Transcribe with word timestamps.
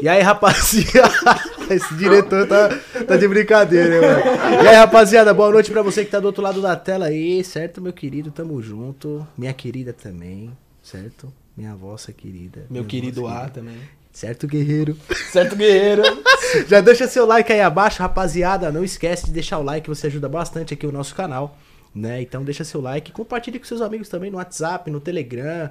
E 0.00 0.08
aí, 0.08 0.22
rapaziada? 0.22 1.10
Esse 1.70 1.94
diretor 1.94 2.46
tá, 2.48 2.68
tá 3.06 3.16
de 3.16 3.28
brincadeira, 3.28 4.00
mano. 4.00 4.64
E 4.64 4.68
aí, 4.68 4.74
rapaziada, 4.76 5.32
boa 5.32 5.50
noite 5.50 5.70
pra 5.70 5.82
você 5.82 6.04
que 6.04 6.10
tá 6.10 6.18
do 6.18 6.26
outro 6.26 6.42
lado 6.42 6.60
da 6.60 6.74
tela 6.74 7.06
aí, 7.06 7.44
certo, 7.44 7.80
meu 7.80 7.92
querido? 7.92 8.30
Tamo 8.30 8.60
junto. 8.62 9.26
Minha 9.36 9.52
querida 9.52 9.92
também, 9.92 10.50
certo? 10.82 11.32
Minha 11.56 11.74
vossa 11.76 12.12
querida. 12.12 12.66
Meu 12.70 12.84
querido 12.84 13.26
A 13.26 13.32
querida. 13.34 13.50
também. 13.52 13.76
Certo, 14.12 14.48
guerreiro? 14.48 14.96
Certo, 15.30 15.54
guerreiro. 15.54 16.02
Já 16.66 16.80
deixa 16.80 17.06
seu 17.06 17.24
like 17.26 17.52
aí 17.52 17.60
abaixo, 17.60 18.02
rapaziada. 18.02 18.72
Não 18.72 18.82
esquece 18.82 19.26
de 19.26 19.32
deixar 19.32 19.58
o 19.58 19.62
like, 19.62 19.88
você 19.88 20.08
ajuda 20.08 20.28
bastante 20.28 20.74
aqui 20.74 20.86
o 20.86 20.92
nosso 20.92 21.14
canal, 21.14 21.56
né? 21.94 22.20
Então 22.20 22.42
deixa 22.42 22.64
seu 22.64 22.80
like, 22.80 23.12
compartilhe 23.12 23.58
com 23.58 23.64
seus 23.66 23.80
amigos 23.80 24.08
também 24.08 24.30
no 24.30 24.38
WhatsApp, 24.38 24.90
no 24.90 24.98
Telegram, 24.98 25.70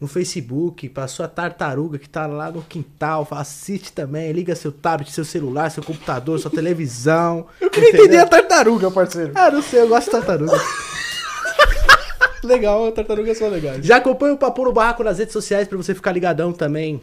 no 0.00 0.06
Facebook, 0.06 0.88
pra 0.88 1.08
sua 1.08 1.26
tartaruga 1.26 1.98
que 1.98 2.08
tá 2.08 2.26
lá 2.26 2.50
no 2.50 2.62
quintal, 2.62 3.26
assiste 3.32 3.92
também, 3.92 4.30
liga 4.32 4.54
seu 4.54 4.70
tablet, 4.70 5.10
seu 5.10 5.24
celular, 5.24 5.70
seu 5.70 5.82
computador, 5.82 6.38
sua 6.38 6.50
televisão. 6.50 7.46
Eu 7.60 7.68
queria 7.68 7.90
entender 7.90 8.18
a 8.18 8.26
tartaruga, 8.26 8.90
parceiro. 8.90 9.32
Ah, 9.34 9.50
não 9.50 9.62
sei, 9.62 9.82
eu 9.82 9.88
gosto 9.88 10.06
de 10.06 10.12
tartaruga. 10.12 10.58
Legal, 12.44 12.92
tartarugas 12.92 13.36
são 13.36 13.48
legais. 13.48 13.84
Já 13.84 13.96
acompanha 13.96 14.34
o 14.34 14.38
Papo 14.38 14.64
no 14.64 14.72
Barraco 14.72 15.02
nas 15.02 15.18
redes 15.18 15.32
sociais 15.32 15.66
pra 15.66 15.76
você 15.76 15.94
ficar 15.94 16.12
ligadão 16.12 16.52
também 16.52 17.00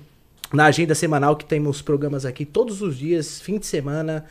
na 0.54 0.66
agenda 0.66 0.96
semanal 0.96 1.36
que 1.36 1.46
temos 1.46 1.82
programas 1.82 2.26
aqui 2.26 2.46
todos 2.46 2.82
os 2.82 2.98
dias, 2.98 3.42
fim 3.42 3.58
de 3.58 3.66
semana, 3.66 4.26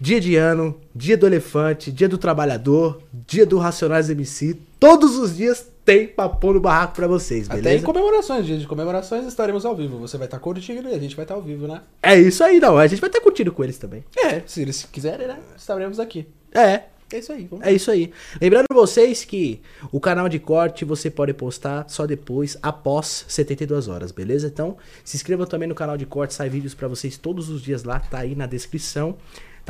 dia 0.00 0.20
de 0.20 0.36
ano, 0.36 0.78
dia 0.94 1.16
do 1.16 1.26
elefante, 1.26 1.90
dia 1.90 2.08
do 2.08 2.18
trabalhador, 2.18 3.02
dia 3.26 3.46
do 3.46 3.58
Racionais 3.58 4.10
MC. 4.10 4.56
Todos 4.78 5.16
os 5.16 5.36
dias 5.36 5.66
tem 5.90 6.06
Papo 6.06 6.52
no 6.52 6.60
Barraco 6.60 6.94
pra 6.94 7.08
vocês, 7.08 7.48
Até 7.48 7.58
em 7.58 7.62
beleza? 7.62 7.84
comemorações, 7.84 8.46
dia 8.46 8.56
de 8.56 8.66
comemorações, 8.66 9.26
estaremos 9.26 9.64
ao 9.64 9.74
vivo. 9.74 9.98
Você 9.98 10.16
vai 10.16 10.26
estar 10.28 10.38
curtindo 10.38 10.88
e 10.88 10.94
a 10.94 10.98
gente 10.98 11.16
vai 11.16 11.24
estar 11.24 11.34
ao 11.34 11.42
vivo, 11.42 11.66
né? 11.66 11.82
É 12.00 12.16
isso 12.16 12.44
aí, 12.44 12.60
não. 12.60 12.78
A 12.78 12.86
gente 12.86 13.00
vai 13.00 13.08
estar 13.10 13.20
curtindo 13.20 13.50
com 13.50 13.64
eles 13.64 13.76
também. 13.76 14.04
É, 14.16 14.40
se 14.46 14.62
eles 14.62 14.84
quiserem, 14.84 15.26
né? 15.26 15.38
Estaremos 15.56 15.98
aqui. 15.98 16.28
É, 16.54 16.82
É 17.12 17.18
isso 17.18 17.32
aí, 17.32 17.48
vamos 17.50 17.66
É 17.66 17.72
isso 17.72 17.90
aí. 17.90 18.12
Lembrando 18.40 18.66
vocês 18.72 19.24
que 19.24 19.60
o 19.90 19.98
canal 19.98 20.28
de 20.28 20.38
corte 20.38 20.84
você 20.84 21.10
pode 21.10 21.34
postar 21.34 21.84
só 21.88 22.06
depois, 22.06 22.56
após 22.62 23.24
72 23.26 23.88
horas, 23.88 24.12
beleza? 24.12 24.46
Então, 24.46 24.76
se 25.04 25.16
inscrevam 25.16 25.44
também 25.44 25.68
no 25.68 25.74
canal 25.74 25.96
de 25.96 26.06
corte, 26.06 26.34
sai 26.34 26.48
vídeos 26.48 26.72
pra 26.72 26.86
vocês 26.86 27.18
todos 27.18 27.48
os 27.48 27.62
dias 27.62 27.82
lá, 27.82 27.98
tá 27.98 28.18
aí 28.18 28.36
na 28.36 28.46
descrição. 28.46 29.16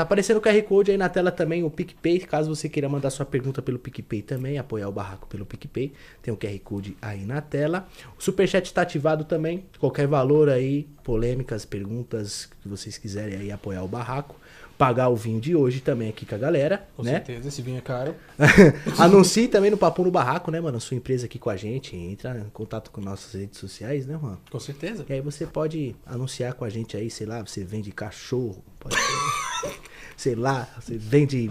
Tá 0.00 0.04
aparecendo 0.04 0.38
o 0.38 0.40
QR 0.40 0.62
Code 0.62 0.90
aí 0.90 0.96
na 0.96 1.10
tela 1.10 1.30
também, 1.30 1.62
o 1.62 1.70
PicPay, 1.70 2.20
caso 2.20 2.48
você 2.48 2.70
queira 2.70 2.88
mandar 2.88 3.10
sua 3.10 3.26
pergunta 3.26 3.60
pelo 3.60 3.78
PicPay 3.78 4.22
também, 4.22 4.56
apoiar 4.56 4.88
o 4.88 4.92
barraco 4.92 5.26
pelo 5.26 5.44
PicPay, 5.44 5.92
tem 6.22 6.32
o 6.32 6.38
QR 6.38 6.58
Code 6.60 6.96
aí 7.02 7.26
na 7.26 7.42
tela. 7.42 7.86
O 8.18 8.22
Superchat 8.22 8.72
tá 8.72 8.80
ativado 8.80 9.24
também, 9.24 9.66
qualquer 9.78 10.06
valor 10.06 10.48
aí, 10.48 10.88
polêmicas, 11.04 11.66
perguntas 11.66 12.48
que 12.62 12.66
vocês 12.66 12.96
quiserem 12.96 13.40
aí 13.40 13.52
apoiar 13.52 13.82
o 13.82 13.88
barraco. 13.88 14.36
Pagar 14.80 15.10
o 15.10 15.14
vinho 15.14 15.38
de 15.38 15.54
hoje 15.54 15.80
também 15.80 16.08
aqui 16.08 16.24
com 16.24 16.34
a 16.34 16.38
galera, 16.38 16.88
Com 16.96 17.02
né? 17.02 17.12
certeza, 17.12 17.48
esse 17.48 17.60
vinho 17.60 17.76
é 17.76 17.82
caro. 17.82 18.14
Anuncie 18.96 19.46
também 19.46 19.70
no 19.70 19.76
Papo 19.76 20.02
no 20.02 20.10
Barraco, 20.10 20.50
né, 20.50 20.58
mano? 20.58 20.80
Sua 20.80 20.96
empresa 20.96 21.26
aqui 21.26 21.38
com 21.38 21.50
a 21.50 21.56
gente. 21.56 21.94
Entra 21.94 22.38
em 22.38 22.48
contato 22.48 22.90
com 22.90 22.98
nossas 22.98 23.38
redes 23.38 23.58
sociais, 23.58 24.06
né, 24.06 24.18
mano? 24.20 24.40
Com 24.50 24.58
certeza. 24.58 25.04
E 25.06 25.12
aí 25.12 25.20
você 25.20 25.46
pode 25.46 25.94
anunciar 26.06 26.54
com 26.54 26.64
a 26.64 26.70
gente 26.70 26.96
aí, 26.96 27.10
sei 27.10 27.26
lá, 27.26 27.42
você 27.42 27.62
vende 27.62 27.92
cachorro, 27.92 28.64
pode 28.78 28.96
sei 30.16 30.34
lá, 30.34 30.66
você 30.80 30.96
vende 30.96 31.50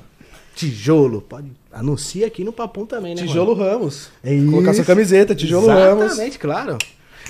tijolo, 0.55 1.21
pode. 1.21 1.51
Anuncia 1.71 2.25
aqui 2.25 2.43
no 2.43 2.51
Papum 2.51 2.87
também, 2.87 3.13
né? 3.13 3.21
Tijolo 3.21 3.55
mano? 3.55 3.69
Ramos. 3.69 4.09
É 4.23 4.35
Colocar 4.43 4.71
isso. 4.71 4.77
sua 4.77 4.85
camiseta, 4.85 5.35
Tijolo 5.35 5.67
Ramos. 5.67 6.05
Exatamente, 6.05 6.39
claro. 6.39 6.79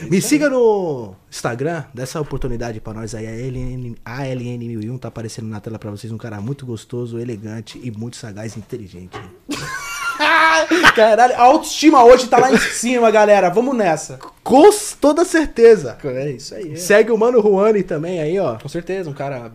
Me 0.07 0.21
siga 0.21 0.49
no 0.49 1.15
Instagram, 1.29 1.83
dá 1.93 2.03
essa 2.03 2.21
oportunidade 2.21 2.79
pra 2.79 2.93
nós 2.93 3.13
aí. 3.13 3.27
A 3.27 3.31
ALN, 3.31 3.95
ALN1001 4.05 4.99
tá 4.99 5.07
aparecendo 5.07 5.47
na 5.47 5.59
tela 5.59 5.77
pra 5.77 5.91
vocês. 5.91 6.11
Um 6.11 6.17
cara 6.17 6.39
muito 6.39 6.65
gostoso, 6.65 7.19
elegante 7.19 7.79
e 7.83 7.91
muito 7.91 8.17
sagaz 8.17 8.55
e 8.55 8.59
inteligente. 8.59 9.19
Caralho, 10.95 11.35
a 11.35 11.41
autoestima 11.41 12.03
hoje 12.03 12.27
tá 12.27 12.37
lá 12.37 12.51
em 12.53 12.57
cima, 12.57 13.09
galera. 13.09 13.49
Vamos 13.49 13.75
nessa. 13.75 14.19
Com 14.43 14.69
toda 14.99 15.23
certeza. 15.23 15.97
É 16.03 16.31
isso 16.31 16.53
aí. 16.55 16.77
Segue 16.77 17.11
o 17.11 17.17
Mano 17.17 17.41
Juani 17.41 17.83
também 17.83 18.19
aí, 18.21 18.37
ó. 18.39 18.57
Com 18.57 18.67
certeza, 18.69 19.09
um 19.09 19.13
cara 19.13 19.51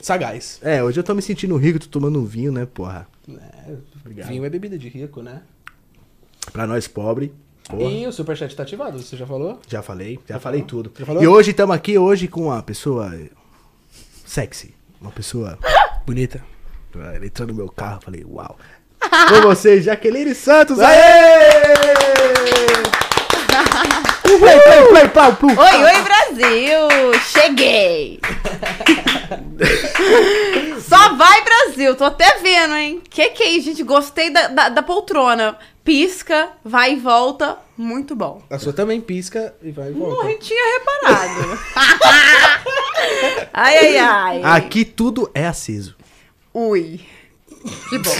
sagaz. 0.00 0.58
É, 0.62 0.82
hoje 0.82 0.98
eu 0.98 1.04
tô 1.04 1.14
me 1.14 1.22
sentindo 1.22 1.56
rico, 1.56 1.78
tô 1.78 1.88
tomando 1.88 2.20
um 2.20 2.24
vinho, 2.24 2.52
né, 2.52 2.66
porra? 2.66 3.06
É, 3.28 3.74
Obrigado. 4.00 4.28
vinho 4.28 4.44
é 4.44 4.50
bebida 4.50 4.78
de 4.78 4.88
rico, 4.88 5.22
né? 5.22 5.42
Pra 6.52 6.66
nós 6.66 6.88
pobre. 6.88 7.32
Porra. 7.68 7.82
E 7.90 8.06
o 8.06 8.12
superchat 8.12 8.54
tá 8.56 8.62
ativado, 8.62 8.98
você 8.98 9.16
já 9.16 9.26
falou? 9.26 9.60
Já 9.68 9.82
falei, 9.82 10.18
já, 10.26 10.34
Já 10.34 10.40
falei 10.40 10.60
falou? 10.60 10.68
tudo. 10.84 10.92
Já 10.98 11.04
falou? 11.06 11.22
E 11.22 11.28
hoje 11.28 11.50
estamos 11.50 11.76
aqui 11.76 11.98
hoje 11.98 12.26
com 12.26 12.44
uma 12.46 12.62
pessoa 12.62 13.12
sexy, 14.24 14.74
uma 15.00 15.10
pessoa 15.10 15.58
bonita. 16.06 16.42
Ele 17.14 17.26
entrou 17.26 17.46
no 17.46 17.54
meu 17.54 17.68
carro, 17.68 18.00
falei, 18.02 18.24
uau. 18.24 18.56
Com 19.00 19.40
vocês, 19.42 19.84
Jaqueline 19.84 20.34
Santos, 20.34 20.80
aê! 20.80 20.98
Play, 24.22 24.60
play, 24.60 25.08
play, 25.08 25.32
plu. 25.38 25.48
Oi, 25.48 25.84
oi, 25.84 26.02
Brasil! 26.02 26.88
Cheguei! 27.24 28.20
Só 30.80 31.14
vai, 31.14 31.42
Brasil! 31.44 31.94
Tô 31.94 32.04
até 32.04 32.38
vendo, 32.38 32.74
hein? 32.74 33.02
Que 33.08 33.30
que 33.30 33.42
é 33.42 33.50
isso, 33.50 33.66
gente? 33.66 33.82
Gostei 33.82 34.30
da, 34.30 34.48
da, 34.48 34.68
da 34.68 34.82
poltrona. 34.82 35.56
Pisca, 35.88 36.50
vai 36.62 36.92
e 36.92 36.96
volta. 36.96 37.56
Muito 37.74 38.14
bom. 38.14 38.42
A 38.50 38.58
sua 38.58 38.74
também 38.74 39.00
pisca 39.00 39.54
e 39.62 39.70
vai 39.70 39.88
e 39.88 39.92
volta. 39.92 40.16
Morre, 40.16 40.34
tinha 40.34 40.78
reparado. 40.78 41.58
ai, 43.54 43.96
ai, 43.96 43.96
ai. 43.96 44.42
Aqui 44.42 44.84
tudo 44.84 45.30
é 45.32 45.46
aceso. 45.46 45.96
Ui. 46.52 47.00
Que 47.88 47.98
bom. 47.98 48.16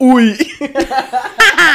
Ui! 0.00 0.34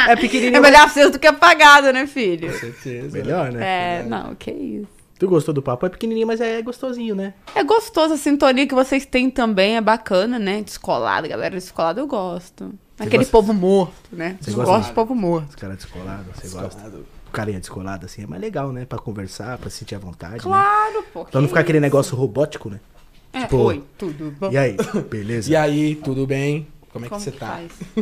É 0.08 0.16
pequenininho. 0.16 0.56
É 0.56 0.60
melhor 0.60 0.86
aceso 0.86 1.12
do 1.12 1.18
que 1.18 1.26
apagado, 1.26 1.92
né, 1.92 2.06
filho? 2.06 2.50
Com 2.50 2.58
certeza. 2.58 3.16
Melhor, 3.16 3.52
né? 3.52 4.00
É, 4.00 4.02
não, 4.02 4.34
que 4.34 4.50
isso. 4.50 4.88
Tu 5.16 5.28
gostou 5.28 5.54
do 5.54 5.62
papo? 5.62 5.86
É 5.86 5.88
pequenininho, 5.90 6.26
mas 6.26 6.40
é 6.40 6.60
gostosinho, 6.62 7.14
né? 7.14 7.34
É 7.54 7.62
gostoso 7.62 8.14
a 8.14 8.16
sintonia 8.16 8.66
que 8.66 8.74
vocês 8.74 9.04
têm 9.04 9.30
também, 9.30 9.76
é 9.76 9.80
bacana, 9.80 10.38
né? 10.38 10.62
Descolado, 10.62 11.28
galera 11.28 11.54
descolada 11.54 12.00
eu 12.00 12.06
gosto. 12.06 12.72
Aquele 13.06 13.18
gosta- 13.24 13.32
povo 13.32 13.52
morto, 13.54 13.92
né? 14.12 14.36
Você 14.40 14.50
gosta 14.52 14.72
gosto 14.72 14.88
de 14.88 14.94
povo 14.94 15.14
morto. 15.14 15.48
Os 15.50 15.54
caras 15.56 15.76
descolados, 15.76 16.26
você 16.36 16.48
gosta. 16.48 16.88
O 16.88 17.30
carinha 17.32 17.60
descolado, 17.60 18.06
assim, 18.06 18.24
é 18.24 18.26
mais 18.26 18.42
legal, 18.42 18.72
né? 18.72 18.84
Pra 18.84 18.98
conversar, 18.98 19.56
pra 19.58 19.70
sentir 19.70 19.94
a 19.94 19.98
vontade, 19.98 20.34
né? 20.34 20.40
Claro, 20.40 21.04
pô. 21.12 21.24
Pra 21.24 21.40
não 21.40 21.46
que 21.46 21.48
ficar 21.48 21.60
aquele 21.60 21.78
isso. 21.78 21.82
negócio 21.82 22.16
robótico, 22.16 22.68
né? 22.68 22.80
É, 23.32 23.42
tipo, 23.42 23.56
Oi, 23.58 23.84
tudo 23.96 24.34
bom? 24.38 24.50
E 24.50 24.58
aí, 24.58 24.76
beleza? 25.08 25.50
E 25.50 25.54
aí, 25.56 25.94
tudo 25.94 26.26
bem? 26.26 26.66
Como 26.92 27.04
é 27.04 27.08
que 27.08 27.10
Como 27.10 27.20
você 27.20 27.30
que 27.30 27.38
tá? 27.38 27.60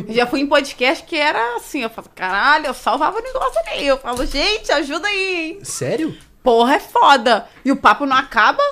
já 0.09 0.25
fui 0.25 0.39
em 0.39 0.47
podcast 0.47 1.05
que 1.05 1.15
era 1.15 1.57
assim, 1.57 1.81
eu 1.83 1.89
falo, 1.91 2.07
caralho, 2.15 2.65
eu 2.65 2.73
salvava 2.73 3.19
o 3.19 3.21
negócio 3.21 3.61
ali. 3.67 3.85
Eu 3.85 3.99
falo, 3.99 4.25
gente, 4.25 4.71
ajuda 4.71 5.07
aí, 5.07 5.35
hein? 5.51 5.59
Sério? 5.63 6.17
Porra, 6.41 6.73
é 6.75 6.79
foda. 6.79 7.45
E 7.63 7.71
o 7.71 7.75
papo 7.75 8.07
não 8.07 8.17
acaba? 8.17 8.63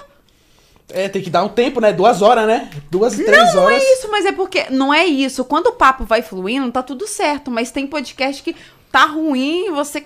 É, 0.90 1.10
tem 1.10 1.22
que 1.22 1.30
dar 1.30 1.44
um 1.44 1.50
tempo, 1.50 1.82
né? 1.82 1.92
Duas 1.92 2.22
horas, 2.22 2.48
né? 2.48 2.70
Duas, 2.90 3.14
três 3.16 3.54
não 3.54 3.64
horas. 3.64 3.84
é 3.84 3.94
isso, 3.94 4.10
mas 4.10 4.26
é 4.26 4.32
porque. 4.32 4.68
Não 4.70 4.94
é 4.94 5.06
isso. 5.06 5.44
Quando 5.44 5.68
o 5.68 5.74
papo 5.74 6.06
vai 6.06 6.22
fluindo, 6.22 6.72
tá 6.72 6.82
tudo 6.82 7.06
certo. 7.08 7.52
Mas 7.52 7.72
tem 7.72 7.86
podcast 7.86 8.42
que 8.42 8.56
tá 8.92 9.06
ruim, 9.06 9.70
você. 9.72 10.06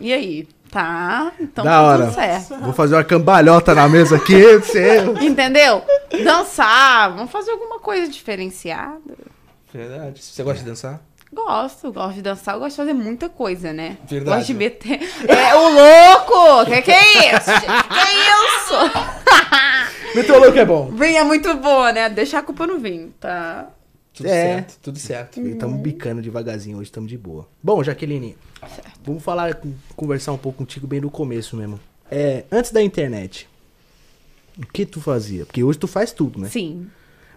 E 0.00 0.12
aí? 0.12 0.48
Tá, 0.70 1.30
então 1.38 1.64
da 1.64 1.70
tá 1.70 1.82
hora. 1.82 2.04
tudo 2.06 2.14
certo. 2.14 2.56
Vou 2.56 2.72
fazer 2.72 2.96
uma 2.96 3.04
cambalhota 3.04 3.74
na 3.76 3.88
mesa 3.88 4.16
aqui. 4.16 4.42
Você... 4.58 5.04
Entendeu? 5.22 5.84
Dançar, 6.24 7.14
vamos 7.14 7.30
fazer 7.30 7.52
alguma 7.52 7.78
coisa 7.78 8.10
diferenciada. 8.10 8.98
Verdade. 9.72 10.20
Você 10.20 10.42
gosta 10.42 10.58
de 10.64 10.68
dançar? 10.68 11.00
Gosto, 11.32 11.92
gosto 11.92 12.14
de 12.14 12.22
dançar, 12.22 12.54
eu 12.54 12.60
gosto 12.60 12.70
de 12.70 12.76
fazer 12.76 12.92
muita 12.92 13.28
coisa, 13.28 13.72
né? 13.72 13.98
Verdade. 14.04 14.38
Gosto 14.38 14.46
de 14.48 14.54
meter. 14.54 15.00
É 15.28 15.54
o 15.54 15.68
louco! 15.68 16.64
Que 16.66 16.82
que 16.82 16.90
é 16.90 17.36
isso? 17.36 17.50
gente? 17.50 17.88
Que 17.88 17.98
é 18.00 18.14
isso? 18.56 19.93
Meteu 20.14 20.38
louco 20.38 20.58
é 20.58 20.64
bom. 20.64 20.90
Vinho 20.90 21.16
é 21.18 21.24
muito 21.24 21.54
boa, 21.56 21.92
né? 21.92 22.08
Deixa 22.08 22.38
a 22.38 22.42
culpa 22.42 22.66
no 22.66 22.78
vinho, 22.78 23.12
tá? 23.20 23.68
Tudo 24.12 24.26
É. 24.28 24.30
certo, 24.30 24.78
tudo 24.80 24.98
certo. 24.98 25.40
Estamos 25.40 25.80
bicando 25.80 26.22
devagarzinho 26.22 26.76
hoje, 26.78 26.84
estamos 26.88 27.10
de 27.10 27.18
boa. 27.18 27.48
Bom, 27.62 27.82
Jaqueline, 27.82 28.36
vamos 29.04 29.22
falar, 29.24 29.58
conversar 29.96 30.32
um 30.32 30.38
pouco 30.38 30.58
contigo 30.58 30.86
bem 30.86 31.00
no 31.00 31.10
começo 31.10 31.56
mesmo. 31.56 31.80
É, 32.10 32.44
antes 32.52 32.70
da 32.70 32.80
internet, 32.80 33.48
o 34.56 34.64
que 34.66 34.86
tu 34.86 35.00
fazia? 35.00 35.44
Porque 35.44 35.64
hoje 35.64 35.78
tu 35.80 35.88
faz 35.88 36.12
tudo, 36.12 36.38
né? 36.38 36.48
Sim. 36.48 36.86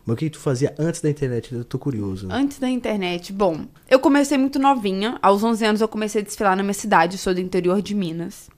Mas 0.05 0.13
o 0.13 0.17
que 0.17 0.29
tu 0.29 0.39
fazia 0.39 0.73
antes 0.77 1.01
da 1.01 1.09
internet? 1.09 1.53
Eu 1.53 1.65
tô 1.65 1.79
curioso. 1.79 2.27
né? 2.27 2.35
Antes 2.35 2.59
da 2.59 2.69
internet, 2.69 3.33
bom, 3.33 3.65
eu 3.89 3.99
comecei 3.99 4.37
muito 4.37 4.59
novinha. 4.59 5.17
Aos 5.21 5.43
11 5.43 5.65
anos 5.65 5.81
eu 5.81 5.87
comecei 5.87 6.21
a 6.21 6.23
desfilar 6.23 6.55
na 6.55 6.61
minha 6.63 6.73
cidade, 6.75 7.15
eu 7.15 7.19
sou 7.19 7.33
do 7.33 7.41
interior 7.41 7.81
de 7.81 7.95
Minas. 7.95 8.49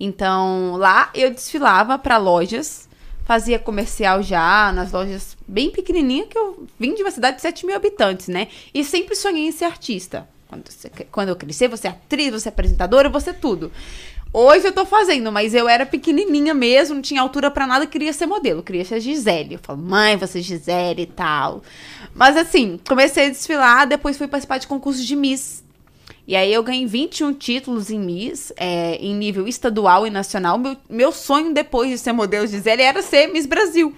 Então, 0.00 0.76
lá 0.76 1.10
eu 1.14 1.30
desfilava 1.30 1.98
pra 1.98 2.16
lojas, 2.16 2.87
fazia 3.28 3.58
comercial 3.58 4.22
já 4.22 4.72
nas 4.72 4.90
lojas 4.90 5.36
bem 5.46 5.70
pequenininhas, 5.70 6.28
que 6.30 6.38
eu 6.38 6.66
vim 6.80 6.94
de 6.94 7.02
uma 7.02 7.10
cidade 7.10 7.36
de 7.36 7.42
7 7.42 7.66
mil 7.66 7.76
habitantes, 7.76 8.26
né? 8.28 8.48
E 8.72 8.82
sempre 8.82 9.14
sonhei 9.14 9.46
em 9.46 9.52
ser 9.52 9.66
artista. 9.66 10.26
Quando, 10.48 10.64
você- 10.66 10.88
quando 11.12 11.28
eu 11.28 11.36
crescer, 11.36 11.68
você 11.68 11.88
é 11.88 11.90
atriz, 11.90 12.32
você 12.32 12.48
é 12.48 12.50
apresentadora, 12.50 13.10
você 13.10 13.28
é 13.28 13.32
tudo. 13.34 13.70
Hoje 14.32 14.66
eu 14.66 14.72
tô 14.72 14.86
fazendo, 14.86 15.30
mas 15.30 15.52
eu 15.54 15.68
era 15.68 15.84
pequenininha 15.84 16.54
mesmo, 16.54 16.94
não 16.94 17.02
tinha 17.02 17.20
altura 17.20 17.50
pra 17.50 17.66
nada, 17.66 17.86
queria 17.86 18.14
ser 18.14 18.24
modelo, 18.24 18.62
queria 18.62 18.84
ser 18.84 18.98
Gisele. 18.98 19.54
Eu 19.54 19.60
falo, 19.62 19.78
mãe, 19.78 20.16
você 20.16 20.38
é 20.38 20.42
Gisele 20.42 21.02
e 21.02 21.06
tal. 21.06 21.62
Mas 22.14 22.34
assim, 22.34 22.80
comecei 22.88 23.26
a 23.26 23.30
desfilar, 23.30 23.86
depois 23.86 24.16
fui 24.16 24.26
participar 24.26 24.56
de 24.56 24.66
concursos 24.66 25.04
de 25.04 25.14
Miss. 25.14 25.62
E 26.28 26.36
aí 26.36 26.52
eu 26.52 26.62
ganhei 26.62 26.84
21 26.84 27.32
títulos 27.32 27.88
em 27.90 27.98
Miss, 27.98 28.52
é, 28.58 28.96
em 28.96 29.14
nível 29.14 29.48
estadual 29.48 30.06
e 30.06 30.10
nacional. 30.10 30.58
Meu, 30.58 30.76
meu 30.88 31.10
sonho 31.10 31.54
depois 31.54 31.88
de 31.88 31.96
ser 31.96 32.12
modelo 32.12 32.46
Gisele 32.46 32.82
era 32.82 33.00
ser 33.00 33.28
Miss 33.28 33.46
Brasil. 33.46 33.96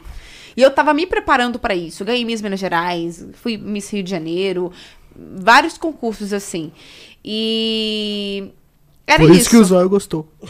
E 0.56 0.62
eu 0.62 0.70
tava 0.70 0.94
me 0.94 1.06
preparando 1.06 1.58
pra 1.58 1.74
isso. 1.74 2.04
Ganhei 2.04 2.24
Miss 2.24 2.40
Minas 2.40 2.60
Gerais, 2.60 3.26
fui 3.34 3.56
Miss 3.56 3.90
Rio 3.92 4.04
de 4.04 4.10
Janeiro, 4.10 4.70
vários 5.16 5.76
concursos 5.76 6.32
assim. 6.32 6.70
E 7.24 8.44
era 9.04 9.18
Por 9.18 9.30
isso. 9.32 9.40
isso 9.40 9.50
que 9.50 9.56
o 9.56 9.64
Zóio 9.64 9.88
gostou. 9.88 10.28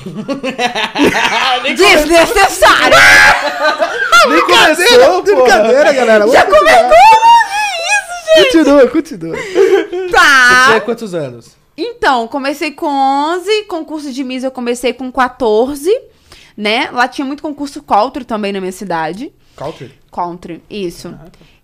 Desnecessário! 1.76 2.96
Nem 4.28 4.40
começou. 4.42 5.22
Brincadeira, 5.22 5.92
galera. 5.94 6.28
Já 6.28 6.44
começou? 6.44 6.90
Que 8.34 8.40
isso, 8.40 8.58
Continua, 8.58 8.86
continua. 8.88 9.36
gente? 9.36 9.88
Você 9.90 10.08
Tá. 10.10 10.64
tinha 10.68 10.80
quantos 10.82 11.14
anos? 11.14 11.59
Então, 11.82 12.28
comecei 12.28 12.72
com 12.72 12.86
11, 12.86 13.64
concurso 13.64 14.12
de 14.12 14.22
Miss 14.22 14.44
eu 14.44 14.50
comecei 14.50 14.92
com 14.92 15.10
14, 15.10 15.90
né? 16.54 16.90
Lá 16.90 17.08
tinha 17.08 17.24
muito 17.24 17.42
concurso 17.42 17.82
country 17.82 18.22
também 18.22 18.52
na 18.52 18.60
minha 18.60 18.70
cidade. 18.70 19.32
Country. 19.56 19.90
Country, 20.12 20.62
isso. 20.68 21.16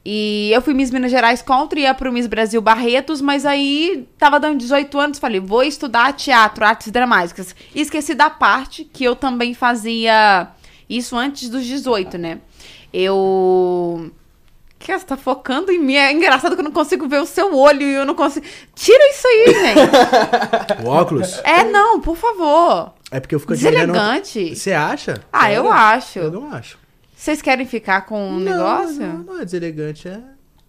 E 0.02 0.50
eu 0.54 0.62
fui 0.62 0.72
Miss 0.72 0.90
Minas 0.90 1.10
Gerais 1.10 1.42
Country, 1.42 1.82
ia 1.82 1.92
pro 1.92 2.10
Miss 2.10 2.26
Brasil 2.26 2.62
Barretos, 2.62 3.20
mas 3.20 3.44
aí 3.44 4.08
tava 4.16 4.40
dando 4.40 4.58
18 4.58 4.98
anos, 4.98 5.18
falei, 5.18 5.38
vou 5.38 5.62
estudar 5.62 6.14
teatro, 6.14 6.64
artes 6.64 6.90
dramáticas. 6.90 7.54
E 7.74 7.82
esqueci 7.82 8.14
da 8.14 8.30
parte 8.30 8.84
que 8.84 9.04
eu 9.04 9.14
também 9.14 9.52
fazia 9.52 10.48
isso 10.88 11.14
antes 11.14 11.50
dos 11.50 11.66
18, 11.66 12.16
né? 12.16 12.38
Eu... 12.90 14.10
Que 14.78 14.96
você 14.96 15.04
tá 15.06 15.16
focando 15.16 15.72
em 15.72 15.78
mim? 15.78 15.94
É 15.96 16.12
engraçado 16.12 16.54
que 16.54 16.60
eu 16.60 16.64
não 16.64 16.70
consigo 16.70 17.08
ver 17.08 17.20
o 17.20 17.26
seu 17.26 17.54
olho 17.56 17.82
e 17.82 17.94
eu 17.94 18.04
não 18.04 18.14
consigo... 18.14 18.44
Tira 18.74 19.08
isso 19.10 19.26
aí, 19.26 19.44
gente! 19.54 20.82
O 20.84 20.88
óculos? 20.88 21.40
é, 21.44 21.64
não, 21.64 22.00
por 22.00 22.16
favor. 22.16 22.92
É 23.10 23.18
porque 23.18 23.34
eu 23.34 23.40
fico 23.40 23.54
Deselegante. 23.54 24.54
Você 24.54 24.72
acha? 24.72 25.22
Ah, 25.32 25.50
eu 25.50 25.64
Eu 25.64 25.72
acho. 25.72 26.30
não 26.30 26.52
acho. 26.52 26.78
Vocês 27.16 27.40
querem 27.40 27.64
ficar 27.66 28.02
com 28.02 28.28
um 28.28 28.38
Não, 28.38 28.52
negócio? 28.52 29.00
Não, 29.00 29.18
não 29.18 29.40
é 29.40 29.44
deselegante, 29.44 30.06
é 30.08 30.20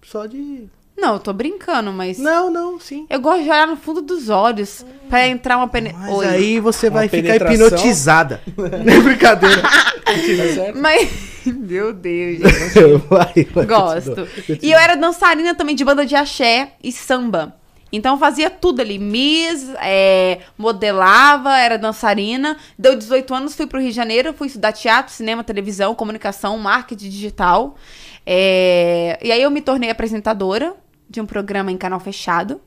só 0.01 0.25
de. 0.25 0.69
Não, 0.97 1.13
eu 1.13 1.19
tô 1.19 1.31
brincando, 1.31 1.93
mas... 1.93 2.17
Não, 2.17 2.49
não, 2.49 2.79
sim. 2.79 3.05
Eu 3.07 3.21
gosto 3.21 3.43
de 3.43 3.49
olhar 3.49 3.67
no 3.67 3.77
fundo 3.77 4.01
dos 4.01 4.29
olhos 4.29 4.83
pra 5.07 5.27
entrar 5.27 5.57
uma 5.57 5.67
pene... 5.67 5.93
Mas 5.93 6.11
Oi. 6.11 6.25
aí 6.25 6.59
você 6.59 6.87
Uma 6.87 6.99
vai 6.99 7.07
ficar 7.07 7.33
penetração. 7.33 7.67
hipnotizada. 7.67 8.41
Não 8.57 8.93
é 8.93 8.99
brincadeira. 8.99 9.61
Mas... 10.75 11.37
Meu 11.45 11.93
Deus, 11.93 12.39
gente. 12.39 12.97
vai, 13.07 13.47
vai, 13.53 13.65
Gosto. 13.65 14.27
E 14.61 14.71
eu 14.71 14.77
era 14.77 14.95
dançarina 14.95 15.53
também 15.53 15.75
de 15.75 15.85
banda 15.85 16.05
de 16.05 16.15
axé 16.15 16.73
e 16.83 16.91
samba. 16.91 17.55
Então 17.91 18.15
eu 18.15 18.19
fazia 18.19 18.49
tudo 18.49 18.81
ali. 18.81 18.99
Miss, 18.99 19.69
é, 19.81 20.39
modelava, 20.57 21.55
era 21.57 21.77
dançarina. 21.77 22.57
Deu 22.77 22.95
18 22.97 23.33
anos, 23.33 23.55
fui 23.55 23.65
pro 23.65 23.79
Rio 23.79 23.89
de 23.89 23.95
Janeiro, 23.95 24.33
fui 24.33 24.47
estudar 24.47 24.73
teatro, 24.73 25.13
cinema, 25.13 25.43
televisão, 25.43 25.95
comunicação, 25.95 26.57
marketing 26.57 27.09
digital. 27.09 27.75
É, 28.25 29.17
e 29.23 29.31
aí 29.31 29.41
eu 29.41 29.49
me 29.49 29.61
tornei 29.61 29.89
apresentadora 29.89 30.75
de 31.09 31.21
um 31.21 31.25
programa 31.25 31.71
em 31.71 31.77
canal 31.77 31.99
fechado. 31.99 32.61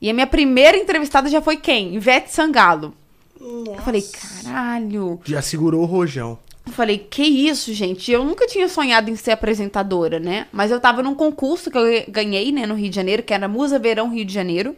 E 0.00 0.08
a 0.08 0.14
minha 0.14 0.26
primeira 0.26 0.76
entrevistada 0.76 1.28
já 1.28 1.42
foi 1.42 1.56
quem? 1.56 1.94
Ivete 1.94 2.32
Sangalo. 2.32 2.94
Eu 3.40 3.78
falei, 3.84 4.02
caralho. 4.02 5.20
Já 5.24 5.40
segurou 5.40 5.82
o 5.82 5.86
rojão. 5.86 6.38
Eu 6.66 6.72
falei, 6.72 6.98
que 6.98 7.22
isso, 7.22 7.72
gente? 7.72 8.12
Eu 8.12 8.24
nunca 8.24 8.46
tinha 8.46 8.68
sonhado 8.68 9.10
em 9.10 9.16
ser 9.16 9.32
apresentadora, 9.32 10.20
né? 10.20 10.46
Mas 10.52 10.70
eu 10.70 10.78
tava 10.78 11.02
num 11.02 11.14
concurso 11.14 11.70
que 11.70 11.76
eu 11.76 11.84
ganhei, 12.08 12.52
né, 12.52 12.66
no 12.66 12.74
Rio 12.74 12.90
de 12.90 12.96
Janeiro, 12.96 13.22
que 13.22 13.34
era 13.34 13.48
Musa 13.48 13.78
Verão 13.78 14.10
Rio 14.10 14.24
de 14.24 14.32
Janeiro. 14.32 14.76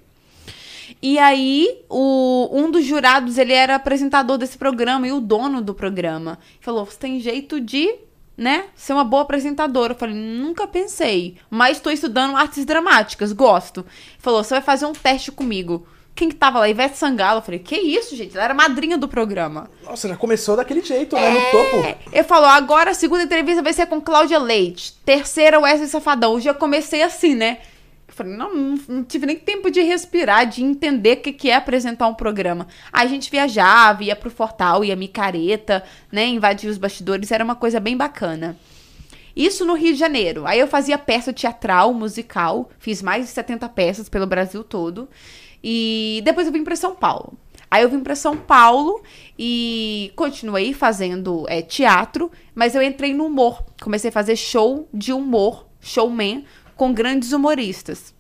E 1.03 1.19
aí, 1.19 1.83
o, 1.89 2.49
um 2.53 2.71
dos 2.71 2.85
jurados, 2.85 3.37
ele 3.37 3.53
era 3.53 3.75
apresentador 3.75 4.39
desse 4.39 4.57
programa 4.57 5.07
e 5.07 5.13
o 5.13 5.21
dono 5.21 5.61
do 5.61 5.75
programa. 5.75 6.39
Falou, 6.61 6.85
você 6.85 6.99
tem 6.99 7.21
jeito 7.21 7.61
de, 7.61 7.95
né, 8.43 8.65
ser 8.75 8.93
uma 8.93 9.05
boa 9.05 9.23
apresentadora. 9.23 9.93
Eu 9.93 9.99
falei, 9.99 10.15
nunca 10.15 10.67
pensei, 10.67 11.37
mas 11.49 11.77
estou 11.77 11.93
estudando 11.93 12.37
artes 12.37 12.65
dramáticas, 12.65 13.33
gosto. 13.33 13.87
Falou, 14.19 14.43
você 14.43 14.55
vai 14.55 14.63
fazer 14.63 14.85
um 14.85 14.93
teste 14.93 15.31
comigo. 15.31 15.87
Quem 16.15 16.29
que 16.29 16.35
tava 16.35 16.59
lá? 16.59 16.69
Ivete 16.69 16.99
Sangalo. 16.99 17.39
Eu 17.39 17.43
falei, 17.43 17.61
que 17.61 17.75
isso, 17.75 18.15
gente? 18.15 18.35
Ela 18.35 18.45
era 18.45 18.55
madrinha 18.55 18.99
do 18.99 19.09
programa. 19.09 19.71
Nossa, 19.83 20.09
já 20.09 20.17
começou 20.17 20.57
daquele 20.57 20.83
jeito, 20.83 21.17
né? 21.17 21.31
No 21.31 21.41
topo. 21.51 21.99
Ele 22.13 22.23
falou, 22.25 22.49
agora 22.49 22.91
a 22.91 22.95
segunda 22.95 23.23
entrevista 23.23 23.63
vai 23.63 23.73
ser 23.73 23.87
com 23.87 23.99
Cláudia 23.99 24.39
Leite. 24.39 24.93
Terceira, 25.07 25.59
Wesley 25.59 25.89
Safadão. 25.89 26.35
Eu 26.35 26.41
já 26.41 26.53
comecei 26.53 27.03
assim, 27.03 27.35
né? 27.35 27.59
Eu 28.13 28.17
falei, 28.17 28.37
não, 28.37 28.77
não, 28.87 29.03
tive 29.03 29.25
nem 29.25 29.39
tempo 29.39 29.71
de 29.71 29.81
respirar, 29.81 30.47
de 30.47 30.63
entender 30.63 31.17
o 31.17 31.21
que, 31.23 31.33
que 31.33 31.49
é 31.49 31.57
apresentar 31.57 32.07
um 32.07 32.15
programa. 32.15 32.67
Aí 32.93 33.07
a 33.07 33.09
gente 33.09 33.31
viajava, 33.31 34.05
ia 34.05 34.15
pro 34.15 34.31
Fortal, 34.31 34.85
ia 34.85 34.95
micareta, 34.95 35.83
né? 36.13 36.27
Invadia 36.27 36.71
os 36.71 36.77
bastidores, 36.77 37.33
era 37.33 37.43
uma 37.43 37.55
coisa 37.55 37.81
bem 37.81 37.97
bacana. 37.97 38.55
Isso 39.35 39.65
no 39.65 39.73
Rio 39.73 39.95
de 39.95 39.99
Janeiro. 39.99 40.47
Aí 40.47 40.61
eu 40.61 40.69
fazia 40.69 40.99
peça 40.99 41.33
teatral, 41.33 41.95
musical, 41.95 42.71
fiz 42.79 43.01
mais 43.01 43.25
de 43.25 43.31
70 43.31 43.67
peças 43.71 44.11
pelo 44.11 44.27
Brasil 44.27 44.63
todo. 44.63 45.09
E 45.65 46.21
depois 46.23 46.47
eu 46.47 46.53
vim 46.53 46.65
para 46.65 46.77
São 46.77 46.95
Paulo. 46.95 47.33
Aí 47.71 47.83
eu 47.83 47.89
vim 47.89 48.01
para 48.01 48.15
São 48.15 48.37
Paulo 48.37 49.03
e 49.39 50.13
continuei 50.15 50.75
fazendo 50.75 51.47
é, 51.49 51.63
teatro, 51.63 52.31
mas 52.55 52.75
eu 52.75 52.83
entrei 52.83 53.15
no 53.15 53.25
humor. 53.25 53.65
Comecei 53.81 54.11
a 54.11 54.13
fazer 54.13 54.37
show 54.37 54.87
de 54.93 55.15
humor, 55.15 55.67
showman, 55.81 56.45
com 56.77 56.93
grandes 56.93 57.33
humoristas. 57.33 58.15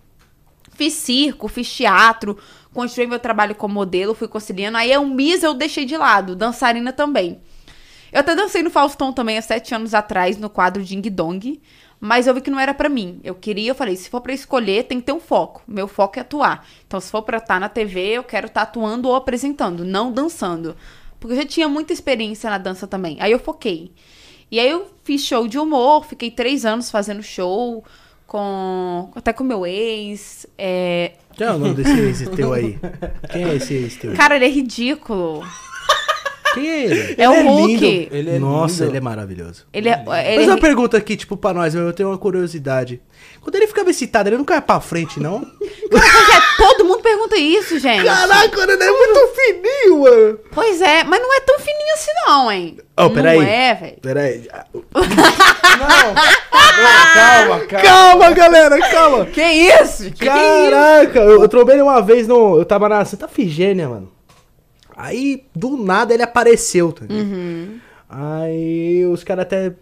Fiz 0.74 0.94
circo, 0.94 1.48
fiz 1.48 1.70
teatro, 1.72 2.38
continuei 2.72 3.06
meu 3.06 3.18
trabalho 3.18 3.54
como 3.54 3.74
modelo, 3.74 4.14
fui 4.14 4.28
conciliando. 4.28 4.78
Aí 4.78 4.96
o 4.96 5.06
Miss 5.06 5.42
eu 5.42 5.54
deixei 5.54 5.84
de 5.84 5.96
lado, 5.96 6.34
dançarina 6.34 6.92
também. 6.92 7.40
Eu 8.12 8.20
até 8.20 8.34
dancei 8.34 8.62
no 8.62 8.70
Faustão 8.70 9.12
também 9.12 9.38
há 9.38 9.42
sete 9.42 9.74
anos 9.74 9.94
atrás, 9.94 10.36
no 10.36 10.50
quadro 10.50 10.82
Ding 10.82 11.00
Dong. 11.02 11.60
Mas 11.98 12.26
eu 12.26 12.34
vi 12.34 12.40
que 12.40 12.50
não 12.50 12.58
era 12.58 12.74
pra 12.74 12.88
mim. 12.88 13.20
Eu 13.22 13.34
queria, 13.34 13.70
eu 13.70 13.74
falei, 13.76 13.94
se 13.94 14.10
for 14.10 14.20
pra 14.20 14.34
escolher, 14.34 14.84
tem 14.84 14.98
que 14.98 15.06
ter 15.06 15.12
um 15.12 15.20
foco. 15.20 15.62
Meu 15.68 15.86
foco 15.86 16.18
é 16.18 16.22
atuar. 16.22 16.66
Então, 16.84 17.00
se 17.00 17.08
for 17.08 17.22
pra 17.22 17.38
estar 17.38 17.60
na 17.60 17.68
TV, 17.68 18.00
eu 18.08 18.24
quero 18.24 18.48
estar 18.48 18.62
atuando 18.62 19.08
ou 19.08 19.14
apresentando, 19.14 19.84
não 19.84 20.10
dançando. 20.12 20.76
Porque 21.20 21.34
eu 21.34 21.42
já 21.42 21.46
tinha 21.46 21.68
muita 21.68 21.92
experiência 21.92 22.50
na 22.50 22.58
dança 22.58 22.88
também. 22.88 23.18
Aí 23.20 23.30
eu 23.30 23.38
foquei. 23.38 23.92
E 24.50 24.58
aí 24.58 24.68
eu 24.68 24.90
fiz 25.04 25.24
show 25.24 25.46
de 25.46 25.58
humor, 25.58 26.04
fiquei 26.04 26.30
três 26.30 26.66
anos 26.66 26.90
fazendo 26.90 27.22
show 27.22 27.84
com. 28.32 29.10
até 29.14 29.30
com 29.30 29.44
meu 29.44 29.66
ex. 29.66 30.46
É... 30.56 31.12
Quem 31.36 31.46
é 31.46 31.50
o 31.50 31.58
nome 31.58 31.74
desse 31.74 32.00
ex 32.00 32.28
teu 32.34 32.54
aí? 32.54 32.78
Quem 33.30 33.44
é 33.44 33.54
esse 33.56 33.74
ex 33.74 33.96
teu? 33.96 34.14
Cara, 34.14 34.36
ele 34.36 34.46
é 34.46 34.48
ridículo. 34.48 35.42
Quem 36.54 36.68
é 36.68 36.84
ele? 36.84 37.14
É 37.18 37.28
o 37.28 37.32
é 37.32 37.42
Hulk. 37.42 37.76
lindo. 37.76 38.14
Ele 38.14 38.30
é 38.30 38.38
Nossa, 38.38 38.74
lindo. 38.74 38.90
ele 38.90 38.98
é 38.98 39.00
maravilhoso. 39.00 39.66
Ele 39.72 39.88
é. 39.88 40.02
Mas 40.04 40.26
Ele 40.26 40.44
uma 40.46 40.56
é... 40.56 40.60
pergunta 40.60 40.96
aqui, 40.96 41.16
tipo, 41.16 41.36
pra 41.36 41.52
nós, 41.52 41.74
eu 41.74 41.92
tenho 41.92 42.08
uma 42.10 42.18
curiosidade. 42.18 43.00
Quando 43.40 43.56
ele 43.56 43.66
ficava 43.66 43.90
excitado, 43.90 44.28
ele 44.28 44.36
não 44.36 44.44
caia 44.44 44.62
pra 44.62 44.80
frente, 44.80 45.18
não? 45.20 45.40
Pois 45.92 46.04
é, 46.04 46.40
todo 46.56 46.86
mundo 46.86 47.02
pergunta 47.02 47.36
isso, 47.36 47.78
gente. 47.78 48.04
Caraca, 48.04 48.62
ele 48.62 48.82
é 48.82 48.90
muito 48.90 49.34
fininho, 49.34 50.00
mano. 50.00 50.38
Pois 50.52 50.80
é, 50.80 51.04
mas 51.04 51.20
não 51.20 51.34
é 51.36 51.40
tão 51.40 51.58
fininho 51.58 51.94
assim, 51.94 52.10
não, 52.26 52.50
hein? 52.50 52.78
Ô, 52.96 53.10
peraí. 53.10 53.38
Não 53.38 53.46
é, 53.46 53.74
velho. 53.74 53.96
Pera 54.00 54.20
aí. 54.22 54.48
Não, 54.94 56.14
calma, 57.14 57.60
calma. 57.66 57.82
Calma, 57.82 58.30
galera, 58.30 58.78
calma. 58.90 59.26
Que 59.26 59.42
isso? 59.42 60.04
Que 60.04 60.12
que 60.12 60.28
é 60.28 60.62
isso? 60.62 60.70
Caraca, 60.70 61.18
eu, 61.20 61.42
eu 61.42 61.48
trombei 61.48 61.74
ele 61.74 61.82
uma 61.82 62.00
vez 62.00 62.26
no. 62.26 62.58
Eu 62.58 62.64
tava 62.64 62.88
na 62.88 63.04
Santa 63.04 63.28
Figênia, 63.28 63.88
mano. 63.88 64.10
Aí, 64.96 65.44
do 65.54 65.76
nada, 65.76 66.12
ele 66.14 66.22
apareceu, 66.22 66.92
tá 66.92 67.04
ligado? 67.06 67.26
Uhum. 67.26 67.78
Aí 68.08 69.06
os 69.06 69.24
caras 69.24 69.44
até 69.44 69.72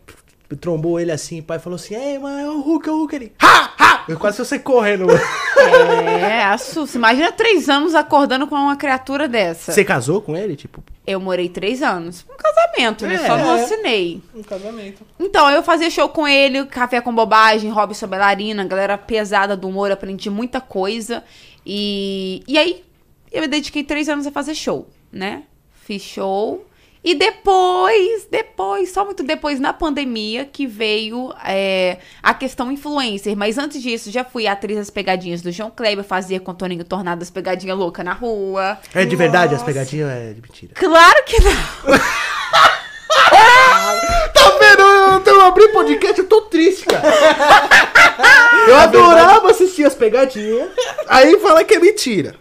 trombou 0.60 0.98
ele 0.98 1.12
assim, 1.12 1.42
pai 1.42 1.58
falou 1.58 1.76
assim, 1.76 1.94
ei, 1.94 2.18
mano, 2.18 2.38
é 2.38 2.48
o 2.50 2.60
Hulk, 2.60 2.88
é 2.88 2.92
o 2.92 2.96
Hulk. 2.96 3.16
Ele, 3.16 3.32
ha, 3.40 3.74
ha! 3.78 4.04
Eu 4.08 4.18
quase 4.18 4.44
saí 4.44 4.58
correndo, 4.58 5.06
mano. 5.06 5.20
É, 5.60 6.42
assusta. 6.44 6.96
Imagina 6.96 7.30
três 7.30 7.68
anos 7.68 7.94
acordando 7.94 8.46
com 8.46 8.54
uma 8.54 8.76
criatura 8.76 9.28
dessa. 9.28 9.72
Você 9.72 9.84
casou 9.84 10.20
com 10.20 10.36
ele, 10.36 10.56
tipo? 10.56 10.82
Eu 11.06 11.20
morei 11.20 11.48
três 11.48 11.82
anos. 11.82 12.24
Um 12.28 12.36
casamento, 12.36 13.06
né? 13.06 13.14
É. 13.14 13.26
Só 13.26 13.36
não 13.36 13.50
assinei. 13.52 14.22
Um 14.34 14.42
casamento. 14.42 15.06
Então, 15.18 15.50
eu 15.50 15.62
fazia 15.62 15.90
show 15.90 16.08
com 16.08 16.26
ele, 16.26 16.64
Café 16.66 17.00
com 17.00 17.14
Bobagem, 17.14 17.70
Robson 17.70 18.06
Bailarina, 18.06 18.64
galera 18.64 18.96
pesada 18.98 19.56
do 19.56 19.68
humor, 19.68 19.90
aprendi 19.92 20.30
muita 20.30 20.60
coisa. 20.60 21.22
E, 21.64 22.42
e 22.48 22.58
aí, 22.58 22.82
eu 23.30 23.42
me 23.42 23.48
dediquei 23.48 23.84
três 23.84 24.08
anos 24.08 24.26
a 24.26 24.32
fazer 24.32 24.54
show, 24.54 24.88
né? 25.12 25.44
Fiz 25.84 26.02
show 26.02 26.66
E 27.02 27.14
depois, 27.14 28.28
depois, 28.30 28.92
só 28.92 29.04
muito 29.04 29.22
depois, 29.22 29.58
na 29.58 29.72
pandemia, 29.72 30.44
que 30.44 30.66
veio 30.66 31.32
é, 31.44 31.98
a 32.22 32.34
questão 32.34 32.70
influencer. 32.70 33.36
Mas 33.36 33.56
antes 33.56 33.82
disso, 33.82 34.10
já 34.10 34.22
fui 34.22 34.46
atriz 34.46 34.76
das 34.76 34.90
pegadinhas 34.90 35.40
do 35.40 35.50
João 35.50 35.70
Kleber, 35.70 36.04
fazia 36.04 36.38
com 36.38 36.50
o 36.50 36.54
Toninho 36.54 36.84
Tornado 36.84 37.22
as 37.22 37.30
pegadinhas 37.30 37.78
loucas 37.78 38.04
na 38.04 38.12
rua. 38.12 38.78
É 38.94 39.04
de 39.04 39.16
verdade 39.16 39.54
as 39.54 39.62
pegadinhas? 39.62 40.10
É 40.10 40.32
de 40.34 40.42
mentira. 40.42 40.74
Claro 40.74 41.24
que 41.24 41.36
não! 41.42 41.98
Tá 44.32 44.58
vendo? 44.58 44.82
Eu, 44.82 45.34
eu 45.34 45.40
abri 45.42 45.68
podcast, 45.68 46.18
eu 46.18 46.26
tô 46.26 46.42
triste, 46.42 46.86
cara. 46.86 47.02
Eu 48.66 48.76
adorava 48.76 49.50
assistir 49.50 49.84
as 49.84 49.94
pegadinhas. 49.94 50.68
Aí 51.08 51.38
fala 51.40 51.64
que 51.64 51.74
é 51.74 51.80
mentira. 51.80 52.36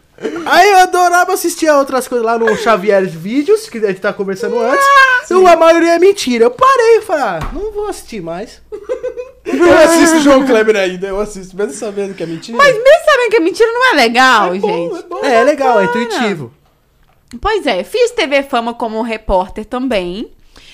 Aí 0.46 0.70
eu 0.70 0.78
adorava 0.80 1.34
assistir 1.34 1.68
a 1.68 1.78
outras 1.78 2.08
coisas 2.08 2.26
lá 2.26 2.38
no 2.38 2.56
Xavier 2.58 3.08
Vídeos, 3.08 3.70
que 3.70 3.78
a 3.78 3.88
gente 3.88 4.02
tá 4.02 4.12
conversando 4.12 4.60
antes. 4.60 4.86
Então 5.26 5.46
a 5.48 5.56
maioria 5.56 5.96
é 5.96 6.00
mentira. 6.00 6.46
Eu 6.46 6.52
parei 6.52 6.98
e 6.98 7.02
falei, 7.02 7.24
ah, 7.24 7.40
não 7.54 7.72
vou 7.72 7.88
assistir 7.88 8.22
mais. 8.22 8.62
Eu 9.46 9.78
assisto 9.78 10.18
o 10.18 10.22
João 10.22 10.46
Kleber 10.46 10.76
ainda, 10.76 11.08
eu 11.08 11.20
assisto, 11.20 11.56
mesmo 11.56 11.74
sabendo 11.74 12.14
que 12.14 12.22
é 12.24 12.26
mentira. 12.26 12.58
Mas 12.58 12.76
mesmo 12.76 13.06
sabendo 13.06 13.30
que 13.30 13.36
é 13.38 13.40
mentira, 13.40 13.72
não 13.72 13.92
é 13.92 13.96
legal, 13.96 14.54
é 14.56 14.60
bom, 14.60 14.68
gente. 14.68 15.00
é 15.00 15.08
bom. 15.08 15.20
É, 15.24 15.36
é 15.36 15.44
legal, 15.44 15.80
é 15.80 15.86
intuitivo. 15.86 16.54
Pois 17.40 17.66
é, 17.66 17.84
fiz 17.84 18.12
TV 18.12 18.44
Fama 18.44 18.74
como 18.74 19.02
repórter 19.02 19.66
também. 19.66 20.32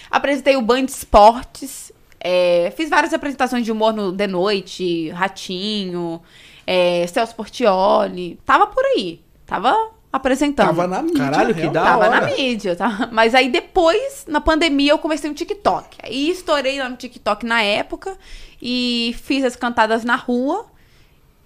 Apresentei 0.10 0.56
o 0.56 0.62
Band 0.62 0.86
Esportes. 0.86 1.92
é, 2.20 2.74
fiz 2.76 2.90
várias 2.90 3.14
apresentações 3.14 3.64
de 3.64 3.72
humor 3.72 3.94
no 3.94 4.12
The 4.12 4.28
Noite, 4.28 5.10
Ratinho, 5.10 6.22
é, 6.66 7.06
Celso 7.08 7.36
Portioli. 7.36 8.40
Tava 8.46 8.68
por 8.68 8.84
aí. 8.86 9.22
Tava 9.46 9.92
apresentando. 10.12 10.68
Tava 10.68 10.88
na 10.88 11.02
mídia. 11.02 11.20
Caralho, 11.20 11.54
que 11.56 11.68
da 11.68 11.84
Tava 11.84 12.08
hora. 12.08 12.22
na 12.22 12.28
mídia, 12.36 12.76
tá? 12.76 13.10
Mas 13.12 13.36
aí 13.36 13.50
depois, 13.50 14.26
na 14.28 14.40
pandemia, 14.42 14.92
eu 14.92 14.98
comecei 14.98 15.30
no 15.30 15.36
TikTok. 15.36 15.98
Aí 16.02 16.30
estourei 16.30 16.80
lá 16.80 16.88
no 16.90 16.96
TikTok 16.96 17.46
na 17.46 17.62
época 17.62 18.18
e 18.62 19.16
fiz 19.24 19.44
as 19.44 19.56
cantadas 19.56 20.04
na 20.04 20.16
rua 20.16 20.66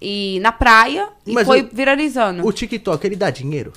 e 0.00 0.38
na 0.40 0.52
praia 0.52 1.08
e 1.26 1.32
Mas 1.32 1.46
foi 1.46 1.62
o- 1.62 1.68
viralizando. 1.72 2.46
O 2.46 2.52
TikTok, 2.52 3.04
ele 3.06 3.16
dá 3.16 3.28
dinheiro? 3.30 3.72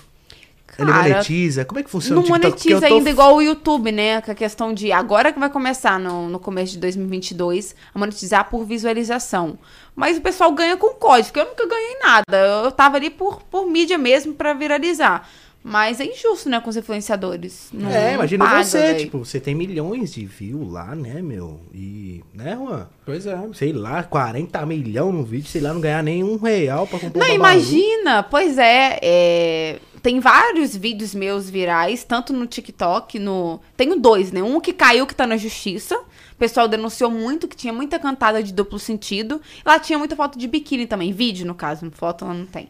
Ele 0.79 0.91
Cara, 0.91 1.09
monetiza? 1.09 1.65
Como 1.65 1.79
é 1.79 1.83
que 1.83 1.89
funciona 1.89 2.15
Não 2.15 2.21
o 2.21 2.25
TikTok? 2.25 2.43
Eu 2.45 2.49
monetiza 2.51 2.87
tô- 2.87 2.95
ainda 2.97 3.09
igual 3.09 3.35
o 3.35 3.41
YouTube, 3.41 3.91
né? 3.91 4.21
Com 4.21 4.31
a 4.31 4.35
questão 4.35 4.73
de 4.73 4.91
agora 4.91 5.31
que 5.31 5.39
vai 5.39 5.49
começar 5.49 5.99
no, 5.99 6.27
no 6.29 6.39
começo 6.39 6.73
de 6.73 6.79
2022 6.79 7.75
a 7.93 7.99
monetizar 7.99 8.49
por 8.49 8.65
visualização. 8.65 9.57
Mas 9.95 10.17
o 10.17 10.21
pessoal 10.21 10.51
ganha 10.51 10.75
com 10.77 10.89
código, 10.95 11.33
que 11.33 11.39
eu 11.39 11.45
nunca 11.45 11.67
ganhei 11.67 11.97
nada. 11.99 12.37
Eu 12.65 12.71
tava 12.71 12.97
ali 12.97 13.09
por, 13.09 13.41
por 13.43 13.65
mídia 13.65 13.97
mesmo 13.97 14.33
pra 14.33 14.53
viralizar. 14.53 15.27
Mas 15.65 16.01
é 16.01 16.05
injusto, 16.05 16.49
né, 16.49 16.59
com 16.59 16.69
os 16.69 16.75
influenciadores. 16.75 17.69
Não, 17.71 17.89
É, 17.89 18.07
não 18.07 18.13
imagina 18.15 18.43
paga, 18.43 18.63
você, 18.65 18.95
tipo, 18.95 19.19
você 19.19 19.39
tem 19.39 19.55
milhões 19.55 20.11
de 20.13 20.25
views 20.25 20.69
lá, 20.69 20.93
né, 20.93 21.21
meu? 21.21 21.61
E, 21.73 22.21
né, 22.33 22.53
Juan? 22.57 22.85
Pois 23.05 23.25
é. 23.25 23.37
Sei 23.53 23.71
lá, 23.71 24.03
40 24.03 24.65
milhões 24.65 25.13
no 25.15 25.23
vídeo, 25.23 25.47
sei 25.47 25.61
lá, 25.61 25.73
não 25.73 25.79
ganhar 25.79 26.03
nenhum 26.03 26.35
real 26.37 26.85
pra 26.85 26.99
comprar 26.99 27.17
Não, 27.25 27.31
um 27.31 27.35
imagina, 27.35 28.23
pois 28.23 28.57
é, 28.57 28.99
é, 29.01 29.79
tem 30.03 30.19
vários 30.19 30.75
vídeos 30.75 31.15
meus 31.15 31.49
virais, 31.49 32.03
tanto 32.03 32.33
no 32.33 32.45
TikTok, 32.45 33.17
no. 33.17 33.61
Tenho 33.77 33.97
dois, 33.97 34.33
né? 34.33 34.43
Um 34.43 34.59
que 34.59 34.73
caiu 34.73 35.07
que 35.07 35.15
tá 35.15 35.25
na 35.25 35.37
justiça. 35.37 35.97
O 35.97 36.35
pessoal 36.37 36.67
denunciou 36.67 37.09
muito 37.09 37.47
que 37.47 37.55
tinha 37.55 37.71
muita 37.71 37.97
cantada 37.97 38.43
de 38.43 38.51
duplo 38.51 38.77
sentido. 38.77 39.41
Lá 39.65 39.79
tinha 39.79 39.97
muita 39.97 40.13
foto 40.13 40.37
de 40.37 40.45
biquíni 40.45 40.85
também, 40.85 41.13
vídeo 41.13 41.47
no 41.47 41.55
caso, 41.55 41.89
foto 41.91 42.25
lá 42.25 42.33
não 42.33 42.45
tem. 42.45 42.67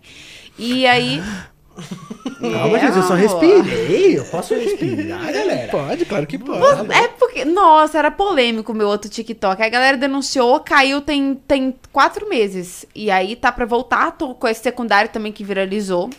E 0.59 0.85
aí. 0.85 1.23
Calma, 2.39 2.77
É, 2.77 2.81
gente, 2.81 2.97
eu 2.97 3.01
só 3.01 3.15
respirei. 3.15 4.19
Eu 4.19 4.25
posso 4.25 4.53
respirar, 4.53 5.25
galera? 5.33 5.71
Pode, 5.71 6.05
claro 6.05 6.27
que 6.27 6.37
pode. 6.37 6.93
É 6.93 7.07
porque, 7.07 7.43
nossa, 7.45 7.97
era 7.97 8.11
polêmico 8.11 8.73
o 8.73 8.75
meu 8.75 8.87
outro 8.87 9.09
TikTok. 9.09 9.59
A 9.59 9.69
galera 9.69 9.97
denunciou, 9.97 10.59
caiu 10.59 11.01
tem, 11.01 11.33
tem 11.47 11.75
quatro 11.91 12.29
meses. 12.29 12.85
E 12.93 13.09
aí 13.09 13.35
tá 13.35 13.51
pra 13.51 13.65
voltar, 13.65 14.11
tô 14.11 14.35
com 14.35 14.47
esse 14.47 14.61
secundário 14.61 15.09
também 15.09 15.31
que 15.31 15.43
viralizou. 15.43 16.11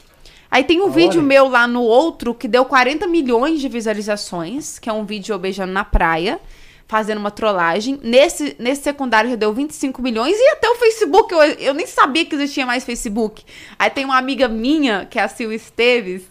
Aí 0.55 0.63
tem 0.63 0.81
um 0.81 0.89
vídeo 0.89 1.21
meu 1.21 1.49
lá 1.49 1.67
no 1.67 1.83
outro 1.83 2.33
que 2.33 2.47
deu 2.47 2.65
40 2.65 3.09
milhões 3.09 3.61
de 3.61 3.69
visualizações, 3.69 4.79
que 4.79 4.89
é 4.89 4.93
um 4.93 5.05
vídeo 5.05 5.33
eu 5.33 5.39
beijando 5.41 5.73
na 5.73 5.85
praia, 5.85 6.41
fazendo 6.87 7.19
uma 7.19 7.33
trollagem. 7.33 7.99
Nesse, 8.05 8.55
nesse 8.57 8.83
secundário 8.83 9.31
já 9.31 9.35
deu 9.35 9.53
25 9.53 10.01
milhões 10.01 10.37
e 10.39 10.51
até 10.51 10.71
o 10.71 10.77
Facebook, 10.77 11.35
eu, 11.35 11.41
eu 11.41 11.75
nem 11.75 11.89
sabia 11.89 12.25
que 12.25 12.37
existia 12.37 12.65
mais 12.65 12.85
Facebook. 12.85 13.43
Aí 13.77 13.91
tem 13.91 14.05
uma 14.05 14.17
amiga 14.17 14.47
minha, 14.47 15.05
que 15.07 15.19
é 15.19 15.25
a 15.25 15.29
Sil 15.35 15.51
Esteves, 15.53 16.23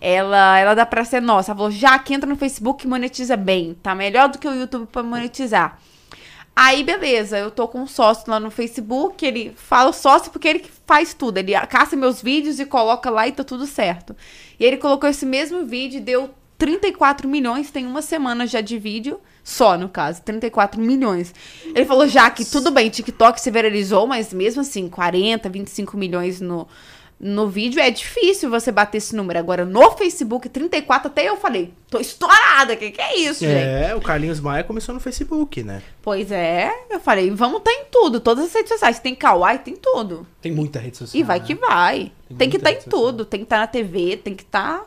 ela, 0.00 0.58
ela 0.58 0.72
dá 0.72 0.86
pra 0.86 1.04
ser 1.04 1.20
nossa. 1.20 1.50
Ela 1.50 1.58
falou, 1.58 1.70
já 1.70 1.98
que 1.98 2.14
entra 2.14 2.26
no 2.26 2.36
Facebook 2.36 2.88
monetiza 2.88 3.36
bem, 3.36 3.76
tá 3.82 3.94
melhor 3.94 4.30
do 4.30 4.38
que 4.38 4.48
o 4.48 4.54
YouTube 4.54 4.86
pra 4.86 5.02
monetizar. 5.02 5.78
Aí, 6.58 6.82
beleza, 6.82 7.38
eu 7.38 7.50
tô 7.50 7.68
com 7.68 7.82
um 7.82 7.86
sócio 7.86 8.30
lá 8.30 8.40
no 8.40 8.50
Facebook, 8.50 9.26
ele 9.26 9.52
fala 9.54 9.92
sócio 9.92 10.32
porque 10.32 10.48
ele 10.48 10.64
faz 10.86 11.12
tudo. 11.12 11.36
Ele 11.36 11.52
caça 11.66 11.94
meus 11.94 12.22
vídeos 12.22 12.58
e 12.58 12.64
coloca 12.64 13.10
lá 13.10 13.28
e 13.28 13.32
tá 13.32 13.44
tudo 13.44 13.66
certo. 13.66 14.16
E 14.58 14.64
ele 14.64 14.78
colocou 14.78 15.06
esse 15.06 15.26
mesmo 15.26 15.66
vídeo 15.66 15.98
e 15.98 16.00
deu 16.00 16.30
34 16.56 17.28
milhões, 17.28 17.70
tem 17.70 17.84
uma 17.84 18.00
semana 18.00 18.46
já 18.46 18.62
de 18.62 18.78
vídeo, 18.78 19.20
só 19.44 19.76
no 19.76 19.90
caso, 19.90 20.22
34 20.22 20.80
milhões. 20.80 21.34
Ele 21.62 21.84
falou, 21.84 22.08
já 22.08 22.30
que 22.30 22.42
tudo 22.42 22.70
bem, 22.70 22.88
TikTok 22.88 23.38
se 23.38 23.50
viralizou, 23.50 24.06
mas 24.06 24.32
mesmo 24.32 24.62
assim, 24.62 24.88
40, 24.88 25.50
25 25.50 25.94
milhões 25.94 26.40
no, 26.40 26.66
no 27.18 27.48
vídeo 27.48 27.80
é 27.80 27.90
difícil 27.90 28.50
você 28.50 28.70
bater 28.70 28.98
esse 28.98 29.16
número. 29.16 29.38
Agora, 29.38 29.64
no 29.64 29.90
Facebook, 29.92 30.48
34, 30.48 31.08
até 31.08 31.28
eu 31.28 31.36
falei, 31.36 31.72
tô 31.88 31.98
estourada, 31.98 32.76
que 32.76 32.90
que 32.90 33.00
é 33.00 33.16
isso, 33.18 33.40
gente? 33.40 33.56
É, 33.56 33.94
o 33.94 34.00
Carlinhos 34.00 34.38
Maia 34.38 34.62
começou 34.62 34.94
no 34.94 35.00
Facebook, 35.00 35.62
né? 35.62 35.82
Pois 36.02 36.30
é, 36.30 36.70
eu 36.90 37.00
falei, 37.00 37.30
vamos 37.30 37.62
tá 37.62 37.72
em 37.72 37.84
tudo, 37.90 38.20
todas 38.20 38.44
as 38.46 38.52
redes 38.52 38.70
sociais. 38.70 38.98
Tem 38.98 39.14
Kawaii, 39.14 39.60
tem 39.60 39.74
tudo. 39.74 40.26
Tem 40.42 40.52
muita 40.52 40.78
rede 40.78 40.98
social. 40.98 41.18
E 41.18 41.24
vai 41.24 41.40
né? 41.40 41.46
que 41.46 41.54
vai. 41.54 42.12
Tem 42.28 42.36
Tem, 42.36 42.50
que 42.50 42.56
estar 42.58 42.70
em 42.70 42.74
rede 42.74 42.84
social. 42.84 43.02
tudo, 43.02 43.24
tem 43.24 43.40
que 43.40 43.46
estar 43.46 43.58
na 43.58 43.66
TV, 43.66 44.16
tem 44.18 44.34
que 44.34 44.42
estar 44.42 44.84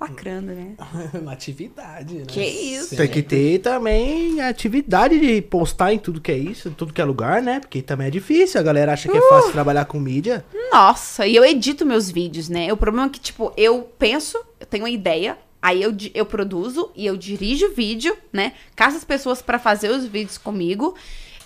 lacrando, 0.00 0.52
né? 0.52 0.74
Na 1.22 1.32
atividade, 1.32 2.14
né? 2.14 2.24
Que 2.26 2.42
isso. 2.42 2.96
Tem 2.96 3.08
que 3.08 3.22
ter 3.22 3.58
também 3.58 4.40
a 4.40 4.48
atividade 4.48 5.18
de 5.20 5.42
postar 5.42 5.92
em 5.92 5.98
tudo 5.98 6.20
que 6.20 6.32
é 6.32 6.38
isso, 6.38 6.68
em 6.68 6.72
tudo 6.72 6.92
que 6.92 7.00
é 7.00 7.04
lugar, 7.04 7.42
né? 7.42 7.60
Porque 7.60 7.82
também 7.82 8.06
é 8.06 8.10
difícil. 8.10 8.58
A 8.60 8.62
galera 8.62 8.92
acha 8.92 9.08
que 9.08 9.16
é 9.16 9.20
Uh! 9.20 9.28
fácil 9.28 9.52
trabalhar 9.52 9.84
com 9.84 10.00
mídia. 10.00 10.44
Nossa, 10.72 11.26
e 11.26 11.36
eu 11.36 11.44
edito 11.44 11.84
meus 11.84 12.10
vídeos, 12.10 12.48
né? 12.48 12.72
O 12.72 12.76
problema 12.76 13.06
é 13.06 13.10
que, 13.10 13.20
tipo, 13.20 13.52
eu 13.56 13.88
penso, 13.98 14.38
eu 14.58 14.66
tenho 14.66 14.84
uma 14.84 14.90
ideia, 14.90 15.36
aí 15.60 15.82
eu, 15.82 15.94
eu 16.14 16.24
produzo 16.24 16.90
e 16.96 17.04
eu 17.06 17.16
dirijo 17.16 17.66
o 17.66 17.74
vídeo, 17.74 18.16
né? 18.32 18.54
Caço 18.74 18.96
as 18.96 19.04
pessoas 19.04 19.42
pra 19.42 19.58
fazer 19.58 19.90
os 19.90 20.06
vídeos 20.06 20.38
comigo. 20.38 20.94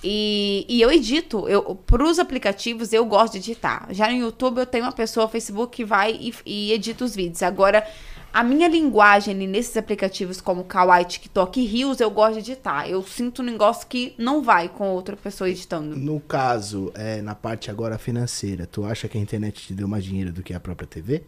E, 0.06 0.66
e 0.68 0.82
eu 0.82 0.92
edito, 0.92 1.48
eu, 1.48 1.62
pros 1.86 2.18
aplicativos 2.18 2.92
eu 2.92 3.06
gosto 3.06 3.32
de 3.32 3.38
editar. 3.38 3.86
Já 3.90 4.06
no 4.10 4.16
YouTube 4.18 4.58
eu 4.58 4.66
tenho 4.66 4.84
uma 4.84 4.92
pessoa, 4.92 5.26
Facebook, 5.26 5.74
que 5.74 5.82
vai 5.84 6.12
e, 6.20 6.34
e 6.44 6.72
edita 6.72 7.06
os 7.06 7.16
vídeos. 7.16 7.42
Agora, 7.42 7.86
a 8.34 8.42
minha 8.42 8.66
linguagem 8.66 9.32
nesses 9.32 9.76
aplicativos 9.76 10.40
como 10.40 10.64
Kawaii, 10.64 11.04
TikTok 11.04 11.60
e 11.60 11.66
Reels, 11.66 12.00
eu 12.00 12.10
gosto 12.10 12.42
de 12.42 12.50
editar. 12.50 12.88
Eu 12.88 13.00
sinto 13.04 13.42
um 13.42 13.44
negócio 13.44 13.86
que 13.86 14.12
não 14.18 14.42
vai 14.42 14.68
com 14.68 14.90
outra 14.90 15.16
pessoa 15.16 15.48
editando. 15.48 15.94
No 15.94 16.18
caso, 16.18 16.90
é, 16.96 17.22
na 17.22 17.36
parte 17.36 17.70
agora 17.70 17.96
financeira, 17.96 18.66
tu 18.66 18.84
acha 18.84 19.06
que 19.06 19.16
a 19.16 19.20
internet 19.20 19.68
te 19.68 19.72
deu 19.72 19.86
mais 19.86 20.02
dinheiro 20.02 20.32
do 20.32 20.42
que 20.42 20.52
a 20.52 20.58
própria 20.58 20.88
TV? 20.88 21.22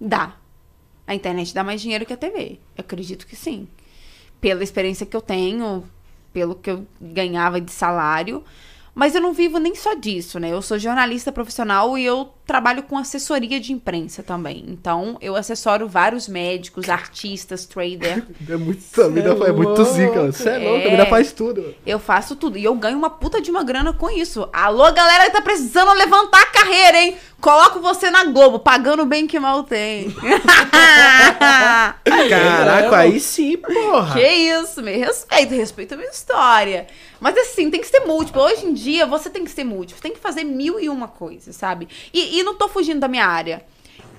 Dá. 0.00 0.36
A 1.06 1.14
internet 1.14 1.52
dá 1.52 1.62
mais 1.62 1.82
dinheiro 1.82 2.06
que 2.06 2.14
a 2.14 2.16
TV. 2.16 2.58
Eu 2.74 2.80
acredito 2.80 3.26
que 3.26 3.36
sim. 3.36 3.68
Pela 4.40 4.64
experiência 4.64 5.04
que 5.04 5.14
eu 5.14 5.20
tenho, 5.20 5.84
pelo 6.32 6.54
que 6.54 6.70
eu 6.70 6.86
ganhava 6.98 7.60
de 7.60 7.70
salário. 7.70 8.42
Mas 8.94 9.14
eu 9.14 9.20
não 9.20 9.34
vivo 9.34 9.58
nem 9.58 9.74
só 9.74 9.92
disso, 9.92 10.40
né? 10.40 10.50
Eu 10.50 10.62
sou 10.62 10.78
jornalista 10.78 11.30
profissional 11.30 11.98
e 11.98 12.06
eu 12.06 12.32
trabalho 12.48 12.82
com 12.82 12.96
assessoria 12.98 13.60
de 13.60 13.72
imprensa 13.72 14.22
também. 14.22 14.64
Então, 14.66 15.18
eu 15.20 15.36
assessoro 15.36 15.86
vários 15.86 16.26
médicos, 16.26 16.88
artistas, 16.88 17.64
trader. 17.66 18.24
É 18.48 18.56
muito, 18.56 19.02
a 19.02 19.08
mina- 19.10 19.46
é 19.46 19.52
muito 19.52 19.84
zica, 19.84 20.32
Você 20.32 20.48
é 20.48 20.58
louco, 20.58 20.88
a 20.88 20.90
mina 20.90 21.04
faz 21.06 21.30
tudo. 21.32 21.74
Eu 21.86 21.98
faço 21.98 22.34
tudo. 22.34 22.56
E 22.56 22.64
eu 22.64 22.74
ganho 22.74 22.96
uma 22.96 23.10
puta 23.10 23.40
de 23.42 23.50
uma 23.50 23.62
grana 23.62 23.92
com 23.92 24.08
isso. 24.10 24.48
Alô, 24.52 24.90
galera 24.92 25.26
que 25.26 25.32
tá 25.32 25.42
precisando 25.42 25.92
levantar 25.92 26.40
a 26.40 26.46
carreira, 26.46 26.98
hein? 26.98 27.16
Coloco 27.40 27.78
você 27.80 28.10
na 28.10 28.24
Globo, 28.24 28.58
pagando 28.58 29.04
bem 29.06 29.26
que 29.26 29.38
mal 29.38 29.62
tem. 29.62 30.08
Caraca, 32.28 32.96
aí 32.98 33.20
sim, 33.20 33.56
porra. 33.56 34.14
Que 34.14 34.26
isso, 34.26 34.82
me 34.82 34.96
respeita, 34.96 35.54
respeita 35.54 35.94
a 35.94 35.98
minha 35.98 36.10
história. 36.10 36.86
Mas 37.20 37.36
assim, 37.36 37.70
tem 37.70 37.80
que 37.80 37.86
ser 37.86 38.00
múltiplo. 38.00 38.42
Hoje 38.42 38.66
em 38.66 38.72
dia, 38.72 39.06
você 39.06 39.28
tem 39.28 39.44
que 39.44 39.50
ser 39.50 39.64
múltiplo. 39.64 40.00
Tem 40.02 40.12
que 40.12 40.20
fazer 40.20 40.44
mil 40.44 40.78
e 40.80 40.88
uma 40.88 41.08
coisas, 41.08 41.54
sabe? 41.56 41.88
E, 42.12 42.37
e 42.37 42.37
não 42.42 42.54
tô 42.54 42.68
fugindo 42.68 43.00
da 43.00 43.08
minha 43.08 43.26
área. 43.26 43.64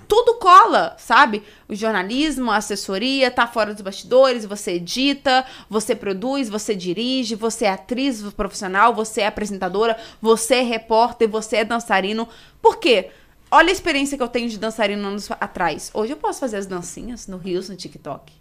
Tudo 0.07 0.39
cola, 0.39 0.95
sabe? 0.97 1.43
O 1.67 1.75
jornalismo, 1.75 2.49
a 2.49 2.55
assessoria, 2.55 3.29
tá 3.29 3.45
fora 3.45 3.73
dos 3.73 3.83
bastidores, 3.83 4.43
você 4.43 4.71
edita, 4.71 5.45
você 5.69 5.95
produz, 5.95 6.49
você 6.49 6.73
dirige, 6.73 7.35
você 7.35 7.65
é 7.65 7.69
atriz 7.69 8.23
profissional, 8.33 8.91
você 8.91 9.21
é 9.21 9.27
apresentadora, 9.27 9.95
você 10.19 10.55
é 10.55 10.61
repórter, 10.63 11.29
você 11.29 11.57
é 11.57 11.65
dançarino. 11.65 12.27
Por 12.59 12.77
quê? 12.77 13.11
Olha 13.51 13.69
a 13.69 13.71
experiência 13.71 14.17
que 14.17 14.23
eu 14.23 14.27
tenho 14.27 14.49
de 14.49 14.57
dançarino 14.57 15.07
anos 15.07 15.29
atrás. 15.31 15.91
Hoje 15.93 16.13
eu 16.13 16.17
posso 16.17 16.39
fazer 16.39 16.57
as 16.57 16.65
dancinhas 16.65 17.27
no 17.27 17.37
Rios, 17.37 17.69
no 17.69 17.75
TikTok. 17.75 18.38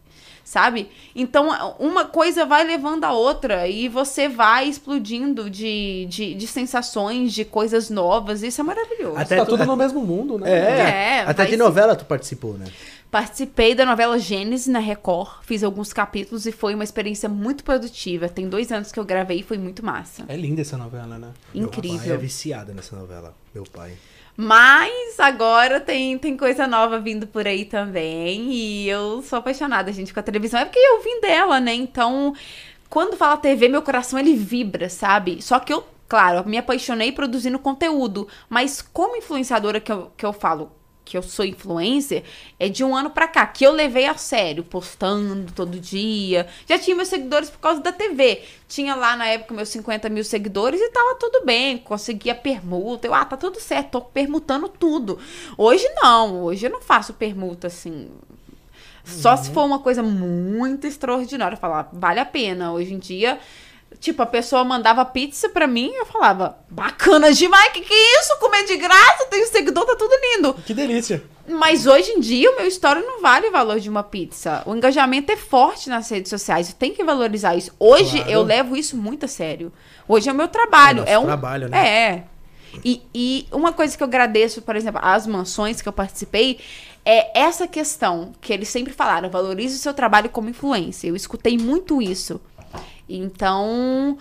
Sabe? 0.49 0.89
Então, 1.15 1.49
uma 1.79 2.07
coisa 2.07 2.47
vai 2.47 2.65
levando 2.65 3.05
a 3.05 3.13
outra 3.13 3.69
e 3.69 3.87
você 3.87 4.29
vai 4.29 4.67
explodindo 4.67 5.51
de, 5.51 6.07
de, 6.09 6.35
de 6.35 6.47
sensações, 6.47 7.35
de 7.35 7.45
coisas 7.45 7.91
novas. 7.91 8.43
Isso 8.43 8.61
é 8.61 8.65
maravilhoso. 8.65 9.19
Até 9.19 9.37
tá 9.37 9.45
tu- 9.45 9.51
tudo 9.51 9.67
no 9.67 9.77
mesmo 9.77 10.01
mundo, 10.01 10.39
né? 10.39 10.51
É, 10.51 10.81
É, 11.19 11.21
até 11.27 11.45
de 11.45 11.57
novela 11.57 11.95
tu 11.95 12.07
participou, 12.07 12.55
né? 12.55 12.65
Participei 13.11 13.75
da 13.75 13.85
novela 13.87 14.19
Gênesis 14.19 14.67
na 14.67 14.79
Record, 14.79 15.43
fiz 15.43 15.63
alguns 15.65 15.93
capítulos 15.93 16.45
e 16.47 16.53
foi 16.53 16.75
uma 16.75 16.85
experiência 16.85 17.29
muito 17.29 17.65
produtiva. 17.65 18.29
Tem 18.29 18.49
dois 18.49 18.71
anos 18.73 18.91
que 18.93 18.99
eu 19.01 19.05
gravei 19.05 19.41
e 19.41 19.43
foi 19.43 19.57
muito 19.59 19.85
massa. 19.85 20.25
É 20.29 20.37
linda 20.37 20.61
essa 20.63 20.77
novela, 20.77 21.19
né? 21.19 21.29
Meu 21.55 21.69
pai 21.69 21.81
é 21.85 21.89
Incrível. 21.95 22.19
viciado 22.19 22.73
nessa 22.75 22.97
novela, 22.97 23.35
meu 23.55 23.65
pai. 23.65 23.93
Mas 24.41 25.19
agora 25.19 25.81
tem, 25.81 26.17
tem 26.17 26.37
coisa 26.37 26.65
nova 26.65 27.01
vindo 27.01 27.27
por 27.27 27.45
aí 27.45 27.65
também. 27.65 28.53
E 28.53 28.89
eu 28.89 29.21
sou 29.21 29.41
apaixonada, 29.41 29.93
gente, 29.93 30.15
com 30.15 30.21
a 30.21 30.23
televisão. 30.23 30.61
É 30.61 30.65
porque 30.65 30.79
eu 30.79 31.03
vim 31.03 31.21
dela, 31.21 31.59
né? 31.59 31.75
Então, 31.75 32.33
quando 32.89 33.17
fala 33.17 33.37
TV, 33.37 33.69
meu 33.69 33.83
coração 33.83 34.17
ele 34.17 34.37
vibra, 34.37 34.89
sabe? 34.89 35.43
Só 35.43 35.59
que 35.59 35.73
eu, 35.73 35.85
claro, 36.09 36.49
me 36.49 36.57
apaixonei 36.57 37.11
produzindo 37.11 37.59
conteúdo. 37.59 38.29
Mas 38.49 38.81
como 38.81 39.17
influenciadora 39.17 39.81
que 39.81 39.91
eu, 39.91 40.13
que 40.17 40.25
eu 40.25 40.33
falo 40.33 40.71
que 41.09 41.17
eu 41.17 41.23
sou 41.23 41.45
influencer, 41.45 42.23
é 42.59 42.69
de 42.69 42.85
um 42.85 42.95
ano 42.95 43.09
pra 43.09 43.27
cá, 43.27 43.47
que 43.47 43.65
eu 43.65 43.73
levei 43.73 44.05
a 44.05 44.15
sério, 44.15 44.63
postando 44.63 45.51
todo 45.53 45.81
dia. 45.81 46.47
Já 46.69 46.79
tinha 46.79 46.95
meus 46.95 47.09
seguidores 47.09 47.49
por 47.49 47.59
causa 47.59 47.81
da 47.81 47.91
TV. 47.91 48.43
Tinha 48.69 48.95
lá 48.95 49.17
na 49.17 49.27
época 49.27 49.55
meus 49.55 49.71
50 49.71 50.11
mil 50.11 50.23
seguidores 50.23 50.79
e 50.79 50.91
tava 50.91 51.15
tudo 51.15 51.47
bem, 51.47 51.79
conseguia 51.79 52.35
permuta. 52.35 53.07
Eu, 53.07 53.15
ah, 53.15 53.25
tá 53.25 53.39
tudo 53.39 53.59
certo, 53.59 53.93
tô 53.93 54.01
permutando 54.03 54.69
tudo. 54.69 55.19
Hoje 55.57 55.89
não, 55.97 56.43
hoje 56.45 56.67
eu 56.67 56.71
não 56.71 56.83
faço 56.83 57.15
permuta 57.15 57.69
assim. 57.69 58.11
Só 59.03 59.35
se 59.39 59.51
for 59.51 59.65
uma 59.65 59.79
coisa 59.79 60.03
muito 60.03 60.87
extraordinária, 60.87 61.57
falar, 61.57 61.89
vale 61.91 62.21
a 62.21 62.27
pena. 62.27 62.73
Hoje 62.73 62.93
em 62.93 62.99
dia, 62.99 63.41
tipo, 64.01 64.23
a 64.23 64.27
pessoa 64.27 64.65
mandava 64.65 65.05
pizza 65.05 65.49
pra 65.49 65.67
mim, 65.67 65.91
eu 65.95 66.07
falava, 66.07 66.59
bacana 66.71 67.33
demais, 67.33 67.73
que 67.73 67.81
que 67.81 67.93
é 67.93 68.21
isso? 68.21 68.39
Comer 68.39 68.65
de 68.65 68.77
graça, 68.77 69.27
tenho 69.31 69.47
seguidor, 69.49 69.85
tá 69.85 69.97
tudo 69.97 70.15
lindo. 70.35 70.55
Que 70.67 70.73
delícia. 70.75 71.23
Mas 71.49 71.87
hoje 71.87 72.11
em 72.13 72.21
dia 72.21 72.51
o 72.51 72.57
meu 72.57 72.67
story 72.67 73.01
não 73.01 73.23
vale 73.23 73.49
o 73.49 73.51
valor 73.53 73.81
de 73.81 73.89
uma 73.89 74.03
pizza. 74.03 74.63
O 74.67 74.77
engajamento 74.77 75.33
é 75.33 75.37
forte 75.37 75.89
nas 75.89 76.11
redes 76.11 76.29
sociais. 76.29 76.73
Tem 76.75 76.93
que 76.93 77.03
valorizar 77.03 77.57
isso. 77.57 77.73
Hoje 77.79 78.19
Claro. 78.19 78.31
eu 78.31 78.43
levo 78.43 78.77
isso 78.77 78.97
muito 78.99 79.25
a 79.25 79.29
sério. 79.29 79.73
Hoje 80.07 80.29
é 80.29 80.33
o 80.33 80.35
meu 80.35 80.49
trabalho. 80.49 81.05
É 81.07 81.13
É, 81.13 81.19
um 81.19 81.25
trabalho, 81.25 81.69
né? 81.71 81.89
É. 81.89 82.25
E, 82.85 83.03
e 83.15 83.47
uma 83.51 83.73
coisa 83.73 83.97
que 83.97 84.03
eu 84.03 84.07
agradeço, 84.07 84.61
por 84.61 84.77
exemplo, 84.77 85.01
as 85.03 85.27
mansões 85.27 85.81
que 85.81 85.89
eu 85.89 85.93
participei, 85.93 86.61
é 87.03 87.41
essa 87.41 87.67
questão 87.67 88.33
que 88.43 88.53
eles 88.53 88.69
sempre 88.69 88.93
falaram: 88.93 89.31
valorize 89.31 89.75
o 89.75 89.79
seu 89.79 89.95
trabalho 89.95 90.29
como 90.29 90.51
influência. 90.51 91.09
Eu 91.09 91.17
escutei 91.17 91.57
muito 91.57 92.03
isso. 92.03 92.39
Então, 93.09 94.19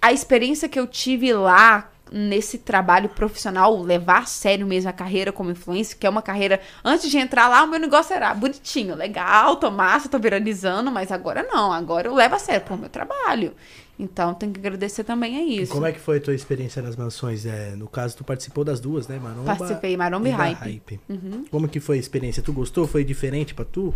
a 0.00 0.12
experiência 0.12 0.68
que 0.68 0.78
eu 0.78 0.86
tive 0.86 1.32
lá 1.32 1.90
nesse 2.12 2.58
trabalho 2.58 3.08
profissional, 3.08 3.80
levar 3.82 4.22
a 4.22 4.26
sério 4.26 4.66
mesmo 4.66 4.88
a 4.88 4.92
carreira 4.92 5.32
como 5.32 5.50
influencer, 5.50 5.98
que 5.98 6.06
é 6.06 6.10
uma 6.10 6.22
carreira. 6.22 6.60
Antes 6.84 7.10
de 7.10 7.18
entrar 7.18 7.48
lá, 7.48 7.64
o 7.64 7.66
meu 7.66 7.80
negócio 7.80 8.14
era 8.14 8.32
bonitinho, 8.34 8.94
legal, 8.94 9.56
tô 9.56 9.70
massa, 9.70 10.08
tô 10.08 10.18
viralizando, 10.18 10.92
mas 10.92 11.10
agora 11.10 11.42
não, 11.42 11.72
agora 11.72 12.08
eu 12.08 12.14
levo 12.14 12.36
a 12.36 12.38
sério 12.38 12.64
pro 12.64 12.76
meu 12.76 12.88
trabalho. 12.88 13.52
Então 13.98 14.34
tem 14.34 14.52
que 14.52 14.58
agradecer 14.58 15.04
também 15.04 15.36
a 15.36 15.42
E 15.42 15.62
isso. 15.62 15.72
como 15.72 15.86
é 15.86 15.92
que 15.92 16.00
foi 16.00 16.18
a 16.18 16.20
tua 16.20 16.34
experiência 16.34 16.82
nas 16.82 16.96
mansões? 16.96 17.46
É, 17.46 17.74
no 17.76 17.86
caso, 17.86 18.16
tu 18.16 18.24
participou 18.24 18.64
das 18.64 18.80
duas, 18.80 19.06
né? 19.06 19.18
Maromba 19.22 19.56
Participei, 19.56 19.96
Maromba 19.96 20.28
e 20.28 20.32
da 20.32 20.36
Hype. 20.36 21.00
Uhum. 21.08 21.44
Como 21.50 21.68
que 21.68 21.80
foi 21.80 21.96
a 21.96 22.00
experiência? 22.00 22.42
Tu 22.42 22.52
gostou? 22.52 22.86
Foi 22.86 23.04
diferente 23.04 23.54
pra 23.54 23.64
tu? 23.64 23.94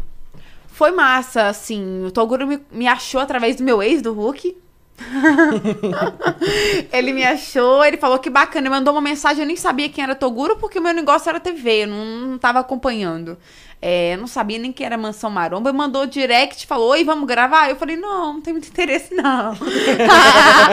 Foi 0.78 0.92
massa, 0.92 1.48
assim. 1.48 2.04
O 2.04 2.12
Toguro 2.12 2.46
me, 2.46 2.60
me 2.70 2.86
achou 2.86 3.20
através 3.20 3.56
do 3.56 3.64
meu 3.64 3.82
ex, 3.82 4.00
do 4.00 4.12
Hulk. 4.12 4.56
ele 6.92 7.12
me 7.12 7.24
achou, 7.24 7.84
ele 7.84 7.96
falou 7.96 8.20
que 8.20 8.30
bacana, 8.30 8.68
ele 8.68 8.76
mandou 8.76 8.94
uma 8.94 9.00
mensagem, 9.00 9.42
eu 9.42 9.46
nem 9.46 9.56
sabia 9.56 9.88
quem 9.88 10.04
era 10.04 10.14
Toguro, 10.14 10.56
porque 10.56 10.78
o 10.78 10.82
meu 10.82 10.94
negócio 10.94 11.28
era 11.28 11.40
TV, 11.40 11.82
eu 11.82 11.88
não, 11.88 12.04
não 12.04 12.38
tava 12.38 12.60
acompanhando. 12.60 13.36
É, 13.82 14.14
eu 14.14 14.18
não 14.18 14.28
sabia 14.28 14.56
nem 14.56 14.72
quem 14.72 14.86
era 14.86 14.96
Mansão 14.96 15.30
Maromba, 15.30 15.70
ele 15.70 15.78
mandou 15.78 16.06
direct, 16.06 16.64
falou, 16.64 16.90
oi, 16.90 17.02
vamos 17.02 17.26
gravar? 17.26 17.68
Eu 17.68 17.76
falei, 17.76 17.96
não, 17.96 18.34
não 18.34 18.40
tem 18.40 18.52
muito 18.52 18.68
interesse, 18.68 19.12
não. 19.12 19.54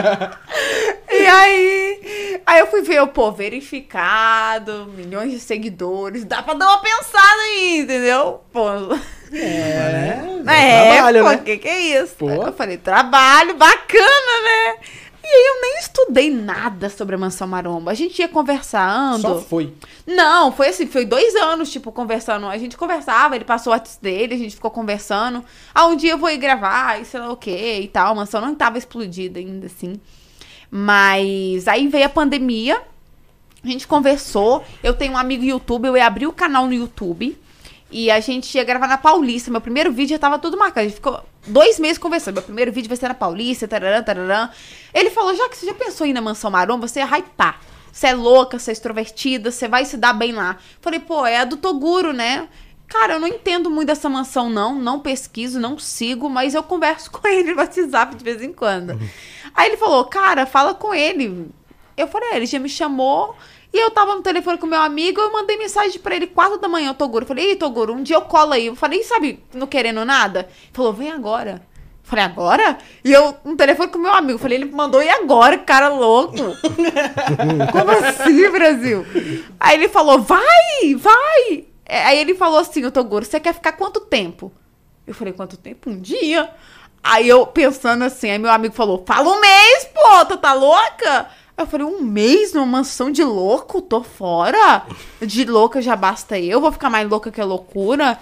e 1.10 1.26
aí, 1.26 2.42
aí 2.46 2.60
eu 2.60 2.68
fui 2.68 2.84
ver, 2.84 2.98
eu, 2.98 3.08
pô, 3.08 3.32
verificado, 3.32 4.86
milhões 4.96 5.32
de 5.32 5.40
seguidores, 5.40 6.26
dá 6.26 6.44
pra 6.44 6.54
dar 6.54 6.68
uma 6.68 6.78
pensada 6.78 7.42
aí, 7.42 7.80
entendeu? 7.80 8.44
Pô, 8.52 8.70
É, 9.32 10.22
é, 10.48 10.94
trabalho, 10.94 11.24
pô, 11.24 11.30
né? 11.30 11.38
que 11.38 11.58
que 11.58 11.68
é 11.68 11.80
isso? 12.02 12.16
Pô. 12.16 12.30
Eu 12.30 12.54
falei, 12.54 12.78
trabalho, 12.78 13.56
bacana, 13.56 14.42
né? 14.44 14.76
E 15.24 15.28
aí 15.28 15.46
eu 15.48 15.62
nem 15.62 15.80
estudei 15.80 16.30
nada 16.30 16.88
sobre 16.88 17.16
a 17.16 17.18
Mansão 17.18 17.48
Maromba. 17.48 17.90
A 17.90 17.96
gente 17.96 18.20
ia 18.20 18.28
conversando. 18.28 19.22
Só 19.22 19.42
foi. 19.42 19.74
Não, 20.06 20.52
foi 20.52 20.68
assim, 20.68 20.86
foi 20.86 21.04
dois 21.04 21.34
anos, 21.36 21.72
tipo, 21.72 21.92
conversando. 21.92 22.46
A 22.46 22.58
gente 22.60 22.78
conversava, 22.78 23.36
ele 23.36 23.44
passou 23.44 23.74
o 23.74 23.76
WhatsApp 23.76 24.04
dele, 24.04 24.36
a 24.36 24.38
gente 24.38 24.54
ficou 24.56 24.70
conversando. 24.70 25.44
Ah, 25.74 25.88
um 25.88 25.96
dia 25.96 26.12
eu 26.12 26.18
vou 26.20 26.30
ir 26.30 26.38
gravar, 26.38 27.02
e 27.02 27.06
sei 27.06 27.20
lá 27.20 27.32
o 27.32 27.38
quê 27.38 27.80
e 27.82 27.88
tal. 27.88 28.12
A 28.12 28.16
mansão 28.16 28.40
não 28.40 28.54
tava 28.54 28.78
explodida 28.78 29.40
ainda, 29.40 29.66
assim. 29.66 30.00
Mas 30.70 31.68
aí 31.68 31.88
veio 31.88 32.06
a 32.06 32.10
pandemia, 32.10 32.80
a 33.64 33.68
gente 33.68 33.88
conversou. 33.88 34.64
Eu 34.84 34.94
tenho 34.94 35.14
um 35.14 35.18
amigo 35.18 35.44
YouTube, 35.44 35.88
eu 35.88 35.98
ia 35.98 36.06
abrir 36.06 36.28
o 36.28 36.34
canal 36.34 36.68
no 36.68 36.74
YouTube. 36.74 37.36
E 37.98 38.12
a 38.12 38.20
gente 38.20 38.54
ia 38.58 38.64
gravar 38.66 38.88
na 38.88 38.98
Paulista. 38.98 39.50
Meu 39.50 39.62
primeiro 39.62 39.90
vídeo 39.90 40.10
já 40.16 40.20
tava 40.20 40.38
tudo 40.38 40.58
marcado. 40.58 40.82
A 40.82 40.84
gente 40.84 40.96
ficou 40.96 41.24
dois 41.48 41.80
meses 41.80 41.98
conversando. 41.98 42.34
Meu 42.34 42.44
primeiro 42.44 42.70
vídeo 42.70 42.90
vai 42.90 42.98
ser 42.98 43.08
na 43.08 43.14
Paulista, 43.14 43.70
tararã, 43.70 44.04
tararã. 44.04 44.50
Ele 44.94 45.10
falou, 45.12 45.34
já 45.34 45.48
que 45.48 45.56
você 45.56 45.66
já 45.66 45.74
pensou 45.74 46.06
em 46.06 46.10
ir 46.10 46.14
na 46.14 46.20
Mansão 46.20 46.52
Maromba, 46.52 46.90
você 46.90 47.00
ia 47.00 47.06
hypar. 47.06 47.62
Você 47.90 48.08
é 48.08 48.14
louca, 48.14 48.60
você 48.60 48.72
é 48.72 48.74
extrovertida, 48.74 49.50
você 49.50 49.70
vai 49.70 49.86
se 49.86 49.96
dar 49.96 50.12
bem 50.12 50.34
lá. 50.34 50.58
Falei, 50.82 51.00
pô, 51.00 51.26
é 51.26 51.38
a 51.38 51.46
do 51.46 51.56
Toguro, 51.56 52.12
né? 52.12 52.50
Cara, 52.86 53.14
eu 53.14 53.20
não 53.22 53.30
entendo 53.30 53.72
muito 53.72 53.88
dessa 53.88 54.10
mansão, 54.10 54.50
não. 54.50 54.76
Não 54.78 55.00
pesquiso, 55.00 55.58
não 55.58 55.80
sigo, 55.80 56.30
mas 56.30 56.54
eu 56.54 56.64
converso 56.64 57.10
com 57.16 57.26
ele 57.26 57.54
no 57.54 57.62
WhatsApp 57.62 58.14
de 58.14 58.26
vez 58.26 58.42
em 58.42 58.52
quando. 58.52 59.00
Aí 59.56 59.70
ele 59.70 59.78
falou, 59.78 60.04
cara, 60.04 60.46
fala 60.46 60.74
com 60.74 60.94
ele. 60.94 61.50
Eu 61.96 62.10
falei, 62.10 62.32
"É, 62.32 62.36
ele 62.36 62.46
já 62.46 62.60
me 62.60 62.68
chamou. 62.68 63.38
E 63.76 63.78
eu 63.78 63.92
tava 63.92 64.16
no 64.16 64.22
telefone 64.22 64.58
com 64.58 64.68
meu 64.68 64.80
amigo, 64.80 65.20
eu 65.20 65.34
mandei 65.34 65.58
mensagem 65.58 66.00
pra 66.00 66.16
ele 66.16 66.28
quatro 66.28 66.58
da 66.58 66.66
manhã, 66.66 66.94
Toguro. 66.94 67.24
Eu 67.24 67.28
falei, 67.28 67.48
ei, 67.48 67.56
Toguro, 67.58 67.92
um 67.92 68.04
dia 68.04 68.16
eu 68.16 68.22
colo 68.22 68.54
aí. 68.54 68.68
Eu 68.68 68.76
falei, 68.76 69.04
sabe, 69.04 69.44
não 69.54 69.68
querendo 69.68 70.06
nada? 70.06 70.48
Ele 70.64 70.70
falou, 70.72 70.94
vem 70.94 71.12
agora. 71.12 71.62
Eu 72.02 72.10
falei, 72.10 72.24
agora? 72.24 72.78
E 73.04 73.12
eu 73.12 73.36
no 73.44 73.58
telefone 73.58 73.92
com 73.92 73.98
meu 73.98 74.14
amigo. 74.14 74.36
Eu 74.36 74.40
falei, 74.40 74.60
ele 74.60 74.72
mandou 74.72 75.04
e 75.04 75.10
agora, 75.10 75.58
cara 75.58 75.90
louco. 75.90 76.38
Como 77.74 77.92
assim, 77.92 78.50
Brasil? 78.50 79.06
Aí 79.60 79.76
ele 79.76 79.90
falou, 79.90 80.22
vai, 80.22 80.96
vai. 80.98 81.66
É, 81.86 82.06
Aí 82.06 82.18
ele 82.18 82.34
falou 82.34 82.60
assim, 82.60 82.86
o 82.86 82.92
Toguro, 82.92 83.26
você 83.26 83.42
quer 83.42 83.54
ficar 83.54 83.74
quanto 83.74 84.00
tempo? 84.00 84.54
Eu 85.06 85.14
falei, 85.14 85.34
quanto 85.34 85.58
tempo? 85.58 85.90
Um 85.90 86.00
dia. 86.00 86.50
Aí 87.04 87.28
eu 87.28 87.46
pensando 87.46 88.06
assim, 88.06 88.32
aí 88.32 88.40
meu 88.40 88.52
amigo 88.52 88.74
falou, 88.74 89.04
fala 89.06 89.30
um 89.30 89.42
mês, 89.42 89.86
pô, 89.94 90.26
tu 90.28 90.38
tá 90.38 90.54
louca? 90.54 91.28
Eu 91.58 91.66
falei, 91.66 91.88
um 91.88 92.02
mês 92.02 92.54
numa 92.54 92.66
mansão 92.66 93.10
de 93.10 93.24
louco? 93.24 93.82
Tô 93.82 94.04
fora. 94.04 94.86
De 95.22 95.46
louca 95.46 95.82
já 95.82 95.96
basta 95.96 96.38
eu, 96.38 96.60
vou 96.60 96.72
ficar 96.72 96.90
mais 96.90 97.10
louca 97.10 97.32
que 97.32 97.40
a 97.40 97.46
loucura. 97.46 98.20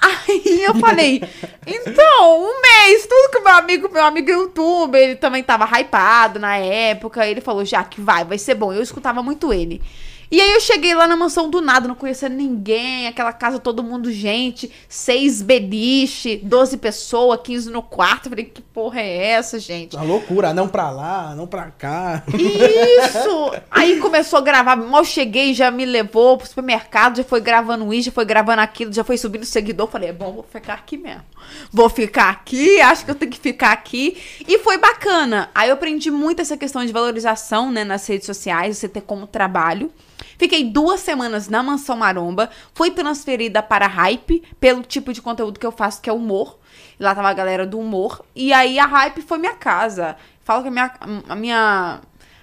Aí 0.00 0.62
eu 0.62 0.74
falei, 0.74 1.22
então, 1.66 2.42
um 2.42 2.60
mês, 2.60 3.06
tudo 3.06 3.30
que 3.30 3.40
meu 3.40 3.54
amigo, 3.54 3.92
meu 3.92 4.04
amigo 4.04 4.30
youtuber, 4.30 5.00
ele 5.00 5.16
também 5.16 5.42
tava 5.42 5.66
hypado 5.78 6.38
na 6.38 6.56
época. 6.56 7.26
Ele 7.26 7.40
falou, 7.40 7.64
já 7.64 7.82
que 7.82 8.00
vai, 8.00 8.24
vai 8.24 8.38
ser 8.38 8.54
bom. 8.54 8.72
Eu 8.72 8.82
escutava 8.82 9.22
muito 9.22 9.52
ele. 9.52 9.80
E 10.30 10.40
aí 10.40 10.52
eu 10.52 10.60
cheguei 10.60 10.94
lá 10.94 11.06
na 11.06 11.16
mansão 11.16 11.48
do 11.50 11.60
nada, 11.60 11.86
não 11.86 11.94
conhecia 11.94 12.28
ninguém, 12.28 13.06
aquela 13.06 13.32
casa, 13.32 13.58
todo 13.58 13.82
mundo, 13.82 14.10
gente, 14.10 14.70
seis 14.88 15.42
beliche, 15.42 16.40
12 16.42 16.76
pessoas, 16.78 17.40
15 17.42 17.70
no 17.70 17.82
quarto. 17.82 18.28
Falei, 18.28 18.46
que 18.46 18.62
porra 18.62 19.00
é 19.00 19.30
essa, 19.30 19.58
gente? 19.58 19.96
Uma 19.96 20.04
loucura, 20.04 20.54
não 20.54 20.68
pra 20.68 20.90
lá, 20.90 21.34
não 21.34 21.46
pra 21.46 21.70
cá. 21.70 22.22
Isso! 22.28 23.52
Aí 23.70 23.98
começou 24.00 24.38
a 24.38 24.42
gravar, 24.42 24.76
mal 24.76 25.04
cheguei, 25.04 25.54
já 25.54 25.70
me 25.70 25.84
levou 25.84 26.36
pro 26.38 26.46
supermercado, 26.46 27.18
já 27.18 27.24
foi 27.24 27.40
gravando 27.40 27.92
isso, 27.92 28.06
já 28.06 28.12
foi 28.12 28.24
gravando 28.24 28.62
aquilo, 28.62 28.92
já 28.92 29.04
foi 29.04 29.16
subindo 29.16 29.44
seguidor. 29.44 29.88
Falei, 29.88 30.08
é 30.08 30.12
bom, 30.12 30.32
vou 30.32 30.42
ficar 30.44 30.74
aqui 30.74 30.96
mesmo. 30.96 31.22
Vou 31.72 31.88
ficar 31.88 32.30
aqui, 32.30 32.80
acho 32.80 33.04
que 33.04 33.10
eu 33.10 33.14
tenho 33.14 33.30
que 33.30 33.38
ficar 33.38 33.72
aqui. 33.72 34.16
E 34.46 34.58
foi 34.58 34.78
bacana. 34.78 35.50
Aí 35.54 35.68
eu 35.68 35.74
aprendi 35.74 36.10
muito 36.10 36.40
essa 36.40 36.56
questão 36.56 36.84
de 36.84 36.92
valorização, 36.92 37.70
né, 37.70 37.84
nas 37.84 38.06
redes 38.06 38.26
sociais, 38.26 38.78
você 38.78 38.88
ter 38.88 39.02
como 39.02 39.26
trabalho. 39.26 39.92
Fiquei 40.38 40.64
duas 40.64 41.00
semanas 41.00 41.48
na 41.48 41.62
Mansão 41.62 41.96
Maromba, 41.96 42.50
fui 42.74 42.90
transferida 42.90 43.62
para 43.62 43.86
Hype, 43.86 44.42
pelo 44.60 44.82
tipo 44.82 45.12
de 45.12 45.22
conteúdo 45.22 45.58
que 45.58 45.66
eu 45.66 45.72
faço, 45.72 46.00
que 46.00 46.10
é 46.10 46.12
humor. 46.12 46.58
Lá 46.98 47.14
tava 47.14 47.28
a 47.28 47.32
galera 47.32 47.66
do 47.66 47.78
humor. 47.78 48.24
E 48.34 48.52
aí 48.52 48.78
a 48.78 48.86
Hype 48.86 49.22
foi 49.22 49.38
minha 49.38 49.54
casa. 49.54 50.16
Falo 50.42 50.62
que 50.62 50.68
a 50.68 50.70
minha, 50.70 50.94
a 51.28 51.36
minha, 51.36 52.00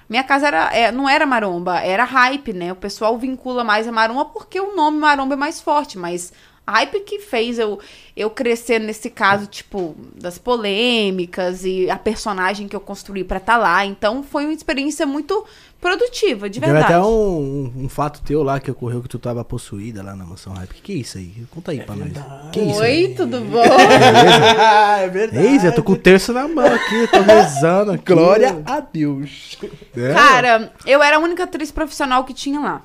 minha 0.10 0.24
casa 0.24 0.48
era, 0.48 0.76
é, 0.76 0.92
não 0.92 1.08
era 1.08 1.26
Maromba, 1.26 1.80
era 1.80 2.04
Hype, 2.04 2.54
né? 2.54 2.72
O 2.72 2.76
pessoal 2.76 3.18
vincula 3.18 3.64
mais 3.64 3.88
a 3.88 3.92
Maromba 3.92 4.26
porque 4.26 4.60
o 4.60 4.76
nome 4.76 4.98
Maromba 4.98 5.34
é 5.36 5.38
mais 5.38 5.62
forte, 5.62 5.98
mas 5.98 6.34
hype 6.68 7.02
que 7.02 7.20
fez 7.20 7.60
eu, 7.60 7.80
eu 8.16 8.30
crescer 8.30 8.80
nesse 8.80 9.10
caso, 9.10 9.46
tipo, 9.48 9.96
das 10.16 10.38
polêmicas 10.38 11.66
e 11.66 11.90
a 11.90 11.98
personagem 11.98 12.68
que 12.68 12.76
eu 12.76 12.80
construí 12.80 13.24
pra 13.24 13.38
estar 13.38 13.58
lá. 13.58 13.86
Então 13.86 14.24
foi 14.24 14.46
uma 14.46 14.54
experiência 14.54 15.06
muito 15.06 15.46
produtiva, 15.82 16.48
de 16.48 16.60
Teve 16.60 16.72
verdade. 16.72 16.94
até 16.94 17.04
um, 17.04 17.74
um 17.76 17.90
fato 17.90 18.22
teu 18.22 18.44
lá 18.44 18.60
que 18.60 18.70
ocorreu 18.70 19.02
que 19.02 19.10
tu 19.10 19.18
tava 19.18 19.44
possuída 19.44 20.04
lá 20.04 20.16
na 20.16 20.24
mansão 20.24 20.54
hype. 20.54 20.76
Que 20.76 20.82
que 20.82 20.92
é 20.94 20.96
isso 20.98 21.18
aí? 21.18 21.46
Conta 21.50 21.72
aí 21.72 21.82
pra 21.82 21.96
nós. 21.96 22.12
Que 22.52 22.60
isso 22.62 22.82
aí? 22.82 23.08
Oi, 23.08 23.14
tudo 23.16 23.42
bom? 23.42 23.64
é 23.66 25.10
verdade. 25.10 25.46
Eis, 25.46 25.64
eu 25.64 25.74
tô 25.74 25.82
com 25.82 25.94
o 25.94 25.98
terço 25.98 26.32
na 26.32 26.48
mão 26.48 26.66
aqui, 26.66 27.08
tô 27.08 27.22
rezando 27.22 27.94
aqui. 27.94 28.06
Glória 28.06 28.62
a 28.64 28.80
Deus. 28.80 29.58
É. 29.98 30.14
Cara, 30.14 30.72
eu 30.86 31.02
era 31.02 31.18
a 31.18 31.20
única 31.20 31.46
atriz 31.46 31.72
profissional 31.72 32.24
que 32.24 32.34
tinha 32.34 32.60
lá. 32.60 32.84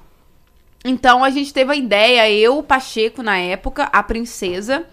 Então 0.82 1.22
a 1.22 1.28
gente 1.30 1.52
teve 1.52 1.70
a 1.70 1.76
ideia, 1.76 2.30
eu, 2.30 2.58
o 2.58 2.62
Pacheco 2.62 3.22
na 3.22 3.36
época, 3.36 3.84
a 3.92 4.02
princesa. 4.02 4.86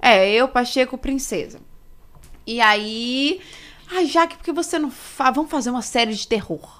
É, 0.00 0.30
eu, 0.30 0.48
Pacheco, 0.48 0.96
princesa. 0.96 1.58
E 2.46 2.60
aí. 2.60 3.40
Ai, 3.92 4.06
Jaque, 4.06 4.36
por 4.36 4.44
que 4.44 4.52
você 4.52 4.78
não 4.78 4.90
faz. 4.90 5.34
Vamos 5.34 5.50
fazer 5.50 5.70
uma 5.70 5.82
série 5.82 6.14
de 6.14 6.26
terror. 6.26 6.75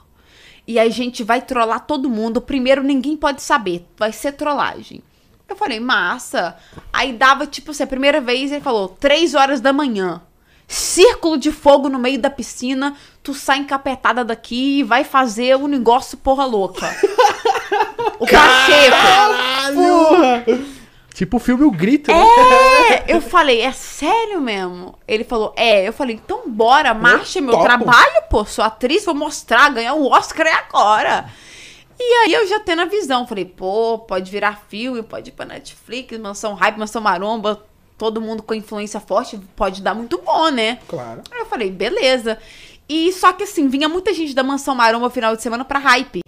E 0.67 0.79
a 0.79 0.89
gente 0.89 1.23
vai 1.23 1.41
trollar 1.41 1.87
todo 1.87 2.11
mundo. 2.11 2.41
Primeiro, 2.41 2.83
ninguém 2.83 3.17
pode 3.17 3.43
saber. 3.43 3.87
Vai 3.97 4.13
ser 4.13 4.33
trollagem. 4.33 5.03
Eu 5.49 5.55
falei, 5.55 5.79
massa. 5.79 6.57
Aí 6.93 7.13
dava, 7.13 7.47
tipo 7.47 7.71
assim, 7.71 7.85
a 7.85 7.87
primeira 7.87 8.21
vez 8.21 8.51
ele 8.51 8.61
falou, 8.61 8.89
três 8.89 9.35
horas 9.35 9.61
da 9.61 9.73
manhã. 9.73 10.21
Círculo 10.67 11.39
de 11.39 11.53
fogo 11.53 11.89
no 11.89 11.99
meio 11.99 12.19
da 12.19 12.29
piscina, 12.29 12.97
tu 13.23 13.33
sai 13.33 13.59
encapetada 13.59 14.25
daqui 14.25 14.81
e 14.81 14.83
vai 14.83 15.05
fazer 15.05 15.57
um 15.57 15.69
negócio 15.69 16.19
porra 16.19 16.45
louca. 16.45 16.89
o 18.19 18.27
Pacheco. 18.27 18.91
Caralho! 18.91 20.76
Tipo 21.17 21.39
o 21.39 21.41
filme 21.41 21.65
O 21.65 21.71
Grito, 21.71 22.13
né? 22.13 22.19
É, 22.91 23.05
eu 23.09 23.23
falei, 23.23 23.63
é 23.63 23.73
sério 23.73 24.39
mesmo? 24.39 24.99
Ele 25.09 25.25
falou, 25.25 25.55
é. 25.57 25.89
Eu 25.89 25.93
falei, 25.95 26.21
então 26.23 26.43
bora, 26.47 26.93
marcha, 26.93 27.39
é 27.39 27.41
meu 27.41 27.53
topo. 27.53 27.65
trabalho, 27.65 28.23
pô. 28.29 28.45
Sou 28.45 28.63
atriz, 28.63 29.03
vou 29.07 29.15
mostrar, 29.15 29.71
ganhar 29.71 29.95
o 29.95 30.11
Oscar 30.11 30.47
é 30.47 30.53
agora. 30.53 31.31
E 31.99 32.03
aí 32.03 32.35
eu 32.35 32.47
já 32.47 32.61
tendo 32.61 32.83
a 32.83 32.85
visão, 32.85 33.27
falei, 33.27 33.47
pô, 33.47 33.99
pode 34.01 34.31
virar 34.31 34.63
filme, 34.69 35.03
pode 35.03 35.31
ir 35.31 35.33
pra 35.33 35.47
Netflix, 35.47 36.19
Mansão 36.19 36.53
Hype, 36.53 36.77
Mansão 36.77 37.01
Maromba, 37.01 37.65
todo 37.97 38.21
mundo 38.21 38.43
com 38.43 38.53
influência 38.53 39.01
forte, 39.01 39.41
pode 39.57 39.81
dar 39.81 39.95
muito 39.95 40.19
bom, 40.19 40.51
né? 40.51 40.81
Claro. 40.87 41.23
Aí 41.33 41.39
eu 41.39 41.47
falei, 41.47 41.71
beleza. 41.71 42.37
E 42.87 43.11
só 43.15 43.33
que 43.33 43.45
assim, 43.45 43.69
vinha 43.69 43.89
muita 43.89 44.13
gente 44.13 44.35
da 44.35 44.43
Mansão 44.43 44.75
Maromba 44.75 45.09
final 45.09 45.35
de 45.35 45.41
semana 45.41 45.65
pra 45.65 45.79
hype. 45.79 46.21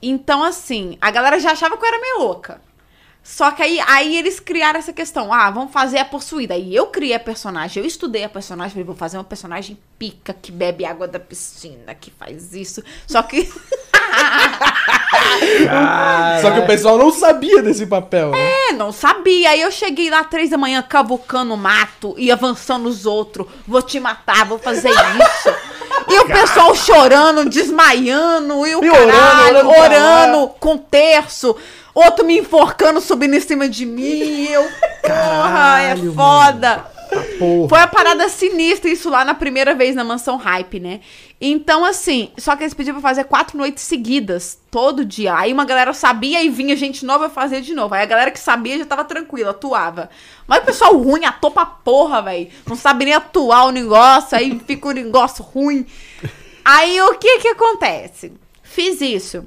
Então, 0.00 0.42
assim, 0.42 0.96
a 1.02 1.10
galera 1.10 1.38
já 1.38 1.50
achava 1.52 1.76
que 1.76 1.84
eu 1.84 1.88
era 1.88 2.00
meio 2.00 2.20
louca. 2.20 2.71
Só 3.22 3.52
que 3.52 3.62
aí, 3.62 3.78
aí 3.86 4.16
eles 4.16 4.40
criaram 4.40 4.80
essa 4.80 4.92
questão. 4.92 5.32
Ah, 5.32 5.48
vamos 5.50 5.72
fazer 5.72 5.98
a 5.98 6.04
possuída. 6.04 6.54
Aí 6.54 6.74
eu 6.74 6.86
criei 6.88 7.14
a 7.14 7.20
personagem, 7.20 7.80
eu 7.82 7.86
estudei 7.86 8.24
a 8.24 8.28
personagem, 8.28 8.72
falei, 8.72 8.84
vou 8.84 8.96
fazer 8.96 9.16
uma 9.16 9.24
personagem 9.24 9.78
pica, 9.98 10.34
que 10.34 10.50
bebe 10.50 10.84
água 10.84 11.06
da 11.06 11.20
piscina, 11.20 11.94
que 11.94 12.10
faz 12.10 12.52
isso. 12.52 12.82
Só 13.06 13.22
que. 13.22 13.48
Só 16.42 16.50
que 16.50 16.58
o 16.58 16.66
pessoal 16.66 16.98
não 16.98 17.12
sabia 17.12 17.62
desse 17.62 17.86
papel, 17.86 18.32
né? 18.32 18.38
É, 18.68 18.72
não 18.72 18.90
sabia. 18.92 19.50
Aí 19.50 19.60
eu 19.60 19.70
cheguei 19.70 20.10
lá 20.10 20.24
três 20.24 20.50
da 20.50 20.58
manhã 20.58 20.82
cavucando 20.82 21.54
o 21.54 21.56
mato 21.56 22.14
e 22.18 22.30
avançando 22.32 22.88
os 22.88 23.06
outros. 23.06 23.46
Vou 23.66 23.82
te 23.82 24.00
matar, 24.00 24.44
vou 24.44 24.58
fazer 24.58 24.90
isso. 24.90 25.54
E 26.08 26.18
o 26.18 26.26
pessoal 26.26 26.74
chorando, 26.74 27.48
desmaiando, 27.48 28.66
e 28.66 28.74
o 28.74 28.84
E 28.84 28.90
orando, 28.90 29.12
caralho, 29.12 29.56
orando 29.58 29.72
pra 29.72 29.80
orando, 29.80 30.48
com 30.58 30.76
terço. 30.76 31.56
Outro 31.94 32.24
me 32.24 32.38
enforcando, 32.38 33.00
subindo 33.00 33.34
em 33.34 33.40
cima 33.40 33.68
de 33.68 33.84
mim. 33.84 34.44
Eu, 34.44 34.62
porra, 34.62 35.80
é 35.80 35.94
Caralho, 35.94 36.14
foda. 36.14 36.92
Porra. 37.38 37.68
Foi 37.68 37.78
a 37.80 37.86
parada 37.86 38.28
sinistra 38.28 38.90
isso 38.90 39.10
lá 39.10 39.24
na 39.24 39.34
primeira 39.34 39.74
vez 39.74 39.94
na 39.94 40.02
mansão 40.02 40.36
hype, 40.36 40.80
né? 40.80 41.00
Então, 41.38 41.84
assim, 41.84 42.30
só 42.38 42.56
que 42.56 42.62
eles 42.62 42.72
pediam 42.72 42.94
pra 42.94 43.02
fazer 43.02 43.24
quatro 43.24 43.58
noites 43.58 43.84
seguidas, 43.84 44.58
todo 44.70 45.04
dia. 45.04 45.34
Aí 45.36 45.52
uma 45.52 45.64
galera 45.64 45.92
sabia 45.92 46.42
e 46.42 46.48
vinha 46.48 46.74
gente 46.76 47.04
nova 47.04 47.28
fazer 47.28 47.60
de 47.60 47.74
novo. 47.74 47.94
Aí 47.94 48.02
a 48.02 48.06
galera 48.06 48.30
que 48.30 48.38
sabia 48.38 48.78
já 48.78 48.86
tava 48.86 49.04
tranquila, 49.04 49.50
atuava. 49.50 50.08
Mas 50.46 50.62
o 50.62 50.66
pessoal 50.66 50.96
ruim, 50.96 51.24
atua 51.24 51.50
pra 51.50 51.66
porra, 51.66 52.22
velho. 52.22 52.48
Não 52.66 52.76
sabe 52.76 53.04
nem 53.04 53.14
atuar 53.14 53.66
o 53.66 53.70
negócio, 53.70 54.36
aí 54.36 54.58
fica 54.66 54.88
o 54.88 54.92
negócio 54.92 55.44
ruim. 55.44 55.84
Aí 56.64 57.00
o 57.02 57.14
que 57.18 57.40
que 57.40 57.48
acontece? 57.48 58.32
Fiz 58.62 59.00
isso. 59.00 59.44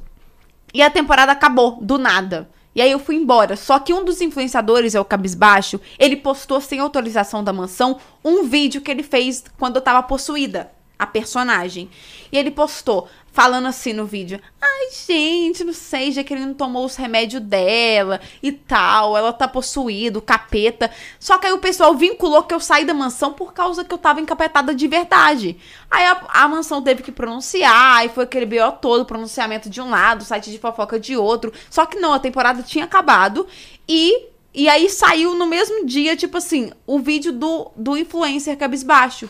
E 0.76 0.82
a 0.82 0.90
temporada 0.90 1.32
acabou, 1.32 1.78
do 1.82 1.98
nada. 1.98 2.50
E 2.76 2.82
aí 2.82 2.92
eu 2.92 3.00
fui 3.00 3.16
embora. 3.16 3.56
Só 3.56 3.80
que 3.80 3.94
um 3.94 4.04
dos 4.04 4.20
influenciadores, 4.20 4.94
é 4.94 5.00
o 5.00 5.06
Cabisbaixo, 5.06 5.80
ele 5.98 6.18
postou 6.18 6.60
sem 6.60 6.82
autorização 6.82 7.42
da 7.42 7.54
mansão 7.54 7.98
um 8.22 8.44
vídeo 8.44 8.82
que 8.82 8.92
ele 8.92 9.02
fez 9.02 9.46
quando 9.58 9.78
eu 9.78 9.82
tava 9.82 10.04
possuída, 10.04 10.70
a 11.00 11.08
personagem. 11.08 11.90
E 12.30 12.38
ele 12.38 12.52
postou, 12.52 13.08
falando 13.36 13.68
assim 13.68 13.92
no 13.92 14.06
vídeo: 14.06 14.40
Ai, 14.62 14.90
gente, 15.06 15.64
não 15.64 15.74
sei, 15.74 16.12
já 16.12 16.24
que 16.24 16.34
ele 16.34 16.46
não 16.46 16.54
tomou 16.54 16.86
os 16.86 16.96
remédios 16.96 17.44
dela 17.44 18.22
e 18.42 18.52
tal, 18.52 19.16
ela 19.16 19.34
tá 19.34 19.46
possuída, 19.48 20.22
capeta. 20.22 20.90
Só 21.20 21.38
que 21.38 21.46
aí 21.46 21.54
o 21.54 21.60
pessoal 21.60 21.94
vinculou 21.94 22.44
que 22.44 22.54
eu 22.54 22.60
saí 22.62 22.86
da 22.86 22.94
mansão 22.94 23.34
por 23.34 23.54
causa 23.54 23.84
que 23.84 23.94
eu 23.94 23.98
tava 23.98 24.22
encapetada 24.22 24.74
de 24.74 24.88
verdade. 24.88 25.58
Aí 25.92 26.06
a, 26.06 26.22
a 26.30 26.48
mansão 26.48 26.82
teve 26.82 27.04
que 27.04 27.12
pronunciar, 27.12 27.98
aí 27.98 28.10
foi 28.10 28.24
aquele 28.24 28.46
BO 28.46 28.72
todo, 28.82 29.06
pronunciamento 29.06 29.70
de 29.70 29.82
um 29.82 29.90
lado, 29.90 30.24
site 30.24 30.50
de 30.50 30.58
fofoca 30.58 30.98
de 30.98 31.18
outro. 31.18 31.52
Só 31.70 31.86
que 31.86 32.00
não, 32.00 32.14
a 32.14 32.20
temporada 32.20 32.64
tinha 32.64 32.86
acabado 32.86 33.46
e. 33.88 34.34
E 34.58 34.70
aí 34.70 34.90
saiu 34.90 35.36
no 35.36 35.46
mesmo 35.46 35.86
dia, 35.86 36.16
tipo 36.16 36.38
assim, 36.38 36.72
o 36.88 36.98
vídeo 36.98 37.34
do, 37.34 37.74
do 37.76 37.98
influencer 37.98 38.58
cabisbaixo. 38.58 39.30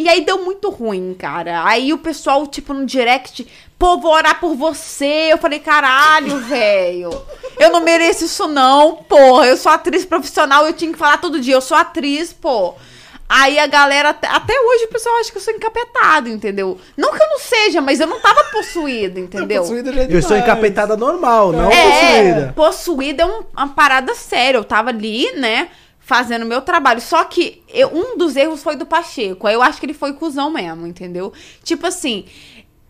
E 0.00 0.08
aí 0.08 0.20
deu 0.24 0.44
muito 0.44 0.70
ruim, 0.70 1.12
cara. 1.18 1.64
Aí 1.64 1.92
o 1.92 1.98
pessoal, 1.98 2.46
tipo, 2.46 2.72
no 2.72 2.86
direct, 2.86 3.44
pô, 3.76 3.98
vou 3.98 4.12
orar 4.12 4.38
por 4.38 4.54
você. 4.54 5.26
Eu 5.32 5.38
falei, 5.38 5.58
caralho, 5.58 6.38
velho. 6.46 7.10
Eu 7.58 7.70
não 7.72 7.80
mereço 7.80 8.24
isso, 8.24 8.46
não, 8.46 8.94
porra. 8.94 9.46
Eu 9.48 9.56
sou 9.56 9.72
atriz 9.72 10.04
profissional, 10.04 10.64
eu 10.66 10.72
tinha 10.72 10.92
que 10.92 10.98
falar 10.98 11.18
todo 11.18 11.40
dia, 11.40 11.54
eu 11.54 11.60
sou 11.60 11.76
atriz, 11.76 12.32
pô. 12.32 12.74
Aí 13.28 13.58
a 13.58 13.66
galera, 13.66 14.10
até- 14.10 14.60
hoje 14.60 14.84
o 14.84 14.88
pessoal 14.88 15.16
acha 15.18 15.30
que 15.32 15.36
eu 15.36 15.42
sou 15.42 15.52
encapetado, 15.52 16.28
entendeu? 16.30 16.78
Não 16.96 17.10
que 17.12 17.20
eu 17.22 17.28
não 17.28 17.38
seja, 17.40 17.80
mas 17.80 17.98
eu 18.00 18.06
não 18.06 18.20
tava 18.20 18.42
possuída, 18.44 19.18
entendeu? 19.20 19.62
Possuída 19.62 19.92
já 19.92 20.02
é 20.02 20.06
Eu 20.08 20.22
sou 20.22 20.36
encapetada 20.36 20.96
normal, 20.96 21.52
não 21.52 21.70
É, 21.70 22.22
possuída. 22.22 22.52
possuída 22.56 23.22
é 23.24 23.26
um- 23.26 23.42
uma 23.52 23.68
parada 23.68 24.14
séria. 24.14 24.56
Eu 24.58 24.64
tava 24.64 24.88
ali, 24.90 25.30
né, 25.32 25.68
fazendo 26.08 26.46
meu 26.46 26.62
trabalho. 26.62 27.02
Só 27.02 27.22
que 27.24 27.62
eu- 27.68 27.90
um 27.94 28.16
dos 28.16 28.34
erros 28.34 28.62
foi 28.62 28.76
do 28.76 28.86
Pacheco. 28.86 29.46
Aí 29.46 29.52
eu 29.52 29.60
acho 29.62 29.78
que 29.78 29.84
ele 29.84 29.92
foi 29.92 30.14
cuzão 30.14 30.50
mesmo, 30.50 30.86
entendeu? 30.86 31.32
Tipo 31.62 31.86
assim. 31.86 32.24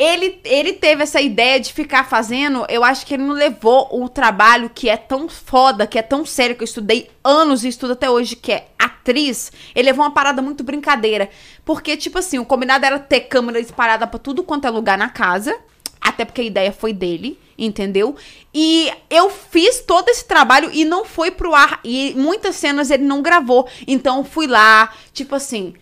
Ele, 0.01 0.41
ele 0.45 0.75
teve 0.75 1.03
essa 1.03 1.21
ideia 1.21 1.59
de 1.59 1.73
ficar 1.73 2.09
fazendo, 2.09 2.65
eu 2.69 2.85
acho 2.85 3.05
que 3.05 3.15
ele 3.15 3.25
não 3.25 3.35
levou 3.35 3.89
o 4.01 4.09
trabalho 4.09 4.71
que 4.73 4.89
é 4.89 4.97
tão 4.97 5.29
foda, 5.29 5.89
que 5.89 5.99
é 5.99 6.03
tão 6.03 6.25
sério, 6.25 6.55
que 6.55 6.63
eu 6.63 6.67
estudei 6.67 7.11
anos 7.25 7.65
e 7.65 7.69
estudo 7.69 7.95
até 7.95 8.09
hoje, 8.09 8.37
que 8.37 8.53
é 8.53 8.69
atriz. 8.79 9.51
Ele 9.75 9.87
levou 9.87 10.05
uma 10.05 10.13
parada 10.13 10.41
muito 10.41 10.63
brincadeira. 10.63 11.29
Porque, 11.65 11.97
tipo 11.97 12.17
assim, 12.17 12.39
o 12.39 12.45
combinado 12.45 12.87
era 12.87 13.01
ter 13.01 13.23
câmera 13.23 13.59
espalhada 13.59 14.07
pra 14.07 14.21
tudo 14.21 14.45
quanto 14.45 14.69
é 14.69 14.71
lugar 14.71 14.97
na 14.97 15.09
casa. 15.09 15.53
Até 16.01 16.25
porque 16.25 16.43
a 16.43 16.45
ideia 16.45 16.71
foi 16.71 16.93
dele, 16.93 17.37
entendeu? 17.59 18.15
E 18.55 18.91
eu 19.11 19.29
fiz 19.29 19.81
todo 19.81 20.09
esse 20.09 20.25
trabalho 20.25 20.71
e 20.73 20.85
não 20.85 21.05
foi 21.05 21.31
pro 21.31 21.55
ar. 21.55 21.81
E 21.83 22.15
muitas 22.17 22.57
cenas 22.57 22.91
ele 22.91 23.05
não 23.05 23.21
gravou. 23.21 23.69
Então 23.87 24.25
fui 24.25 24.47
lá, 24.47 24.93
tipo 25.13 25.35
assim. 25.35 25.75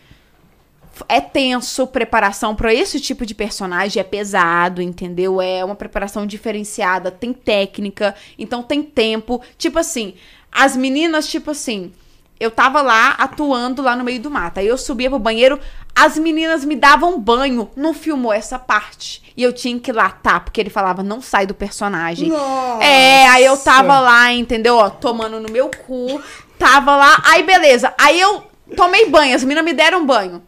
É 1.11 1.21
tenso 1.21 1.87
preparação 1.87 2.57
pra 2.57 2.73
esse 2.73 2.99
tipo 2.99 3.27
de 3.27 3.35
personagem, 3.35 4.01
é 4.01 4.03
pesado, 4.03 4.81
entendeu? 4.81 5.43
É 5.43 5.62
uma 5.62 5.75
preparação 5.75 6.27
diferenciada, 6.27 7.11
tem 7.11 7.35
técnica, 7.35 8.15
então 8.39 8.62
tem 8.62 8.83
tempo. 8.83 9.43
Tipo 9.59 9.79
assim, 9.79 10.15
as 10.51 10.75
meninas, 10.75 11.29
tipo 11.29 11.51
assim, 11.51 11.93
eu 12.38 12.51
tava 12.51 12.83
lá 12.83 13.11
atuando 13.18 13.83
lá 13.83 13.96
no 13.96 14.05
meio 14.05 14.20
do 14.20 14.31
mato. 14.31 14.59
Aí 14.59 14.66
eu 14.66 14.77
subia 14.77 15.09
pro 15.09 15.18
banheiro, 15.18 15.59
as 15.94 16.18
meninas 16.18 16.64
me 16.64 16.77
davam 16.77 17.18
banho, 17.18 17.70
não 17.75 17.94
filmou 17.94 18.33
essa 18.33 18.59
parte. 18.59 19.22
E 19.37 19.42
eu 19.42 19.53
tinha 19.53 19.79
que 19.79 19.90
ir 19.90 19.94
lá, 19.94 20.11
tá? 20.11 20.40
Porque 20.40 20.61
ele 20.61 20.70
falava, 20.70 21.03
não 21.03 21.20
sai 21.20 21.46
do 21.46 21.55
personagem. 21.55 22.29
Nossa. 22.29 22.85
É, 22.85 23.27
aí 23.29 23.44
eu 23.44 23.57
tava 23.57 24.01
lá, 24.01 24.33
entendeu? 24.33 24.77
Ó, 24.77 24.90
tomando 24.90 25.40
no 25.40 25.51
meu 25.51 25.70
cu. 25.70 26.20
Tava 26.59 26.96
lá, 26.96 27.22
aí 27.25 27.42
beleza. 27.42 27.92
Aí 27.99 28.18
eu 28.20 28.44
tomei 28.75 29.09
banho, 29.09 29.35
as 29.35 29.42
meninas 29.42 29.64
me 29.64 29.72
deram 29.72 30.07
banho. 30.07 30.42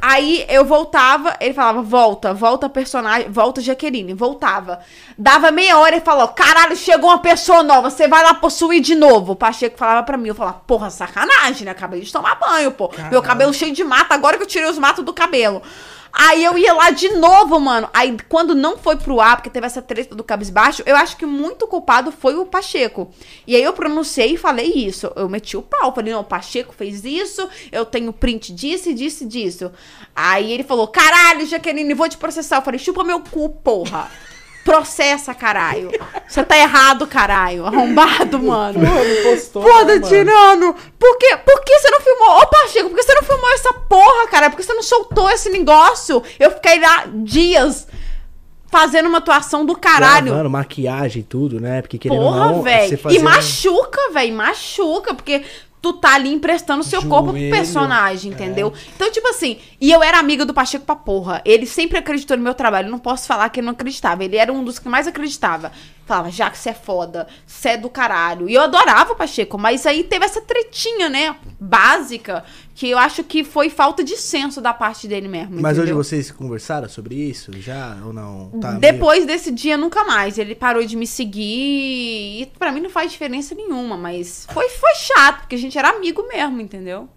Aí 0.00 0.46
eu 0.48 0.64
voltava, 0.64 1.36
ele 1.40 1.52
falava, 1.52 1.82
volta, 1.82 2.32
volta 2.32 2.68
personagem, 2.68 3.30
volta 3.30 3.60
Jaqueline, 3.60 4.14
voltava. 4.14 4.80
Dava 5.18 5.50
meia 5.50 5.78
hora 5.78 5.96
e 5.96 6.00
falou, 6.00 6.28
caralho, 6.28 6.74
chegou 6.74 7.10
uma 7.10 7.18
pessoa 7.18 7.62
nova, 7.62 7.90
você 7.90 8.08
vai 8.08 8.22
lá 8.22 8.32
possuir 8.32 8.80
de 8.80 8.94
novo. 8.94 9.32
O 9.32 9.36
Pacheco 9.36 9.76
falava 9.76 10.02
pra 10.02 10.16
mim, 10.16 10.28
eu 10.28 10.34
falava, 10.34 10.62
porra, 10.66 10.88
sacanagem, 10.88 11.64
né? 11.64 11.72
Acabei 11.72 12.00
de 12.00 12.12
tomar 12.12 12.36
banho, 12.36 12.72
pô. 12.72 12.90
Meu 13.10 13.20
cabelo 13.20 13.52
cheio 13.52 13.74
de 13.74 13.84
mata, 13.84 14.14
agora 14.14 14.36
que 14.36 14.42
eu 14.42 14.48
tirei 14.48 14.68
os 14.68 14.78
matos 14.78 15.04
do 15.04 15.12
cabelo. 15.12 15.62
Aí 16.12 16.44
eu 16.44 16.58
ia 16.58 16.72
lá 16.74 16.90
de 16.90 17.08
novo, 17.10 17.58
mano. 17.58 17.88
Aí 17.92 18.16
quando 18.28 18.54
não 18.54 18.76
foi 18.76 18.96
pro 18.96 19.20
ar, 19.20 19.36
porque 19.36 19.50
teve 19.50 19.66
essa 19.66 19.80
treta 19.80 20.14
do 20.14 20.24
cabisbaixo, 20.24 20.82
eu 20.86 20.96
acho 20.96 21.16
que 21.16 21.26
muito 21.26 21.66
culpado 21.66 22.10
foi 22.12 22.36
o 22.36 22.46
Pacheco. 22.46 23.10
E 23.46 23.54
aí 23.54 23.62
eu 23.62 23.72
pronunciei 23.72 24.34
e 24.34 24.36
falei 24.36 24.72
isso. 24.74 25.12
Eu 25.14 25.28
meti 25.28 25.56
o 25.56 25.62
pau. 25.62 25.94
Falei, 25.94 26.12
não, 26.12 26.20
o 26.20 26.24
Pacheco 26.24 26.74
fez 26.74 27.04
isso, 27.04 27.48
eu 27.70 27.84
tenho 27.84 28.12
print 28.12 28.52
disso 28.52 28.90
e 28.90 28.94
disso 28.94 29.26
disso. 29.26 29.72
Aí 30.14 30.52
ele 30.52 30.64
falou, 30.64 30.88
caralho, 30.88 31.46
Jaqueline, 31.46 31.94
vou 31.94 32.08
te 32.08 32.16
processar. 32.16 32.56
Eu 32.56 32.62
falei, 32.62 32.78
chupa 32.78 33.04
meu 33.04 33.20
cu, 33.20 33.48
porra. 33.48 34.10
Processa, 34.64 35.34
caralho. 35.34 35.90
Você 36.28 36.44
tá 36.44 36.56
errado, 36.56 37.06
caralho. 37.06 37.64
Arrombado, 37.66 38.38
mano. 38.38 38.78
Não 38.78 39.22
postou. 39.30 39.62
Né, 39.86 39.98
tá 39.98 40.06
tirando. 40.08 40.74
Por 40.98 41.18
quê? 41.18 41.36
Por 41.44 41.64
que 41.64 41.78
você 41.78 41.90
não 41.90 42.00
filmou? 42.00 42.38
Ô, 42.42 42.46
Pacheco, 42.46 42.88
por 42.90 42.96
que 42.96 43.02
você 43.02 43.14
não 43.14 43.22
filmou 43.22 43.50
essa 43.52 43.72
porra, 43.72 44.28
cara? 44.28 44.50
Por 44.50 44.56
que 44.56 44.62
você 44.62 44.74
não 44.74 44.82
soltou 44.82 45.30
esse 45.30 45.48
negócio? 45.48 46.22
Eu 46.38 46.50
fiquei 46.52 46.78
lá 46.78 47.04
dias 47.12 47.88
fazendo 48.70 49.08
uma 49.08 49.18
atuação 49.18 49.64
do 49.66 49.76
caralho. 49.76 50.26
Gravando, 50.26 50.50
maquiagem 50.50 51.20
e 51.22 51.24
tudo, 51.24 51.58
né? 51.58 51.80
Porque 51.82 51.98
querendo 51.98 52.20
Porra, 52.20 52.62
velho. 52.62 52.98
fazer 52.98 53.16
E 53.16 53.18
um- 53.18 53.22
machuca, 53.24 54.12
velho. 54.12 54.34
Machuca, 54.34 55.14
porque 55.14 55.42
tu 55.80 55.94
tá 55.94 56.14
ali 56.14 56.32
emprestando 56.32 56.84
seu 56.84 57.02
corpo 57.06 57.30
pro 57.30 57.38
Joelho, 57.38 57.54
personagem, 57.54 58.32
entendeu? 58.32 58.72
Então, 58.94 59.10
tipo 59.10 59.26
assim, 59.28 59.58
e 59.80 59.90
eu 59.90 60.02
era 60.02 60.18
amiga 60.18 60.44
do 60.44 60.52
Pacheco 60.52 60.84
pra 60.84 60.94
porra. 60.94 61.40
Ele 61.44 61.66
sempre 61.66 61.98
acreditou 61.98 62.36
no 62.36 62.42
meu 62.42 62.54
trabalho. 62.54 62.90
Não 62.90 62.98
posso 62.98 63.26
falar 63.26 63.48
que 63.48 63.60
ele 63.60 63.66
não 63.66 63.72
acreditava. 63.72 64.24
Ele 64.24 64.36
era 64.36 64.52
um 64.52 64.62
dos 64.62 64.78
que 64.78 64.88
mais 64.88 65.06
acreditava. 65.06 65.72
Falava, 66.10 66.28
já 66.32 66.50
que 66.50 66.58
você 66.58 66.70
é 66.70 66.74
foda, 66.74 67.28
você 67.46 67.68
é 67.68 67.76
do 67.76 67.88
caralho. 67.88 68.48
E 68.48 68.54
eu 68.54 68.62
adorava 68.62 69.12
o 69.12 69.14
Pacheco, 69.14 69.56
mas 69.56 69.86
aí 69.86 70.02
teve 70.02 70.24
essa 70.24 70.40
tretinha, 70.40 71.08
né? 71.08 71.36
Básica, 71.60 72.42
que 72.74 72.90
eu 72.90 72.98
acho 72.98 73.22
que 73.22 73.44
foi 73.44 73.70
falta 73.70 74.02
de 74.02 74.16
senso 74.16 74.60
da 74.60 74.74
parte 74.74 75.06
dele 75.06 75.28
mesmo. 75.28 75.60
Mas 75.60 75.78
hoje 75.78 75.82
entendeu? 75.82 75.96
vocês 76.02 76.32
conversaram 76.32 76.88
sobre 76.88 77.14
isso 77.14 77.52
já 77.60 77.96
ou 78.04 78.12
não? 78.12 78.50
Tá 78.60 78.70
meio- 78.70 78.80
Depois 78.80 79.24
desse 79.24 79.52
dia, 79.52 79.76
nunca 79.76 80.02
mais. 80.04 80.36
Ele 80.36 80.56
parou 80.56 80.84
de 80.84 80.96
me 80.96 81.06
seguir. 81.06 82.42
E 82.42 82.52
pra 82.58 82.72
mim 82.72 82.80
não 82.80 82.90
faz 82.90 83.12
diferença 83.12 83.54
nenhuma, 83.54 83.96
mas 83.96 84.48
foi, 84.52 84.68
foi 84.68 84.94
chato, 84.96 85.40
porque 85.42 85.54
a 85.54 85.58
gente 85.58 85.78
era 85.78 85.90
amigo 85.90 86.26
mesmo, 86.26 86.60
entendeu? 86.60 87.08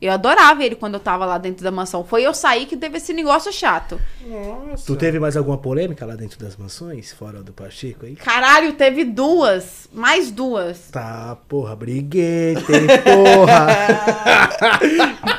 Eu 0.00 0.12
adorava 0.12 0.64
ele 0.64 0.76
quando 0.76 0.94
eu 0.94 1.00
tava 1.00 1.26
lá 1.26 1.38
dentro 1.38 1.64
da 1.64 1.72
mansão. 1.72 2.04
Foi 2.04 2.22
eu 2.22 2.32
sair 2.32 2.66
que 2.66 2.76
teve 2.76 2.98
esse 2.98 3.12
negócio 3.12 3.52
chato. 3.52 4.00
Nossa. 4.24 4.86
Tu 4.86 4.94
teve 4.94 5.18
mais 5.18 5.36
alguma 5.36 5.58
polêmica 5.58 6.06
lá 6.06 6.14
dentro 6.14 6.38
das 6.38 6.56
mansões, 6.56 7.12
fora 7.12 7.42
do 7.42 7.52
Pacheco 7.52 8.06
aí? 8.06 8.14
Caralho, 8.14 8.74
teve 8.74 9.04
duas. 9.04 9.88
Mais 9.92 10.30
duas. 10.30 10.90
Tá, 10.92 11.36
porra, 11.48 11.74
briguei, 11.74 12.54
tem 12.54 12.86
porra. 13.02 13.66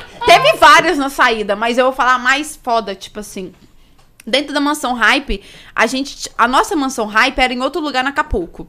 Teve 0.26 0.52
várias 0.58 0.98
na 0.98 1.08
saída, 1.08 1.56
mas 1.56 1.78
eu 1.78 1.86
vou 1.86 1.94
falar 1.94 2.18
mais 2.18 2.58
foda, 2.62 2.94
tipo 2.94 3.18
assim. 3.20 3.52
Dentro 4.26 4.52
da 4.52 4.60
mansão 4.60 4.92
Hype, 4.92 5.42
a 5.74 5.86
gente. 5.86 6.30
A 6.36 6.46
nossa 6.46 6.76
mansão 6.76 7.06
Hype 7.06 7.38
era 7.38 7.52
em 7.52 7.60
outro 7.60 7.80
lugar 7.80 8.04
na 8.04 8.10
Acapulco. 8.10 8.68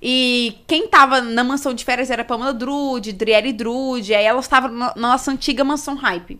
E 0.00 0.58
quem 0.66 0.86
tava 0.88 1.20
na 1.20 1.42
mansão 1.42 1.74
de 1.74 1.84
férias 1.84 2.10
era 2.10 2.24
Pamela 2.24 2.52
Drude, 2.52 3.12
Driele 3.12 3.52
Drude, 3.52 4.14
aí 4.14 4.24
elas 4.24 4.44
estavam 4.44 4.70
na 4.70 4.92
nossa 4.96 5.30
antiga 5.30 5.64
mansão 5.64 5.96
Hype. 5.96 6.38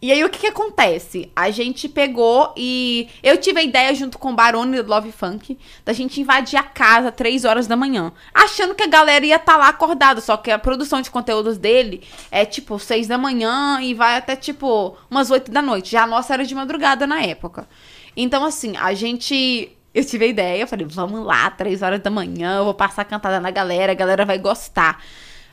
E 0.00 0.10
aí 0.10 0.24
o 0.24 0.28
que 0.28 0.40
que 0.40 0.46
acontece? 0.48 1.30
A 1.36 1.50
gente 1.50 1.88
pegou 1.88 2.52
e 2.56 3.08
eu 3.22 3.36
tive 3.38 3.60
a 3.60 3.62
ideia 3.62 3.94
junto 3.94 4.18
com 4.18 4.32
o 4.32 4.34
Barone 4.34 4.82
do 4.82 4.88
Love 4.88 5.12
Funk 5.12 5.56
da 5.84 5.92
gente 5.92 6.20
invadir 6.20 6.58
a 6.58 6.64
casa 6.64 7.12
três 7.12 7.44
horas 7.44 7.68
da 7.68 7.76
manhã, 7.76 8.12
achando 8.34 8.74
que 8.74 8.82
a 8.82 8.88
galera 8.88 9.24
ia 9.24 9.36
estar 9.36 9.56
lá 9.56 9.68
acordada, 9.68 10.20
só 10.20 10.36
que 10.36 10.50
a 10.50 10.58
produção 10.58 11.00
de 11.00 11.10
conteúdos 11.10 11.56
dele 11.56 12.02
é 12.32 12.44
tipo 12.44 12.78
seis 12.80 13.06
da 13.06 13.16
manhã 13.16 13.80
e 13.80 13.94
vai 13.94 14.16
até 14.16 14.34
tipo 14.34 14.96
umas 15.08 15.30
oito 15.30 15.52
da 15.52 15.62
noite. 15.62 15.92
Já 15.92 16.02
a 16.02 16.06
nossa 16.06 16.34
era 16.34 16.44
de 16.44 16.54
madrugada 16.54 17.06
na 17.06 17.22
época. 17.22 17.68
Então 18.16 18.44
assim, 18.44 18.76
a 18.76 18.92
gente 18.94 19.70
eu 19.94 20.04
tive 20.04 20.24
a 20.24 20.28
ideia, 20.28 20.62
eu 20.62 20.66
falei, 20.66 20.86
vamos 20.88 21.24
lá, 21.24 21.50
três 21.50 21.82
horas 21.82 22.00
da 22.00 22.10
manhã, 22.10 22.58
eu 22.58 22.64
vou 22.64 22.74
passar 22.74 23.04
cantada 23.04 23.40
na 23.40 23.50
galera, 23.50 23.92
a 23.92 23.94
galera 23.94 24.24
vai 24.24 24.38
gostar. 24.38 25.02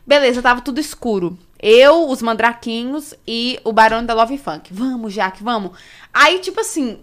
Beleza, 0.05 0.41
tava 0.41 0.61
tudo 0.61 0.79
escuro. 0.79 1.37
Eu, 1.61 2.09
os 2.09 2.21
mandraquinhos 2.21 3.13
e 3.27 3.59
o 3.63 3.71
barão 3.71 4.03
da 4.03 4.13
Love 4.13 4.37
Funk. 4.37 4.73
Vamos, 4.73 5.13
Jaque, 5.13 5.43
vamos. 5.43 5.71
Aí, 6.11 6.39
tipo 6.39 6.59
assim, 6.61 6.97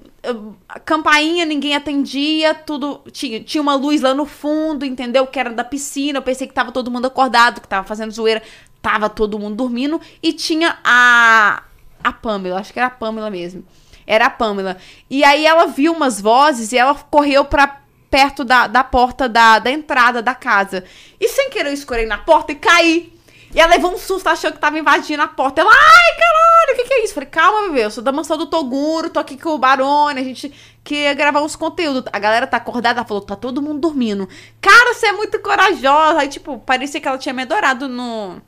campainha, 0.84 1.44
ninguém 1.44 1.76
atendia, 1.76 2.54
tudo. 2.54 3.02
Tinha, 3.12 3.40
tinha 3.40 3.62
uma 3.62 3.74
luz 3.74 4.00
lá 4.00 4.14
no 4.14 4.26
fundo, 4.26 4.84
entendeu? 4.84 5.26
Que 5.26 5.38
era 5.38 5.50
da 5.50 5.62
piscina. 5.62 6.18
Eu 6.18 6.22
pensei 6.22 6.46
que 6.46 6.54
tava 6.54 6.72
todo 6.72 6.90
mundo 6.90 7.06
acordado, 7.06 7.60
que 7.60 7.68
tava 7.68 7.86
fazendo 7.86 8.10
zoeira. 8.10 8.42
Tava 8.82 9.08
todo 9.08 9.38
mundo 9.38 9.56
dormindo. 9.56 10.00
E 10.22 10.32
tinha 10.32 10.78
a. 10.82 11.62
A 12.02 12.12
Pamela, 12.12 12.60
acho 12.60 12.72
que 12.72 12.78
era 12.78 12.86
a 12.86 12.90
Pamela 12.90 13.30
mesmo. 13.30 13.64
Era 14.06 14.26
a 14.26 14.30
Pamela. 14.30 14.76
E 15.10 15.24
aí 15.24 15.44
ela 15.44 15.66
viu 15.66 15.92
umas 15.92 16.20
vozes 16.20 16.72
e 16.72 16.78
ela 16.78 16.94
correu 16.94 17.44
pra 17.44 17.80
perto 18.10 18.44
da, 18.44 18.66
da 18.66 18.84
porta 18.84 19.28
da, 19.28 19.58
da 19.58 19.70
entrada 19.70 20.22
da 20.22 20.34
casa. 20.34 20.84
E 21.20 21.28
sem 21.28 21.50
querer 21.50 21.70
eu 21.70 21.74
escorei 21.74 22.06
na 22.06 22.18
porta 22.18 22.52
e 22.52 22.54
caí. 22.54 23.12
E 23.54 23.60
ela 23.60 23.72
levou 23.72 23.92
um 23.92 23.98
susto, 23.98 24.28
achou 24.28 24.52
que 24.52 24.58
tava 24.58 24.78
invadindo 24.78 25.22
a 25.22 25.28
porta. 25.28 25.60
Ela, 25.60 25.70
ai, 25.70 26.16
caralho, 26.18 26.72
o 26.72 26.76
que, 26.76 26.84
que 26.84 26.94
é 26.94 27.04
isso? 27.04 27.14
Falei, 27.14 27.28
calma, 27.28 27.68
bebê, 27.68 27.84
eu 27.84 27.90
sou 27.90 28.04
da 28.04 28.12
mansão 28.12 28.36
do 28.36 28.46
Toguro, 28.46 29.08
tô 29.08 29.18
aqui 29.18 29.36
com 29.38 29.50
o 29.50 29.58
Barone, 29.58 30.20
a 30.20 30.24
gente 30.24 30.52
queria 30.84 31.14
gravar 31.14 31.40
uns 31.40 31.56
conteúdos. 31.56 32.04
A 32.12 32.18
galera 32.18 32.46
tá 32.46 32.58
acordada, 32.58 33.04
falou, 33.04 33.22
tá 33.22 33.34
todo 33.34 33.62
mundo 33.62 33.80
dormindo. 33.80 34.28
Cara, 34.60 34.92
você 34.92 35.06
é 35.06 35.12
muito 35.12 35.38
corajosa. 35.38 36.20
Aí, 36.20 36.28
tipo, 36.28 36.58
parecia 36.58 37.00
que 37.00 37.08
ela 37.08 37.18
tinha 37.18 37.32
me 37.32 37.42
adorado 37.42 37.88
no 37.88 38.42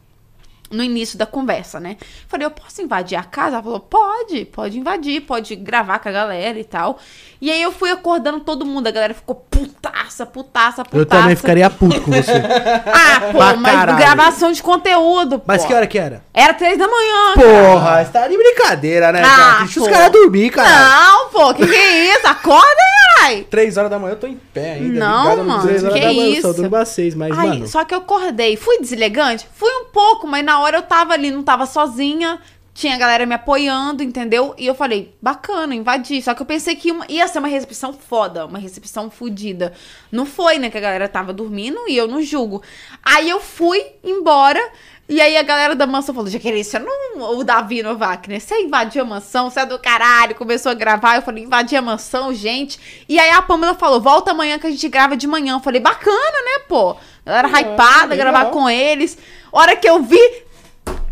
no 0.71 0.83
início 0.83 1.17
da 1.19 1.25
conversa, 1.27 1.81
né? 1.81 1.97
Falei, 2.29 2.47
eu 2.47 2.51
posso 2.51 2.83
invadir 2.83 3.17
a 3.19 3.23
casa? 3.25 3.57
Ela 3.57 3.63
falou, 3.63 3.81
pode, 3.81 4.45
pode 4.47 4.79
invadir, 4.79 5.23
pode 5.23 5.57
gravar 5.57 5.99
com 5.99 6.09
a 6.09 6.13
galera 6.13 6.59
e 6.59 6.65
tal. 6.65 6.99
E 7.41 7.51
aí 7.51 7.63
eu 7.63 7.71
fui 7.73 7.91
acordando 7.91 8.41
todo 8.41 8.67
mundo, 8.67 8.87
a 8.87 8.91
galera 8.91 9.15
ficou 9.15 9.35
putaça, 9.35 10.27
putaça, 10.27 10.85
putaça. 10.85 10.97
Eu 10.99 11.07
também 11.07 11.37
ficaria 11.37 11.71
puto 11.71 12.01
com 12.01 12.11
você. 12.11 12.33
Ah, 12.87 13.21
pô, 13.33 13.39
Pra 13.39 13.55
mas 13.57 13.73
caralho. 13.75 13.99
gravação 13.99 14.53
de 14.53 14.63
conteúdo, 14.63 15.39
pô. 15.39 15.45
Mas 15.47 15.65
que 15.65 15.73
hora 15.73 15.87
que 15.87 15.99
era? 15.99 16.23
Era 16.35 16.53
três 16.55 16.77
da 16.79 16.87
manhã. 16.87 17.35
Porra, 17.35 18.05
você 18.05 18.11
tá 18.13 18.29
de 18.29 18.37
brincadeira, 18.37 19.11
né, 19.13 19.23
Ah, 19.25 19.37
cara? 19.37 19.59
Deixa 19.61 19.81
os 19.81 19.87
pô. 19.89 19.93
caras 19.93 20.13
dormir, 20.13 20.51
cara. 20.51 20.69
Não, 20.69 21.29
pô, 21.31 21.55
que 21.55 21.67
que 21.67 21.75
é 21.75 22.15
isso? 22.15 22.27
Acorda, 22.27 22.83
ai. 23.23 23.47
Três 23.51 23.77
horas 23.77 23.91
da 23.91 23.99
manhã 23.99 24.13
eu 24.13 24.19
tô 24.21 24.27
em 24.27 24.41
pé 24.53 24.75
ainda. 24.75 24.99
Não, 25.01 25.45
mano. 25.45 25.63
Três 25.63 25.83
horas 25.85 25.95
que 25.95 26.01
da 26.01 26.07
manhã, 26.13 26.27
eu 26.37 26.43
só 26.43 26.51
isso? 26.51 26.61
durmo 26.63 26.77
às 26.77 26.89
seis, 26.89 27.15
mas, 27.15 27.37
Ai, 27.39 27.49
mano... 27.49 27.69
só 27.69 27.85
que 27.85 27.95
eu 27.95 27.99
acordei. 27.99 28.57
Fui 28.57 28.79
deselegante? 28.79 29.47
Fui 29.55 29.71
um 29.71 29.87
pouco, 29.87 30.27
mas 30.27 30.45
na 30.45 30.61
hora 30.61 30.79
eu 30.79 30.83
tava 30.83 31.13
ali, 31.15 31.31
não 31.31 31.43
tava 31.43 31.67
sozinha. 31.67 32.41
Tinha 32.75 32.95
a 32.95 32.99
galera 32.99 33.27
me 33.27 33.35
apoiando, 33.35 34.05
entendeu? 34.05 34.55
E 34.57 34.65
eu 34.65 34.73
falei, 34.75 35.13
bacana, 35.21 35.75
invadi. 35.75 36.23
Só 36.23 36.33
que 36.33 36.43
eu 36.43 36.47
pensei 36.47 36.77
que 36.77 36.93
uma- 36.93 37.07
ia 37.09 37.27
ser 37.27 37.41
uma 37.41 37.49
recepção 37.49 37.93
foda, 37.93 38.47
uma 38.47 38.59
recepção 38.59 39.11
fodida. 39.11 39.73
Não 40.13 40.25
foi, 40.25 40.59
né? 40.59 40.71
Que 40.71 40.79
a 40.79 40.81
galera 40.81 41.09
tava 41.09 41.33
dormindo 41.33 41.81
e 41.89 41.97
eu 41.97 42.07
não 42.07 42.23
julgo. 42.23 42.63
Aí 43.03 43.29
eu 43.29 43.41
fui 43.41 43.85
embora. 44.05 44.61
E 45.09 45.23
aí 45.23 45.39
a 45.39 45.43
galera 45.43 45.75
da 45.75 45.87
mansão 45.87 46.15
falou, 46.15 46.29
Jaqueline, 46.31 46.63
você 46.63 46.79
não... 46.79 47.39
O 47.39 47.43
Davi 47.43 47.83
Novak, 47.83 48.29
né? 48.29 48.39
Você 48.39 48.61
invadiu 48.61 49.03
a 49.03 49.07
mansão, 49.07 49.51
você 49.51 49.61
é 49.61 49.67
do 49.67 49.79
caralho. 49.79 50.35
Começou 50.35 50.71
a 50.71 50.75
gravar, 50.75 51.17
eu 51.17 51.23
falei, 51.23 51.45
invadi 51.45 51.75
a 51.77 51.83
mansão, 51.83 52.35
gente. 52.35 53.05
E 53.09 53.19
aí 53.19 53.31
a 53.31 53.41
Pamela 53.41 53.75
falou, 53.75 54.01
volta 54.01 54.33
amanhã 54.33 54.59
que 54.59 54.67
a 54.67 54.71
gente 54.71 54.87
grava 54.89 55.17
de 55.17 55.27
manhã. 55.27 55.55
Eu 55.55 55.61
falei, 55.61 55.81
bacana, 55.81 56.17
né, 56.45 56.65
pô? 56.69 56.95
Galera 57.25 57.49
É, 57.49 57.61
hypada, 57.63 58.15
legal. 58.15 58.33
gravar 58.33 58.51
com 58.51 58.69
eles. 58.69 59.17
Hora 59.51 59.75
que 59.75 59.89
eu 59.89 60.03
vi, 60.03 60.21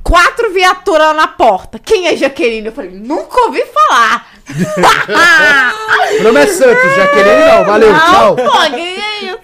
quatro 0.03 0.53
viaturas 0.53 1.09
lá 1.09 1.15
na 1.15 1.29
porta. 1.29 1.79
Quem 1.79 2.07
é 2.07 2.17
Jaqueline? 2.17 2.67
Eu 2.67 2.73
falei, 2.73 2.91
nunca 2.91 3.41
ouvi 3.47 3.65
falar. 3.65 4.29
Nome 6.23 6.41
é 6.41 6.47
Santos, 6.47 6.95
Jaqueline 6.95 7.45
não, 7.47 7.65
valeu, 7.65 7.93
não, 7.93 7.99
tchau. 7.99 8.37
pô, 8.37 8.63
é? 8.63 9.36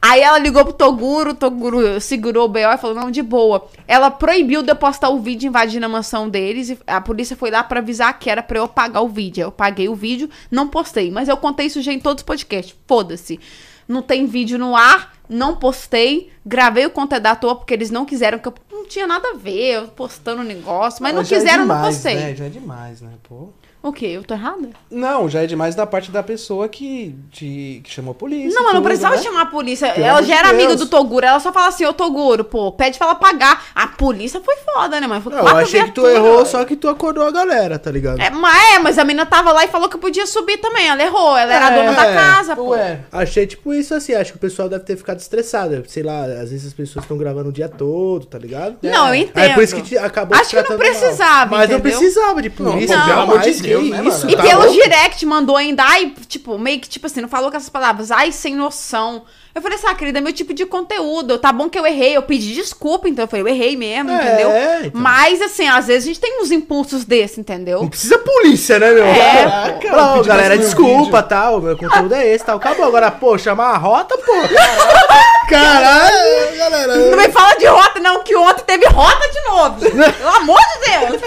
Aí 0.00 0.20
ela 0.20 0.38
ligou 0.38 0.64
pro 0.64 0.72
Toguro, 0.72 1.30
o 1.30 1.34
Toguro 1.34 2.00
segurou 2.00 2.44
o 2.44 2.48
B.O. 2.48 2.72
e 2.72 2.78
falou, 2.78 2.96
não, 2.96 3.10
de 3.10 3.22
boa. 3.22 3.66
Ela 3.88 4.10
proibiu 4.10 4.62
de 4.62 4.70
eu 4.70 4.76
postar 4.76 5.08
o 5.08 5.18
vídeo 5.18 5.48
invadindo 5.48 5.86
a 5.86 5.88
mansão 5.88 6.28
deles. 6.28 6.70
E 6.70 6.78
a 6.86 7.00
polícia 7.00 7.36
foi 7.36 7.50
lá 7.50 7.64
pra 7.64 7.80
avisar 7.80 8.18
que 8.18 8.30
era 8.30 8.42
pra 8.42 8.58
eu 8.58 8.64
apagar 8.64 9.02
o 9.02 9.08
vídeo. 9.08 9.42
Eu 9.42 9.52
paguei 9.52 9.88
o 9.88 9.94
vídeo, 9.94 10.30
não 10.50 10.68
postei. 10.68 11.10
Mas 11.10 11.28
eu 11.28 11.36
contei 11.36 11.66
isso 11.66 11.82
já 11.82 11.92
em 11.92 11.98
todos 11.98 12.20
os 12.20 12.26
podcasts. 12.26 12.74
Foda-se. 12.86 13.40
Não 13.88 14.02
tem 14.02 14.26
vídeo 14.26 14.58
no 14.58 14.76
ar, 14.76 15.14
não 15.28 15.56
postei. 15.56 16.30
Gravei 16.44 16.86
o 16.86 16.90
conteúdo 16.90 17.26
à 17.26 17.36
toa 17.36 17.56
porque 17.56 17.74
eles 17.74 17.90
não 17.90 18.04
quiseram 18.04 18.38
que 18.38 18.48
eu... 18.48 18.54
Não 18.70 18.86
tinha 18.86 19.06
nada 19.06 19.30
a 19.30 19.36
ver, 19.36 19.74
eu 19.74 19.88
postando 19.88 20.42
o 20.42 20.44
negócio. 20.44 21.02
Mas 21.02 21.14
não 21.14 21.22
é 21.22 21.24
quiseram, 21.24 21.66
não 21.66 21.74
demais, 21.74 21.94
postei. 21.94 22.14
Né? 22.14 22.34
Já 22.34 22.44
é 22.46 22.48
demais, 22.48 23.00
né, 23.00 23.10
pô? 23.28 23.48
O 23.88 23.92
quê? 23.92 24.06
Eu 24.06 24.24
tô 24.24 24.34
errada? 24.34 24.68
Não, 24.90 25.28
já 25.28 25.42
é 25.42 25.46
demais 25.46 25.76
da 25.76 25.86
parte 25.86 26.10
da 26.10 26.20
pessoa 26.22 26.68
que, 26.68 27.14
te, 27.30 27.80
que 27.84 27.88
chamou 27.90 28.10
a 28.10 28.14
polícia. 28.14 28.52
Não, 28.52 28.64
mas 28.64 28.74
não 28.74 28.82
precisava 28.82 29.14
né? 29.16 29.22
chamar 29.22 29.42
a 29.42 29.46
polícia. 29.46 29.92
Pelo 29.92 30.04
ela 30.06 30.20
já 30.22 30.26
de 30.26 30.32
era 30.32 30.48
amiga 30.48 30.68
Deus. 30.68 30.80
do 30.80 30.86
Toguro. 30.86 31.24
Ela 31.24 31.38
só 31.38 31.52
fala 31.52 31.68
assim, 31.68 31.84
ô 31.84 31.92
Toguro, 31.92 32.42
pô, 32.44 32.72
pede 32.72 32.98
pra 32.98 33.06
ela 33.06 33.14
pagar. 33.14 33.64
A 33.74 33.86
polícia 33.86 34.40
foi 34.40 34.56
foda, 34.56 35.00
né, 35.00 35.06
mãe? 35.06 35.20
Foi 35.20 35.32
Não, 35.32 35.38
eu 35.48 35.56
achei 35.58 35.84
que 35.84 35.92
tu 35.92 36.06
errou, 36.06 36.44
só 36.44 36.64
que 36.64 36.74
tu 36.74 36.88
acordou 36.88 37.24
a 37.24 37.30
galera, 37.30 37.78
tá 37.78 37.90
ligado? 37.90 38.20
É, 38.20 38.28
mas, 38.28 38.74
é, 38.74 38.78
mas 38.80 38.98
a 38.98 39.04
menina 39.04 39.24
tava 39.24 39.52
lá 39.52 39.64
e 39.64 39.68
falou 39.68 39.88
que 39.88 39.96
podia 39.98 40.26
subir 40.26 40.58
também. 40.58 40.88
Ela 40.88 41.02
errou. 41.04 41.36
Ela 41.36 41.54
era 41.54 41.66
a 41.68 41.72
É, 41.72 41.76
dona 41.76 41.92
da 41.92 42.12
casa, 42.12 42.56
pô. 42.56 42.70
Ué, 42.70 43.00
Achei 43.12 43.46
tipo 43.46 43.72
isso 43.72 43.94
assim, 43.94 44.14
acho 44.14 44.32
que 44.32 44.38
o 44.38 44.40
pessoal 44.40 44.68
deve 44.68 44.82
ter 44.84 44.96
ficado 44.96 45.20
estressada. 45.20 45.82
Sei 45.86 46.02
lá, 46.02 46.24
às 46.24 46.50
vezes 46.50 46.66
as 46.66 46.72
pessoas 46.72 47.04
estão 47.04 47.16
gravando 47.16 47.50
o 47.50 47.52
dia 47.52 47.68
todo, 47.68 48.26
tá 48.26 48.36
ligado? 48.38 48.78
Não, 48.82 49.06
eu 49.08 49.12
Aí 49.12 49.22
entendo. 49.22 49.44
é 49.44 49.54
por 49.54 49.62
isso 49.62 49.80
que 49.80 49.96
acabou 49.96 50.36
Acho 50.36 50.50
que 50.50 50.68
não 50.70 50.76
precisava, 50.76 51.50
Mas 51.56 51.70
não 51.70 51.78
entendeu? 51.78 51.98
precisava 52.00 52.42
de 52.42 52.48
Não, 52.58 52.72
polícia, 52.72 52.96
pô, 52.98 53.04
pelo 53.04 53.14
de 53.16 53.22
amor 53.22 53.38
de 53.40 53.52
Deus, 53.62 53.75
Deus, 53.78 53.90
né, 53.90 54.04
isso. 54.04 54.18
mano? 54.18 54.30
E 54.30 54.36
Tá 54.36 54.42
pelo 54.42 54.60
louco? 54.64 54.74
direct 54.82 55.26
mandou 55.26 55.56
ainda, 55.56 55.82
ai, 55.84 56.12
tipo, 56.28 56.58
meio 56.58 56.80
que, 56.80 56.88
tipo 56.88 57.06
assim, 57.06 57.20
não 57.20 57.28
falou 57.28 57.50
com 57.50 57.56
essas 57.56 57.68
palavras, 57.68 58.10
ai, 58.10 58.32
sem 58.32 58.54
noção. 58.54 59.24
Eu 59.56 59.62
falei 59.62 59.78
assim, 59.78 59.86
ah, 59.88 59.94
querida, 59.94 60.18
é 60.18 60.20
meu 60.20 60.34
tipo 60.34 60.52
de 60.52 60.66
conteúdo. 60.66 61.38
Tá 61.38 61.50
bom 61.50 61.66
que 61.70 61.78
eu 61.78 61.86
errei, 61.86 62.14
eu 62.14 62.20
pedi 62.22 62.52
desculpa, 62.54 63.08
então 63.08 63.24
eu 63.24 63.28
falei, 63.28 63.42
eu 63.42 63.48
errei 63.48 63.74
mesmo, 63.74 64.10
É, 64.10 64.14
entendeu? 64.14 64.50
então. 64.84 65.00
Mas, 65.00 65.40
assim, 65.40 65.66
às 65.66 65.86
vezes 65.86 66.04
a 66.04 66.06
gente 66.08 66.20
tem 66.20 66.42
uns 66.42 66.50
impulsos 66.50 67.06
desse, 67.06 67.40
entendeu? 67.40 67.80
Não 67.80 67.88
precisa 67.88 68.18
polícia, 68.18 68.78
né, 68.78 68.92
meu? 68.92 69.06
É, 69.06 69.44
Caraca, 69.80 69.96
Não, 69.96 70.14
pedi 70.16 70.28
galera, 70.28 70.58
desculpa, 70.58 71.04
vídeo. 71.04 71.22
tal. 71.22 71.60
Meu 71.62 71.74
conteúdo 71.76 72.14
é 72.14 72.28
esse, 72.34 72.44
tal. 72.44 72.58
Acabou. 72.58 72.84
Agora, 72.86 73.10
pô, 73.10 73.38
chamar 73.38 73.70
a 73.70 73.78
rota, 73.78 74.14
pô. 74.18 74.32
Caralho, 75.48 76.56
galera. 76.58 76.96
Não 76.96 77.16
me 77.16 77.28
fala 77.30 77.54
de 77.54 77.66
rota, 77.66 78.00
não, 78.00 78.22
que 78.22 78.34
ontem 78.36 78.64
teve 78.64 78.86
rota 78.86 79.28
de 79.28 79.40
novo. 79.48 79.80
Pelo 80.12 80.28
amor 80.36 80.60
de 80.60 80.90
Deus. 80.90 81.22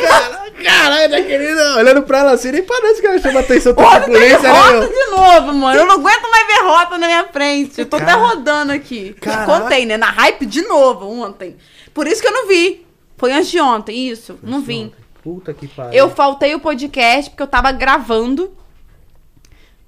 Caralho, 0.63 1.09
né, 1.09 1.21
querida? 1.21 1.75
Olhando 1.77 2.01
pra 2.01 2.19
ela 2.19 2.31
assim, 2.31 2.51
nem 2.51 2.61
parece 2.61 2.99
que 2.99 3.07
ela 3.07 3.17
chama 3.19 3.39
atenção 3.39 3.73
teve 3.73 3.99
polícia, 4.01 4.39
né, 4.39 4.49
rota 4.49 4.71
meu? 4.73 4.89
de 4.89 5.05
novo, 5.09 5.53
mano. 5.53 5.79
Eu 5.79 5.85
não 5.85 5.95
aguento 5.95 6.29
mais 6.29 6.47
ver 6.47 6.63
rota 6.65 6.97
na 6.97 7.07
minha 7.07 7.25
frente. 7.31 7.79
Eu 7.79 7.85
tô 7.85 7.95
até 7.95 8.07
Cara- 8.07 8.17
rodando 8.19 8.71
aqui. 8.71 9.13
Caraca. 9.13 9.45
Contei, 9.45 9.85
né? 9.85 9.97
Na 9.97 10.09
hype 10.09 10.45
de 10.45 10.61
novo 10.63 11.07
ontem. 11.07 11.57
Por 11.93 12.07
isso 12.07 12.21
que 12.21 12.27
eu 12.27 12.33
não 12.33 12.47
vi. 12.47 12.85
Foi 13.17 13.31
antes 13.33 13.49
de 13.49 13.59
ontem, 13.59 14.09
isso. 14.09 14.39
Não 14.41 14.61
vim. 14.61 14.93
Puta 15.23 15.53
que 15.53 15.67
pariu. 15.67 15.93
Eu 15.93 16.09
faltei 16.09 16.55
o 16.55 16.59
podcast 16.59 17.29
porque 17.29 17.43
eu 17.43 17.47
tava 17.47 17.71
gravando. 17.71 18.51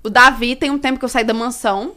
O 0.03 0.09
Davi 0.09 0.55
tem 0.55 0.69
um 0.69 0.77
tempo 0.77 0.99
que 0.99 1.05
eu 1.05 1.09
saí 1.09 1.23
da 1.23 1.33
mansão. 1.33 1.93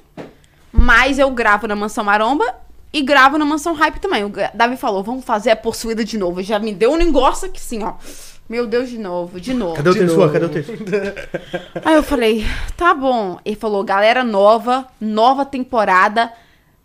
Mas 0.70 1.18
eu 1.18 1.30
gravo 1.30 1.66
na 1.66 1.76
mansão 1.76 2.04
Maromba 2.04 2.44
e 2.92 3.02
gravo 3.02 3.38
na 3.38 3.44
mansão 3.44 3.74
Hype 3.74 4.00
também. 4.00 4.24
O 4.24 4.32
Davi 4.54 4.76
falou: 4.76 5.02
vamos 5.02 5.24
fazer 5.24 5.50
a 5.50 5.56
possuída 5.56 6.04
de 6.04 6.18
novo. 6.18 6.42
Já 6.42 6.58
me 6.58 6.72
deu 6.72 6.92
um 6.92 6.96
negócio 6.96 7.46
aqui 7.46 7.58
assim, 7.58 7.82
ó. 7.82 7.94
Meu 8.48 8.66
Deus, 8.66 8.90
de 8.90 8.98
novo, 8.98 9.40
de 9.40 9.54
novo. 9.54 9.74
Cadê 9.74 9.90
o 9.90 9.94
texto? 9.94 10.32
Cadê 10.32 10.44
o 10.44 10.48
texto? 10.50 10.72
Aí 11.82 11.94
eu 11.94 12.02
falei, 12.02 12.44
tá 12.76 12.92
bom. 12.92 13.38
Ele 13.44 13.56
falou, 13.56 13.82
galera 13.82 14.22
nova, 14.22 14.86
nova 15.00 15.46
temporada. 15.46 16.32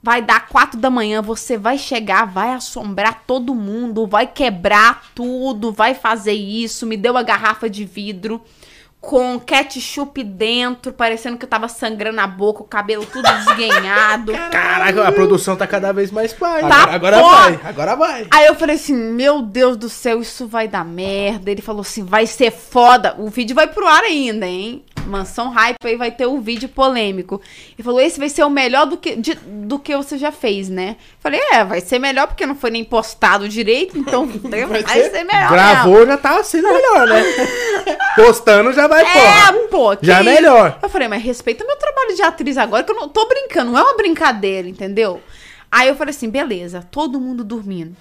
Vai 0.02 0.22
dar 0.22 0.48
quatro 0.48 0.80
da 0.80 0.89
manhã, 0.89 1.22
você 1.22 1.58
vai 1.58 1.78
chegar, 1.78 2.24
vai 2.24 2.54
assombrar 2.54 3.24
todo 3.28 3.54
mundo, 3.54 4.08
vai 4.08 4.26
quebrar 4.26 5.12
tudo, 5.13 5.74
vai 5.74 5.93
fazer 5.93 6.32
isso. 6.32 6.86
Me 6.86 6.95
deu 6.95 7.17
a 7.17 7.24
garrafa 7.24 7.69
de 7.69 7.84
vidro 7.84 8.41
com 9.01 9.39
ketchup 9.39 10.21
dentro, 10.23 10.91
parecendo 10.91 11.38
que 11.38 11.45
eu 11.45 11.49
tava 11.49 11.69
sangrando 11.69 12.19
a 12.19 12.27
boca, 12.27 12.62
o 12.62 12.65
cabelo 12.65 13.05
tudo 13.05 13.23
desguenhado. 13.23 14.33
Caraca, 14.51 15.07
a 15.07 15.12
produção 15.12 15.55
tá 15.55 15.65
cada 15.65 15.93
vez 15.93 16.12
mais 16.12 16.33
pai. 16.33 16.62
Tá 16.62 16.83
Agora, 16.83 17.17
agora 17.17 17.21
vai, 17.21 17.59
agora 17.63 17.95
vai. 17.95 18.27
Aí 18.29 18.45
eu 18.47 18.55
falei 18.55 18.75
assim, 18.75 18.93
meu 18.93 19.41
Deus 19.41 19.77
do 19.77 19.89
céu, 19.89 20.21
isso 20.21 20.47
vai 20.47 20.67
dar 20.67 20.83
merda. 20.83 21.49
Ele 21.49 21.62
falou 21.62 21.81
assim, 21.81 22.03
vai 22.03 22.27
ser 22.27 22.51
foda. 22.51 23.15
O 23.17 23.29
vídeo 23.29 23.55
vai 23.55 23.67
pro 23.67 23.88
ar 23.88 24.03
ainda, 24.03 24.45
hein? 24.45 24.83
Mansão 25.10 25.50
Hype 25.50 25.78
aí 25.84 25.95
vai 25.95 26.12
ter 26.12 26.28
um 26.28 26.39
vídeo 26.39 26.69
polêmico. 26.69 27.41
Ele 27.78 27.84
falou, 27.84 28.00
esse 28.00 28.19
vai 28.19 28.30
ser 28.30 28.43
o 28.43 28.50
melhor 28.50 28.86
do 28.86 28.95
que, 28.98 29.15
de- 29.15 29.36
do 29.36 29.78
que 29.80 29.95
você 29.95 30.17
já 30.17 30.32
fez, 30.32 30.69
né? 30.69 30.95
Falei, 31.19 31.39
é, 31.52 31.63
vai 31.65 31.82
ser 31.82 32.00
melhor 32.00 32.28
porque 32.28 32.45
não 32.45 32.56
foi 32.56 32.69
nem 32.72 32.84
postado 32.84 33.50
direito, 33.50 33.98
então 33.98 34.26
vai, 34.50 34.65
Vai 34.65 34.84
ser, 34.88 35.12
ser- 35.12 35.24
melhor. 35.24 35.50
Gravou, 35.52 36.06
já 36.06 36.17
tá 36.17 36.43
sendo 36.43 36.67
melhor, 36.67 37.08
né? 37.08 37.24
Postando 38.15 38.72
já 38.74 38.88
vai, 38.88 39.04
É, 39.04 39.52
pô, 39.69 39.95
que 39.98 40.06
Já 40.06 40.19
é 40.19 40.24
melhor. 40.24 40.80
Eu 40.82 40.89
falei, 40.89 41.08
mas 41.08 41.24
respeita 41.24 41.65
meu 41.65 41.76
trabalho 41.78 42.15
de 42.15 42.22
atriz 42.22 42.58
agora, 42.58 42.84
que 42.84 42.91
eu 42.91 42.95
não 42.95 43.10
tô 43.10 43.28
brincando, 43.28 43.72
não 43.72 43.80
é 43.80 43.84
uma 43.84 43.95
brincadeira, 43.98 44.67
entendeu? 44.67 45.22
Aí 45.72 45.88
eu 45.88 45.95
falei 45.95 46.12
assim, 46.12 46.30
beleza, 46.30 46.86
todo 46.91 47.19
mundo 47.19 47.43
dormindo. 47.43 47.95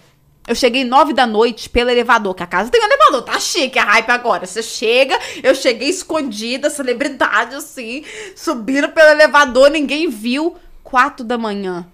Eu 0.48 0.54
cheguei 0.54 0.82
nove 0.82 1.12
da 1.12 1.26
noite 1.26 1.68
pelo 1.68 1.90
elevador, 1.90 2.34
que 2.34 2.42
a 2.42 2.46
casa 2.46 2.70
tem 2.70 2.80
um 2.80 2.84
elevador, 2.86 3.20
tá 3.20 3.38
chique 3.38 3.78
a 3.78 3.84
hype 3.84 4.08
agora. 4.08 4.46
Você 4.46 4.62
chega, 4.62 5.18
eu 5.42 5.54
cheguei 5.54 5.90
escondida, 5.90 6.70
celebridade 6.70 7.54
assim, 7.54 8.02
subindo 8.34 8.88
pelo 8.88 9.10
elevador, 9.10 9.70
ninguém 9.70 10.08
viu. 10.08 10.56
Quatro 10.82 11.22
da 11.22 11.36
manhã, 11.36 11.86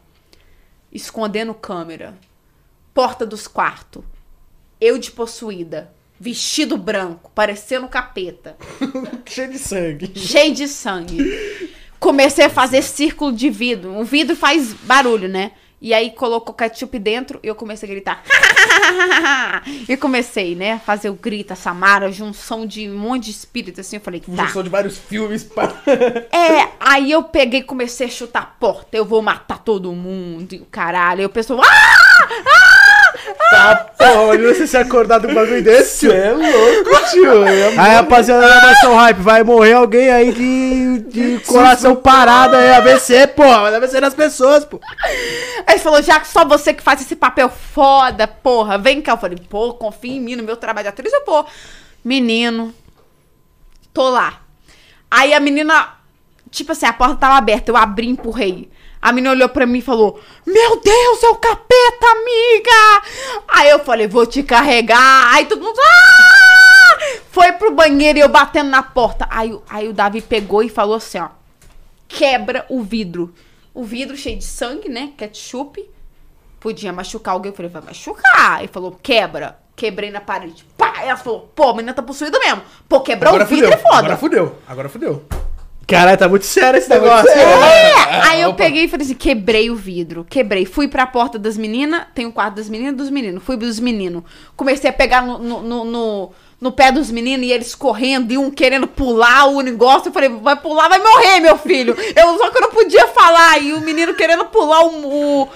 escondendo 0.92 1.52
câmera. 1.52 2.16
Porta 2.94 3.26
dos 3.26 3.48
quartos. 3.48 4.04
Eu 4.80 4.98
de 4.98 5.10
possuída. 5.10 5.92
Vestido 6.20 6.76
branco, 6.76 7.32
parecendo 7.34 7.88
capeta 7.88 8.56
Cheio 9.26 9.50
de 9.50 9.58
sangue. 9.58 10.12
cheio 10.14 10.54
de 10.54 10.68
sangue. 10.68 11.72
Comecei 11.98 12.44
a 12.44 12.50
fazer 12.50 12.82
círculo 12.82 13.32
de 13.32 13.50
vidro. 13.50 13.98
O 13.98 14.04
vidro 14.04 14.36
faz 14.36 14.72
barulho, 14.72 15.28
né? 15.28 15.50
E 15.80 15.92
aí 15.92 16.10
colocou 16.10 16.54
ketchup 16.54 16.98
dentro 16.98 17.38
e 17.42 17.48
eu 17.48 17.54
comecei 17.54 17.88
a 17.88 17.92
gritar. 17.92 18.22
e 19.88 19.96
comecei, 19.96 20.54
né? 20.54 20.72
a 20.72 20.78
Fazer 20.78 21.10
o 21.10 21.14
grito, 21.14 21.52
a 21.52 21.56
Samara, 21.56 22.10
junção 22.10 22.66
de 22.66 22.88
um 22.88 22.96
monte 22.96 23.24
de 23.24 23.30
espírito 23.32 23.80
assim. 23.80 23.96
Eu 23.96 24.02
falei, 24.02 24.20
tá. 24.20 24.46
Junção 24.46 24.62
de 24.62 24.70
vários 24.70 24.98
filmes. 24.98 25.44
Pá. 25.44 25.72
É, 26.32 26.68
aí 26.80 27.10
eu 27.10 27.22
peguei 27.22 27.60
e 27.60 27.62
comecei 27.62 28.06
a 28.06 28.10
chutar 28.10 28.42
a 28.42 28.46
porta. 28.46 28.96
Eu 28.96 29.04
vou 29.04 29.22
matar 29.22 29.58
todo 29.58 29.92
mundo 29.92 30.54
e 30.54 30.60
o 30.60 30.66
caralho. 30.66 31.20
Aí 31.20 31.26
o 31.26 31.30
pessoal, 31.30 31.60
ah! 31.62 32.73
Tá, 33.50 33.76
porra, 33.96 34.34
imagina 34.34 34.54
você 34.54 34.66
se 34.66 34.76
acordar 34.76 35.18
do 35.18 35.28
bagulho 35.28 35.62
desse, 35.62 36.06
Você 36.06 36.14
é 36.14 36.32
louco, 36.32 37.10
tio. 37.10 37.44
É 37.44 37.68
Aí, 37.78 37.94
rapaziada 37.94 38.46
da 38.46 38.60
Mansão 38.62 38.96
Hype, 38.96 39.18
vai 39.18 39.42
morrer 39.42 39.72
alguém 39.72 40.10
aí 40.10 40.32
de, 40.32 40.98
de 41.08 41.44
coração 41.46 41.96
parado 41.96 42.56
aí, 42.56 42.72
AVC, 42.72 43.28
porra. 43.28 43.62
Vai 43.62 43.74
AVC 43.76 44.00
nas 44.00 44.14
pessoas, 44.14 44.64
pô. 44.64 44.80
Aí 45.66 45.74
ele 45.74 45.78
falou, 45.78 46.02
já 46.02 46.20
que 46.20 46.28
só 46.28 46.44
você 46.44 46.74
que 46.74 46.82
faz 46.82 47.00
esse 47.00 47.16
papel 47.16 47.48
foda, 47.48 48.26
porra, 48.26 48.76
vem 48.76 49.00
cá. 49.00 49.12
Eu 49.12 49.18
falei, 49.18 49.38
pô, 49.48 49.74
confia 49.74 50.16
em 50.16 50.20
mim, 50.20 50.37
no 50.37 50.42
meu 50.42 50.56
trabalho 50.56 50.84
de 50.84 50.88
atriz. 50.88 51.12
Eu, 51.12 51.22
pô, 51.22 51.44
menino, 52.04 52.74
tô 53.92 54.10
lá. 54.10 54.40
Aí 55.10 55.32
a 55.32 55.40
menina, 55.40 55.94
tipo 56.50 56.72
assim, 56.72 56.87
a 56.87 56.92
porta 56.92 57.16
tava 57.16 57.37
aberta, 57.37 57.70
eu 57.70 57.76
abri 57.76 58.06
e 58.06 58.10
empurrei. 58.10 58.68
A 59.04 59.12
menina 59.12 59.32
olhou 59.34 59.48
pra 59.50 59.66
mim 59.66 59.78
e 59.80 59.82
falou, 59.82 60.18
meu 60.46 60.80
Deus, 60.80 61.22
é 61.22 61.28
o 61.28 61.34
capeta, 61.36 62.06
amiga! 62.06 63.02
Aí 63.48 63.68
eu 63.68 63.78
falei, 63.80 64.06
vou 64.08 64.24
te 64.24 64.42
carregar. 64.42 65.34
Aí 65.34 65.44
todo 65.44 65.62
mundo, 65.62 65.78
ah! 65.78 66.98
Foi 67.30 67.52
pro 67.52 67.74
banheiro 67.74 68.18
e 68.18 68.22
eu 68.22 68.28
batendo 68.28 68.70
na 68.70 68.82
porta. 68.82 69.26
Aí, 69.30 69.52
o- 69.52 69.62
aí 69.68 69.88
o 69.88 69.92
Davi 69.92 70.22
pegou 70.22 70.62
e 70.62 70.68
falou 70.70 70.96
assim, 70.96 71.18
ó 71.18 71.28
quebra 72.08 72.64
o 72.68 72.80
vidro. 72.82 73.34
O 73.74 73.82
vidro 73.82 74.16
cheio 74.16 74.38
de 74.38 74.44
sangue, 74.44 74.88
né? 74.88 75.10
Ketchup. 75.18 75.84
Podia 76.60 76.92
machucar 76.92 77.34
alguém. 77.34 77.50
Eu 77.50 77.56
falei, 77.56 77.70
vai 77.70 77.82
machucar. 77.82 78.60
Ele 78.60 78.68
falou, 78.68 78.98
quebra. 79.02 79.58
Quebrei 79.74 80.10
na 80.12 80.20
parede. 80.20 80.64
Pá! 80.78 81.02
Ela 81.02 81.16
falou, 81.16 81.50
pô, 81.56 81.70
a 81.70 81.74
menina 81.74 81.92
tá 81.92 82.02
possuída 82.02 82.38
mesmo. 82.38 82.62
Pô, 82.88 83.00
quebrar 83.00 83.30
o 83.34 83.44
vidro 83.44 83.64
fudeu. 83.66 83.72
é 83.72 83.76
foda. 83.76 83.96
Agora 83.98 84.16
fudeu. 84.16 84.58
Agora 84.68 84.88
fudeu. 84.88 85.24
Caralho, 85.87 86.18
tá 86.18 86.29
muito 86.29 86.47
sério 86.47 86.79
esse 86.79 86.88
Tá 86.88 86.94
negócio. 86.94 87.31
sério. 87.31 87.42
É! 87.64 88.20
Aí 88.29 88.40
eu 88.42 88.51
Opa. 88.51 88.59
peguei 88.64 88.85
e 88.85 88.88
falei 88.88 89.05
assim: 89.05 89.14
quebrei 89.14 89.70
o 89.70 89.77
vidro. 89.77 90.25
Quebrei. 90.29 90.64
Fui 90.64 90.88
pra 90.88 91.07
porta 91.07 91.38
das 91.38 91.57
meninas. 91.57 92.05
Tem 92.14 92.27
o 92.27 92.33
quarto 92.33 92.55
das 92.57 92.68
meninas 92.68 92.94
e 92.94 92.97
dos 92.97 93.11
meninos. 93.11 93.42
Fui 93.44 93.57
dos 93.57 93.79
meninos. 93.79 94.23
Comecei 94.57 94.88
a 94.88 94.92
pegar 94.92 95.23
no, 95.23 95.38
no, 95.38 95.85
no, 95.85 96.31
no- 96.61 96.73
pé 96.73 96.90
dos 96.90 97.11
meninos 97.11 97.47
e 97.47 97.53
eles 97.53 97.75
correndo 97.75 98.33
e 98.33 98.38
um 98.38 98.51
querendo 98.51 98.87
pular 98.87 99.47
o 99.47 99.61
negócio. 99.61 100.09
Eu 100.09 100.12
falei: 100.12 100.29
vai 100.31 100.57
pular, 100.57 100.88
vai 100.88 100.99
morrer, 100.99 101.40
meu 101.40 101.59
filho. 101.59 101.94
Eu, 102.16 102.38
só 102.38 102.51
que 102.51 102.57
eu 102.57 102.62
não 102.62 102.70
podia 102.70 103.07
falar. 103.09 103.59
E 103.62 103.73
o 103.75 103.81
menino 103.81 104.14
querendo 104.14 104.44
pular 104.47 104.85
o. 104.87 105.42
o 105.42 105.49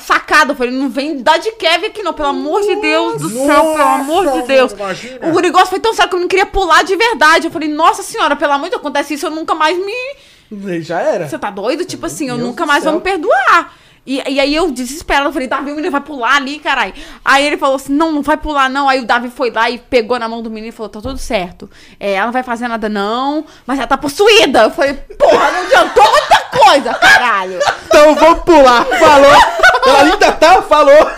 sacada, 0.00 0.52
eu 0.52 0.56
falei, 0.56 0.72
não 0.72 0.88
vem 0.88 1.22
dar 1.22 1.38
de 1.38 1.52
Kevin 1.52 1.86
aqui 1.86 2.02
não, 2.02 2.12
pelo 2.12 2.28
amor 2.28 2.62
de 2.62 2.76
Deus 2.76 3.20
do 3.20 3.28
céu, 3.28 3.74
pelo 3.74 3.82
amor 3.82 4.32
de 4.32 4.42
Deus. 4.46 4.72
imagina. 4.72 5.26
O 5.28 5.40
negócio 5.40 5.68
foi 5.68 5.80
tão 5.80 5.94
sério 5.94 6.10
que 6.10 6.16
eu 6.16 6.20
não 6.20 6.28
queria 6.28 6.46
pular 6.46 6.82
de 6.82 6.96
verdade. 6.96 7.46
Eu 7.46 7.50
falei, 7.50 7.68
nossa 7.68 8.02
senhora, 8.02 8.36
pelo 8.36 8.52
amor 8.52 8.64
de 8.64 8.70
Deus, 8.70 8.80
acontece 8.80 9.14
isso, 9.14 9.26
eu 9.26 9.30
nunca 9.30 9.54
mais 9.54 9.76
me, 9.78 10.80
Já 10.80 11.00
era. 11.00 11.28
você 11.28 11.38
tá 11.38 11.50
doido? 11.50 11.84
Tipo 11.84 12.06
assim, 12.06 12.28
eu 12.28 12.38
nunca 12.38 12.66
mais 12.66 12.84
vou 12.84 12.92
céu. 12.92 12.98
me 12.98 13.04
perdoar. 13.04 13.74
E, 14.06 14.16
e 14.28 14.40
aí 14.40 14.54
eu 14.54 14.70
desesperado, 14.70 15.28
eu 15.28 15.32
falei, 15.32 15.46
Davi, 15.46 15.70
o 15.70 15.74
menino 15.76 15.90
vai 15.90 16.00
pular 16.00 16.36
ali, 16.36 16.58
caralho. 16.58 16.94
Aí 17.24 17.46
ele 17.46 17.56
falou 17.58 17.76
assim, 17.76 17.92
não, 17.92 18.10
não 18.10 18.22
vai 18.22 18.36
pular 18.36 18.68
não. 18.68 18.88
Aí 18.88 19.00
o 19.00 19.06
Davi 19.06 19.28
foi 19.28 19.50
lá 19.50 19.70
e 19.70 19.78
pegou 19.78 20.18
na 20.18 20.28
mão 20.28 20.42
do 20.42 20.50
menino 20.50 20.68
e 20.68 20.72
falou, 20.72 20.88
tá 20.88 21.00
tudo 21.00 21.18
certo. 21.18 21.70
É, 21.98 22.14
ela 22.14 22.26
não 22.26 22.32
vai 22.32 22.42
fazer 22.42 22.66
nada 22.66 22.88
não, 22.88 23.44
mas 23.66 23.78
ela 23.78 23.86
tá 23.86 23.98
possuída. 23.98 24.62
Eu 24.62 24.70
falei, 24.70 24.94
porra, 24.94 25.52
não 25.52 25.60
adiantou 25.62 26.10
muita 26.10 26.39
coisa, 26.50 26.94
caralho. 26.94 27.58
Então 27.86 28.14
vamos 28.14 28.44
pular. 28.44 28.84
Falou. 28.84 29.60
Ela 29.86 30.02
ainda 30.02 30.32
tá, 30.32 30.62
falou. 30.62 31.10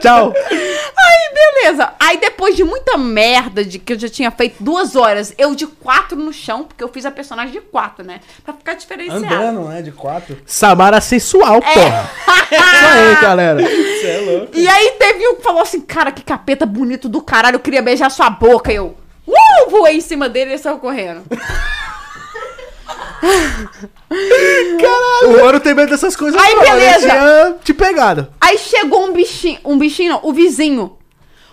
Tchau. 0.00 0.34
Aí, 0.50 1.34
beleza. 1.34 1.92
Aí 1.98 2.18
depois 2.18 2.56
de 2.56 2.64
muita 2.64 2.98
merda, 2.98 3.64
de 3.64 3.78
que 3.78 3.92
eu 3.92 3.98
já 3.98 4.08
tinha 4.08 4.30
feito 4.30 4.62
duas 4.62 4.96
horas, 4.96 5.32
eu 5.38 5.54
de 5.54 5.66
quatro 5.66 6.18
no 6.18 6.32
chão, 6.32 6.64
porque 6.64 6.82
eu 6.82 6.88
fiz 6.88 7.06
a 7.06 7.10
personagem 7.10 7.52
de 7.52 7.60
quatro, 7.60 8.04
né? 8.04 8.20
Pra 8.44 8.54
ficar 8.54 8.74
diferenciado. 8.74 9.24
Andando, 9.24 9.68
né? 9.68 9.82
De 9.82 9.92
quatro. 9.92 10.38
Samara 10.44 11.00
sensual, 11.00 11.60
porra. 11.60 12.10
Isso 12.50 12.86
aí, 12.86 13.16
galera. 13.22 13.62
Você 13.62 14.06
é 14.06 14.20
louco. 14.20 14.56
E 14.56 14.68
aí 14.68 14.96
teve 14.98 15.28
um 15.28 15.36
que 15.36 15.42
falou 15.42 15.62
assim, 15.62 15.80
cara, 15.80 16.10
que 16.10 16.22
capeta 16.22 16.66
bonito 16.66 17.08
do 17.08 17.22
caralho, 17.22 17.56
eu 17.56 17.60
queria 17.60 17.82
beijar 17.82 18.10
sua 18.10 18.28
boca. 18.28 18.72
Eu, 18.72 18.96
uh, 19.26 19.70
voei 19.70 19.96
em 19.96 20.00
cima 20.00 20.28
dele 20.28 20.50
e 20.50 20.52
ele 20.54 20.62
saiu 20.62 20.78
correndo. 20.78 21.22
Caralho. 24.10 25.38
O 25.38 25.44
Mano 25.44 25.60
tem 25.60 25.74
medo 25.74 25.90
dessas 25.90 26.16
coisas. 26.16 26.40
Aí, 26.40 26.54
não, 26.54 26.62
beleza. 26.62 26.98
Tinha 27.08 27.56
te 27.64 27.74
pegado. 27.74 28.32
Aí 28.40 28.58
chegou 28.58 29.04
um 29.06 29.12
bichinho, 29.12 29.58
um 29.64 29.78
bichinho 29.78 30.12
não, 30.12 30.20
o 30.22 30.32
vizinho. 30.32 30.98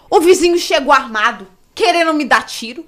O 0.09 0.19
vizinho 0.19 0.57
chegou 0.57 0.91
armado, 0.93 1.47
querendo 1.75 2.13
me 2.13 2.25
dar 2.25 2.45
tiro. 2.45 2.85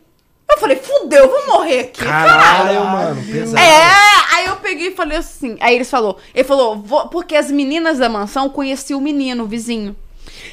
Eu 0.49 0.57
falei, 0.57 0.77
fudeu, 0.77 1.25
eu 1.25 1.29
vou 1.29 1.45
morrer 1.59 1.79
aqui. 1.81 2.03
Caralho, 2.03 2.83
mano. 2.85 3.23
Pesado. 3.23 3.59
É, 3.63 4.35
aí 4.35 4.45
eu 4.47 4.55
peguei 4.55 4.87
e 4.87 4.95
falei 4.95 5.17
assim. 5.17 5.55
Aí 5.59 5.75
eles 5.75 5.89
falou, 5.89 6.17
ele 6.33 6.43
falou, 6.43 6.75
"Vou-" 6.77 7.07
porque 7.09 7.35
as 7.35 7.51
meninas 7.51 7.99
da 7.99 8.09
mansão 8.09 8.49
conheciam 8.49 8.97
o 8.99 9.01
menino, 9.03 9.43
o 9.43 9.47
vizinho. 9.47 9.95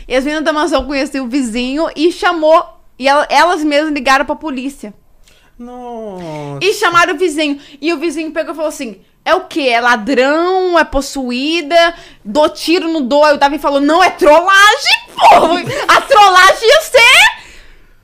E 0.07 0.15
as 0.15 0.23
meninas 0.25 0.45
da 0.45 0.53
mansão 0.53 0.85
conheciam 0.85 1.25
o 1.25 1.29
vizinho 1.29 1.89
e 1.97 2.13
chamou, 2.13 2.63
e 2.99 3.09
ela- 3.09 3.27
elas 3.31 3.65
mesmas 3.65 3.95
ligaram 3.95 4.27
pra 4.27 4.37
polícia. 4.37 4.93
Nossa. 5.59 6.23
E 6.61 6.75
chamaram 6.75 7.15
o 7.15 7.19
vizinho. 7.19 7.59
E 7.81 7.91
o 7.93 7.99
vizinho 7.99 8.31
pegou 8.33 8.53
e 8.53 8.57
falou 8.57 8.69
assim: 8.69 9.01
é 9.27 9.35
o 9.35 9.41
quê? 9.41 9.71
É 9.71 9.81
ladrão? 9.81 10.79
É 10.79 10.85
possuída? 10.85 11.95
Dou 12.25 12.49
tiro, 12.49 12.89
não 12.89 13.03
dou. 13.03 13.25
Aí 13.25 13.35
o 13.35 13.39
Davi 13.39 13.59
falou: 13.59 13.81
não, 13.81 14.03
é 14.03 14.09
trollagem, 14.09 15.01
pô! 15.15 15.57
A 15.93 16.01
trollagem 16.01 16.69
ia 16.69 16.81
ser. 16.83 17.37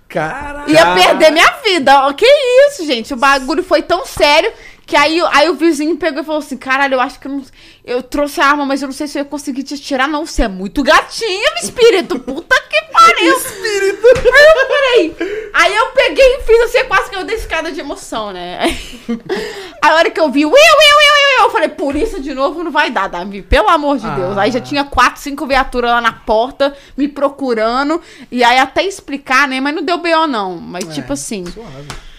Caralho. 0.09 0.71
Ia 0.71 0.95
perder 0.95 1.31
minha 1.31 1.51
vida. 1.65 2.13
Que 2.15 2.27
isso, 2.27 2.85
gente? 2.85 3.15
O 3.15 3.17
bagulho 3.17 3.63
foi 3.63 3.83
tão 3.83 4.05
sério 4.05 4.53
que 4.87 4.97
aí, 4.97 5.21
aí 5.33 5.49
o 5.49 5.55
vizinho 5.55 5.97
pegou 5.97 6.23
e 6.23 6.25
falou 6.25 6.41
assim: 6.41 6.57
caralho, 6.57 6.95
eu 6.95 7.01
acho 7.01 7.19
que 7.19 7.27
eu 7.27 7.33
não. 7.33 7.43
Eu 7.85 8.03
trouxe 8.03 8.41
a 8.41 8.47
arma, 8.47 8.65
mas 8.65 8.83
eu 8.83 8.87
não 8.87 8.93
sei 8.93 9.07
se 9.07 9.19
eu 9.19 9.23
ia 9.23 9.29
conseguir 9.29 9.63
te 9.63 9.75
atirar, 9.75 10.09
não. 10.09 10.27
Você 10.27 10.43
é 10.43 10.49
muito 10.49 10.83
gatinha, 10.83 11.51
meu 11.55 11.65
espírito. 11.65 12.19
Puta 12.19 12.55
que 12.69 12.83
pariu. 12.93 13.37
Espírito. 13.39 14.07
Aí 14.07 14.45
eu 14.45 14.69
falei. 14.69 15.51
Aí 15.55 15.77
eu 15.77 15.87
peguei 15.87 16.37
e 16.37 16.43
fiz 16.43 16.61
assim, 16.63 16.85
quase 16.87 17.11
que 17.11 17.17
eu 17.17 17.25
dei 17.25 17.37
escada 17.37 17.71
de 17.71 17.81
emoção, 17.81 18.33
né? 18.33 18.59
Aí 18.61 18.79
a 19.83 19.95
hora 19.95 20.11
que 20.11 20.21
eu 20.21 20.31
vi, 20.31 20.45
uiu, 20.45 20.53
uiu, 20.53 20.61
uiu, 20.61 21.39
uiu, 21.39 21.45
eu 21.45 21.51
falei, 21.51 21.69
polícia 21.69 22.21
de 22.21 22.33
novo 22.35 22.63
não 22.63 22.71
vai 22.71 22.91
dar, 22.91 23.09
Davi, 23.09 23.43
pelo 23.43 23.69
amor 23.69 23.99
de 23.99 24.09
Deus. 24.11 24.39
Aí 24.39 24.51
já 24.51 24.61
tinha 24.61 24.85
quatro, 24.85 25.21
cinco 25.21 25.47
viaturas 25.47 25.91
lá 25.91 26.01
na 26.01 26.13
porta, 26.13 26.77
me 26.97 27.09
procurando. 27.09 28.01
E 28.31 28.43
aí 28.43 28.59
até 28.59 28.85
explicar, 28.85 29.47
né? 29.49 29.61
Mas 29.61 29.75
não 29.75 29.83
deu 29.83 29.99
B.O. 29.99 30.27
não. 30.27 30.57
Mas 30.57 30.95
tipo 30.95 31.13
assim, 31.13 31.45
Suave. 31.47 32.12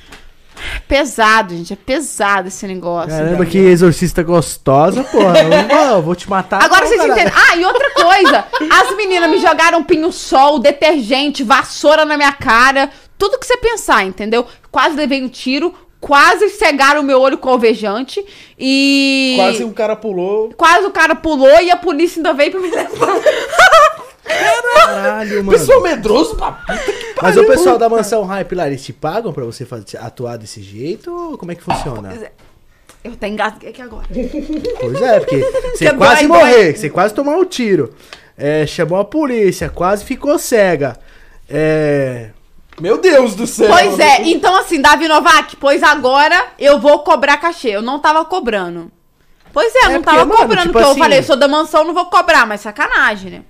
Pesado, 0.79 1.55
gente. 1.55 1.73
É 1.73 1.75
pesado 1.75 2.47
esse 2.47 2.65
negócio. 2.67 3.09
Caramba, 3.09 3.45
que 3.45 3.57
exorcista 3.57 4.23
gostosa, 4.23 5.03
porra. 5.03 5.39
Eu, 5.39 5.95
eu 5.95 6.01
vou 6.01 6.15
te 6.15 6.29
matar. 6.29 6.63
Agora 6.63 6.81
não, 6.81 6.87
vocês 6.87 7.01
caralho. 7.01 7.21
entendem. 7.21 7.33
Ah, 7.35 7.55
e 7.55 7.65
outra 7.65 7.89
coisa. 7.91 8.45
As 8.71 8.95
meninas 8.95 9.29
me 9.29 9.39
jogaram 9.39 9.83
pinho-sol, 9.83 10.59
detergente, 10.59 11.43
vassoura 11.43 12.05
na 12.05 12.17
minha 12.17 12.33
cara. 12.33 12.89
Tudo 13.17 13.39
que 13.39 13.45
você 13.45 13.57
pensar, 13.57 14.03
entendeu? 14.03 14.45
Quase 14.71 14.95
levei 14.95 15.23
um 15.23 15.29
tiro. 15.29 15.73
Quase 15.99 16.49
cegaram 16.49 16.99
o 16.99 17.03
meu 17.03 17.21
olho 17.21 17.37
com 17.37 17.49
alvejante. 17.49 18.23
E. 18.59 19.35
Quase 19.37 19.63
um 19.63 19.71
cara 19.71 19.95
pulou. 19.95 20.53
Quase 20.57 20.85
o 20.85 20.91
cara 20.91 21.15
pulou 21.15 21.61
e 21.61 21.71
a 21.71 21.77
polícia 21.77 22.19
ainda 22.19 22.33
veio 22.33 22.51
pra 22.51 22.59
me 22.59 22.69
levar. 22.69 23.07
Caralho, 24.85 25.43
mano. 25.43 25.57
Pessoal 25.57 25.81
medroso 25.81 26.35
pra 26.35 26.51
puta 26.51 26.77
que 26.77 27.15
Mas 27.21 27.37
o 27.37 27.45
pessoal 27.45 27.77
da 27.77 27.87
mansão 27.89 28.23
Hype 28.23 28.55
lá, 28.55 28.67
eles 28.67 28.83
te 28.83 28.91
pagam 28.93 29.31
pra 29.33 29.43
você 29.45 29.65
fazer, 29.65 29.97
atuar 29.97 30.37
desse 30.37 30.61
jeito? 30.61 31.11
Ou 31.11 31.37
como 31.37 31.51
é 31.51 31.55
que 31.55 31.63
funciona? 31.63 32.13
Eu 33.03 33.13
até 33.13 33.27
engasguei 33.27 33.69
aqui 33.69 33.81
agora. 33.81 34.07
Pois 34.79 35.01
é, 35.01 35.19
porque 35.19 35.37
você 35.75 35.89
Que 35.89 35.93
quase 35.97 36.27
dói, 36.27 36.39
morrer, 36.39 36.75
você 36.77 36.89
quase 36.89 37.13
tomou 37.13 37.35
um 37.35 37.45
tiro. 37.45 37.93
É, 38.37 38.65
chamou 38.65 38.97
a 38.99 39.05
polícia, 39.05 39.69
quase 39.69 40.03
ficou 40.05 40.39
cega. 40.39 40.97
É. 41.49 42.29
Meu 42.79 42.97
Deus 42.97 43.35
do 43.35 43.45
céu. 43.45 43.67
Pois 43.69 43.99
é, 43.99 44.21
então 44.23 44.55
assim, 44.55 44.81
Davi 44.81 45.07
Novak, 45.07 45.55
pois 45.57 45.83
agora 45.83 46.47
eu 46.57 46.79
vou 46.79 46.99
cobrar 46.99 47.37
cachê. 47.37 47.69
Eu 47.69 47.81
não 47.81 47.99
tava 47.99 48.25
cobrando. 48.25 48.91
Pois 49.51 49.75
é, 49.75 49.79
eu 49.79 49.83
É 49.83 49.93
não 49.93 50.01
porque, 50.01 50.05
tava 50.17 50.25
mano, 50.25 50.37
cobrando, 50.39 50.61
tipo 50.61 50.73
porque 50.73 50.85
assim- 50.87 50.99
eu 50.99 51.03
falei, 51.03 51.19
eu 51.19 51.23
sou 51.23 51.35
da 51.35 51.47
mansão, 51.47 51.83
não 51.83 51.93
vou 51.93 52.05
cobrar, 52.07 52.47
mas 52.47 52.61
sacanagem, 52.61 53.29
né? 53.31 53.41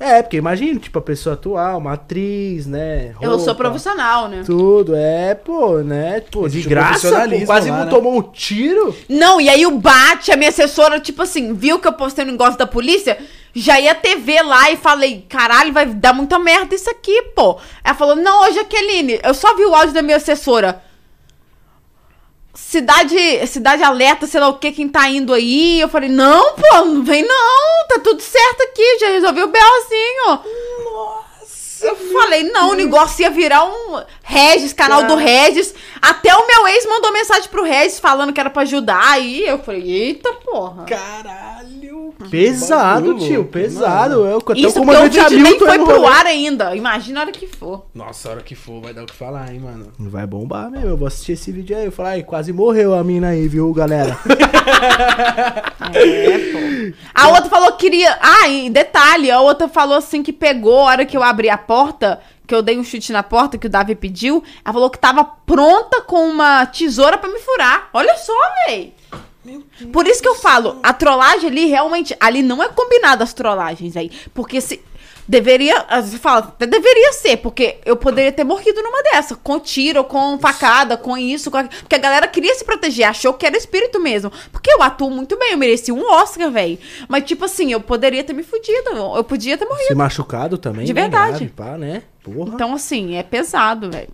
É, 0.00 0.22
porque 0.22 0.36
imagina, 0.36 0.78
tipo, 0.78 0.96
a 0.98 1.02
pessoa 1.02 1.34
atuar, 1.34 1.76
uma 1.76 1.94
atriz, 1.94 2.66
né? 2.66 3.14
Eu 3.20 3.30
sou 3.38 3.46
roupa, 3.46 3.54
profissional, 3.56 4.28
né? 4.28 4.42
Tudo, 4.46 4.94
é, 4.94 5.34
pô, 5.34 5.78
né? 5.78 6.20
Pô, 6.30 6.42
de 6.42 6.58
Existe 6.58 6.68
um 6.68 6.70
graça, 6.70 7.28
pô, 7.28 7.46
quase 7.46 7.68
lá, 7.68 7.78
não 7.78 7.84
né? 7.84 7.90
tomou 7.90 8.16
um 8.16 8.22
tiro. 8.22 8.94
Não, 9.08 9.40
e 9.40 9.48
aí 9.48 9.66
o 9.66 9.72
Bate, 9.78 10.30
a 10.30 10.36
minha 10.36 10.50
assessora, 10.50 11.00
tipo 11.00 11.20
assim, 11.20 11.52
viu 11.52 11.80
que 11.80 11.88
eu 11.88 11.92
postei 11.92 12.24
um 12.24 12.30
negócio 12.30 12.56
da 12.56 12.66
polícia, 12.66 13.18
já 13.52 13.80
ia 13.80 13.94
TV 13.94 14.40
lá 14.42 14.70
e 14.70 14.76
falei, 14.76 15.24
caralho, 15.28 15.72
vai 15.72 15.86
dar 15.86 16.12
muita 16.12 16.38
merda 16.38 16.76
isso 16.76 16.88
aqui, 16.88 17.22
pô. 17.34 17.58
Ela 17.82 17.94
falou, 17.94 18.14
não, 18.14 18.48
ô 18.48 18.52
Jaqueline, 18.52 19.18
eu 19.22 19.34
só 19.34 19.56
vi 19.56 19.64
o 19.64 19.74
áudio 19.74 19.94
da 19.94 20.02
minha 20.02 20.16
assessora. 20.16 20.80
Cidade, 22.54 23.46
cidade 23.46 23.82
alerta, 23.82 24.26
sei 24.26 24.40
lá 24.40 24.48
o 24.48 24.58
que, 24.58 24.72
quem 24.72 24.88
tá 24.88 25.08
indo 25.08 25.32
aí. 25.32 25.80
Eu 25.80 25.88
falei, 25.88 26.08
não, 26.08 26.54
pô, 26.54 26.84
não 26.84 27.04
vem 27.04 27.22
não, 27.22 27.86
tá 27.88 28.00
tudo 28.02 28.20
certo 28.20 28.62
aqui, 28.62 28.98
já 28.98 29.08
resolvi 29.08 29.42
o 29.42 29.48
B.O.zinho. 29.48 30.40
Nossa. 30.84 31.86
Eu 31.86 31.96
falei, 31.96 32.42
não, 32.50 32.70
o 32.70 32.74
negócio 32.74 33.22
ia 33.22 33.30
virar 33.30 33.64
um 33.64 34.02
Regis, 34.30 34.74
canal 34.74 35.04
do 35.04 35.16
Cara. 35.16 35.20
Regis. 35.20 35.74
Até 36.02 36.34
o 36.34 36.46
meu 36.46 36.68
ex 36.68 36.84
mandou 36.86 37.10
mensagem 37.12 37.48
pro 37.48 37.64
Regis 37.64 37.98
falando 37.98 38.30
que 38.32 38.38
era 38.38 38.50
pra 38.50 38.60
ajudar. 38.62 39.02
Aí 39.12 39.46
eu 39.46 39.58
falei, 39.58 39.90
eita 39.90 40.30
porra. 40.44 40.84
Caralho. 40.84 42.12
Pesado, 42.30 43.08
bagulho, 43.14 43.26
tio, 43.26 43.44
pesado. 43.44 44.18
mano. 44.20 44.30
Eu, 44.30 44.38
até 44.38 44.52
Isso 44.60 44.68
o 44.68 44.72
porque 44.72 44.80
o 44.80 44.84
comandante 44.84 45.18
vídeo 45.30 45.40
nem 45.42 45.58
foi 45.58 45.78
pro 45.78 45.96
rolê. 46.00 46.06
ar 46.08 46.26
ainda. 46.26 46.76
Imagina 46.76 47.20
a 47.20 47.22
hora 47.22 47.32
que 47.32 47.46
for. 47.46 47.86
Nossa, 47.94 48.28
a 48.28 48.32
hora 48.32 48.40
que 48.42 48.54
for 48.54 48.82
vai 48.82 48.92
dar 48.92 49.04
o 49.04 49.06
que 49.06 49.14
falar, 49.14 49.50
hein, 49.52 49.60
mano. 49.60 49.92
Vai 49.98 50.26
bombar 50.26 50.70
mesmo, 50.70 50.88
eu 50.88 50.96
vou 50.96 51.06
assistir 51.08 51.32
esse 51.32 51.50
vídeo 51.50 51.76
aí. 51.76 51.86
Eu 51.86 51.92
falo, 51.92 52.08
ai, 52.10 52.22
quase 52.22 52.52
morreu 52.52 52.94
a 52.94 53.02
mina 53.04 53.28
aí, 53.28 53.48
viu, 53.48 53.72
galera? 53.72 54.18
É, 55.94 56.38
pô. 56.52 56.58
A 57.14 57.28
outra 57.28 57.48
falou 57.48 57.72
que 57.72 57.78
queria. 57.88 58.18
Ah, 58.20 58.46
e 58.48 58.68
detalhe, 58.68 59.30
a 59.30 59.40
outra 59.40 59.68
falou 59.68 59.96
assim 59.96 60.22
que 60.22 60.32
pegou 60.32 60.80
a 60.80 60.84
hora 60.84 61.06
que 61.06 61.16
eu 61.16 61.22
abri 61.22 61.48
a 61.48 61.56
porta, 61.56 62.20
que 62.48 62.54
eu 62.54 62.62
dei 62.62 62.78
um 62.78 62.82
chute 62.82 63.12
na 63.12 63.22
porta 63.22 63.58
que 63.58 63.66
o 63.66 63.70
Davi 63.70 63.94
pediu. 63.94 64.42
Ela 64.64 64.72
falou 64.72 64.88
que 64.88 64.98
tava 64.98 65.22
pronta 65.22 66.00
com 66.00 66.26
uma 66.30 66.64
tesoura 66.64 67.18
pra 67.18 67.28
me 67.28 67.38
furar. 67.38 67.90
Olha 67.92 68.16
só, 68.16 68.32
véi. 68.66 68.94
Por 69.92 70.06
isso 70.06 70.22
que 70.22 70.28
eu 70.28 70.34
falo, 70.34 70.80
a 70.82 70.94
trollagem 70.94 71.50
ali 71.50 71.66
realmente. 71.66 72.16
Ali 72.18 72.42
não 72.42 72.62
é 72.62 72.68
combinado 72.70 73.22
as 73.22 73.34
trollagens 73.34 73.96
aí. 73.96 74.10
Porque 74.32 74.62
se. 74.62 74.82
Deveria. 75.28 75.84
Você 76.00 76.16
fala, 76.16 76.38
até 76.38 76.66
deveria 76.66 77.12
ser, 77.12 77.36
porque 77.36 77.78
eu 77.84 77.96
poderia 77.96 78.32
ter 78.32 78.44
morrido 78.44 78.82
numa 78.82 79.02
dessa. 79.02 79.36
Com 79.36 79.60
tiro, 79.60 80.02
com 80.04 80.38
facada, 80.38 80.96
com 80.96 81.18
isso. 81.18 81.50
Com... 81.50 81.58
aquilo. 81.58 81.82
Porque 81.82 81.94
a 81.94 81.98
galera 81.98 82.26
queria 82.26 82.54
se 82.54 82.64
proteger, 82.64 83.06
achou 83.06 83.34
que 83.34 83.44
era 83.44 83.56
espírito 83.56 84.00
mesmo. 84.00 84.32
Porque 84.50 84.70
eu 84.70 84.82
atuo 84.82 85.10
muito 85.10 85.38
bem, 85.38 85.52
eu 85.52 85.58
mereci 85.58 85.92
um 85.92 86.02
Oscar, 86.10 86.50
velho. 86.50 86.78
Mas, 87.08 87.24
tipo 87.24 87.44
assim, 87.44 87.72
eu 87.72 87.80
poderia 87.80 88.24
ter 88.24 88.32
me 88.32 88.42
fudido. 88.42 88.90
Eu 88.90 89.24
podia 89.24 89.58
ter 89.58 89.66
morrido. 89.66 89.88
Se 89.88 89.94
machucado 89.94 90.56
também. 90.56 90.86
De 90.86 90.94
né, 90.94 91.02
verdade. 91.02 91.30
grave, 91.30 91.48
pá, 91.48 91.76
né? 91.76 92.02
Porra. 92.22 92.54
Então, 92.54 92.74
assim, 92.74 93.16
é 93.16 93.22
pesado, 93.22 93.90
velho. 93.90 94.08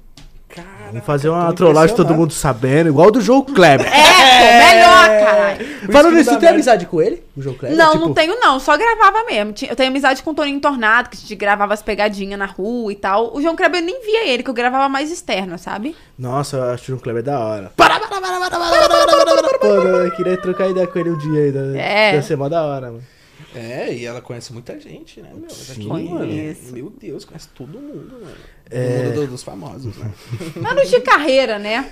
Caraca, 0.55 0.71
Vamos 0.93 1.05
fazer 1.05 1.29
uma 1.29 1.53
trollagem 1.53 1.97
todo 1.97 2.15
mundo 2.15 2.33
sabendo, 2.33 2.89
igual 2.89 3.11
do 3.11 3.21
João 3.21 3.43
Kleber. 3.43 3.87
É, 3.87 4.61
pô, 4.61 4.67
melhor, 4.75 5.27
caralho. 5.27 5.67
Falando 5.91 6.13
isso 6.13 6.17
nisso, 6.19 6.31
que 6.31 6.37
tu 6.37 6.41
tem 6.41 6.49
amizade 6.51 6.87
com 6.87 7.03
ele? 7.03 7.25
O 7.37 7.43
João 7.43 7.57
Kleber? 7.57 7.77
Não, 7.77 7.93
Tipo, 7.93 8.05
não 8.07 8.15
tenho, 8.15 8.39
não. 8.39 8.61
Só 8.61 8.77
gravava 8.77 9.25
mesmo. 9.25 9.53
Eu 9.69 9.75
tenho 9.75 9.91
amizade 9.91 10.23
com 10.23 10.31
o 10.31 10.35
Toninho 10.35 10.61
Tornado, 10.61 11.11
que 11.11 11.17
a 11.17 11.21
gente 11.21 11.35
gravava 11.35 11.75
as 11.75 11.83
pegadinhas 11.83 12.39
na 12.39 12.47
rua 12.47 12.93
e 12.93 12.95
tal. 12.97 13.35
O 13.35 13.43
João 13.43 13.57
Kleber 13.57 13.81
eu 13.81 13.85
nem 13.87 14.01
via 14.05 14.29
ele, 14.29 14.45
que 14.45 14.51
eu 14.51 14.55
gravava 14.55 14.89
mais 14.89 15.11
externo, 15.11 15.59
sabe? 15.59 15.97
Nossa, 16.17 16.57
eu 16.57 16.65
acho 16.71 16.85
o 16.85 16.87
João 16.87 16.99
Kleber 17.01 17.23
da 17.25 17.41
hora. 17.41 17.73
Para, 17.77 17.99
para, 17.99 18.09
para, 18.09 18.21
para, 18.21 18.39
para, 18.39 18.51
para, 18.51 18.89
para, 18.89 19.27
para, 19.27 19.43
para. 19.43 19.59
Pô, 19.59 19.67
eu 19.67 20.11
queria 20.13 20.37
trocar 20.37 20.69
ideia 20.69 20.87
com 20.87 20.99
ele 20.99 21.11
um 21.11 21.19
dia 21.19 21.41
ainda. 21.47 21.77
É. 21.77 22.15
Ia 22.15 22.23
ser 22.23 22.37
mó 22.37 22.49
da 22.49 22.63
hora, 22.63 22.87
mano. 22.93 23.03
É, 23.55 23.93
e 23.95 24.05
ela 24.05 24.21
conhece 24.21 24.53
muita 24.53 24.79
gente, 24.81 25.21
né, 25.21 25.31
meu? 25.35 25.47
Essa 25.47 25.73
aqui, 25.73 25.83
Sim, 25.83 25.89
mano. 25.89 26.27
Meu 26.73 26.91
Deus, 26.91 27.25
conhece 27.25 27.49
todo 27.55 27.79
mundo, 27.79 28.19
mano. 28.21 28.37
É. 28.71 28.87
O 28.87 29.05
mundo 29.05 29.15
do- 29.15 29.27
dos 29.29 29.43
famosos, 29.43 29.97
né? 29.97 30.13
Anos 30.69 30.91
de 30.91 31.01
carreira, 31.01 31.59
né? 31.59 31.91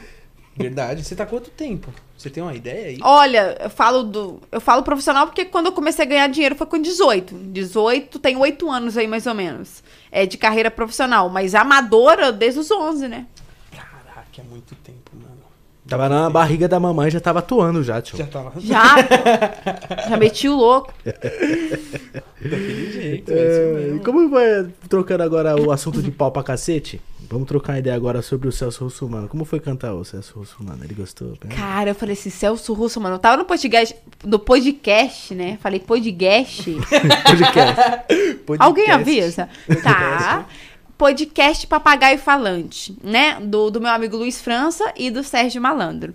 Verdade. 0.57 1.03
Você 1.03 1.15
tá 1.17 1.25
quanto 1.25 1.51
tempo? 1.51 1.91
Você 2.19 2.29
tem 2.29 2.43
uma 2.43 2.55
ideia 2.55 2.89
aí? 2.89 2.99
Olha, 3.03 3.57
eu 3.59 3.71
falo 3.71 4.03
do. 4.03 4.41
Eu 4.53 4.61
falo 4.61 4.83
profissional 4.83 5.27
porque 5.27 5.47
quando 5.47 5.67
eu 5.67 5.73
comecei 5.73 6.05
a 6.05 6.09
ganhar 6.09 6.27
dinheiro 6.29 6.55
foi 6.55 6.67
com 6.67 6.79
18. 6.81 7.35
18, 7.35 8.19
tem 8.19 8.37
8 8.37 8.71
anos 8.71 8.97
aí, 8.99 9.07
mais 9.07 9.27
ou 9.27 9.35
menos. 9.35 9.83
É 10.11 10.27
de 10.27 10.37
carreira 10.37 10.71
profissional. 10.71 11.31
Mas 11.31 11.55
amadora 11.55 12.31
desde 12.31 12.61
os 12.61 12.71
11, 12.71 13.09
né? 13.09 13.27
Caraca, 13.71 14.41
é 14.41 14.43
muito 14.43 14.75
tempo, 14.77 15.11
mano. 15.15 15.32
Tava 15.93 16.09
na 16.09 16.31
barriga 16.31 16.67
da 16.69 16.81
mamãe, 16.81 17.11
já 17.11 17.21
tava 17.21 17.39
atuando 17.41 17.83
já, 17.83 18.01
tio. 18.01 18.17
Já 18.19 18.27
tava 18.27 18.53
Já, 18.59 18.95
pô. 19.05 20.09
Já 20.11 20.17
meti 20.17 20.49
o 20.49 20.57
louco. 20.57 20.93
daquele 21.05 22.93
jeito, 22.93 23.31
é 23.31 23.35
isso 23.35 23.61
É, 23.61 23.73
mesmo. 23.75 23.97
e 23.97 24.01
como 24.01 24.29
vai 24.29 24.67
trocando 24.89 25.23
agora 25.23 25.55
o 25.61 25.71
assunto 25.71 26.03
de 26.03 26.11
pau 26.11 26.31
pra 26.33 26.43
cacete? 26.43 27.01
Vamos 27.31 27.47
trocar 27.49 27.73
uma 27.75 27.79
ideia 27.79 27.97
agora 27.97 28.21
sobre 28.21 28.49
o 28.49 28.53
Celso 28.53 28.85
Russomano. 28.85 29.29
Como 29.29 29.45
foi 29.45 29.59
cantar 29.61 29.95
o 29.95 30.05
Celso 30.05 30.39
Russomano? 30.39 30.85
Ele 30.85 30.93
gostou? 30.95 31.29
né? 31.45 31.55
Cara, 31.57 31.91
eu 31.91 31.95
falei 31.95 32.15
assim, 32.15 32.29
Celso 32.31 32.75
Russo, 32.75 33.01
mano. 33.01 33.15
Eu 33.15 33.19
tava 33.19 33.37
no 33.39 33.45
podcast, 33.45 33.95
no 34.25 34.39
podcast, 34.39 35.35
né? 35.35 35.59
Falei 35.63 35.81
podcast. 35.81 36.71
Podcast. 38.45 38.59
Alguém 38.59 38.87
Podcast. 38.87 38.91
avisa? 38.93 39.49
Tá. 39.83 40.47
Podcast 41.03 41.67
Papagaio 41.67 42.19
Falante, 42.19 42.97
né? 43.03 43.39
Do, 43.41 43.71
do 43.71 43.81
meu 43.81 43.91
amigo 43.91 44.17
Luiz 44.17 44.41
França 44.41 44.93
e 44.97 45.11
do 45.11 45.25
Sérgio 45.25 45.61
Malandro. 45.61 46.15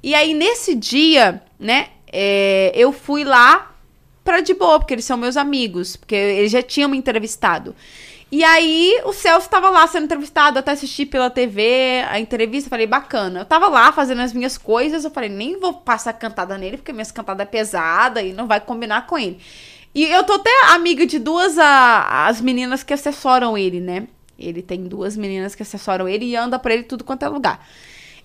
E 0.00 0.14
aí, 0.14 0.34
nesse 0.34 0.74
dia, 0.74 1.42
né? 1.58 1.88
é, 2.12 2.72
eu 2.74 2.92
fui 2.92 3.24
lá 3.24 3.74
pra 4.24 4.40
de 4.40 4.54
boa, 4.54 4.78
porque 4.78 4.94
eles 4.94 5.04
são 5.04 5.16
meus 5.16 5.36
amigos, 5.36 5.96
porque 5.96 6.14
eles 6.14 6.50
já 6.50 6.62
tinham 6.62 6.88
me 6.88 6.98
entrevistado. 6.98 7.74
E 8.30 8.44
aí 8.44 9.00
o 9.04 9.12
Celso 9.12 9.48
tava 9.50 9.70
lá 9.70 9.86
sendo 9.88 10.04
entrevistado, 10.04 10.58
até 10.58 10.70
assisti 10.70 11.04
pela 11.04 11.28
TV 11.28 12.04
a 12.08 12.20
entrevista, 12.20 12.70
falei, 12.70 12.86
bacana. 12.86 13.40
Eu 13.40 13.44
tava 13.44 13.66
lá 13.66 13.90
fazendo 13.90 14.20
as 14.20 14.32
minhas 14.32 14.56
coisas, 14.56 15.04
eu 15.04 15.10
falei, 15.10 15.28
nem 15.28 15.58
vou 15.58 15.74
passar 15.74 16.12
cantada 16.12 16.56
nele, 16.56 16.76
porque 16.76 16.92
minhas 16.92 17.10
cantadas 17.10 17.44
é 17.44 17.50
pesada 17.50 18.22
e 18.22 18.32
não 18.32 18.46
vai 18.46 18.60
combinar 18.60 19.06
com 19.06 19.18
ele. 19.18 19.40
E 19.92 20.04
eu 20.04 20.22
tô 20.22 20.34
até 20.34 20.50
amiga 20.68 21.04
de 21.04 21.18
duas 21.18 21.58
a, 21.58 22.28
as 22.28 22.40
meninas 22.40 22.84
que 22.84 22.94
assessoram 22.94 23.58
ele, 23.58 23.80
né? 23.80 24.06
Ele 24.40 24.62
tem 24.62 24.84
duas 24.84 25.16
meninas 25.16 25.54
que 25.54 25.62
assessoram 25.62 26.08
ele 26.08 26.24
e 26.24 26.34
anda 26.36 26.58
pra 26.58 26.72
ele 26.74 26.82
tudo 26.84 27.04
quanto 27.04 27.24
é 27.24 27.28
lugar. 27.28 27.64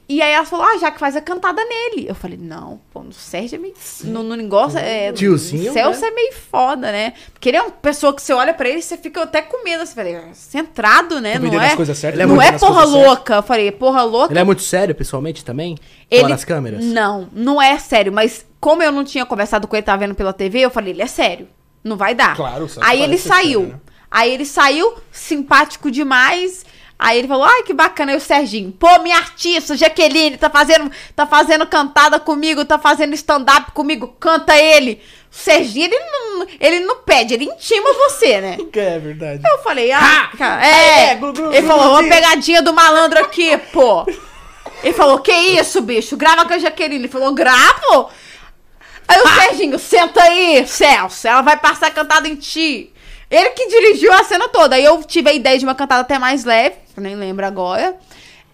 E 0.08 0.22
aí 0.22 0.34
ela 0.34 0.46
falou, 0.46 0.64
ah, 0.64 0.78
já 0.78 0.92
que 0.92 1.00
faz 1.00 1.16
a 1.16 1.22
cantada 1.22 1.60
nele. 1.66 2.06
Eu 2.08 2.14
falei, 2.14 2.38
não, 2.40 2.80
pô, 2.94 3.00
o 3.00 3.12
Sérgio 3.12 3.56
é 3.56 3.60
meio. 3.60 3.74
No, 4.04 4.22
no 4.22 4.36
negócio 4.36 4.78
é. 4.78 5.12
Tiozinho, 5.12 5.72
O 5.72 5.74
Celso 5.74 6.02
né? 6.02 6.08
é 6.10 6.12
meio 6.12 6.32
foda, 6.32 6.92
né? 6.92 7.14
Porque 7.34 7.50
ele 7.50 7.58
é 7.58 7.62
uma 7.64 7.72
pessoa 7.72 8.14
que 8.14 8.22
você 8.22 8.32
olha 8.32 8.54
pra 8.54 8.70
ele 8.70 8.78
e 8.78 8.82
você 8.84 8.98
fica 8.98 9.24
até 9.24 9.42
com 9.42 9.64
medo. 9.64 9.84
Você 9.84 9.96
fala, 9.96 10.08
é 10.10 10.30
centrado, 10.34 11.20
né? 11.20 11.40
Não 11.40 11.60
é, 11.60 11.74
as 11.74 11.98
certas, 11.98 12.04
Ele 12.04 12.22
é 12.22 12.26
não 12.28 12.40
é 12.40 12.50
as 12.50 12.62
porra 12.62 12.86
certas. 12.86 12.92
louca. 12.92 13.34
Eu 13.38 13.42
falei, 13.44 13.72
porra 13.72 14.04
louca. 14.04 14.32
Ele 14.32 14.40
é 14.40 14.44
muito 14.44 14.62
sério 14.62 14.94
pessoalmente 14.94 15.44
também? 15.44 15.76
Ele- 16.12 16.22
Fora 16.22 16.34
das 16.36 16.46
câmeras? 16.46 16.86
Não, 16.86 17.28
não 17.34 17.60
é 17.60 17.76
sério. 17.80 18.14
Mas 18.14 18.46
como 18.60 18.84
eu 18.84 18.92
não 18.92 19.04
tinha 19.04 19.26
conversado 19.26 19.68
com 19.68 19.76
ele, 19.76 19.82
tava 19.82 20.06
vendo 20.06 20.14
pela 20.14 20.32
TV, 20.34 20.60
eu 20.60 20.70
falei, 20.70 20.94
ele 20.94 21.02
é 21.02 21.08
sério. 21.08 21.48
Não 21.84 21.98
vai 21.98 22.14
dar. 22.14 22.36
Claro, 22.36 22.68
Aí 22.82 23.02
ele 23.02 23.18
saiu. 23.18 23.62
sério, 23.62 23.74
né? 23.74 23.80
Aí 24.10 24.34
ele 24.34 24.46
saiu, 24.46 24.96
simpático 25.12 25.92
demais. 25.92 26.66
Aí 26.98 27.20
ele 27.20 27.28
falou, 27.28 27.44
ai, 27.44 27.64
que 27.64 27.74
bacana. 27.74 28.12
Aí 28.14 28.18
o 28.18 28.22
Serginho, 28.22 28.72
pô, 28.72 29.00
minha 29.00 29.18
artista, 29.18 29.76
Jaqueline, 29.76 30.38
tá 30.38 30.50
fazendo, 30.50 30.90
tá 31.16 31.28
fazendo 31.28 31.68
cantada 31.68 32.20
comigo, 32.20 32.64
tá 32.64 32.80
fazendo 32.80 33.14
stand-up 33.14 33.72
comigo, 33.74 34.16
canta 34.20 34.58
ele. 34.58 35.02
O 35.30 35.36
Serginho, 35.36 35.86
ele 35.86 36.00
não, 36.00 36.48
ele 36.60 36.80
não 36.80 36.96
pede, 36.98 37.34
ele 37.34 37.46
intima 37.46 37.92
você, 37.94 38.40
né? 38.40 38.58
É 38.74 39.00
verdade. 39.00 39.42
Eu 39.46 39.58
falei, 39.60 39.92
ah, 39.92 40.32
cara, 40.38 40.66
é. 40.66 41.10
é, 41.12 41.16
glu, 41.16 41.34
glu, 41.34 41.54
ele 41.54 41.68
falou, 41.68 41.92
uma 41.92 42.04
pegadinha 42.04 42.62
do 42.62 42.74
malandro 42.74 43.20
aqui, 43.20 43.58
pô. 43.74 44.06
Ele 44.82 44.94
falou, 44.94 45.20
que 45.20 45.32
isso, 45.32 45.82
bicho? 45.82 46.16
Grava 46.16 46.46
com 46.46 46.54
a 46.54 46.60
Jaqueline. 46.60 46.96
Ele 46.96 47.08
falou, 47.08 47.34
gravo? 47.34 48.10
Aí 49.08 49.20
o 49.20 49.28
Serginho, 49.28 49.80
senta 49.80 50.22
aí, 50.24 50.66
Celso. 50.66 51.28
Ela 51.28 51.42
vai 51.42 51.58
passar 51.58 51.92
cantada 51.92 52.28
em 52.28 52.36
ti. 52.36 52.94
Ele 53.36 53.50
que 53.52 53.68
dirigiu 53.68 54.12
a 54.14 54.24
cena 54.24 54.48
toda. 54.50 54.76
Aí 54.76 54.86
eu 54.86 55.04
tive 55.04 55.30
a 55.30 55.34
ideia 55.34 55.58
de 55.58 55.66
uma 55.66 55.76
cantada 55.76 56.02
até 56.02 56.18
mais 56.20 56.44
leve, 56.46 56.76
eu 56.96 57.02
nem 57.04 57.16
lembro 57.16 57.46
agora. 57.46 57.96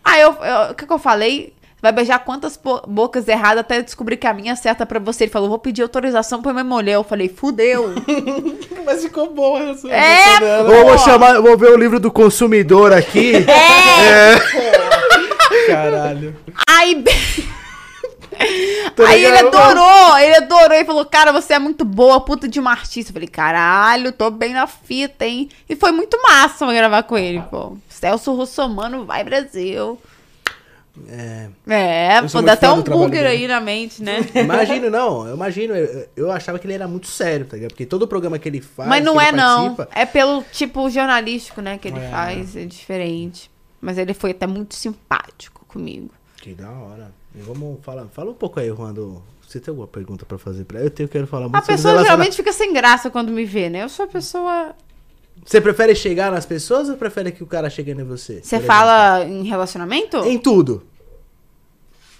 Aí 0.03 0.21
eu, 0.21 0.35
eu- 0.41 0.71
o 0.71 0.75
que, 0.75 0.85
que 0.85 0.93
eu 0.93 0.99
falei? 0.99 1.53
Vai 1.81 1.91
beijar 1.91 2.19
quantas 2.19 2.55
bo- 2.57 2.81
bocas 2.87 3.27
erradas 3.27 3.61
até 3.61 3.81
descobrir 3.81 4.15
que 4.17 4.27
a 4.27 4.33
minha 4.35 4.53
é 4.53 4.55
certa 4.55 4.85
pra 4.85 4.99
você. 4.99 5.23
Ele 5.23 5.31
falou, 5.31 5.49
vou 5.49 5.57
pedir 5.57 5.81
autorização 5.81 6.39
pra 6.41 6.53
minha 6.53 6.63
mulher. 6.63 6.93
Eu 6.93 7.03
falei, 7.03 7.27
fudeu. 7.27 7.95
Mas 8.85 9.01
ficou 9.01 9.31
boa 9.33 9.59
essa. 9.71 9.89
É, 9.89 10.39
dela. 10.39 10.71
Eu 10.73 10.85
vou 10.85 10.97
chamar, 10.99 11.41
vou 11.41 11.57
ver 11.57 11.71
o 11.71 11.77
livro 11.77 11.99
do 11.99 12.11
consumidor 12.11 12.93
aqui. 12.93 13.33
Caralho. 15.67 16.35
Aí. 16.67 17.03
Aí 19.07 19.23
ele 19.23 19.37
adorou, 19.39 20.17
ele 20.17 20.35
adorou 20.35 20.77
e 20.77 20.85
falou: 20.85 21.05
Cara, 21.05 21.31
você 21.31 21.53
é 21.53 21.59
muito 21.59 21.85
boa, 21.85 22.19
puta 22.21 22.47
de 22.47 22.59
uma 22.59 22.71
artista. 22.71 23.09
Eu 23.11 23.13
falei: 23.13 23.27
Caralho, 23.27 24.11
tô 24.11 24.29
bem 24.29 24.53
na 24.53 24.67
fita, 24.67 25.25
hein? 25.25 25.49
E 25.69 25.75
foi 25.75 25.91
muito 25.91 26.17
massa 26.21 26.65
eu 26.65 26.71
gravar 26.71 27.03
com 27.03 27.17
ele, 27.17 27.41
pô. 27.49 27.77
Celso 27.89 28.33
Russomano 28.33 29.05
vai 29.05 29.23
Brasil. 29.23 29.99
É, 31.07 31.47
É, 31.67 32.21
pô, 32.29 32.41
dá 32.41 32.53
até 32.53 32.69
um 32.69 32.81
dele. 32.81 33.27
aí 33.27 33.47
na 33.47 33.61
mente, 33.61 34.03
né? 34.03 34.19
imagino, 34.35 34.89
não. 34.89 35.25
Eu 35.27 35.35
imagino. 35.35 35.73
Eu, 35.75 36.09
eu 36.17 36.31
achava 36.31 36.59
que 36.59 36.67
ele 36.67 36.73
era 36.73 36.87
muito 36.87 37.07
sério, 37.07 37.45
tá 37.45 37.55
ligado? 37.55 37.71
Porque 37.71 37.85
todo 37.85 38.07
programa 38.07 38.37
que 38.37 38.49
ele 38.49 38.59
faz. 38.61 38.89
Mas 38.89 39.03
não 39.03 39.19
é, 39.19 39.31
não. 39.31 39.77
É 39.95 40.05
pelo 40.05 40.43
tipo 40.51 40.89
jornalístico, 40.89 41.61
né, 41.61 41.77
que 41.77 41.87
ele 41.87 41.99
É. 41.99 42.09
faz, 42.09 42.55
é 42.57 42.65
diferente. 42.65 43.49
Mas 43.79 43.97
ele 43.97 44.13
foi 44.13 44.31
até 44.31 44.45
muito 44.45 44.75
simpático 44.75 45.65
comigo. 45.65 46.11
Que 46.41 46.53
da 46.53 46.69
hora. 46.71 47.11
E 47.35 47.39
vamos 47.41 47.79
falar. 47.83 48.05
Fala 48.07 48.31
um 48.31 48.35
pouco 48.35 48.59
aí, 48.59 48.67
Juan. 48.69 48.93
do- 48.93 49.21
Você 49.47 49.59
tem 49.59 49.71
alguma 49.71 49.87
pergunta 49.87 50.25
pra 50.25 50.37
fazer 50.37 50.63
pra? 50.63 50.79
Eu 50.79 50.89
tenho, 50.89 51.07
quero 51.09 51.27
falar 51.27 51.43
muito 51.43 51.55
A 51.55 51.59
sobre 51.61 51.75
pessoa 51.75 51.91
relaciona- 51.93 52.15
geralmente 52.15 52.35
fica 52.37 52.51
sem 52.53 52.73
graça 52.73 53.09
quando 53.09 53.31
me 53.31 53.43
vê, 53.45 53.69
né? 53.69 53.83
Eu 53.83 53.89
sou 53.89 54.05
a 54.05 54.07
pessoa. 54.07 54.73
Você 55.45 55.59
prefere 55.59 55.93
chegar 55.93 56.31
nas 56.31 56.45
pessoas 56.45 56.87
ou 56.89 56.95
prefere 56.97 57.31
que 57.31 57.43
o 57.43 57.47
cara 57.47 57.69
chegue 57.69 57.91
em 57.91 58.03
você? 58.03 58.41
Você 58.41 58.59
fala 58.61 59.23
em 59.25 59.43
relacionamento? 59.43 60.17
Em 60.17 60.37
tudo. 60.39 60.83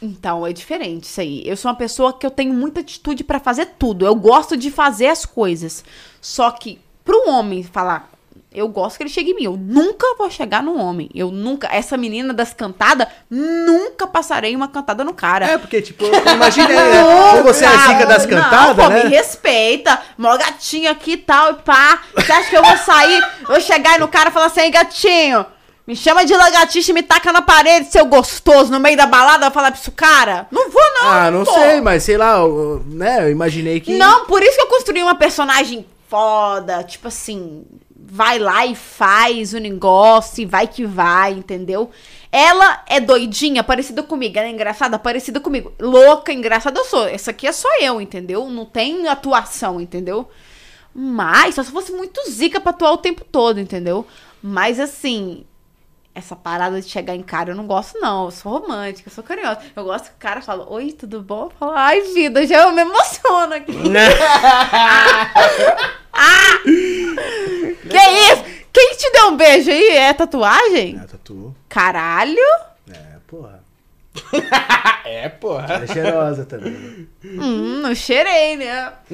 Então, 0.01 0.45
é 0.45 0.51
diferente 0.51 1.03
isso 1.05 1.22
aí. 1.22 1.43
Eu 1.45 1.55
sou 1.55 1.69
uma 1.69 1.78
pessoa 1.78 2.11
que 2.11 2.26
eu 2.26 2.32
tenho 2.32 2.53
muita 2.53 2.80
atitude 2.82 3.24
pra 3.24 3.39
fazer 3.39 3.67
tudo. 3.78 4.05
Eu 4.05 4.15
gosto 4.15 4.57
de 4.57 4.72
fazer 4.72 5.07
as 5.07 5.26
coisas. 5.26 5.86
Só 6.19 6.49
que 6.51 6.80
pro 7.05 7.30
homem 7.30 7.61
falar, 7.63 8.11
eu 8.54 8.68
gosto 8.68 8.97
que 8.97 9.04
ele 9.04 9.10
chegue 9.10 9.32
em 9.32 9.36
mim. 9.36 9.43
Eu 9.45 9.56
nunca 9.58 10.06
vou 10.18 10.30
chegar 10.30 10.62
no 10.62 10.78
homem. 10.78 11.10
Eu 11.16 11.32
nunca, 11.32 11.70
essa 11.72 11.95
menina 11.95 12.34
das 12.34 12.54
cantadas, 12.54 13.08
nunca 13.30 14.06
passarei 14.06 14.56
uma 14.56 14.68
cantada 14.68 15.04
no 15.04 15.14
cara. 15.14 15.45
É, 15.45 15.58
porque, 15.58 15.82
tipo, 15.82 16.04
eu 16.04 16.34
imaginei, 16.34 16.76
né? 16.76 17.41
Você 17.43 17.64
é 17.64 17.68
a 17.68 17.78
zica 17.88 18.06
das 18.06 18.26
Não, 18.26 18.30
cantadas, 18.41 18.76
pô, 18.86 18.89
né? 18.91 19.04
me 19.06 19.10
respeita. 19.10 19.99
Mó 20.18 20.36
gatinho 20.38 20.91
aqui 20.91 21.14
e 21.14 21.18
tal, 21.18 21.52
e 21.52 21.56
pá. 21.56 22.02
Você 22.14 22.32
acha 22.32 22.49
que 22.49 22.58
eu 22.58 22.64
vou 22.64 22.78
sair, 22.78 23.24
vou 23.47 23.62
chegar 23.62 23.91
aí 23.93 23.99
no 23.99 24.08
cara 24.08 24.30
e 24.30 24.34
falar 24.34 24.47
assim, 24.47 24.62
"Ei, 24.62 24.70
gatinho, 24.72 25.45
me 25.88 25.95
chama 25.95 26.26
de 26.26 26.34
lagartixa 26.36 26.91
e 26.91 26.93
me 26.93 27.04
taca 27.04 27.32
na 27.32 27.41
parede, 27.41 27.89
seu 27.91 28.06
gostoso, 28.06 28.72
no 28.72 28.80
meio 28.80 28.97
da 28.97 29.06
balada, 29.06 29.45
vou 29.45 29.52
falar 29.54 29.72
pra 29.72 29.80
isso, 29.80 29.91
cara? 29.93 30.45
Não 30.52 30.70
vou, 30.70 30.82
não. 31.02 31.10
Ah, 31.10 31.32
não 31.32 31.43
pô. 31.45 31.54
sei, 31.54 31.80
mas 31.82 32.04
sei 32.04 32.18
lá, 32.18 32.38
eu- 32.39 32.84
né? 32.86 33.24
Eu 33.26 33.32
imaginei 33.32 33.80
que. 33.80 33.97
Não, 33.97 34.26
por 34.26 34.43
isso 34.43 34.56
que 34.58 34.62
eu 34.62 34.68
construí 34.68 35.02
uma 35.02 35.16
personagem 35.16 35.86
foda, 36.10 36.84
tipo 36.84 37.08
assim, 37.08 37.64
vai 38.14 38.38
lá 38.38 38.66
e 38.66 38.76
faz 38.76 39.53
o 39.53 39.57
negócio 39.57 40.41
e 40.41 40.45
vai 40.45 40.68
que 40.68 40.86
vai, 40.86 41.32
entendeu? 41.32 41.89
Ela 42.30 42.84
é 42.86 42.99
doidinha, 42.99 43.64
parecida 43.64 44.03
comigo. 44.03 44.38
Ela 44.38 44.49
é 44.49 44.51
engraçada, 44.51 44.99
parecida 44.99 45.39
comigo. 45.39 45.72
Louca, 45.80 46.34
engraçada 46.34 46.78
eu 46.78 46.84
sou. 46.84 47.07
Essa 47.07 47.32
aqui 47.32 47.47
é 47.47 47.53
só 47.53 47.70
eu, 47.80 48.01
entendeu? 48.01 48.49
Não 48.49 48.66
tem 48.66 49.07
atuação, 49.07 49.80
entendeu? 49.80 50.28
Mas, 50.93 51.55
só 51.55 51.64
se 51.64 51.72
fosse 51.72 51.93
muito 51.93 52.22
zica 52.30 52.59
pra 52.59 52.72
atuar 52.72 52.91
o 52.91 52.97
tempo 52.97 53.24
todo, 53.24 53.62
entendeu? 53.62 54.05
Mas 54.43 54.78
assim, 54.78 55.45
essa 56.14 56.36
parada 56.36 56.82
de 56.82 56.89
chegar 56.89 57.16
em 57.16 57.24
cara, 57.24 57.51
eu 57.51 57.55
não 57.55 57.66
gosto, 57.66 57.97
não. 57.99 58.26
Eu 58.26 58.32
sou 58.32 58.51
romântica, 58.51 59.09
eu 59.09 59.14
sou 59.14 59.24
carinhosa. 59.24 59.62
Eu 59.76 59.84
gosto 59.84 60.05
que 60.09 60.16
o 60.16 60.20
cara 60.20 60.41
fala, 60.41 60.70
oi, 60.70 60.91
tudo 60.91 61.22
bom? 61.22 61.45
Eu 61.45 61.51
falo, 61.57 61.72
ai, 61.74 62.01
vida, 62.14 62.45
já 62.45 62.64
eu 62.64 62.72
me 62.72 62.82
emociono 62.82 63.53
aqui. 63.53 63.72
que 67.89 67.97
isso? 67.97 68.43
Quem 68.74 68.95
te 68.95 69.12
deu 69.12 69.28
um 69.28 69.38
beijo 69.38 69.70
aí? 69.72 69.89
É 69.97 70.14
tatuagem? 70.14 70.99
Ah, 71.01 71.07
tatu. 71.07 71.55
Caralho! 71.68 72.38
É, 72.89 73.18
porra. 73.28 73.62
É, 75.03 75.28
porra. 75.28 75.66
Ela 75.74 75.84
é 75.84 75.88
cheirosa 75.88 76.45
também. 76.45 76.72
né? 76.72 77.05
Hum, 77.26 77.82
não 77.82 77.93
cheirei, 77.93 78.55
né? 78.55 78.93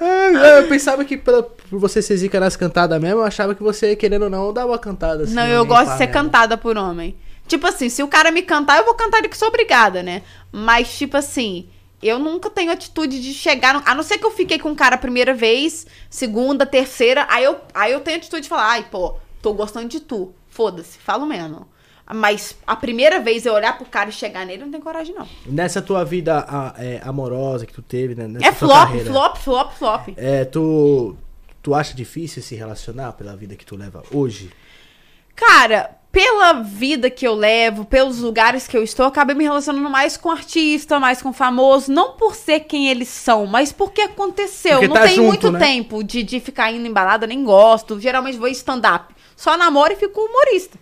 Ah, 0.00 0.58
eu 0.60 0.68
pensava 0.68 1.04
que 1.04 1.16
pela, 1.16 1.42
por 1.42 1.78
você 1.78 2.02
ser 2.02 2.16
zica 2.16 2.38
nas 2.38 2.56
cantadas 2.56 3.00
mesmo, 3.00 3.20
eu 3.20 3.24
achava 3.24 3.54
que 3.54 3.62
você, 3.62 3.96
querendo 3.96 4.22
ou 4.22 4.30
não, 4.30 4.52
dava 4.52 4.68
uma 4.68 4.78
cantada 4.78 5.24
assim. 5.24 5.34
não, 5.34 5.44
né, 5.44 5.56
eu 5.56 5.64
gosto 5.64 5.92
de 5.92 5.98
ser 5.98 6.06
mesmo. 6.06 6.12
cantada 6.12 6.56
por 6.56 6.76
homem. 6.76 7.16
Tipo 7.46 7.66
assim, 7.66 7.88
se 7.88 8.02
o 8.02 8.08
cara 8.08 8.30
me 8.30 8.42
cantar, 8.42 8.78
eu 8.78 8.84
vou 8.84 8.94
cantar 8.94 9.18
ele 9.18 9.28
que 9.28 9.36
sou 9.36 9.48
obrigada, 9.48 10.02
né? 10.02 10.22
Mas, 10.52 10.96
tipo 10.98 11.16
assim, 11.16 11.68
eu 12.02 12.18
nunca 12.18 12.50
tenho 12.50 12.70
atitude 12.70 13.20
de 13.20 13.32
chegar. 13.32 13.74
No... 13.74 13.82
A 13.86 13.94
não 13.94 14.02
ser 14.02 14.18
que 14.18 14.26
eu 14.26 14.30
fiquei 14.30 14.58
com 14.58 14.70
o 14.70 14.76
cara 14.76 14.96
a 14.96 14.98
primeira 14.98 15.32
vez, 15.32 15.86
segunda, 16.10 16.66
terceira, 16.66 17.26
aí 17.30 17.44
eu, 17.44 17.56
aí 17.74 17.92
eu 17.92 18.00
tenho 18.00 18.18
atitude 18.18 18.42
de 18.42 18.48
falar, 18.48 18.68
ai, 18.68 18.86
pô, 18.90 19.16
tô 19.40 19.52
gostando 19.54 19.88
de 19.88 20.00
tu. 20.00 20.32
Foda-se, 20.48 20.98
falo 20.98 21.24
mesmo. 21.24 21.66
Mas 22.14 22.56
a 22.66 22.74
primeira 22.74 23.20
vez 23.20 23.44
eu 23.44 23.52
olhar 23.52 23.76
pro 23.76 23.84
cara 23.86 24.08
e 24.08 24.12
chegar 24.12 24.46
nele, 24.46 24.62
eu 24.62 24.66
não 24.66 24.72
tenho 24.72 24.82
coragem, 24.82 25.14
não. 25.14 25.26
Nessa 25.44 25.82
tua 25.82 26.04
vida 26.04 26.44
a- 26.48 26.74
é, 26.78 27.00
amorosa 27.04 27.66
que 27.66 27.72
tu 27.72 27.82
teve, 27.82 28.14
né? 28.14 28.26
Nessa 28.26 28.46
É 28.46 28.52
flop, 28.52 28.70
carreira, 28.88 29.10
flop, 29.10 29.36
flop, 29.36 29.72
flop. 29.74 30.08
É, 30.16 30.44
tu, 30.46 31.16
tu 31.62 31.74
acha 31.74 31.94
difícil 31.94 32.42
se 32.42 32.54
relacionar 32.54 33.12
pela 33.12 33.36
vida 33.36 33.54
que 33.56 33.66
tu 33.66 33.76
leva 33.76 34.02
hoje? 34.10 34.50
Cara, 35.36 35.96
pela 36.10 36.54
vida 36.54 37.10
que 37.10 37.26
eu 37.26 37.34
levo, 37.34 37.84
pelos 37.84 38.18
lugares 38.20 38.66
que 38.66 38.76
eu 38.76 38.82
estou, 38.82 39.04
eu 39.04 39.08
acabei 39.08 39.36
me 39.36 39.44
relacionando 39.44 39.88
mais 39.90 40.16
com 40.16 40.30
artista, 40.30 40.98
mais 40.98 41.20
com 41.22 41.32
famoso. 41.32 41.92
Não 41.92 42.12
por 42.12 42.34
ser 42.34 42.60
quem 42.60 42.88
eles 42.88 43.08
são, 43.08 43.46
mas 43.46 43.70
porque 43.70 44.00
aconteceu. 44.00 44.72
Porque 44.78 44.88
não 44.88 44.94
tá 44.96 45.02
tem 45.02 45.16
junto, 45.16 45.26
muito 45.28 45.52
né? 45.52 45.58
tempo 45.58 46.02
de, 46.02 46.22
de 46.22 46.40
ficar 46.40 46.72
indo 46.72 46.86
em 46.86 46.92
balada, 46.92 47.26
nem 47.26 47.44
gosto. 47.44 48.00
Geralmente 48.00 48.38
vou 48.38 48.48
em 48.48 48.52
stand-up. 48.52 49.14
Só 49.36 49.56
namoro 49.56 49.92
e 49.92 49.96
fico 49.96 50.20
humorista. 50.20 50.78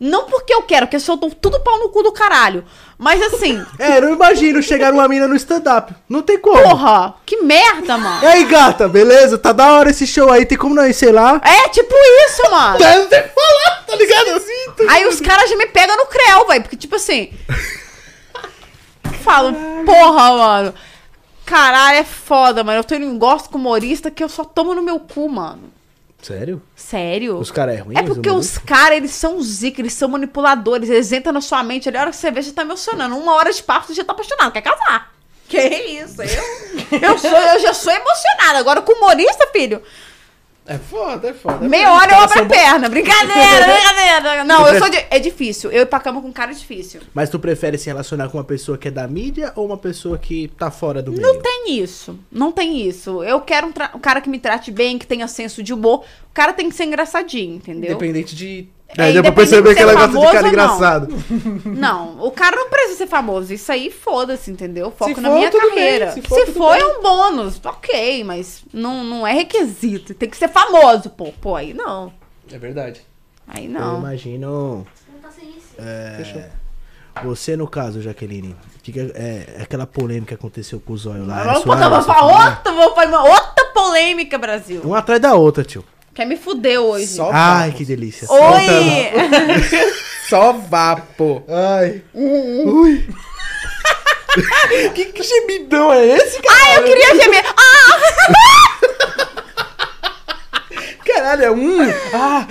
Não 0.00 0.26
porque 0.26 0.54
eu 0.54 0.62
quero, 0.62 0.86
porque 0.86 0.94
eu 0.96 1.00
sou 1.00 1.16
tudo 1.16 1.58
pau 1.60 1.76
no 1.80 1.88
cu 1.88 2.04
do 2.04 2.12
caralho. 2.12 2.64
Mas 2.96 3.20
assim, 3.20 3.64
É, 3.80 4.00
não 4.00 4.12
imagino 4.14 4.62
chegar 4.62 4.92
uma 4.92 5.08
mina 5.08 5.26
no 5.26 5.34
stand-up. 5.34 5.92
Não 6.08 6.22
tem 6.22 6.38
como. 6.38 6.62
porra, 6.62 7.14
que 7.26 7.42
merda, 7.42 7.98
mano. 7.98 8.22
E 8.22 8.26
aí, 8.26 8.44
gata, 8.44 8.86
beleza? 8.88 9.36
Tá 9.36 9.52
da 9.52 9.72
hora 9.72 9.90
esse 9.90 10.06
show 10.06 10.30
aí, 10.30 10.46
tem 10.46 10.56
como 10.56 10.74
não 10.74 10.86
ir, 10.86 10.94
sei 10.94 11.10
lá? 11.10 11.40
É 11.44 11.68
tipo 11.70 11.92
isso, 12.26 12.48
mano. 12.50 12.78
Deve 12.78 13.06
ter 13.06 13.32
falar, 13.34 13.84
tá 13.86 13.96
ligado? 13.96 14.28
Assim, 14.36 14.70
tá- 14.76 14.84
Aí 14.92 15.06
os 15.06 15.20
caras 15.20 15.50
já 15.50 15.56
me 15.56 15.66
pegam 15.66 15.96
no 15.96 16.06
creu, 16.06 16.46
velho. 16.46 16.62
Porque, 16.62 16.76
tipo 16.76 16.94
assim. 16.94 17.32
falo, 19.22 19.52
porra, 19.84 20.32
mano. 20.36 20.74
Caralho, 21.44 21.98
é 21.98 22.04
foda, 22.04 22.62
mano. 22.62 22.78
Eu 22.78 22.84
tô 22.84 22.94
indo 22.94 23.06
em 23.06 23.18
gosto 23.18 23.48
com 23.50 23.58
humorista 23.58 24.10
que 24.10 24.22
eu 24.22 24.28
só 24.28 24.44
tomo 24.44 24.74
no 24.74 24.82
meu 24.82 25.00
cu, 25.00 25.28
mano. 25.28 25.72
Sério? 26.20 26.60
Sério? 26.74 27.38
Os 27.38 27.50
caras 27.50 27.76
é 27.76 27.80
ruim? 27.80 27.96
É 27.96 28.02
porque 28.02 28.28
os 28.28 28.58
caras, 28.58 28.96
eles 28.96 29.12
são 29.12 29.40
zica, 29.40 29.80
eles 29.80 29.92
são 29.92 30.08
manipuladores, 30.08 30.90
eles 30.90 31.12
entram 31.12 31.32
na 31.32 31.40
sua 31.40 31.62
mente 31.62 31.88
ali, 31.88 31.96
a 31.96 32.02
hora 32.02 32.10
que 32.10 32.16
você 32.16 32.30
vê, 32.30 32.42
você 32.42 32.52
tá 32.52 32.62
emocionando. 32.62 33.16
Uma 33.16 33.34
hora 33.34 33.52
de 33.52 33.62
papo, 33.62 33.86
você 33.86 33.94
já 33.94 34.04
tá 34.04 34.12
apaixonado, 34.12 34.52
quer 34.52 34.62
casar. 34.62 35.12
Que 35.48 35.58
isso? 35.58 36.20
Eu, 36.20 36.98
eu, 37.00 37.18
sou, 37.18 37.30
eu 37.30 37.60
já 37.60 37.72
sou 37.72 37.92
emocionada. 37.92 38.58
Agora 38.58 38.82
com 38.82 38.92
humorista, 38.92 39.46
filho, 39.52 39.82
É 40.68 40.76
foda, 40.76 41.30
é 41.30 41.32
foda. 41.32 41.66
meia 41.68 41.92
hora 41.92 42.12
eu 42.12 42.18
abro 42.18 42.42
a 42.42 42.46
perna. 42.46 42.88
Brincadeira, 42.90 43.66
brincadeira. 43.66 44.44
Não, 44.44 44.66
eu 44.68 44.78
sou 44.78 44.90
de... 44.90 44.98
É 45.10 45.18
difícil. 45.18 45.70
Eu 45.70 45.82
ir 45.82 45.86
pra 45.86 45.98
cama 45.98 46.20
com 46.20 46.28
um 46.28 46.32
cara 46.32 46.50
é 46.50 46.54
difícil. 46.54 47.00
Mas 47.14 47.30
tu 47.30 47.38
prefere 47.38 47.78
se 47.78 47.86
relacionar 47.86 48.28
com 48.28 48.36
uma 48.36 48.44
pessoa 48.44 48.76
que 48.76 48.88
é 48.88 48.90
da 48.90 49.08
mídia 49.08 49.50
ou 49.56 49.64
uma 49.64 49.78
pessoa 49.78 50.18
que 50.18 50.48
tá 50.58 50.70
fora 50.70 51.02
do 51.02 51.10
meio? 51.10 51.22
Não 51.22 51.40
tem 51.40 51.80
isso. 51.80 52.18
Não 52.30 52.52
tem 52.52 52.86
isso. 52.86 53.22
Eu 53.24 53.40
quero 53.40 53.68
um, 53.68 53.72
tra- 53.72 53.92
um 53.94 53.98
cara 53.98 54.20
que 54.20 54.28
me 54.28 54.38
trate 54.38 54.70
bem, 54.70 54.98
que 54.98 55.06
tenha 55.06 55.26
senso 55.26 55.62
de 55.62 55.72
humor. 55.72 56.04
O 56.30 56.34
cara 56.34 56.52
tem 56.52 56.68
que 56.68 56.74
ser 56.74 56.84
engraçadinho, 56.84 57.56
entendeu? 57.56 57.90
Independente 57.92 58.36
de. 58.36 58.68
É, 58.96 59.10
É, 59.10 59.12
deu 59.12 59.22
pra 59.22 59.32
perceber 59.32 59.74
que 59.74 59.82
ela 59.82 59.92
gosta 59.94 60.08
de 60.18 60.24
cara 60.24 60.36
ou 60.36 60.42
não. 60.42 60.48
engraçado. 60.48 61.08
Não, 61.66 62.24
o 62.24 62.30
cara 62.30 62.56
não 62.56 62.70
precisa 62.70 62.98
ser 62.98 63.06
famoso. 63.06 63.52
Isso 63.52 63.70
aí, 63.70 63.90
foda-se, 63.90 64.50
entendeu? 64.50 64.90
Foco 64.90 65.14
Se 65.14 65.20
na 65.20 65.28
for, 65.28 65.36
minha 65.36 65.50
carreira. 65.50 66.06
bem. 66.06 66.22
Se 66.22 66.46
Se 66.46 66.52
for, 66.52 66.74
é 66.76 66.84
um 66.84 67.02
bônus, 67.02 67.60
ok, 67.64 68.24
mas 68.24 68.62
não, 68.72 69.04
não 69.04 69.26
é 69.26 69.32
requisito. 69.34 70.14
Tem 70.14 70.28
que 70.28 70.36
ser 70.36 70.48
famoso, 70.48 71.10
pô. 71.10 71.32
Pô, 71.40 71.54
aí 71.54 71.74
não. 71.74 72.12
É 72.50 72.58
verdade. 72.58 73.02
Aí 73.46 73.66
Eu 73.66 73.70
não. 73.72 73.98
imagino. 73.98 74.86
Não 75.12 75.20
tá 75.20 75.30
sem 75.30 75.48
isso. 75.50 75.74
É, 75.78 76.48
você, 77.22 77.56
no 77.56 77.66
caso, 77.68 78.00
Jaqueline, 78.00 78.56
que 78.82 78.90
que 78.92 79.00
é, 79.00 79.56
é 79.58 79.62
aquela 79.62 79.86
polêmica 79.86 80.28
que 80.28 80.34
aconteceu 80.34 80.80
com 80.80 80.92
o 80.94 80.96
Zóio 80.96 81.26
lá. 81.26 81.40
é 81.40 81.44
Vamos 81.44 81.62
suave, 81.62 81.88
botar 81.88 82.24
outra, 82.24 82.72
vamos 82.72 82.94
fazer 82.94 83.08
uma 83.08 83.24
outra 83.24 83.64
polêmica, 83.74 84.38
Brasil. 84.38 84.80
Uma 84.82 84.98
atrás 84.98 85.20
da 85.20 85.34
outra, 85.34 85.62
tio. 85.62 85.84
Quer 86.18 86.26
me 86.26 86.36
fuder 86.36 86.80
hoje. 86.80 87.06
Só 87.06 87.30
Ai, 87.32 87.68
vapo. 87.68 87.78
que 87.78 87.84
delícia. 87.84 88.26
Oi! 88.28 88.66
Só 90.28 90.52
vapo. 90.52 91.44
Ai. 91.48 92.02
que, 94.96 95.04
que 95.04 95.22
gemidão 95.22 95.92
é 95.92 96.04
esse, 96.04 96.42
cara? 96.42 96.58
Ai, 96.60 96.78
eu 96.78 96.82
queria 96.82 97.14
gemer. 97.14 97.44
Ah! 97.56 98.00
Caralho, 101.18 101.44
é 101.44 101.50
um. 101.50 101.78
Ah, 102.14 102.46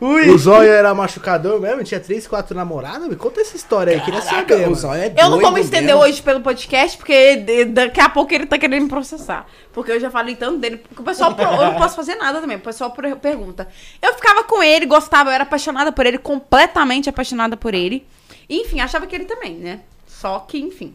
oi, 0.00 0.08
ui. 0.08 0.30
O 0.30 0.38
Zóio 0.38 0.70
era 0.70 0.94
machucador 0.94 1.60
mesmo? 1.60 1.82
Tinha 1.82 1.98
três, 2.00 2.26
quatro 2.26 2.54
namoradas? 2.54 3.08
Me 3.08 3.16
conta 3.16 3.40
essa 3.40 3.56
história 3.56 3.94
aí, 3.94 4.00
queria 4.00 4.20
Caraca, 4.20 4.54
saber. 4.54 4.68
o. 4.68 4.74
Zóio 4.74 5.02
é 5.02 5.06
Eu 5.16 5.24
não 5.24 5.30
vou 5.30 5.40
doido 5.40 5.54
me 5.54 5.60
estender 5.60 5.94
mesmo. 5.94 6.00
hoje 6.02 6.22
pelo 6.22 6.40
podcast, 6.40 6.96
porque 6.98 7.36
daqui 7.68 8.00
a 8.00 8.08
pouco 8.08 8.32
ele 8.34 8.46
tá 8.46 8.58
querendo 8.58 8.82
me 8.82 8.88
processar. 8.88 9.46
Porque 9.72 9.92
eu 9.92 10.00
já 10.00 10.10
falei 10.10 10.36
tanto 10.36 10.58
dele. 10.58 10.76
Porque 10.78 11.00
o 11.00 11.04
pessoal. 11.04 11.34
eu 11.38 11.46
não 11.66 11.74
posso 11.80 11.96
fazer 11.96 12.14
nada 12.16 12.40
também. 12.40 12.56
O 12.56 12.60
pessoal 12.60 12.90
per- 12.90 13.16
pergunta. 13.16 13.66
Eu 14.02 14.14
ficava 14.14 14.44
com 14.44 14.62
ele, 14.62 14.86
gostava, 14.86 15.30
eu 15.30 15.34
era 15.34 15.44
apaixonada 15.44 15.90
por 15.92 16.04
ele, 16.06 16.18
completamente 16.18 17.08
apaixonada 17.08 17.56
por 17.56 17.74
ele. 17.74 18.06
E, 18.48 18.60
enfim, 18.62 18.80
achava 18.80 19.06
que 19.06 19.14
ele 19.14 19.24
também, 19.24 19.54
né? 19.54 19.80
Só 20.06 20.38
que, 20.40 20.58
enfim. 20.58 20.94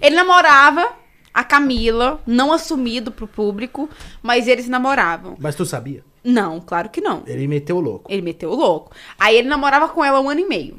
Ele 0.00 0.14
namorava 0.14 0.88
a 1.32 1.42
Camila, 1.42 2.20
não 2.26 2.52
assumido 2.52 3.10
pro 3.10 3.26
público, 3.26 3.88
mas 4.22 4.46
eles 4.46 4.68
namoravam. 4.68 5.36
Mas 5.38 5.54
tu 5.54 5.64
sabia? 5.64 6.04
Não, 6.22 6.60
claro 6.60 6.88
que 6.88 7.00
não. 7.00 7.22
Ele 7.26 7.48
meteu 7.48 7.76
o 7.76 7.80
louco. 7.80 8.12
Ele 8.12 8.22
meteu 8.22 8.50
o 8.50 8.54
louco. 8.54 8.92
Aí 9.18 9.36
ele 9.36 9.48
namorava 9.48 9.88
com 9.88 10.04
ela 10.04 10.20
um 10.20 10.28
ano 10.28 10.40
e 10.40 10.46
meio. 10.46 10.78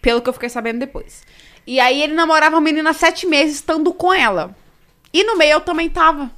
Pelo 0.00 0.20
que 0.20 0.28
eu 0.28 0.32
fiquei 0.32 0.48
sabendo 0.48 0.78
depois. 0.78 1.22
E 1.66 1.80
aí 1.80 2.02
ele 2.02 2.14
namorava 2.14 2.56
a 2.56 2.60
menina 2.60 2.90
há 2.90 2.94
sete 2.94 3.26
meses 3.26 3.56
estando 3.56 3.92
com 3.92 4.12
ela. 4.12 4.54
E 5.12 5.24
no 5.24 5.36
meio 5.36 5.54
eu 5.54 5.60
também 5.60 5.90
tava. 5.90 6.30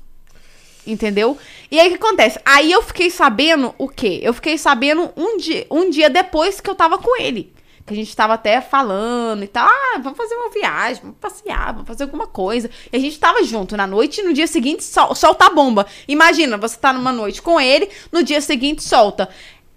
Entendeu? 0.86 1.36
E 1.70 1.78
aí 1.78 1.88
o 1.88 1.90
que 1.90 1.96
acontece? 2.02 2.40
Aí 2.46 2.72
eu 2.72 2.82
fiquei 2.82 3.10
sabendo 3.10 3.74
o 3.76 3.88
quê? 3.88 4.20
Eu 4.22 4.32
fiquei 4.32 4.56
sabendo 4.56 5.10
um 5.14 5.36
dia, 5.36 5.66
um 5.70 5.90
dia 5.90 6.08
depois 6.08 6.60
que 6.60 6.70
eu 6.70 6.74
tava 6.74 6.96
com 6.96 7.20
ele. 7.20 7.52
Que 7.88 7.94
a 7.94 7.96
gente 7.96 8.14
tava 8.14 8.34
até 8.34 8.60
falando 8.60 9.42
e 9.42 9.48
tal. 9.48 9.66
Ah, 9.66 9.98
vamos 10.02 10.18
fazer 10.18 10.34
uma 10.34 10.50
viagem, 10.50 11.00
vamos 11.02 11.16
passear, 11.18 11.72
vamos 11.72 11.88
fazer 11.88 12.04
alguma 12.04 12.26
coisa. 12.26 12.68
E 12.92 12.96
a 12.96 13.00
gente 13.00 13.18
tava 13.18 13.42
junto 13.42 13.78
na 13.78 13.86
noite 13.86 14.20
e 14.20 14.24
no 14.24 14.34
dia 14.34 14.46
seguinte 14.46 14.84
sol, 14.84 15.14
solta 15.14 15.46
a 15.46 15.50
bomba. 15.50 15.86
Imagina, 16.06 16.58
você 16.58 16.76
tá 16.76 16.92
numa 16.92 17.10
noite 17.10 17.40
com 17.40 17.58
ele, 17.58 17.88
no 18.12 18.22
dia 18.22 18.42
seguinte 18.42 18.82
solta. 18.82 19.30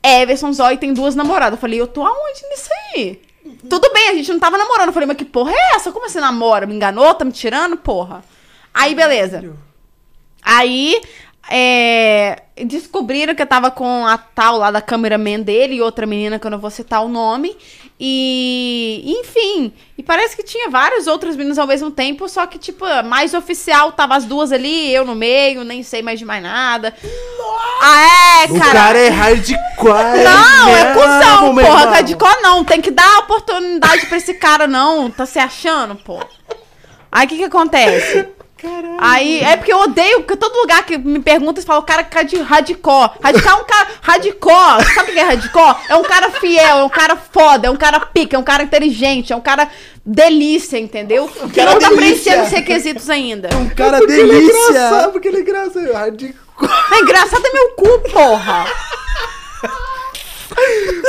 Everson 0.03 0.51
Zói 0.51 0.77
tem 0.77 0.93
duas 0.93 1.15
namoradas. 1.15 1.53
Eu 1.57 1.61
falei, 1.61 1.79
eu 1.79 1.87
tô 1.87 2.03
aonde 2.03 2.41
nisso 2.49 2.69
aí? 2.93 3.21
Tudo 3.69 3.89
bem, 3.93 4.09
a 4.09 4.13
gente 4.13 4.29
não 4.29 4.39
tava 4.39 4.57
namorando. 4.57 4.87
Eu 4.87 4.93
falei, 4.93 5.07
mas 5.07 5.17
que 5.17 5.25
porra 5.25 5.53
é 5.53 5.75
essa? 5.75 5.91
Como 5.93 6.09
você 6.09 6.19
namora? 6.19 6.65
Me 6.65 6.75
enganou? 6.75 7.13
Tá 7.13 7.23
me 7.23 7.31
tirando? 7.31 7.77
Porra. 7.77 8.23
Aí, 8.73 8.93
beleza. 8.93 9.55
Aí, 10.43 11.01
é, 11.49 12.43
descobriram 12.65 13.35
que 13.35 13.41
eu 13.41 13.47
tava 13.47 13.71
com 13.71 14.05
a 14.05 14.17
tal 14.17 14.57
lá 14.57 14.71
da 14.71 14.81
cameraman 14.81 15.41
dele 15.41 15.75
e 15.75 15.81
outra 15.81 16.05
menina 16.05 16.39
que 16.39 16.45
eu 16.45 16.51
não 16.51 16.59
vou 16.59 16.69
citar 16.69 17.03
o 17.03 17.09
nome. 17.09 17.55
E, 18.03 19.03
enfim, 19.19 19.71
e 19.95 20.01
parece 20.01 20.35
que 20.35 20.41
tinha 20.41 20.71
várias 20.71 21.05
outras 21.05 21.35
meninas 21.35 21.59
ao 21.59 21.67
mesmo 21.67 21.91
tempo, 21.91 22.27
só 22.27 22.47
que, 22.47 22.57
tipo, 22.57 22.83
mais 23.05 23.35
oficial 23.35 23.91
tava 23.91 24.15
as 24.15 24.25
duas 24.25 24.51
ali, 24.51 24.91
eu 24.91 25.05
no 25.05 25.13
meio, 25.13 25.63
nem 25.63 25.83
sei 25.83 26.01
mais 26.01 26.17
de 26.17 26.25
mais 26.25 26.41
nada. 26.41 26.95
Ah, 27.79 28.41
é, 28.47 28.51
O 28.51 28.57
cara. 28.57 28.71
cara 28.71 28.97
é 28.97 29.09
hardcore. 29.09 30.23
Não, 30.23 30.67
é 30.69 30.83
mesmo, 30.83 30.93
cuzão, 30.99 31.55
porra. 31.55 31.61
irmão. 31.61 31.91
Hardcore 31.91 32.41
não. 32.41 32.65
Tem 32.65 32.81
que 32.81 32.89
dar 32.89 33.19
oportunidade 33.19 34.07
pra 34.07 34.17
esse 34.17 34.33
cara, 34.33 34.65
não. 34.65 35.11
Tá 35.11 35.27
se 35.27 35.37
achando, 35.37 35.95
pô. 35.95 36.19
Aí 37.11 37.27
o 37.27 37.29
que 37.29 37.37
que 37.37 37.43
acontece? 37.43 38.27
Caralho. 38.61 38.97
Aí, 38.99 39.39
é 39.39 39.57
porque 39.57 39.73
eu 39.73 39.79
odeio, 39.79 40.19
porque 40.21 40.35
todo 40.35 40.55
lugar 40.61 40.85
que 40.85 40.97
me 40.97 41.19
pergunta, 41.19 41.53
eles 41.59 41.65
falam, 41.65 41.81
o 41.81 41.85
cara 41.85 42.03
que 42.03 42.17
é 42.17 42.23
de 42.23 42.37
radical. 42.41 43.15
Radical 43.21 43.57
é 43.57 43.61
um 43.61 43.65
cara. 43.65 43.87
Radical. 44.01 44.83
Sabe 44.93 45.11
o 45.11 45.13
que 45.13 45.19
é 45.19 45.23
radical? 45.23 45.81
É 45.89 45.95
um 45.95 46.03
cara 46.03 46.29
fiel, 46.29 46.77
é 46.77 46.83
um 46.83 46.89
cara 46.89 47.15
foda, 47.15 47.67
é 47.67 47.71
um 47.71 47.75
cara 47.75 47.99
pica, 47.99 48.35
é 48.35 48.39
um 48.39 48.43
cara 48.43 48.63
inteligente, 48.63 49.33
é 49.33 49.35
um 49.35 49.41
cara 49.41 49.67
delícia, 50.05 50.77
entendeu? 50.77 51.27
que 51.27 51.49
cara 51.59 51.71
não 51.71 51.79
tá 51.79 51.89
delícia. 51.89 51.95
preenchendo 52.33 52.43
os 52.43 52.51
requisitos 52.51 53.09
ainda. 53.09 53.49
Um 53.55 53.69
cara 53.69 53.97
Porque 53.97 54.13
ele 54.13 54.21
é 54.31 54.35
delícia. 54.35 54.69
engraçado, 54.69 55.11
porque 55.11 55.27
ele 55.27 55.37
é 55.37 55.41
engraçado. 55.41 55.91
Hardcore. 55.93 56.35
É 56.91 56.99
engraçado 56.99 57.43
é 57.45 57.51
meu 57.53 57.69
cu, 57.71 57.99
porra. 58.11 58.65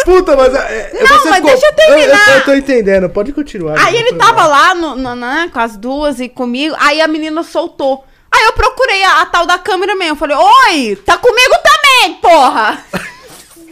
Puta, 0.05 0.37
mas. 0.37 0.55
É, 0.55 0.91
é, 0.95 1.03
Não, 1.05 1.25
mas 1.25 1.37
ficou- 1.37 1.51
deixa 1.51 1.67
eu 1.67 1.73
terminar. 1.75 2.29
Eu, 2.29 2.35
eu 2.35 2.45
tô 2.45 2.55
entendendo, 2.55 3.09
pode 3.09 3.33
continuar. 3.33 3.79
Aí 3.79 3.97
ele 3.97 4.15
tava 4.15 4.47
lá 4.47 4.75
no, 4.75 4.97
no- 4.97 5.15
né, 5.17 5.51
com 5.53 5.61
as 5.61 5.77
duas 5.77 6.21
e 6.21 6.29
comigo, 6.29 6.75
aí 6.79 7.01
a 7.01 7.09
menina 7.09 7.43
soltou. 7.43 8.05
Aí 8.31 8.45
eu 8.47 8.53
procurei 8.55 9.03
a, 9.05 9.23
a 9.23 9.27
tal 9.27 9.47
da 9.47 9.59
câmera 9.59 9.95
mesmo. 9.95 10.13
Eu 10.13 10.17
falei, 10.17 10.37
oi, 10.37 10.97
tá 11.05 11.19
comigo 11.19 11.55
também, 11.63 12.15
porra! 12.15 12.79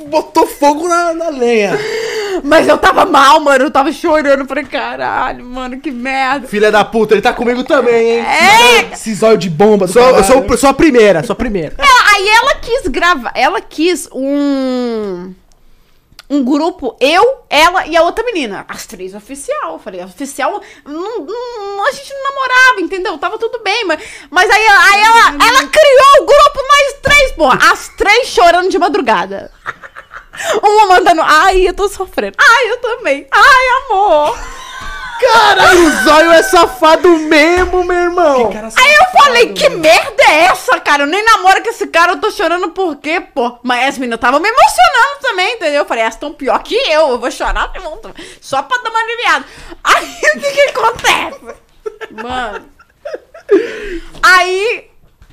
Botou 0.07 0.47
fogo 0.47 0.89
na, 0.89 1.13
na 1.15 1.29
lenha. 1.29 1.79
Mas 2.43 2.67
eu 2.67 2.79
tava 2.79 3.05
mal, 3.05 3.39
mano. 3.39 3.65
Eu 3.67 3.71
tava 3.71 3.93
chorando. 3.93 4.47
Falei, 4.47 4.65
caralho, 4.65 5.45
mano, 5.45 5.79
que 5.79 5.91
merda. 5.91 6.49
Filha 6.49 6.71
da 6.73 6.83
puta, 6.85 7.13
ele 7.15 7.21
tá 7.21 7.33
comigo 7.35 7.63
também, 7.65 8.13
hein? 8.19 8.25
É! 8.27 8.93
Esse 8.95 9.15
zóio 9.15 9.37
de 9.37 9.51
bomba 9.51 9.87
Sou, 9.87 10.03
eu 10.03 10.25
sou, 10.25 10.57
sou 10.57 10.71
a 10.71 10.75
primeira, 10.75 11.23
sou 11.23 11.35
a 11.35 11.37
primeira. 11.37 11.75
Ela- 11.79 12.15
aí 12.15 12.29
ela 12.29 12.55
quis 12.57 12.87
gravar. 12.89 13.31
Ela 13.35 13.61
quis 13.61 14.09
um. 14.13 15.35
Um 16.33 16.45
grupo, 16.45 16.97
eu, 17.01 17.41
ela 17.51 17.87
e 17.89 17.97
a 17.97 18.03
outra 18.03 18.25
menina. 18.25 18.65
As 18.69 18.87
três 18.87 19.15
oficial. 19.15 19.73
Eu 19.73 19.79
falei, 19.81 20.05
oficial. 20.05 20.63
Não, 20.85 21.19
não- 21.27 21.87
a 21.87 21.91
gente 21.91 22.15
não 22.15 22.23
namorava, 22.23 22.81
entendeu? 22.81 23.19
Tava 23.19 23.37
tudo 23.37 23.59
bem, 23.65 23.85
mas, 23.85 24.01
mas 24.31 24.49
aí, 24.49 24.67
aí 24.67 25.01
ela, 25.03 25.29
ela 25.45 25.67
criou 25.67 26.23
o 26.23 26.27
grupo 26.27 26.61
nós 26.69 26.95
três, 27.03 27.33
porra. 27.33 27.73
As 27.73 27.89
três 27.89 28.29
chorando 28.29 28.69
de 28.71 28.79
madrugada. 28.79 29.51
Uma 30.63 30.87
mandando, 30.87 31.21
ai, 31.23 31.69
eu 31.69 31.75
tô 31.75 31.89
sofrendo. 31.89 32.37
Ai, 32.39 32.71
eu 32.71 32.77
também. 32.79 33.27
Ai, 33.33 33.67
amor. 33.85 34.39
Caralho, 35.21 35.87
o 35.87 35.91
zóio 36.05 36.31
é 36.33 36.43
safado 36.43 37.09
mesmo, 37.19 37.85
meu 37.85 37.97
irmão. 37.97 38.51
Cara 38.51 38.69
Aí 38.69 38.95
eu 38.95 39.21
falei, 39.21 39.53
que 39.53 39.69
merda 39.69 40.23
é 40.23 40.45
essa, 40.45 40.81
cara? 40.81 41.03
Eu 41.03 41.07
nem 41.07 41.23
namoro 41.23 41.63
com 41.63 41.69
esse 41.69 41.87
cara, 41.89 42.13
eu 42.13 42.21
tô 42.21 42.31
chorando 42.31 42.71
por 42.71 42.97
quê, 42.97 43.21
pô? 43.21 43.59
Mas 43.63 43.89
as 43.89 43.99
meninas 43.99 44.17
estavam 44.17 44.41
me 44.41 44.49
emocionando 44.49 45.21
também, 45.21 45.55
entendeu? 45.55 45.83
Eu 45.83 45.85
falei, 45.85 46.03
elas 46.03 46.15
estão 46.15 46.33
pior 46.33 46.63
que 46.63 46.75
eu, 46.75 47.11
eu 47.11 47.19
vou 47.19 47.31
chorar 47.31 47.71
junto. 47.81 48.15
Só 48.41 48.63
pra 48.63 48.79
dar 48.79 48.91
uma 48.91 49.01
aliviada. 49.01 49.45
Aí 49.85 50.21
o 50.37 50.41
que 50.41 50.51
que 50.51 50.61
acontece? 50.71 51.57
Mano. 52.11 52.67
Aí, 54.23 54.91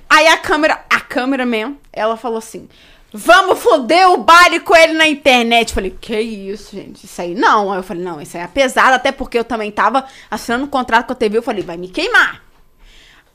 aí 0.09 0.27
a 0.27 0.37
câmera, 0.37 0.83
a 0.89 0.99
câmera 0.99 1.45
mesmo, 1.45 1.79
ela 1.93 2.17
falou 2.17 2.39
assim... 2.39 2.67
Vamos 3.19 3.57
foder 3.57 4.11
o 4.11 4.17
baile 4.17 4.59
com 4.59 4.75
ele 4.75 4.93
na 4.93 5.07
internet. 5.07 5.73
Falei, 5.73 5.89
que 5.89 6.21
isso, 6.21 6.75
gente? 6.75 7.03
Isso 7.03 7.19
aí 7.19 7.33
não. 7.33 7.71
Aí 7.71 7.79
eu 7.79 7.83
falei, 7.83 8.03
não, 8.03 8.21
isso 8.21 8.37
aí 8.37 8.43
é 8.43 8.47
pesado, 8.47 8.93
até 8.93 9.11
porque 9.11 9.39
eu 9.39 9.43
também 9.43 9.71
tava 9.71 10.05
assinando 10.29 10.65
um 10.65 10.67
contrato 10.67 11.07
com 11.07 11.13
a 11.13 11.15
TV. 11.15 11.39
Eu 11.39 11.41
falei, 11.41 11.63
vai 11.63 11.77
me 11.77 11.87
queimar. 11.87 12.43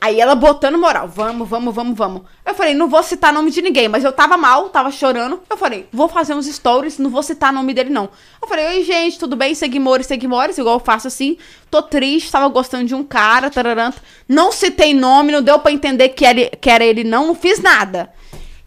Aí 0.01 0.21
ela 0.21 0.37
botando 0.37 0.79
moral, 0.79 1.09
vamos, 1.09 1.49
vamos, 1.49 1.75
vamos, 1.75 1.99
vamos. 1.99 2.23
Eu 2.47 2.55
falei, 2.55 2.75
não 2.75 2.89
vou 2.89 3.03
citar 3.03 3.33
nome 3.33 3.51
de 3.51 3.61
ninguém, 3.61 3.89
mas 3.89 4.05
eu 4.05 4.13
tava 4.13 4.37
mal, 4.37 4.69
tava 4.69 4.93
chorando. 4.93 5.41
Eu 5.51 5.57
falei, 5.57 5.89
vou 5.93 6.09
fazer 6.09 6.35
uns 6.35 6.47
stories, 6.47 6.99
não 6.99 7.11
vou 7.11 7.23
citar 7.23 7.53
nome 7.53 7.75
dele, 7.75 7.91
não. 7.91 8.09
Eu 8.41 8.47
falei, 8.47 8.67
oi, 8.67 8.85
gente, 8.85 9.19
tudo 9.19 9.35
bem? 9.35 9.53
Seguimores, 9.53 10.07
seguimores, 10.07 10.59
igual 10.59 10.77
eu 10.77 10.85
faço 10.85 11.09
assim. 11.09 11.37
Tô 11.69 11.83
triste, 11.83 12.31
tava 12.31 12.47
gostando 12.47 12.85
de 12.85 12.95
um 12.95 13.03
cara, 13.03 13.51
tararanta. 13.51 14.01
Não 14.29 14.53
citei 14.53 14.95
nome, 14.95 15.33
não 15.33 15.43
deu 15.43 15.59
pra 15.59 15.73
entender 15.73 16.11
que 16.11 16.25
era, 16.25 16.51
que 16.51 16.71
era 16.71 16.85
ele, 16.85 17.03
não, 17.03 17.27
não 17.27 17.35
fiz 17.35 17.61
nada. 17.61 18.13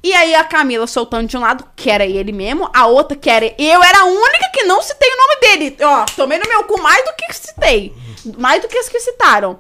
E 0.06 0.14
aí 0.14 0.36
a 0.36 0.44
Camila 0.44 0.86
soltando 0.86 1.28
de 1.28 1.36
um 1.36 1.40
lado, 1.40 1.66
que 1.76 1.90
era 1.90 2.06
ele 2.06 2.32
mesmo, 2.32 2.70
a 2.72 2.86
outra 2.86 3.18
que 3.18 3.28
era. 3.28 3.44
Eu 3.58 3.84
era 3.84 4.02
a 4.02 4.06
única 4.06 4.52
que 4.54 4.64
não 4.66 4.80
citei 4.80 5.10
o 5.10 5.18
nome 5.18 5.42
dele. 5.42 5.78
Ó, 5.82 6.06
tomei 6.16 6.38
no 6.38 6.48
meu 6.48 6.64
cu 6.66 6.80
mais 6.80 7.04
do 7.04 7.16
que 7.16 7.34
citei. 7.34 7.92
Mais 8.38 8.62
do 8.62 8.68
que 8.68 8.78
as 8.78 8.88
que 8.88 9.00
citaram. 9.00 9.58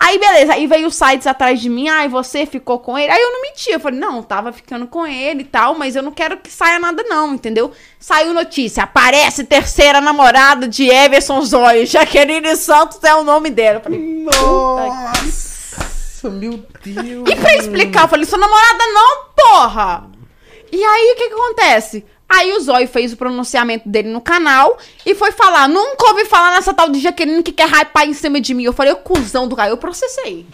Aí, 0.00 0.18
beleza, 0.18 0.54
aí 0.54 0.66
veio 0.66 0.86
os 0.86 0.94
sites 0.94 1.26
atrás 1.26 1.60
de 1.60 1.68
mim, 1.68 1.90
ai, 1.90 2.08
você 2.08 2.46
ficou 2.46 2.78
com 2.78 2.98
ele. 2.98 3.12
Aí 3.12 3.20
eu 3.20 3.30
não 3.30 3.42
menti, 3.42 3.70
eu 3.70 3.78
falei, 3.78 4.00
não, 4.00 4.22
tava 4.22 4.52
ficando 4.54 4.86
com 4.86 5.06
ele 5.06 5.42
e 5.42 5.44
tal, 5.44 5.74
mas 5.74 5.94
eu 5.94 6.02
não 6.02 6.12
quero 6.12 6.38
que 6.38 6.50
saia 6.50 6.78
nada, 6.78 7.02
não, 7.02 7.34
entendeu? 7.34 7.70
Saiu 8.00 8.32
notícia, 8.32 8.84
aparece 8.84 9.44
terceira 9.44 10.00
namorada 10.00 10.66
de 10.66 10.88
Everson 10.88 11.42
Zóio, 11.42 11.84
Jaqueline 11.84 12.56
Santos 12.56 13.04
é 13.04 13.14
o 13.14 13.22
nome 13.22 13.50
dela. 13.50 13.80
Eu 13.80 13.82
falei, 13.82 14.00
Nossa, 14.00 15.53
meu 16.30 16.64
Deus. 16.82 17.28
e 17.28 17.36
pra 17.36 17.56
explicar, 17.56 18.04
eu 18.04 18.08
falei, 18.08 18.24
sua 18.26 18.38
namorada 18.38 18.86
não, 18.88 19.24
porra! 19.36 20.10
E 20.72 20.82
aí, 20.82 21.12
o 21.12 21.16
que 21.16 21.28
que 21.28 21.34
acontece? 21.34 22.04
Aí 22.28 22.52
o 22.52 22.60
Zóio 22.60 22.88
fez 22.88 23.12
o 23.12 23.16
pronunciamento 23.16 23.88
dele 23.88 24.08
no 24.08 24.20
canal 24.20 24.78
e 25.06 25.14
foi 25.14 25.30
falar, 25.30 25.68
nunca 25.68 26.08
ouvi 26.08 26.24
falar 26.24 26.52
nessa 26.52 26.74
tal 26.74 26.88
de 26.88 26.98
Jaqueline 26.98 27.42
que 27.42 27.52
quer 27.52 27.68
hypar 27.68 28.08
em 28.08 28.14
cima 28.14 28.40
de 28.40 28.54
mim. 28.54 28.64
Eu 28.64 28.72
falei, 28.72 28.92
o 28.92 28.96
cuzão 28.96 29.46
do 29.46 29.54
cara, 29.54 29.70
eu 29.70 29.76
processei. 29.76 30.46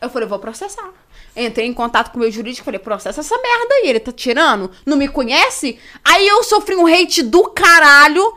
Eu 0.00 0.10
falei, 0.10 0.26
vou 0.26 0.38
processar. 0.38 0.90
Entrei 1.36 1.66
em 1.66 1.74
contato 1.74 2.10
com 2.10 2.18
o 2.18 2.20
meu 2.20 2.30
jurídico, 2.30 2.64
falei, 2.64 2.78
processa 2.78 3.20
essa 3.20 3.36
merda 3.36 3.74
aí, 3.74 3.88
ele 3.88 4.00
tá 4.00 4.12
tirando? 4.12 4.70
Não 4.86 4.96
me 4.96 5.08
conhece? 5.08 5.78
Aí 6.04 6.26
eu 6.26 6.42
sofri 6.44 6.76
um 6.76 6.86
hate 6.86 7.22
do 7.22 7.44
caralho, 7.50 8.34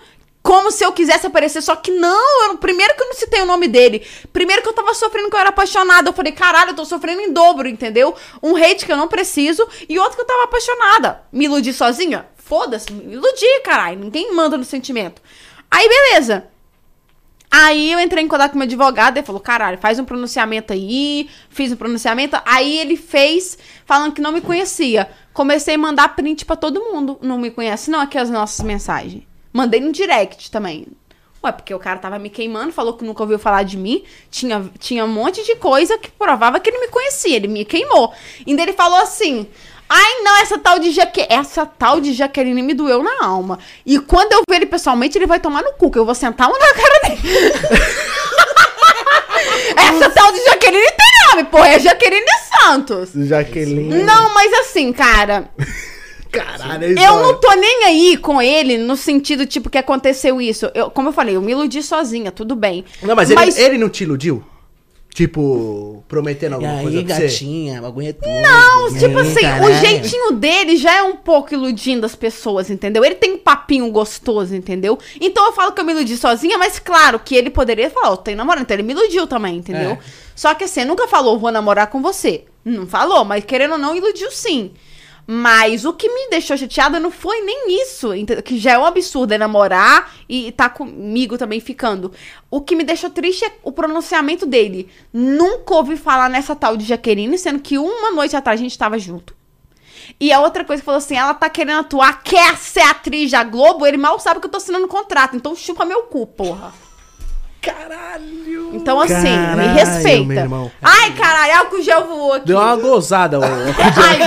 como 0.47 0.71
se 0.71 0.81
eu 0.81 0.93
quisesse 0.93 1.27
aparecer, 1.27 1.61
só 1.61 1.75
que 1.75 1.91
não, 1.91 2.45
eu, 2.45 2.57
primeiro 2.57 2.95
que 2.95 3.03
eu 3.03 3.07
não 3.07 3.13
citei 3.13 3.41
o 3.41 3.45
nome 3.45 3.67
dele, 3.67 4.07
primeiro 4.31 4.61
que 4.61 4.69
eu 4.69 4.73
tava 4.73 4.93
sofrendo 4.93 5.29
que 5.29 5.35
eu 5.35 5.39
era 5.41 5.49
apaixonada, 5.49 6.07
eu 6.07 6.13
falei, 6.13 6.31
caralho, 6.31 6.71
eu 6.71 6.73
tô 6.73 6.85
sofrendo 6.85 7.19
em 7.19 7.33
dobro, 7.33 7.67
entendeu? 7.67 8.15
Um 8.41 8.55
hate 8.55 8.85
que 8.85 8.91
eu 8.93 8.95
não 8.95 9.09
preciso 9.09 9.67
e 9.89 9.99
outro 9.99 10.15
que 10.15 10.21
eu 10.21 10.25
tava 10.25 10.45
apaixonada. 10.45 11.21
Me 11.33 11.43
iludi 11.43 11.73
sozinha? 11.73 12.27
Foda-se, 12.37 12.93
me 12.93 13.15
iludi, 13.15 13.59
caralho, 13.61 13.99
ninguém 13.99 14.33
manda 14.33 14.55
no 14.55 14.63
sentimento. 14.63 15.21
Aí, 15.69 15.85
beleza. 15.85 16.47
Aí 17.51 17.91
eu 17.91 17.99
entrei 17.99 18.23
em 18.23 18.27
contato 18.29 18.53
com 18.53 18.57
meu 18.57 18.67
advogado, 18.67 19.17
ele 19.17 19.25
falou, 19.25 19.41
caralho, 19.41 19.77
faz 19.77 19.99
um 19.99 20.05
pronunciamento 20.05 20.71
aí, 20.71 21.29
fiz 21.49 21.73
um 21.73 21.75
pronunciamento. 21.75 22.39
Aí 22.45 22.77
ele 22.79 22.95
fez, 22.95 23.57
falando 23.85 24.13
que 24.13 24.21
não 24.21 24.31
me 24.31 24.39
conhecia. 24.39 25.09
Comecei 25.33 25.75
a 25.75 25.77
mandar 25.77 26.15
print 26.15 26.45
pra 26.45 26.55
todo 26.55 26.85
mundo. 26.85 27.19
Não 27.21 27.37
me 27.37 27.51
conhece, 27.51 27.91
não, 27.91 27.99
aqui 27.99 28.17
as 28.17 28.29
nossas 28.29 28.65
mensagens. 28.65 29.26
Mandei 29.51 29.79
no 29.79 29.91
direct 29.91 30.51
também. 30.51 30.87
Ué, 31.43 31.51
porque 31.51 31.73
o 31.73 31.79
cara 31.79 31.99
tava 31.99 32.17
me 32.17 32.29
queimando, 32.29 32.71
falou 32.71 32.93
que 32.93 33.05
nunca 33.05 33.23
ouviu 33.23 33.37
falar 33.37 33.63
de 33.63 33.77
mim. 33.77 34.03
Tinha, 34.29 34.69
tinha 34.79 35.05
um 35.05 35.07
monte 35.07 35.43
de 35.43 35.55
coisa 35.55 35.97
que 35.97 36.11
provava 36.11 36.59
que 36.59 36.69
ele 36.69 36.79
me 36.79 36.87
conhecia. 36.87 37.35
Ele 37.35 37.47
me 37.47 37.63
queimou. 37.63 38.11
Ainda 38.45 38.61
ele 38.61 38.73
falou 38.73 38.99
assim: 38.99 39.47
Ai, 39.89 40.21
não, 40.21 40.41
essa 40.41 40.57
tal 40.57 40.79
de 40.79 40.91
Jaque... 40.91 41.25
Essa 41.29 41.65
tal 41.65 42.01
de 42.01 42.13
Jaqueline 42.13 42.61
me 42.61 42.73
doeu 42.73 43.01
na 43.01 43.25
alma. 43.25 43.57
E 43.85 43.99
quando 43.99 44.33
eu 44.33 44.41
ver 44.49 44.57
ele 44.57 44.65
pessoalmente, 44.65 45.17
ele 45.17 45.25
vai 45.25 45.39
tomar 45.39 45.63
no 45.63 45.73
cu, 45.73 45.89
que 45.89 45.97
eu 45.97 46.05
vou 46.05 46.15
sentar 46.15 46.49
uma 46.49 46.59
na 46.59 46.73
cara 46.73 46.99
dele. 47.03 47.21
essa 49.77 50.09
tal 50.09 50.31
de 50.31 50.43
Jaqueline 50.43 50.87
tem 50.87 51.07
nome, 51.29 51.43
porra. 51.45 51.69
É 51.69 51.79
Jaqueline 51.79 52.25
Santos. 52.49 53.11
Jaqueline. 53.15 54.03
Não, 54.03 54.33
mas 54.33 54.51
assim, 54.53 54.91
cara. 54.91 55.49
Caralho, 56.31 56.97
Eu 56.99 57.19
não 57.21 57.39
tô 57.39 57.53
nem 57.55 57.85
aí 57.85 58.17
com 58.17 58.41
ele 58.41 58.77
no 58.77 58.95
sentido, 58.95 59.45
tipo, 59.45 59.69
que 59.69 59.77
aconteceu 59.77 60.41
isso. 60.41 60.69
Eu, 60.73 60.89
como 60.91 61.09
eu 61.09 61.13
falei, 61.13 61.35
eu 61.35 61.41
me 61.41 61.51
iludi 61.51 61.81
sozinha, 61.81 62.31
tudo 62.31 62.55
bem. 62.55 62.83
Não, 63.01 63.15
mas, 63.15 63.29
Ele, 63.29 63.61
ele 63.61 63.77
não 63.77 63.89
te 63.89 64.03
iludiu? 64.03 64.43
Tipo, 65.17 66.03
prometendo 66.07 66.53
alguma 66.53 66.75
aí, 66.77 66.83
coisa 66.83 67.03
pra 67.03 67.15
você? 67.15 67.21
gatinha, 67.23 67.77
é 67.77 68.13
tudo. 68.13 68.29
Não, 68.29 68.99
tipo 68.99 69.17
assim, 69.17 69.39
o 69.39 69.41
caralho. 69.41 69.73
jeitinho 69.73 70.31
dele 70.33 70.77
já 70.77 70.97
é 70.97 71.01
um 71.01 71.15
pouco 71.15 71.55
iludindo 71.55 72.05
as 72.05 72.13
pessoas, 72.13 72.69
entendeu? 72.69 73.03
Ele 73.03 73.15
tem 73.15 73.33
um 73.33 73.37
papinho 73.39 73.89
gostoso, 73.89 74.53
entendeu? 74.53 74.99
Então 75.19 75.43
eu 75.47 75.53
falo 75.53 75.71
que 75.71 75.81
eu 75.81 75.85
me 75.85 75.91
iludi 75.91 76.15
sozinha, 76.17 76.59
mas 76.59 76.77
claro 76.77 77.17
que 77.17 77.33
ele 77.33 77.49
poderia 77.49 77.89
falar, 77.89 78.11
eu 78.11 78.17
tenho 78.17 78.37
namorado, 78.37 78.61
então 78.61 78.75
ele 78.75 78.83
me 78.83 78.93
iludiu 78.93 79.25
também, 79.25 79.57
entendeu? 79.57 79.93
É. 79.93 79.99
Só 80.35 80.53
que 80.53 80.65
assim, 80.65 80.85
nunca 80.85 81.07
falou, 81.07 81.39
vou 81.39 81.51
namorar 81.51 81.87
com 81.87 81.99
você. 81.99 82.43
Não 82.63 82.85
falou, 82.85 83.25
mas 83.25 83.43
querendo 83.43 83.71
ou 83.71 83.79
não, 83.79 83.95
iludiu 83.95 84.29
sim. 84.29 84.71
Mas 85.29 85.83
o 85.83 85.91
que 85.91 86.07
me 86.07 86.29
deixou 86.29 86.55
chateada 86.55 87.01
não 87.01 87.11
foi 87.11 87.41
nem 87.41 87.81
isso, 87.81 88.11
que 88.45 88.57
já 88.57 88.71
é 88.71 88.77
um 88.77 88.85
absurdo 88.85 89.33
é 89.33 89.37
namorar 89.37 90.13
e 90.29 90.53
tá 90.53 90.69
comigo 90.69 91.37
também 91.37 91.59
ficando. 91.59 92.13
O 92.49 92.61
que 92.61 92.77
me 92.77 92.85
deixou 92.85 93.09
triste 93.09 93.43
é 93.43 93.51
o 93.61 93.73
pronunciamento 93.73 94.45
dele. 94.45 94.89
Nunca 95.11 95.75
ouvi 95.75 95.97
falar 95.97 96.29
nessa 96.29 96.55
tal 96.55 96.77
de 96.77 96.85
Jaqueline, 96.85 97.37
sendo 97.37 97.59
que 97.59 97.77
uma 97.77 98.11
noite 98.11 98.37
atrás 98.37 98.57
a 98.57 98.63
gente 98.63 98.77
tava 98.77 98.97
junto. 98.97 99.35
E 100.17 100.31
a 100.31 100.39
outra 100.39 100.63
coisa 100.63 100.81
que 100.81 100.85
falou 100.85 100.99
assim, 100.99 101.17
ela 101.17 101.33
tá 101.33 101.49
querendo 101.49 101.81
atuar, 101.81 102.23
quer 102.23 102.55
ser 102.55 102.79
atriz 102.79 103.29
da 103.29 103.43
Globo, 103.43 103.85
ele 103.85 103.97
mal 103.97 104.17
sabe 104.21 104.39
que 104.39 104.45
eu 104.45 104.51
tô 104.51 104.55
assinando 104.55 104.87
contrato, 104.87 105.35
então 105.35 105.53
chupa 105.53 105.83
meu 105.83 106.03
cu, 106.03 106.25
porra. 106.25 106.73
Caralho. 107.73 108.75
Então 108.75 108.99
assim, 108.99 109.15
me 109.15 109.35
Caralho, 109.37 109.73
respeita. 109.73 110.23
meu 110.25 110.37
irmão. 110.37 110.71
Ai, 110.81 111.13
caralho, 111.15 111.59
álcool 111.59 111.81
gel 111.81 112.05
voou 112.07 112.33
aqui. 112.33 112.47
Deu 112.47 112.57
uma 112.59 112.75
gozada, 112.75 113.39
ô. 113.39 113.43
Ai, 113.43 114.19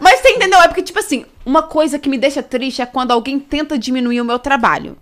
Mas 0.00 0.20
você 0.20 0.30
entendeu? 0.30 0.60
É 0.60 0.68
porque, 0.68 0.82
tipo 0.82 0.98
assim, 0.98 1.24
uma 1.44 1.62
coisa 1.62 1.98
que 1.98 2.08
me 2.08 2.18
deixa 2.18 2.42
triste 2.42 2.82
é 2.82 2.86
quando 2.86 3.12
alguém 3.12 3.38
tenta 3.38 3.78
diminuir 3.78 4.20
o 4.20 4.24
meu 4.24 4.38
trabalho. 4.38 4.96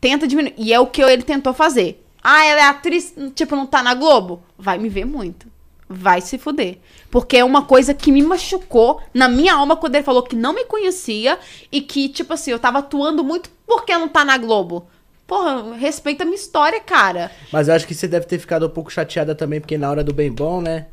Tenta 0.00 0.26
diminuir. 0.26 0.54
E 0.56 0.72
é 0.72 0.80
o 0.80 0.86
que 0.86 1.02
ele 1.02 1.22
tentou 1.22 1.52
fazer. 1.52 2.04
Ah, 2.22 2.44
ela 2.44 2.60
é 2.60 2.64
atriz, 2.64 3.14
tipo, 3.34 3.54
não 3.54 3.66
tá 3.66 3.82
na 3.82 3.94
Globo? 3.94 4.42
Vai 4.58 4.78
me 4.78 4.88
ver 4.88 5.04
muito. 5.04 5.46
Vai 5.88 6.20
se 6.22 6.38
fuder. 6.38 6.78
Porque 7.10 7.36
é 7.36 7.44
uma 7.44 7.62
coisa 7.62 7.92
que 7.92 8.10
me 8.10 8.22
machucou 8.22 9.00
na 9.12 9.28
minha 9.28 9.54
alma 9.54 9.76
quando 9.76 9.94
ele 9.94 10.04
falou 10.04 10.22
que 10.22 10.34
não 10.34 10.54
me 10.54 10.64
conhecia 10.64 11.38
e 11.70 11.82
que, 11.82 12.08
tipo 12.08 12.32
assim, 12.32 12.50
eu 12.50 12.58
tava 12.58 12.78
atuando 12.78 13.22
muito 13.22 13.50
porque 13.66 13.96
não 13.96 14.08
tá 14.08 14.24
na 14.24 14.38
Globo. 14.38 14.86
Porra, 15.26 15.74
respeita 15.76 16.22
a 16.22 16.26
minha 16.26 16.36
história, 16.36 16.80
cara. 16.80 17.30
Mas 17.52 17.68
eu 17.68 17.74
acho 17.74 17.86
que 17.86 17.94
você 17.94 18.06
deve 18.06 18.26
ter 18.26 18.38
ficado 18.38 18.66
um 18.66 18.70
pouco 18.70 18.90
chateada 18.92 19.34
também, 19.34 19.60
porque 19.60 19.78
na 19.78 19.90
hora 19.90 20.04
do 20.04 20.12
bem 20.12 20.30
bom, 20.30 20.60
né? 20.60 20.86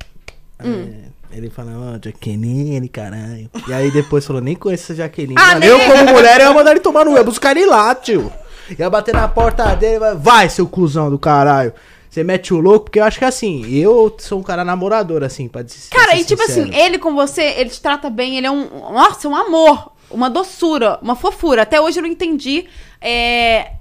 Hum. 0.64 0.94
É, 1.32 1.38
ele 1.38 1.50
fala, 1.50 1.72
ó, 1.76 2.00
Jaqueline, 2.04 2.88
caralho. 2.88 3.50
E 3.68 3.74
aí 3.74 3.92
depois 3.92 4.26
falou, 4.26 4.42
nem 4.42 4.56
conheço 4.56 4.86
essa 4.86 4.96
Jaqueline. 4.96 5.36
Ah, 5.38 5.48
Mano, 5.56 5.60
nem- 5.60 5.70
eu, 5.70 5.80
como 5.80 6.12
mulher, 6.16 6.40
eu 6.40 6.48
ia 6.48 6.54
mandar 6.54 6.72
ele 6.72 6.80
tomar 6.80 7.04
no 7.06 7.12
ia 7.16 7.24
buscar 7.24 7.56
ele 7.58 7.66
lá, 7.66 7.94
tio. 7.94 8.32
Ia 8.78 8.90
bater 8.90 9.14
na 9.14 9.28
porta 9.28 9.76
dele, 9.76 10.00
vai, 10.00 10.16
vai, 10.16 10.50
seu 10.50 10.66
cuzão 10.68 11.10
do 11.10 11.20
caralho. 11.20 11.74
Você 12.10 12.24
mete 12.24 12.54
o 12.54 12.60
louco, 12.60 12.86
porque 12.86 13.00
eu 13.00 13.06
acho 13.06 13.18
que 13.20 13.26
assim, 13.26 13.66
eu 13.70 14.14
sou 14.20 14.40
um 14.40 14.44
cara 14.44 14.66
namorador, 14.66 15.24
assim, 15.24 15.48
pra 15.48 15.62
dizer. 15.62 15.90
Cara, 15.90 16.16
e 16.18 16.26
tipo 16.26 16.42
assim, 16.44 16.70
ele 16.76 16.98
com 17.00 17.14
você, 17.16 17.42
ele 17.58 17.70
te 17.70 17.82
trata 17.82 18.10
bem, 18.10 18.38
ele 18.38 18.46
é 18.48 18.52
um. 18.52 18.92
Nossa, 18.92 19.30
um 19.30 19.36
amor, 19.36 19.94
uma 20.10 20.30
doçura, 20.30 21.00
uma 21.02 21.16
fofura. 21.16 21.62
Até 21.62 21.80
hoje 21.80 22.00
eu 22.00 22.04
não 22.04 22.10
entendi. 22.10 22.66
É. 23.00 23.72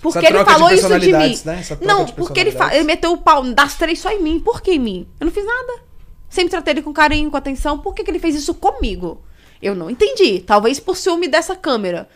Porque 0.00 0.24
ele 0.24 0.44
falou 0.44 0.70
isso 0.70 0.88
de 1.00 1.12
mim. 1.12 1.38
né? 1.44 1.62
Não, 1.80 2.04
de 2.04 2.12
porque 2.12 2.38
ele, 2.38 2.54
ele 2.72 2.84
meteu 2.84 3.12
o 3.12 3.18
pau 3.18 3.42
das 3.52 3.74
três 3.74 3.98
só 3.98 4.10
em 4.10 4.22
mim. 4.22 4.38
Por 4.38 4.60
que 4.62 4.72
em 4.72 4.78
mim? 4.78 5.08
Eu 5.18 5.24
não 5.26 5.32
fiz 5.32 5.44
nada. 5.44 5.80
Sempre 6.28 6.50
tratei 6.50 6.74
ele 6.74 6.82
com 6.82 6.92
carinho, 6.92 7.30
com 7.30 7.36
atenção. 7.36 7.78
Por 7.78 7.92
que, 7.94 8.04
que 8.04 8.10
ele 8.10 8.20
fez 8.20 8.36
isso 8.36 8.54
comigo? 8.54 9.20
Eu 9.60 9.74
não 9.74 9.90
entendi. 9.90 10.40
Talvez 10.40 10.78
por 10.78 10.96
ciúme 10.96 11.26
dessa 11.26 11.56
câmera. 11.56 12.08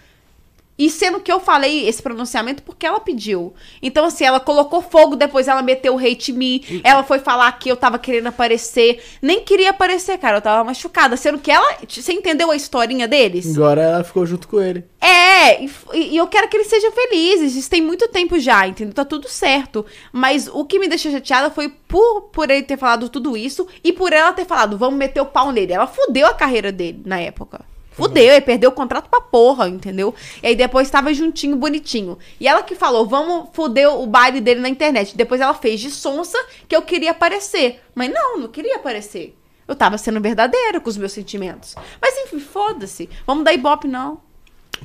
E 0.76 0.90
sendo 0.90 1.20
que 1.20 1.30
eu 1.30 1.38
falei 1.38 1.86
esse 1.88 2.02
pronunciamento 2.02 2.62
porque 2.62 2.84
ela 2.84 2.98
pediu. 2.98 3.54
Então, 3.80 4.04
assim, 4.04 4.24
ela 4.24 4.40
colocou 4.40 4.82
fogo, 4.82 5.14
depois 5.14 5.46
ela 5.46 5.62
meteu 5.62 5.94
o 5.94 5.98
hate 5.98 6.32
em 6.32 6.34
mim. 6.34 6.64
Ela 6.82 7.04
foi 7.04 7.20
falar 7.20 7.50
que 7.52 7.68
eu 7.68 7.76
tava 7.76 7.98
querendo 7.98 8.26
aparecer. 8.26 9.02
Nem 9.22 9.40
queria 9.40 9.70
aparecer, 9.70 10.18
cara. 10.18 10.38
Eu 10.38 10.42
tava 10.42 10.64
machucada. 10.64 11.16
Sendo 11.16 11.38
que 11.38 11.50
ela. 11.50 11.78
Você 11.88 12.12
entendeu 12.12 12.50
a 12.50 12.56
historinha 12.56 13.06
deles? 13.06 13.56
Agora 13.56 13.82
ela 13.82 14.04
ficou 14.04 14.26
junto 14.26 14.48
com 14.48 14.60
ele. 14.60 14.84
É, 15.00 15.62
e, 15.62 15.70
e 15.94 16.16
eu 16.16 16.26
quero 16.26 16.48
que 16.48 16.56
eles 16.56 16.66
sejam 16.66 16.90
felizes. 16.90 17.54
Isso 17.54 17.70
tem 17.70 17.80
muito 17.80 18.08
tempo 18.08 18.38
já, 18.38 18.66
entendeu? 18.66 18.94
Tá 18.94 19.04
tudo 19.04 19.28
certo. 19.28 19.86
Mas 20.12 20.48
o 20.48 20.64
que 20.64 20.78
me 20.80 20.88
deixou 20.88 21.12
chateada 21.12 21.50
foi 21.50 21.68
por, 21.68 22.22
por 22.32 22.50
ele 22.50 22.62
ter 22.64 22.76
falado 22.76 23.08
tudo 23.08 23.36
isso 23.36 23.68
e 23.84 23.92
por 23.92 24.12
ela 24.12 24.32
ter 24.32 24.44
falado, 24.44 24.76
vamos 24.76 24.98
meter 24.98 25.20
o 25.20 25.26
pau 25.26 25.52
nele. 25.52 25.72
Ela 25.72 25.86
fudeu 25.86 26.26
a 26.26 26.34
carreira 26.34 26.72
dele 26.72 27.00
na 27.04 27.20
época. 27.20 27.73
Fudeu, 27.94 28.24
ele 28.32 28.40
perdeu 28.40 28.70
o 28.70 28.72
contrato 28.74 29.08
pra 29.08 29.20
porra, 29.20 29.68
entendeu? 29.68 30.12
E 30.42 30.48
aí 30.48 30.56
depois 30.56 30.90
tava 30.90 31.14
juntinho, 31.14 31.56
bonitinho. 31.56 32.18
E 32.40 32.46
ela 32.48 32.62
que 32.62 32.74
falou, 32.74 33.06
vamos 33.06 33.48
fuder 33.52 33.88
o 33.88 34.06
baile 34.06 34.40
dele 34.40 34.60
na 34.60 34.68
internet. 34.68 35.16
Depois 35.16 35.40
ela 35.40 35.54
fez 35.54 35.80
de 35.80 35.90
sonsa 35.90 36.36
que 36.68 36.74
eu 36.74 36.82
queria 36.82 37.12
aparecer. 37.12 37.80
Mas 37.94 38.12
não, 38.12 38.38
não 38.38 38.48
queria 38.48 38.76
aparecer. 38.76 39.36
Eu 39.66 39.74
tava 39.76 39.96
sendo 39.96 40.20
verdadeira 40.20 40.80
com 40.80 40.90
os 40.90 40.96
meus 40.96 41.12
sentimentos. 41.12 41.74
Mas 42.02 42.16
enfim, 42.18 42.40
foda-se. 42.40 43.08
Vamos 43.26 43.44
dar 43.44 43.52
ibope, 43.54 43.86
não. 43.88 44.20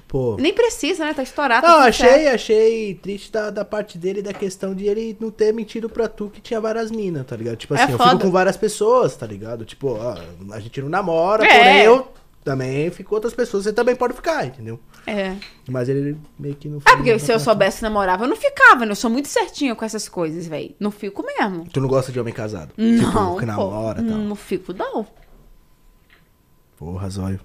Pô. 0.07 0.37
Nem 0.39 0.53
precisa, 0.53 1.03
né? 1.03 1.13
Tá 1.13 1.23
estourado. 1.23 1.65
Não, 1.67 1.77
tá 1.79 1.85
achei, 1.85 2.07
certo. 2.07 2.35
achei 2.35 2.93
triste 2.95 3.31
da, 3.31 3.49
da 3.49 3.65
parte 3.65 3.97
dele, 3.97 4.21
da 4.21 4.31
questão 4.33 4.73
de 4.75 4.85
ele 4.85 5.17
não 5.19 5.31
ter 5.31 5.51
mentido 5.51 5.89
pra 5.89 6.07
tu 6.07 6.29
que 6.33 6.39
tinha 6.39 6.61
várias 6.61 6.89
minas, 6.91 7.25
tá 7.25 7.35
ligado? 7.35 7.57
Tipo 7.57 7.73
É 7.75 7.81
assim, 7.83 7.91
eu 7.93 7.97
foda. 7.97 8.11
fico 8.11 8.21
com 8.21 8.31
várias 8.31 8.55
pessoas, 8.55 9.15
tá 9.15 9.25
ligado? 9.25 9.65
Tipo, 9.65 9.95
ó, 9.99 10.15
a 10.53 10.59
gente 10.59 10.79
não 10.81 10.89
namora, 10.89 11.43
É. 11.43 11.57
porém 11.57 11.77
eu 11.81 12.07
também 12.43 12.89
fico 12.91 13.09
com 13.09 13.15
outras 13.15 13.33
pessoas, 13.33 13.63
você 13.63 13.73
também 13.73 13.95
pode 13.95 14.13
ficar, 14.13 14.45
entendeu? 14.45 14.79
É. 15.05 15.35
Mas 15.67 15.89
ele 15.89 16.17
meio 16.37 16.55
que 16.55 16.69
não 16.69 16.79
É 16.85 16.95
porque 16.95 17.19
se 17.19 17.31
eu 17.31 17.39
soubesse 17.39 17.77
que 17.77 17.83
namorava, 17.83 18.23
eu 18.23 18.29
não 18.29 18.35
ficava, 18.35 18.85
né? 18.85 18.91
Eu 18.91 18.95
sou 18.95 19.09
muito 19.09 19.27
certinha 19.27 19.75
com 19.75 19.83
essas 19.83 20.07
coisas, 20.07 20.47
velho. 20.47 20.73
Não 20.79 20.91
fico 20.91 21.23
mesmo. 21.23 21.67
Tu 21.69 21.81
não 21.81 21.87
gosta 21.87 22.11
de 22.11 22.19
homem 22.19 22.33
casado? 22.33 22.73
Não, 22.77 22.99
Tipo, 23.33 23.39
que 23.39 23.45
namora 23.45 24.01
e 24.01 24.05
tal. 24.07 24.17
Não 24.17 24.35
fico, 24.35 24.73
não. 24.73 25.05
Porra, 26.77 27.09
Zóio. 27.09 27.39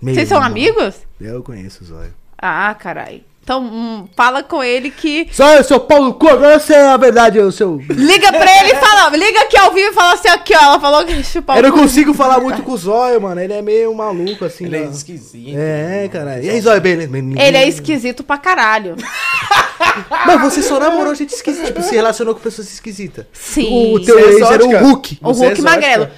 Vocês 0.00 0.28
são 0.28 0.42
amigos? 0.42 1.06
Eu 1.20 1.42
conheço 1.42 1.84
o 1.84 1.86
Zóio. 1.86 2.14
Ah, 2.38 2.74
carai. 2.74 3.24
Então, 3.42 3.60
hum, 3.60 4.08
fala 4.14 4.40
com 4.44 4.62
ele 4.62 4.88
que. 4.88 5.26
Zóio, 5.34 5.64
seu 5.64 5.80
Paulo 5.80 6.14
cu, 6.14 6.28
agora 6.28 6.60
você 6.60 6.74
é 6.74 6.86
a 6.86 6.96
verdade, 6.96 7.40
o 7.40 7.50
seu... 7.50 7.76
Liga 7.90 8.32
pra 8.32 8.60
ele 8.60 8.72
e 8.72 8.76
fala. 8.76 9.16
Liga 9.16 9.40
aqui 9.40 9.58
ao 9.58 9.72
vivo 9.72 9.90
e 9.90 9.92
fala 9.92 10.14
assim, 10.14 10.28
aqui, 10.28 10.54
ó. 10.54 10.62
Ela 10.62 10.80
falou 10.80 11.04
que 11.04 11.24
chupar 11.24 11.56
Eu 11.56 11.64
o 11.64 11.66
não 11.66 11.76
consigo 11.76 12.14
falar 12.14 12.38
muito 12.38 12.62
com 12.62 12.70
o 12.70 12.76
Zóio, 12.76 13.20
mano. 13.20 13.40
Ele 13.40 13.52
é 13.52 13.60
meio 13.60 13.92
maluco, 13.92 14.44
assim. 14.44 14.66
Ele 14.66 14.76
é 14.76 14.80
né? 14.82 14.90
esquisito. 14.92 15.58
É, 15.58 16.08
caralho. 16.08 16.44
E 16.44 16.50
aí, 16.50 16.60
Zóio, 16.60 16.80
beleza? 16.80 17.10
Ele 17.16 17.56
é 17.56 17.66
esquisito 17.66 18.22
pra 18.22 18.38
caralho. 18.38 18.94
Mas 20.24 20.40
você 20.40 20.62
só 20.62 20.78
namorou 20.78 21.12
gente 21.12 21.34
esquisita. 21.34 21.66
Tipo, 21.66 21.82
se 21.82 21.96
relacionou 21.96 22.34
com 22.34 22.40
pessoas 22.40 22.72
esquisitas. 22.72 23.26
Sim. 23.32 23.96
O 23.96 24.00
teu 24.00 24.20
é 24.20 24.22
ex 24.22 24.40
era 24.40 24.64
o? 24.64 24.78
Hulk. 24.78 25.18
O 25.20 25.30
é 25.30 25.32
Hulk 25.32 25.44
exótica? 25.44 25.62
Magrelo. 25.62 26.08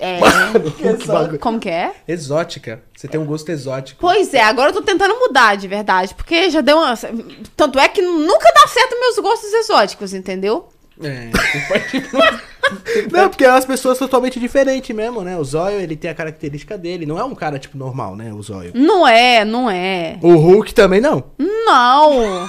É. 0.00 0.18
Que 0.98 1.06
bagulho. 1.06 1.38
Como 1.38 1.60
que 1.60 1.68
é? 1.68 1.92
Exótica. 2.08 2.82
Você 2.96 3.06
tem 3.06 3.20
um 3.20 3.24
gosto 3.24 3.48
exótico. 3.50 4.00
Pois 4.00 4.34
é, 4.34 4.42
agora 4.42 4.70
eu 4.70 4.74
tô 4.74 4.82
tentando 4.82 5.14
mudar 5.18 5.56
de 5.56 5.68
verdade. 5.68 6.14
Porque 6.14 6.50
já 6.50 6.60
deu 6.60 6.78
uma. 6.78 6.94
Tanto 7.56 7.78
é 7.78 7.88
que 7.88 8.02
nunca 8.02 8.52
dá 8.54 8.66
certo 8.66 8.98
meus 8.98 9.18
gostos 9.18 9.52
exóticos, 9.52 10.12
entendeu? 10.12 10.68
É. 11.02 11.30
Não, 13.10 13.28
porque 13.30 13.44
é 13.44 13.50
umas 13.50 13.64
pessoas 13.64 13.98
totalmente 13.98 14.38
diferentes 14.38 14.94
mesmo, 14.94 15.22
né? 15.22 15.36
O 15.36 15.44
Zóio, 15.44 15.80
ele 15.80 15.96
tem 15.96 16.10
a 16.10 16.14
característica 16.14 16.76
dele. 16.76 17.06
Não 17.06 17.18
é 17.18 17.24
um 17.24 17.34
cara, 17.34 17.58
tipo, 17.58 17.78
normal, 17.78 18.14
né? 18.16 18.32
O 18.32 18.42
Zóio. 18.42 18.72
Não 18.74 19.06
é, 19.08 19.44
não 19.44 19.70
é. 19.70 20.18
O 20.20 20.34
Hulk 20.34 20.74
também 20.74 21.00
não. 21.00 21.24
Não. 21.38 22.48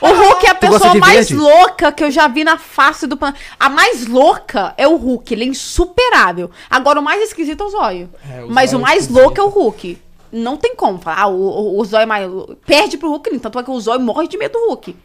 O 0.00 0.06
Hulk 0.08 0.46
é 0.46 0.50
a 0.50 0.54
pessoa 0.54 0.94
mais 0.96 1.28
verde? 1.28 1.36
louca 1.36 1.92
que 1.92 2.02
eu 2.02 2.10
já 2.10 2.26
vi 2.26 2.42
na 2.42 2.58
face 2.58 3.06
do 3.06 3.16
planeta. 3.16 3.38
A 3.58 3.68
mais 3.68 4.06
louca 4.06 4.74
é 4.76 4.86
o 4.88 4.96
Hulk, 4.96 5.32
ele 5.32 5.44
é 5.44 5.46
insuperável. 5.46 6.50
Agora, 6.68 6.98
o 6.98 7.02
mais 7.02 7.22
esquisito 7.22 7.62
é 7.62 7.66
o 7.66 7.70
Zóio. 7.70 8.10
É, 8.28 8.42
o 8.44 8.50
Mas 8.50 8.70
Zóio 8.70 8.82
o 8.82 8.84
é 8.84 8.88
mais 8.88 9.02
esquisito. 9.02 9.22
louco 9.22 9.40
é 9.40 9.44
o 9.44 9.48
Hulk. 9.48 9.98
Não 10.32 10.56
tem 10.56 10.74
como 10.74 10.98
falar. 10.98 11.20
Ah, 11.20 11.26
o, 11.28 11.34
o, 11.40 11.80
o 11.80 11.84
Zóio 11.84 12.02
é 12.02 12.06
mais. 12.06 12.28
Perde 12.66 12.96
pro 12.96 13.10
Hulk, 13.10 13.38
tanto 13.38 13.58
é 13.58 13.62
que 13.62 13.70
o 13.70 13.80
Zóio 13.80 14.00
morre 14.00 14.26
de 14.26 14.36
medo 14.36 14.58
do 14.58 14.66
Hulk. 14.68 14.96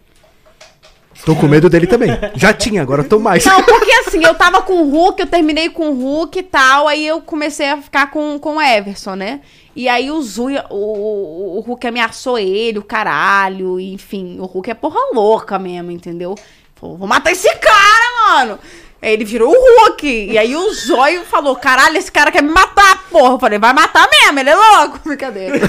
Tô 1.27 1.35
com 1.35 1.45
medo 1.45 1.69
dele 1.69 1.85
também. 1.85 2.09
Já 2.35 2.53
tinha, 2.53 2.81
agora 2.81 3.03
tô 3.03 3.19
mais. 3.19 3.43
Não, 3.43 3.61
porque 3.61 3.91
assim, 3.91 4.23
eu 4.23 4.33
tava 4.33 4.61
com 4.61 4.81
o 4.81 4.89
Hulk, 4.89 5.19
eu 5.19 5.27
terminei 5.27 5.69
com 5.69 5.89
o 5.89 5.93
Hulk 5.93 6.39
e 6.39 6.43
tal, 6.43 6.87
aí 6.87 7.05
eu 7.05 7.19
comecei 7.19 7.69
a 7.69 7.75
ficar 7.75 8.09
com, 8.11 8.39
com 8.39 8.55
o 8.55 8.61
Everson, 8.61 9.15
né? 9.15 9.41
E 9.75 9.89
aí 9.89 10.09
o 10.09 10.21
Zuya, 10.21 10.63
o, 10.69 11.57
o, 11.57 11.59
Hulk 11.59 11.85
ameaçou 11.85 12.39
ele, 12.39 12.79
o 12.79 12.81
caralho, 12.83 13.77
enfim, 13.77 14.39
o 14.39 14.45
Hulk 14.45 14.71
é 14.71 14.73
porra 14.73 15.01
louca 15.13 15.59
mesmo, 15.59 15.91
entendeu? 15.91 16.33
Pô, 16.79 16.95
vou 16.95 17.09
matar 17.09 17.33
esse 17.33 17.53
cara, 17.55 18.29
mano! 18.29 18.59
Aí 19.01 19.11
ele 19.11 19.25
virou 19.25 19.51
o 19.51 19.85
Hulk. 19.85 20.07
E 20.31 20.37
aí 20.37 20.55
o 20.55 20.73
Zóio 20.73 21.25
falou: 21.25 21.57
caralho, 21.57 21.97
esse 21.97 22.11
cara 22.11 22.31
quer 22.31 22.41
me 22.41 22.51
matar, 22.51 23.03
porra. 23.11 23.33
Eu 23.33 23.39
falei, 23.39 23.59
vai 23.59 23.73
matar 23.73 24.07
mesmo, 24.09 24.39
ele 24.39 24.49
é 24.49 24.55
louco. 24.55 25.01
Brincadeira. 25.05 25.59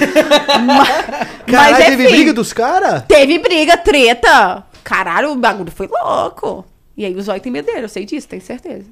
mas, 0.65 0.89
Caralho, 1.45 1.75
mas, 1.75 1.85
teve 1.85 2.03
enfim, 2.05 2.15
briga 2.15 2.33
dos 2.33 2.53
caras? 2.53 3.03
Teve 3.07 3.37
briga, 3.39 3.75
treta. 3.75 4.63
Caralho, 4.89 5.33
o 5.33 5.35
bagulho 5.35 5.71
foi 5.71 5.87
louco. 5.87 6.65
E 6.97 7.05
aí 7.05 7.15
o 7.15 7.21
Zóio 7.21 7.39
tem 7.39 7.51
medo 7.51 7.67
dele, 7.67 7.85
eu 7.85 7.89
sei 7.89 8.05
disso, 8.05 8.27
tenho 8.27 8.41
certeza. 8.41 8.89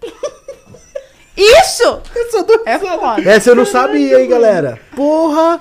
Isso! 1.35 2.01
É 2.67 2.77
foda. 2.77 3.27
Essa 3.27 3.49
eu 3.49 3.55
não 3.55 3.65
sabia, 3.65 4.21
hein, 4.21 4.29
galera. 4.29 4.79
Porra! 4.95 5.59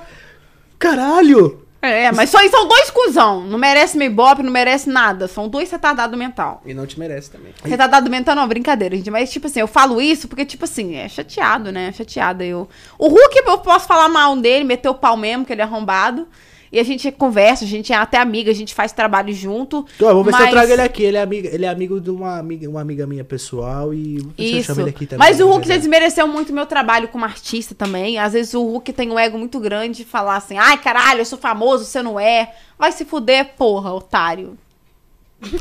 Caralho! 0.77 1.65
É, 1.81 2.11
mas 2.11 2.29
só, 2.29 2.37
são 2.49 2.67
dois 2.67 2.91
cuzão. 2.91 3.47
Não 3.47 3.57
merece 3.57 3.97
meio 3.97 4.11
bop, 4.11 4.43
não 4.43 4.51
merece 4.51 4.87
nada. 4.89 5.27
São 5.27 5.49
dois 5.49 5.71
retardados 5.71 6.17
mental. 6.17 6.61
E 6.63 6.71
não 6.71 6.85
te 6.85 6.99
merece 6.99 7.31
também. 7.31 7.51
Retardado 7.63 8.07
mental 8.07 8.35
não, 8.35 8.47
brincadeira, 8.47 8.95
gente. 8.95 9.09
Mas, 9.09 9.31
tipo 9.31 9.47
assim, 9.47 9.61
eu 9.61 9.67
falo 9.67 9.99
isso 9.99 10.27
porque, 10.27 10.45
tipo 10.45 10.65
assim, 10.65 10.97
é 10.97 11.09
chateado, 11.09 11.71
né? 11.71 11.91
Chateada 11.91 12.45
eu. 12.45 12.69
O 12.99 13.07
Hulk, 13.07 13.41
eu 13.43 13.57
posso 13.57 13.87
falar 13.87 14.07
mal 14.07 14.35
dele, 14.37 14.63
meter 14.63 14.89
o 14.89 14.95
pau 14.95 15.17
mesmo, 15.17 15.45
que 15.45 15.51
ele 15.51 15.61
é 15.61 15.63
arrombado. 15.63 16.27
E 16.71 16.79
a 16.79 16.83
gente 16.83 17.11
conversa, 17.11 17.63
a 17.63 17.67
gente 17.67 17.93
é 17.93 17.95
até 17.95 18.17
amiga, 18.17 18.51
a 18.51 18.53
gente 18.53 18.73
faz 18.73 18.91
trabalho 18.91 19.33
junto. 19.33 19.85
Então, 19.95 20.13
vou 20.13 20.23
ver 20.23 20.31
se 20.33 20.37
eu 20.37 20.41
mas- 20.43 20.51
trago 20.51 20.71
ele 20.71 20.81
aqui. 20.81 21.03
Ele 21.03 21.17
é 21.17 21.21
amigo, 21.21 21.47
ele 21.51 21.65
é 21.65 21.69
amigo 21.69 22.01
de 22.01 22.09
uma 22.09 22.37
amiga, 22.37 22.69
uma 22.69 22.81
amiga 22.81 23.07
minha 23.07 23.23
pessoal 23.23 23.93
e 23.93 24.17
eu 24.17 24.31
Isso. 24.37 24.67
chamo 24.67 24.81
ele 24.81 24.89
aqui 24.89 25.05
também. 25.05 25.27
Mas 25.27 25.39
o 25.39 25.47
Hulk 25.47 25.67
desmereceu 25.67 26.27
muito 26.27 26.51
meu 26.51 26.65
trabalho 26.65 27.07
como 27.07 27.23
artista 27.25 27.73
também. 27.73 28.17
Às 28.17 28.33
vezes 28.33 28.53
o 28.53 28.61
Hulk 28.61 28.91
tem 28.93 29.09
um 29.11 29.17
ego 29.17 29.37
muito 29.37 29.59
grande 29.59 29.97
de 29.97 30.05
falar 30.05 30.35
assim: 30.35 30.57
ai 30.57 30.77
caralho, 30.77 31.21
eu 31.21 31.25
sou 31.25 31.37
famoso, 31.37 31.85
você 31.85 32.01
não 32.01 32.19
é. 32.19 32.53
Vai 32.77 32.91
se 32.91 33.05
fuder, 33.05 33.53
porra, 33.57 33.93
otário. 33.93 34.57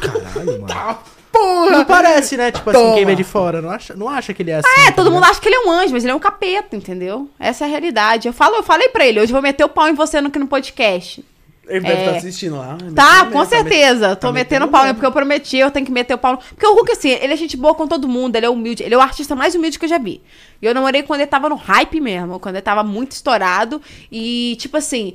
Caralho, 0.00 0.62
mano. 0.62 0.98
Porra! 1.38 1.70
Não 1.70 1.84
parece, 1.84 2.36
né? 2.36 2.50
Tipo 2.50 2.70
assim, 2.70 2.78
Toma. 2.80 2.94
quem 2.94 3.04
vê 3.06 3.14
de 3.14 3.24
fora. 3.24 3.60
Não 3.62 3.70
acha, 3.70 3.94
não 3.94 4.08
acha 4.08 4.32
que 4.32 4.42
ele 4.42 4.50
é 4.50 4.56
assim. 4.56 4.80
É, 4.80 4.86
tá 4.86 4.92
todo 4.92 5.10
mundo 5.10 5.24
acha 5.24 5.40
que 5.40 5.48
ele 5.48 5.56
é 5.56 5.60
um 5.66 5.70
anjo, 5.70 5.92
mas 5.92 6.04
ele 6.04 6.12
é 6.12 6.14
um 6.14 6.18
capeta, 6.20 6.74
entendeu? 6.76 7.28
Essa 7.38 7.64
é 7.64 7.66
a 7.66 7.70
realidade. 7.70 8.28
Eu, 8.28 8.32
falo, 8.32 8.56
eu 8.56 8.62
falei 8.62 8.88
pra 8.88 9.04
ele: 9.06 9.20
hoje 9.20 9.30
eu 9.30 9.34
vou 9.34 9.42
meter 9.42 9.64
o 9.64 9.68
pau 9.68 9.88
em 9.88 9.94
você 9.94 10.20
no, 10.20 10.30
no 10.34 10.46
podcast. 10.46 11.24
Ele 11.68 11.80
deve 11.80 11.94
É. 12.00 12.04
estar 12.06 12.16
assistindo 12.18 12.56
lá. 12.56 12.78
Tá, 12.94 13.24
Metendo 13.24 13.32
com 13.32 13.38
mesmo, 13.40 13.46
certeza. 13.46 14.08
met- 14.10 14.20
Tô 14.20 14.26
tá 14.28 14.32
metendo 14.32 14.68
pau, 14.68 14.80
né? 14.82 14.86
mesmo. 14.86 14.94
Porque 14.94 15.06
eu 15.06 15.10
prometi, 15.12 15.56
eu 15.56 15.68
tenho 15.70 15.84
que 15.84 15.90
meter 15.90 16.14
o 16.14 16.18
pau. 16.18 16.38
Porque 16.38 16.64
o 16.64 16.74
Hulk, 16.74 16.92
assim, 16.92 17.10
ele 17.10 17.32
é 17.32 17.36
gente 17.36 17.56
boa 17.56 17.74
com 17.74 17.88
todo 17.88 18.06
mundo, 18.06 18.36
ele 18.36 18.46
é 18.46 18.48
humilde. 18.48 18.84
Ele 18.84 18.94
é 18.94 18.96
o 18.96 19.00
artista 19.00 19.34
mais 19.34 19.56
humilde 19.56 19.76
que 19.76 19.84
eu 19.84 19.88
já 19.88 19.98
vi. 19.98 20.22
E 20.62 20.66
eu 20.66 20.72
namorei 20.72 21.02
quando 21.02 21.22
ele 21.22 21.26
tava 21.26 21.48
no 21.48 21.56
hype 21.56 22.00
mesmo, 22.00 22.38
quando 22.38 22.54
ele 22.54 22.62
tava 22.62 22.84
muito 22.84 23.12
estourado. 23.12 23.82
E, 24.12 24.56
tipo 24.60 24.76
assim, 24.76 25.14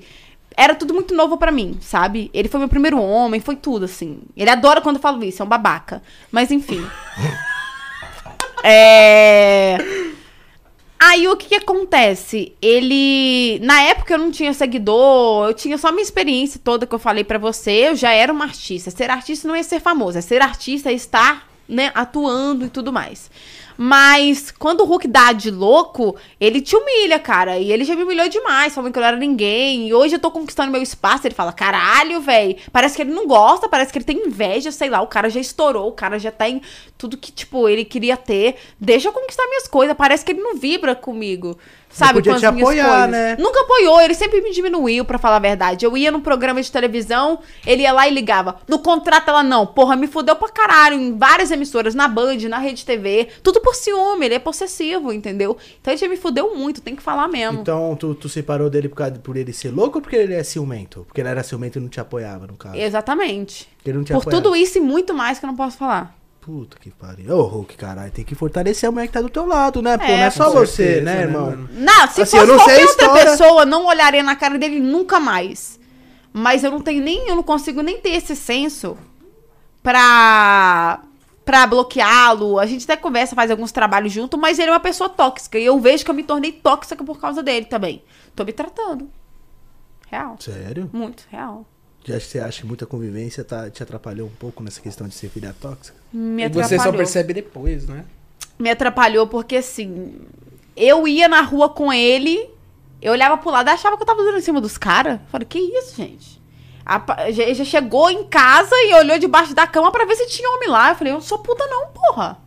era 0.56 0.76
tudo 0.76 0.94
muito 0.94 1.16
novo 1.16 1.38
pra 1.38 1.52
mim, 1.52 1.78
sabe? 1.82 2.30
Ele 2.34 2.50
foi 2.50 2.60
meu 2.60 2.70
primeiro 2.70 3.02
homem, 3.02 3.40
foi 3.40 3.56
tudo, 3.56 3.86
assim. 3.86 4.20
Ele 4.36 4.50
adora 4.50 4.82
quando 4.82 4.98
eu 4.98 5.02
falo 5.02 5.24
isso, 5.24 5.42
é 5.42 5.46
um 5.46 5.50
babaca. 5.50 6.02
Mas, 6.32 6.52
enfim. 6.52 6.86
é. 8.64 9.78
Aí 11.04 11.28
o 11.28 11.36
que, 11.36 11.48
que 11.48 11.56
acontece? 11.56 12.54
Ele. 12.62 13.60
Na 13.64 13.82
época 13.82 14.14
eu 14.14 14.20
não 14.20 14.30
tinha 14.30 14.54
seguidor, 14.54 15.48
eu 15.48 15.54
tinha 15.54 15.78
só 15.78 15.92
minha 15.92 16.04
experiência 16.04 16.62
toda 16.64 16.86
que 16.86 16.94
eu 16.94 17.00
falei 17.00 17.24
pra 17.24 17.40
você, 17.40 17.90
eu 17.90 17.96
já 17.96 18.12
era 18.12 18.32
uma 18.32 18.46
artista. 18.46 18.92
Ser 18.92 19.10
artista 19.10 19.48
não 19.48 19.56
é 19.56 19.64
ser 19.64 19.80
famoso, 19.80 20.20
é 20.20 20.22
ser 20.22 20.44
artista, 20.44 20.92
é 20.92 20.94
estar, 20.94 21.48
né, 21.68 21.92
atuando 21.96 22.66
e 22.66 22.70
tudo 22.70 22.94
mais. 22.94 23.32
Mas 23.78 24.52
quando 24.52 24.82
o 24.82 24.86
Hulk 24.86 25.08
dá 25.08 25.34
de 25.34 25.50
louco, 25.50 26.16
ele 26.40 26.62
te 26.62 26.76
humilha, 26.76 27.20
cara. 27.20 27.58
E 27.58 27.72
ele 27.72 27.84
já 27.84 27.96
me 27.96 28.04
humilhou 28.04 28.28
demais, 28.30 28.74
falando 28.74 28.92
que 28.92 29.00
eu 29.00 29.02
não 29.02 29.08
era 29.08 29.18
ninguém. 29.18 29.88
E 29.88 29.94
hoje 29.94 30.16
eu 30.16 30.20
tô 30.20 30.32
conquistando 30.32 30.72
meu 30.72 30.82
espaço. 30.82 31.28
Ele 31.28 31.36
fala: 31.36 31.54
caralho, 31.54 32.22
velho. 32.22 32.56
Parece 32.72 32.96
que 32.96 33.02
ele 33.02 33.14
não 33.14 33.28
gosta, 33.28 33.70
parece 33.70 33.92
que 33.92 33.98
ele 33.98 34.06
tem 34.06 34.28
inveja, 34.28 34.72
sei 34.72 34.90
lá. 34.90 35.02
O 35.02 35.08
cara 35.08 35.30
já 35.30 35.40
estourou, 35.40 35.90
o 35.90 35.94
cara 35.94 36.20
já 36.20 36.32
tem 36.32 36.62
tudo 36.98 37.18
que, 37.18 37.32
tipo, 37.32 37.68
ele 37.68 37.86
queria 37.86 38.18
ter. 38.18 38.56
Deixa 38.80 39.10
eu 39.10 39.14
conquistar 39.14 39.48
minhas 39.48 39.68
coisas. 39.68 39.96
Parece 39.96 40.24
que 40.24 40.32
ele 40.32 40.42
não 40.42 40.56
vibra 40.56 40.96
comigo. 40.96 41.58
Sabe, 41.92 42.14
podia 42.14 42.36
te 42.38 42.46
apoiar, 42.46 42.88
coisas. 42.88 43.10
né? 43.12 43.36
Nunca 43.40 43.62
apoiou, 43.62 44.00
ele 44.02 44.14
sempre 44.14 44.42
me 44.42 44.52
diminuiu, 44.52 45.04
pra 45.06 45.18
falar 45.18 45.36
a 45.36 45.40
verdade. 45.40 45.86
Eu 45.86 45.96
ia 45.98 46.12
num 46.12 46.22
programa 46.22 46.62
de 46.62 46.72
televisão, 46.72 47.40
ele 47.66 47.84
ia 47.84 47.92
lá 47.92 48.08
e 48.08 48.14
ligava. 48.14 48.58
No 48.68 48.80
contrato 48.80 49.30
ela 49.30 49.44
não, 49.44 49.66
porra, 49.68 49.96
me 49.96 50.08
fudeu 50.08 50.36
pra 50.36 50.50
caralho, 50.50 50.96
em 50.96 51.18
várias 51.18 51.52
emissoras, 51.52 51.94
na 51.94 52.08
Band, 52.08 52.38
na 52.50 52.58
Rede 52.58 52.86
TV, 52.86 53.28
tudo 53.44 53.60
por 53.62 53.76
ciúme, 53.76 54.26
ele 54.26 54.36
é 54.36 54.40
possessivo, 54.40 55.12
entendeu? 55.12 55.58
Então 55.82 55.94
ele 55.94 56.00
já 56.00 56.08
me 56.08 56.18
fudeu 56.18 56.56
muito, 56.56 56.82
tem 56.82 56.96
que 56.96 57.04
falar 57.04 57.28
mesmo. 57.28 57.60
Então, 57.62 57.96
tu, 57.96 58.16
tu 58.16 58.30
separou 58.30 58.70
dele 58.70 58.88
por, 58.90 58.96
causa, 58.96 59.14
por 59.16 59.36
ele 59.36 59.52
ser 59.54 59.70
louco 59.72 59.98
ou 59.98 60.02
porque 60.02 60.16
ele 60.16 60.34
é 60.34 60.44
ciumento? 60.44 61.04
Porque 61.08 61.22
ele 61.22 61.30
era 61.30 61.44
ciumento 61.44 61.78
e 61.78 61.82
não 61.82 61.90
te 61.90 62.00
apoiava, 62.00 62.48
no 62.48 62.54
caso. 62.54 62.76
Exatamente. 62.76 63.68
Ele 63.86 63.98
não 63.98 64.04
te 64.04 64.14
Por 64.14 64.20
apoiava. 64.20 64.42
tudo 64.44 64.56
isso 64.56 64.78
e 64.78 64.82
muito 64.82 65.14
mais 65.14 65.40
que 65.40 65.46
eu 65.46 65.48
não 65.50 65.56
posso 65.56 65.78
falar. 65.78 66.16
Puta 66.42 66.78
que 66.80 66.90
pariu. 66.90 67.38
Ô, 67.38 67.44
Hulk, 67.44 67.78
caralho, 67.78 68.12
tem 68.12 68.26
que 68.26 68.34
fortalecer 68.34 68.90
a 68.90 68.92
mulher 68.92 69.06
que 69.08 69.14
tá 69.14 69.22
do 69.22 69.30
teu 69.30 69.46
lado, 69.46 69.80
né? 69.82 69.96
Pô, 69.98 70.04
É, 70.06 70.18
não 70.18 70.24
é 70.24 70.30
só 70.32 70.50
você, 70.50 70.84
certeza, 70.84 71.02
né, 71.06 71.16
né, 71.16 71.22
irmão? 71.22 71.46
mano? 71.52 71.70
Não, 71.72 72.08
se 72.08 72.22
Assim, 72.24 72.38
eu 72.38 72.48
fosse 72.48 72.52
não 72.58 72.60
sei 72.66 72.78
qualquer 72.78 72.88
outra 72.90 73.06
história. 73.06 73.32
pessoa, 73.32 73.66
não 73.66 73.86
olharia 73.86 74.24
na 74.24 74.36
cara 74.36 74.58
dele 74.58 74.80
nunca 74.80 75.20
mais. 75.20 75.80
Mas 76.34 76.64
eu 76.64 76.72
não 76.72 76.82
tenho 76.82 77.04
nem, 77.04 77.28
eu 77.30 77.36
não 77.36 77.44
consigo 77.44 77.82
nem 77.84 78.00
ter 78.02 78.10
esse 78.12 78.36
senso 78.36 78.98
pra, 79.84 81.02
pra 81.46 81.68
bloqueá-lo. 81.68 82.58
A 82.60 82.66
gente 82.66 82.84
até 82.86 82.96
conversa, 82.98 83.36
faz 83.36 83.52
alguns 83.52 83.72
trabalhos 83.72 84.12
junto, 84.12 84.38
mas 84.38 84.58
ele 84.60 84.70
é 84.70 84.74
uma 84.74 84.80
pessoa 84.80 85.10
tóxica. 85.10 85.60
E 85.60 85.66
eu 85.66 85.80
vejo 85.80 86.04
que 86.04 86.10
eu 86.12 86.16
me 86.16 86.24
tornei 86.24 86.52
tóxica 86.52 87.04
por 87.04 87.20
causa 87.20 87.44
dele 87.44 87.66
também. 87.66 88.04
Tô 88.36 88.44
me 88.44 88.54
tratando. 88.54 89.10
Real. 90.10 90.36
Sério? 90.40 90.90
Muito, 90.92 91.24
real. 91.30 91.66
Já 92.04 92.20
você 92.20 92.40
acha 92.40 92.62
que 92.62 92.68
muita 92.68 92.86
convivência 92.86 93.44
tá, 93.44 93.70
te 93.70 93.84
atrapalhou 93.84 94.28
um 94.28 94.36
pouco 94.40 94.64
nessa 94.64 94.82
questão 94.82 95.08
de 95.08 95.14
ser 95.14 95.30
filha 95.30 95.56
tóxica? 95.62 95.98
Me 96.12 96.42
E 96.42 96.46
atrapalhou. 96.46 96.70
você 96.80 96.80
só 96.84 96.92
percebe 96.92 97.34
depois, 97.34 97.88
né? 97.88 98.06
me 98.58 98.70
atrapalhou 98.70 99.26
porque 99.28 99.56
assim, 99.56 100.16
eu 100.76 101.08
ia 101.08 101.28
na 101.28 101.42
rua 101.42 101.68
com 101.70 101.92
ele 101.92 102.48
Eu 103.02 103.14
olhava 103.14 103.36
pro 103.38 103.50
lado 103.50 103.68
e 103.68 103.72
achava 103.72 103.98
que 103.98 104.04
eu 104.04 104.08
tava 104.08 104.24
dando 104.24 104.38
em 104.38 104.42
cima 104.42 104.62
dos 104.62 104.78
caras. 104.78 105.20
Falei, 105.32 105.48
que 105.48 105.58
isso, 105.58 105.96
gente? 105.96 106.40
A 106.86 107.32
já, 107.32 107.52
já 107.54 107.64
chegou 107.66 108.10
em 108.12 108.24
casa 108.26 108.76
e 108.76 108.94
olhou 108.96 109.18
debaixo 109.18 109.54
da 109.56 109.66
cama 109.66 109.92
pra 109.92 110.06
ver 110.06 110.16
se 110.16 110.28
tinha 110.28 110.48
homem 110.50 110.70
lá. 110.70 110.90
Eu 110.90 110.96
falei, 110.96 111.12
eu 111.12 111.16
não 111.16 111.22
sou 111.22 111.40
puta 111.40 111.66
não, 111.68 111.88
porra. 111.88 112.38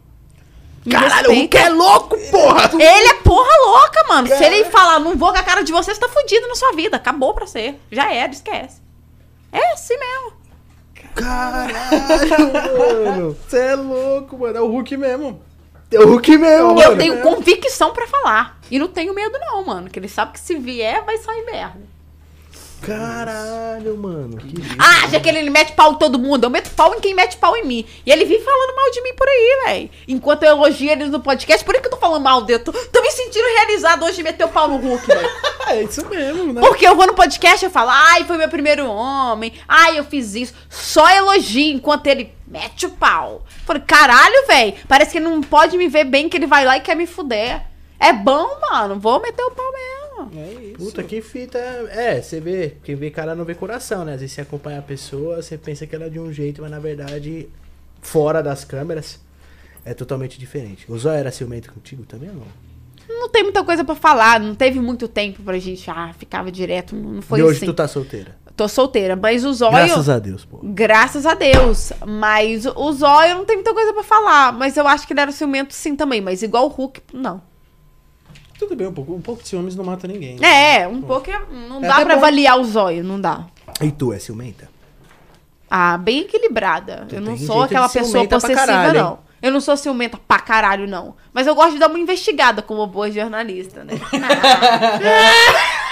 Me 0.84 0.92
Caralho, 0.92 1.30
o 1.30 1.34
Hulk 1.34 1.56
respeita. 1.56 1.58
é 1.58 1.68
louco, 1.70 2.16
porra! 2.30 2.70
Ele 2.74 3.08
é 3.08 3.14
porra 3.14 3.56
louca, 3.66 4.04
mano. 4.08 4.28
Se 4.28 4.44
ele 4.44 4.64
falar, 4.66 4.98
não 5.00 5.16
vou 5.16 5.32
com 5.32 5.38
a 5.38 5.42
cara 5.42 5.62
de 5.62 5.72
você, 5.72 5.94
você 5.94 6.00
tá 6.00 6.08
fudido 6.08 6.46
na 6.46 6.54
sua 6.54 6.72
vida. 6.72 6.96
Acabou 6.96 7.32
pra 7.34 7.46
ser. 7.46 7.80
Já 7.90 8.12
era, 8.12 8.30
esquece. 8.30 8.83
É 9.54 9.72
assim 9.72 9.96
mesmo. 9.96 10.32
Caralho, 11.14 12.52
mano! 12.52 13.36
Você 13.48 13.58
é 13.58 13.74
louco, 13.74 14.36
mano. 14.38 14.58
É 14.58 14.60
o 14.60 14.66
Hulk 14.68 14.96
mesmo. 14.96 15.40
É 15.90 15.98
o 16.00 16.08
Hulk 16.08 16.36
mesmo, 16.38 16.70
E 16.78 16.82
eu 16.82 16.88
mano. 16.88 16.96
tenho 16.98 17.22
convicção 17.22 17.92
pra 17.92 18.06
falar. 18.06 18.58
E 18.70 18.78
não 18.78 18.88
tenho 18.88 19.14
medo, 19.14 19.38
não, 19.38 19.64
mano. 19.64 19.88
Que 19.88 19.98
ele 19.98 20.08
sabe 20.08 20.32
que 20.32 20.40
se 20.40 20.56
vier, 20.58 21.04
vai 21.04 21.16
sair 21.18 21.44
merda. 21.46 21.80
Caralho, 22.84 23.96
mano. 23.96 24.36
Que 24.36 24.46
lindo. 24.46 24.76
Ah, 24.78 25.08
já 25.08 25.18
que 25.18 25.28
ele 25.28 25.48
mete 25.48 25.72
pau 25.72 25.92
em 25.92 25.94
todo 25.96 26.18
mundo. 26.18 26.44
Eu 26.44 26.50
meto 26.50 26.70
pau 26.70 26.94
em 26.94 27.00
quem 27.00 27.14
mete 27.14 27.36
pau 27.36 27.56
em 27.56 27.64
mim. 27.64 27.86
E 28.04 28.12
ele 28.12 28.24
vive 28.24 28.44
falando 28.44 28.76
mal 28.76 28.90
de 28.90 29.02
mim 29.02 29.14
por 29.14 29.26
aí, 29.26 29.62
velho. 29.66 29.90
Enquanto 30.06 30.42
eu 30.42 30.50
elogio 30.50 30.90
eles 30.90 31.10
no 31.10 31.20
podcast, 31.20 31.64
por 31.64 31.74
isso 31.74 31.82
que 31.82 31.88
eu 31.88 31.92
tô 31.92 31.96
falando 31.96 32.22
mal 32.22 32.42
dele. 32.42 32.58
Tô, 32.58 32.72
tô 32.72 33.02
me 33.02 33.10
sentindo 33.10 33.46
realizado 33.56 34.04
hoje 34.04 34.16
de 34.16 34.22
meter 34.22 34.44
o 34.44 34.48
pau 34.48 34.68
no 34.68 34.76
Hulk, 34.76 35.06
velho. 35.06 35.30
É 35.66 35.82
isso 35.82 36.06
mesmo, 36.10 36.52
né? 36.52 36.60
Porque 36.60 36.86
eu 36.86 36.94
vou 36.94 37.06
no 37.06 37.14
podcast 37.14 37.64
e 37.64 37.70
falo, 37.70 37.88
ai, 37.90 38.24
foi 38.24 38.36
meu 38.36 38.50
primeiro 38.50 38.86
homem, 38.86 39.50
ai, 39.66 39.98
eu 39.98 40.04
fiz 40.04 40.34
isso. 40.34 40.52
Só 40.68 41.08
elogio 41.08 41.74
enquanto 41.74 42.06
ele 42.06 42.34
mete 42.46 42.84
o 42.84 42.90
pau. 42.90 43.42
Falei, 43.64 43.82
caralho, 43.86 44.46
velho, 44.46 44.74
parece 44.86 45.12
que 45.12 45.18
ele 45.18 45.24
não 45.24 45.40
pode 45.40 45.78
me 45.78 45.88
ver 45.88 46.04
bem, 46.04 46.28
que 46.28 46.36
ele 46.36 46.46
vai 46.46 46.66
lá 46.66 46.76
e 46.76 46.82
quer 46.82 46.94
me 46.94 47.06
fuder. 47.06 47.62
É 47.98 48.12
bom, 48.12 48.46
mano, 48.60 49.00
vou 49.00 49.20
meter 49.22 49.42
o 49.42 49.52
pau 49.52 49.72
mesmo. 49.72 50.03
É 50.36 50.52
isso. 50.62 50.78
Puta, 50.78 51.02
que 51.02 51.20
fita. 51.20 51.58
É, 51.58 52.20
você 52.20 52.40
vê, 52.40 52.76
quem 52.82 52.94
vê 52.94 53.10
cara 53.10 53.34
não 53.34 53.44
vê 53.44 53.54
coração, 53.54 54.04
né? 54.04 54.14
Às 54.14 54.20
vezes 54.20 54.34
você 54.34 54.40
acompanha 54.40 54.78
a 54.78 54.82
pessoa, 54.82 55.42
você 55.42 55.58
pensa 55.58 55.86
que 55.86 55.94
ela 55.94 56.06
é 56.06 56.08
de 56.08 56.20
um 56.20 56.32
jeito, 56.32 56.62
mas 56.62 56.70
na 56.70 56.78
verdade, 56.78 57.48
fora 58.00 58.42
das 58.42 58.64
câmeras, 58.64 59.20
é 59.84 59.94
totalmente 59.94 60.38
diferente. 60.38 60.90
O 60.90 60.98
Zóio 60.98 61.18
era 61.18 61.30
ciumento 61.30 61.72
contigo 61.72 62.04
também 62.04 62.30
ou 62.30 62.36
não? 62.36 62.64
Não 63.06 63.28
tem 63.28 63.42
muita 63.42 63.62
coisa 63.62 63.84
pra 63.84 63.94
falar, 63.94 64.40
não 64.40 64.54
teve 64.54 64.80
muito 64.80 65.06
tempo 65.06 65.42
pra 65.42 65.58
gente, 65.58 65.90
ah, 65.90 66.12
ficava 66.18 66.50
direto, 66.50 66.96
não 66.96 67.20
foi 67.20 67.40
e 67.40 67.42
hoje 67.42 67.58
assim. 67.58 67.66
tu 67.66 67.74
tá 67.74 67.86
solteira. 67.86 68.36
Tô 68.56 68.68
solteira, 68.68 69.16
mas 69.16 69.44
o 69.44 69.52
zóio... 69.52 69.72
Graças 69.72 70.08
a 70.08 70.18
Deus, 70.18 70.44
pô. 70.44 70.60
Graças 70.62 71.26
a 71.26 71.34
Deus. 71.34 71.92
Mas 72.06 72.64
o 72.64 72.92
Zóio 72.92 73.34
não 73.34 73.44
tem 73.44 73.56
muita 73.56 73.74
coisa 73.74 73.92
pra 73.92 74.04
falar. 74.04 74.52
Mas 74.52 74.76
eu 74.76 74.86
acho 74.86 75.08
que 75.08 75.12
ele 75.12 75.20
era 75.20 75.32
ciumento 75.32 75.74
sim 75.74 75.96
também. 75.96 76.20
Mas 76.20 76.40
igual 76.40 76.66
o 76.66 76.68
Hulk, 76.68 77.00
não. 77.12 77.42
Tudo 78.58 78.76
bem, 78.76 78.86
um 78.86 78.92
pouco, 78.92 79.14
um 79.14 79.20
pouco 79.20 79.42
de 79.42 79.48
ciúmes 79.48 79.74
não 79.74 79.84
mata 79.84 80.06
ninguém. 80.06 80.36
É, 80.44 80.86
um 80.86 81.02
pouco. 81.02 81.30
é- 81.30 81.40
Não 81.68 81.78
É 81.84 81.88
dá 81.88 81.94
pra 81.96 82.04
bom. 82.06 82.12
avaliar 82.12 82.58
o 82.58 82.64
Zóio, 82.64 83.02
não 83.04 83.20
dá. 83.20 83.44
E 83.80 83.90
tu 83.90 84.12
é 84.12 84.18
ciumenta? 84.18 84.68
Ah, 85.70 85.98
bem 85.98 86.20
equilibrada. 86.20 87.04
Tu 87.08 87.16
eu 87.16 87.20
não 87.20 87.36
sou 87.36 87.62
aquela 87.62 87.86
de 87.88 87.92
pessoa 87.94 88.26
possessiva, 88.28 88.60
caralho, 88.66 88.94
não. 88.94 89.18
Eu 89.42 89.50
não 89.52 89.60
sou 89.60 89.76
ciumenta 89.76 90.18
pra 90.26 90.38
caralho, 90.38 90.86
não. 90.86 91.16
Mas 91.32 91.46
eu 91.46 91.54
gosto 91.54 91.72
de 91.72 91.78
dar 91.78 91.88
uma 91.88 91.98
investigada 91.98 92.62
como 92.62 92.86
boa 92.86 93.10
jornalista, 93.10 93.82
né? 93.84 93.92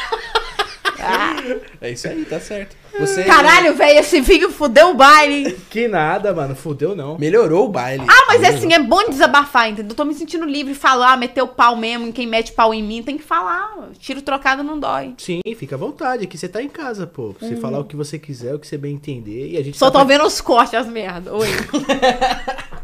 Ah, 1.03 1.37
É 1.81 1.91
isso 1.91 2.07
aí, 2.09 2.25
tá 2.25 2.39
certo. 2.41 2.77
Você 2.99 3.25
caralho, 3.25 3.75
velho, 3.75 3.99
esse 3.99 4.21
vinho 4.21 4.51
fudeu 4.51 4.91
o 4.91 4.95
baile. 4.95 5.53
Que 5.71 5.89
nada, 5.89 6.33
mano. 6.35 6.55
Fudeu 6.55 6.95
não. 6.95 7.17
melhorou 7.19 7.65
o 7.67 7.69
baile. 7.69 8.05
Ah, 8.07 8.25
mas 8.29 8.43
é 8.43 8.49
assim, 8.49 8.73
é 8.73 8.79
bom 8.79 9.09
desabafar, 9.09 9.71
entendeu? 9.71 9.97
Tô 9.97 10.05
me 10.05 10.15
sentindo 10.15 10.45
livre, 10.45 10.75
falar, 10.75 11.17
meter 11.17 11.43
o 11.43 11.49
pau 11.49 11.75
mesmo 11.75 12.07
em 12.07 12.13
quem 12.13 12.27
mete 12.27 12.53
pau 12.53 12.73
em 12.75 12.83
mim, 12.83 13.03
tem 13.03 13.17
que 13.17 13.25
falar. 13.25 13.89
Tiro 13.99 14.21
trocado 14.23 14.63
não 14.63 14.79
dói. 14.79 15.15
Sim, 15.19 15.41
fica 15.57 15.75
à 15.75 15.79
vontade. 15.79 16.25
Aqui 16.25 16.37
você 16.37 16.49
tá 16.49 16.63
em 16.63 16.69
casa, 16.69 17.07
pô. 17.07 17.35
Pra 17.39 17.49
Você 17.49 17.57
falar 17.57 17.79
o 17.79 17.85
que 17.85 17.97
você 17.97 18.19
quiser, 18.19 18.55
o 18.55 18.59
que 18.59 18.67
você 18.67 18.77
bem 18.77 18.95
entender. 18.95 19.49
E 19.53 19.57
a 19.57 19.63
gente 19.65 19.79
Só 19.79 19.91
tá 19.91 19.99
tô 19.99 20.05
vendo 20.05 20.25
os 20.25 20.41
cortes, 20.41 20.75
as 20.75 20.87
merda. 20.87 21.35
Oi. 21.35 21.49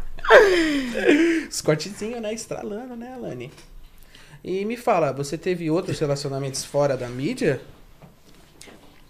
Os 1.49 1.61
cortezinhos, 1.61 2.21
né? 2.21 2.33
Estralando, 2.33 2.95
né, 2.95 3.13
Alane? 3.15 3.51
E 4.43 4.63
me 4.63 4.77
fala, 4.77 5.11
você 5.11 5.37
teve 5.37 5.69
outros 5.69 5.99
relacionamentos 5.99 6.63
fora 6.63 6.95
da 6.95 7.07
mídia? 7.07 7.59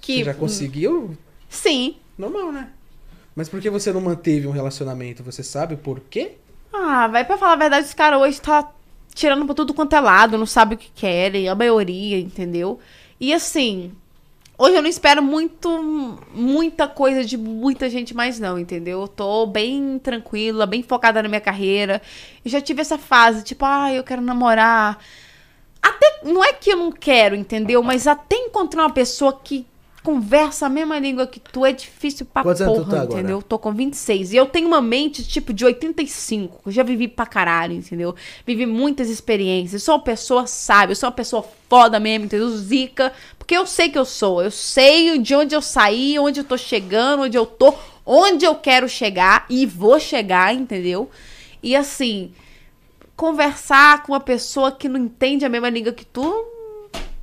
Que, 0.09 0.17
Você 0.17 0.23
já 0.23 0.33
conseguiu? 0.33 1.15
Sim. 1.47 1.97
Normal, 2.17 2.51
né? 2.51 2.69
Mas 3.35 3.47
por 3.47 3.61
que 3.61 3.69
você 3.69 3.93
não 3.93 4.01
manteve 4.01 4.47
um 4.47 4.51
relacionamento? 4.51 5.21
Você 5.21 5.43
sabe 5.43 5.75
por 5.75 5.99
quê? 5.99 6.31
Ah, 6.73 7.07
vai 7.07 7.23
pra 7.23 7.37
falar 7.37 7.53
a 7.53 7.57
verdade, 7.57 7.85
os 7.85 7.93
caras 7.93 8.19
hoje 8.19 8.41
tá 8.41 8.71
tirando 9.13 9.45
pra 9.45 9.53
tudo 9.53 9.71
quanto 9.71 9.95
é 9.95 9.99
lado, 9.99 10.35
não 10.35 10.47
sabe 10.47 10.73
o 10.73 10.77
que 10.79 10.89
querem, 10.95 11.47
a 11.47 11.53
maioria, 11.53 12.17
entendeu? 12.19 12.79
E 13.19 13.31
assim, 13.31 13.91
hoje 14.57 14.75
eu 14.77 14.81
não 14.81 14.89
espero 14.89 15.21
muito, 15.21 15.69
muita 16.33 16.87
coisa 16.87 17.23
de 17.23 17.37
muita 17.37 17.87
gente 17.87 18.15
mais 18.15 18.39
não, 18.39 18.57
entendeu? 18.57 19.01
Eu 19.01 19.07
tô 19.07 19.45
bem 19.45 19.99
tranquila, 19.99 20.65
bem 20.65 20.81
focada 20.81 21.21
na 21.21 21.29
minha 21.29 21.39
carreira. 21.39 22.01
Eu 22.43 22.49
já 22.49 22.59
tive 22.59 22.81
essa 22.81 22.97
fase, 22.97 23.43
tipo, 23.43 23.63
ah, 23.63 23.93
eu 23.93 24.03
quero 24.03 24.23
namorar. 24.23 24.97
Até, 25.79 26.21
não 26.23 26.43
é 26.43 26.51
que 26.51 26.71
eu 26.71 26.77
não 26.77 26.91
quero, 26.91 27.35
entendeu? 27.35 27.83
Mas 27.83 28.07
até 28.07 28.35
encontrar 28.35 28.81
uma 28.83 28.93
pessoa 28.93 29.39
que 29.43 29.67
conversa 30.03 30.65
a 30.65 30.69
mesma 30.69 30.97
língua 30.99 31.27
que 31.27 31.39
tu 31.39 31.65
é 31.65 31.71
difícil 31.71 32.25
pra 32.25 32.43
Quantos 32.43 32.61
anos 32.61 32.73
tu 32.75 32.83
porra, 32.83 32.91
tá 32.97 33.01
agora? 33.01 33.19
entendeu? 33.19 33.37
Eu 33.37 33.41
tô 33.41 33.59
com 33.59 33.73
26. 33.73 34.33
E 34.33 34.37
eu 34.37 34.45
tenho 34.45 34.67
uma 34.67 34.81
mente, 34.81 35.27
tipo, 35.27 35.53
de 35.53 35.65
85. 35.65 36.61
Eu 36.65 36.71
já 36.71 36.83
vivi 36.83 37.07
pra 37.07 37.25
caralho, 37.25 37.73
entendeu? 37.73 38.15
Vivi 38.45 38.65
muitas 38.65 39.09
experiências. 39.09 39.83
Sou 39.83 39.95
uma 39.95 40.03
pessoa 40.03 40.47
sábia, 40.47 40.91
eu 40.93 40.95
sou 40.95 41.07
uma 41.07 41.15
pessoa 41.15 41.45
foda 41.69 41.99
mesmo, 41.99 42.25
entendeu? 42.25 42.49
Zica. 42.49 43.11
Porque 43.37 43.55
eu 43.55 43.65
sei 43.65 43.89
que 43.89 43.97
eu 43.97 44.05
sou. 44.05 44.41
Eu 44.41 44.51
sei 44.51 45.17
de 45.19 45.35
onde 45.35 45.55
eu 45.55 45.61
saí, 45.61 46.17
onde 46.19 46.39
eu 46.39 46.43
tô 46.43 46.57
chegando, 46.57 47.23
onde 47.23 47.37
eu 47.37 47.45
tô, 47.45 47.73
onde 48.05 48.45
eu 48.45 48.55
quero 48.55 48.87
chegar 48.87 49.45
e 49.49 49.65
vou 49.65 49.99
chegar, 49.99 50.53
entendeu? 50.53 51.09
E 51.61 51.75
assim, 51.75 52.31
conversar 53.15 54.03
com 54.03 54.13
uma 54.13 54.19
pessoa 54.19 54.71
que 54.71 54.87
não 54.87 54.99
entende 54.99 55.43
a 55.43 55.49
mesma 55.49 55.69
língua 55.69 55.91
que 55.91 56.05
tu, 56.05 56.45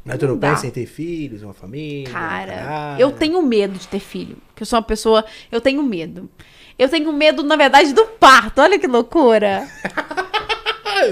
Mas 0.06 0.18
tu 0.18 0.26
não 0.26 0.34
Não 0.34 0.38
dá. 0.38 0.50
pensa 0.50 0.66
em 0.68 0.70
ter 0.70 0.86
filhos, 0.86 1.42
uma 1.42 1.52
família? 1.52 2.08
Cara, 2.12 2.52
caralho? 2.54 3.00
eu 3.00 3.10
tenho 3.10 3.42
medo 3.42 3.76
de 3.76 3.88
ter 3.88 3.98
filho. 3.98 4.36
Que 4.54 4.62
eu 4.62 4.66
sou 4.66 4.78
uma 4.78 4.84
pessoa. 4.84 5.24
Eu 5.50 5.60
tenho 5.60 5.82
medo. 5.82 6.30
Eu 6.78 6.88
tenho 6.88 7.12
medo, 7.12 7.42
na 7.42 7.56
verdade, 7.56 7.92
do 7.92 8.04
parto. 8.06 8.60
Olha 8.60 8.78
que 8.78 8.86
loucura. 8.86 9.66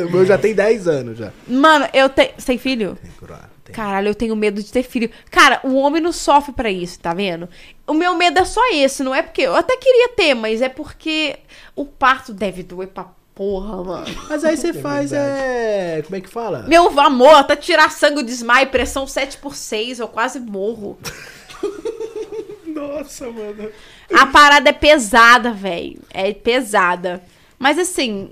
O 0.07 0.11
meu 0.11 0.25
já 0.25 0.39
tem 0.39 0.55
10 0.55 0.89
anos 0.89 1.19
já. 1.19 1.31
Mano, 1.47 1.87
eu 1.93 2.09
tenho. 2.09 2.31
Você 2.39 2.47
tem 2.47 2.59
filho? 2.59 2.97
Tem 2.97 3.11
tem. 3.65 3.75
Caralho, 3.75 4.09
eu 4.09 4.15
tenho 4.15 4.35
medo 4.35 4.63
de 4.63 4.73
ter 4.73 4.83
filho. 4.83 5.11
Cara, 5.31 5.61
o 5.63 5.75
homem 5.75 6.01
não 6.03 6.11
sofre 6.11 6.53
pra 6.55 6.71
isso, 6.71 6.99
tá 6.99 7.13
vendo? 7.13 7.49
O 7.87 7.93
meu 7.93 8.15
medo 8.17 8.39
é 8.39 8.45
só 8.47 8.63
esse, 8.73 9.03
não 9.03 9.15
é 9.15 9.21
porque. 9.21 9.43
Eu 9.43 9.55
até 9.55 9.77
queria 9.77 10.09
ter, 10.11 10.33
mas 10.35 10.63
é 10.63 10.71
porque 10.71 11.37
o 11.77 11.85
parto 11.85 12.33
deve 12.33 12.63
doer 12.63 12.89
pra 12.89 13.07
porra, 13.35 13.83
mano. 13.83 14.07
Mas 14.29 14.45
aí 14.45 14.57
você 14.57 14.69
É 14.69 14.73
faz, 14.75 15.13
é... 15.13 16.03
Como 16.05 16.17
é 16.17 16.21
que 16.21 16.29
fala? 16.29 16.63
Meu 16.63 16.99
amor, 17.01 17.35
até 17.37 17.57
tirar 17.57 17.91
sangue 17.91 18.21
eu 18.21 18.25
desmaio, 18.25 18.69
pressão 18.69 19.07
7 19.07 19.39
por 19.39 19.55
6 19.55 19.99
eu 19.99 20.09
quase 20.09 20.39
morro. 20.41 20.99
Nossa, 22.67 23.31
mano. 23.31 23.71
A 24.13 24.27
parada 24.27 24.71
é 24.71 24.73
pesada, 24.73 25.53
velho. 25.53 26.01
É 26.11 26.33
pesada. 26.33 27.23
Mas 27.59 27.79
assim, 27.79 28.31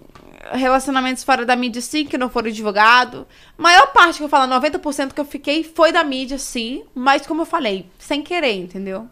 relacionamentos 0.52 1.22
fora 1.24 1.44
da 1.44 1.56
mídia, 1.56 1.80
sim, 1.80 2.04
que 2.04 2.18
não 2.18 2.28
foram 2.28 2.50
divulgados. 2.50 3.24
Maior 3.56 3.92
parte 3.92 4.18
que 4.18 4.24
eu 4.24 4.28
falo, 4.28 4.52
90% 4.52 5.12
que 5.12 5.20
eu 5.20 5.24
fiquei 5.24 5.62
foi 5.62 5.92
da 5.92 6.02
mídia, 6.04 6.38
sim. 6.38 6.84
Mas 6.94 7.26
como 7.26 7.42
eu 7.42 7.46
falei, 7.46 7.86
sem 7.98 8.22
querer, 8.22 8.54
entendeu? 8.54 9.08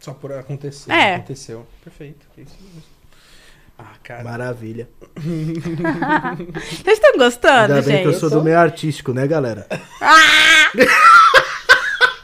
Só 0.00 0.12
por 0.12 0.32
acontecer. 0.32 0.90
É. 0.92 1.16
Aconteceu. 1.16 1.66
Perfeito. 1.82 2.26
É 2.36 2.42
isso 2.42 2.56
mesmo. 2.62 2.97
Ah, 3.78 3.94
cara. 4.02 4.24
Maravilha. 4.24 4.88
Vocês 5.16 6.98
estão 6.98 7.16
gostando, 7.16 7.74
Ainda 7.74 7.82
bem 7.82 7.96
gente? 7.98 8.02
que 8.02 8.08
eu 8.08 8.12
sou 8.14 8.28
do 8.28 8.42
meio 8.42 8.58
artístico, 8.58 9.12
né, 9.12 9.26
galera? 9.26 9.66
Ah! 10.00 10.70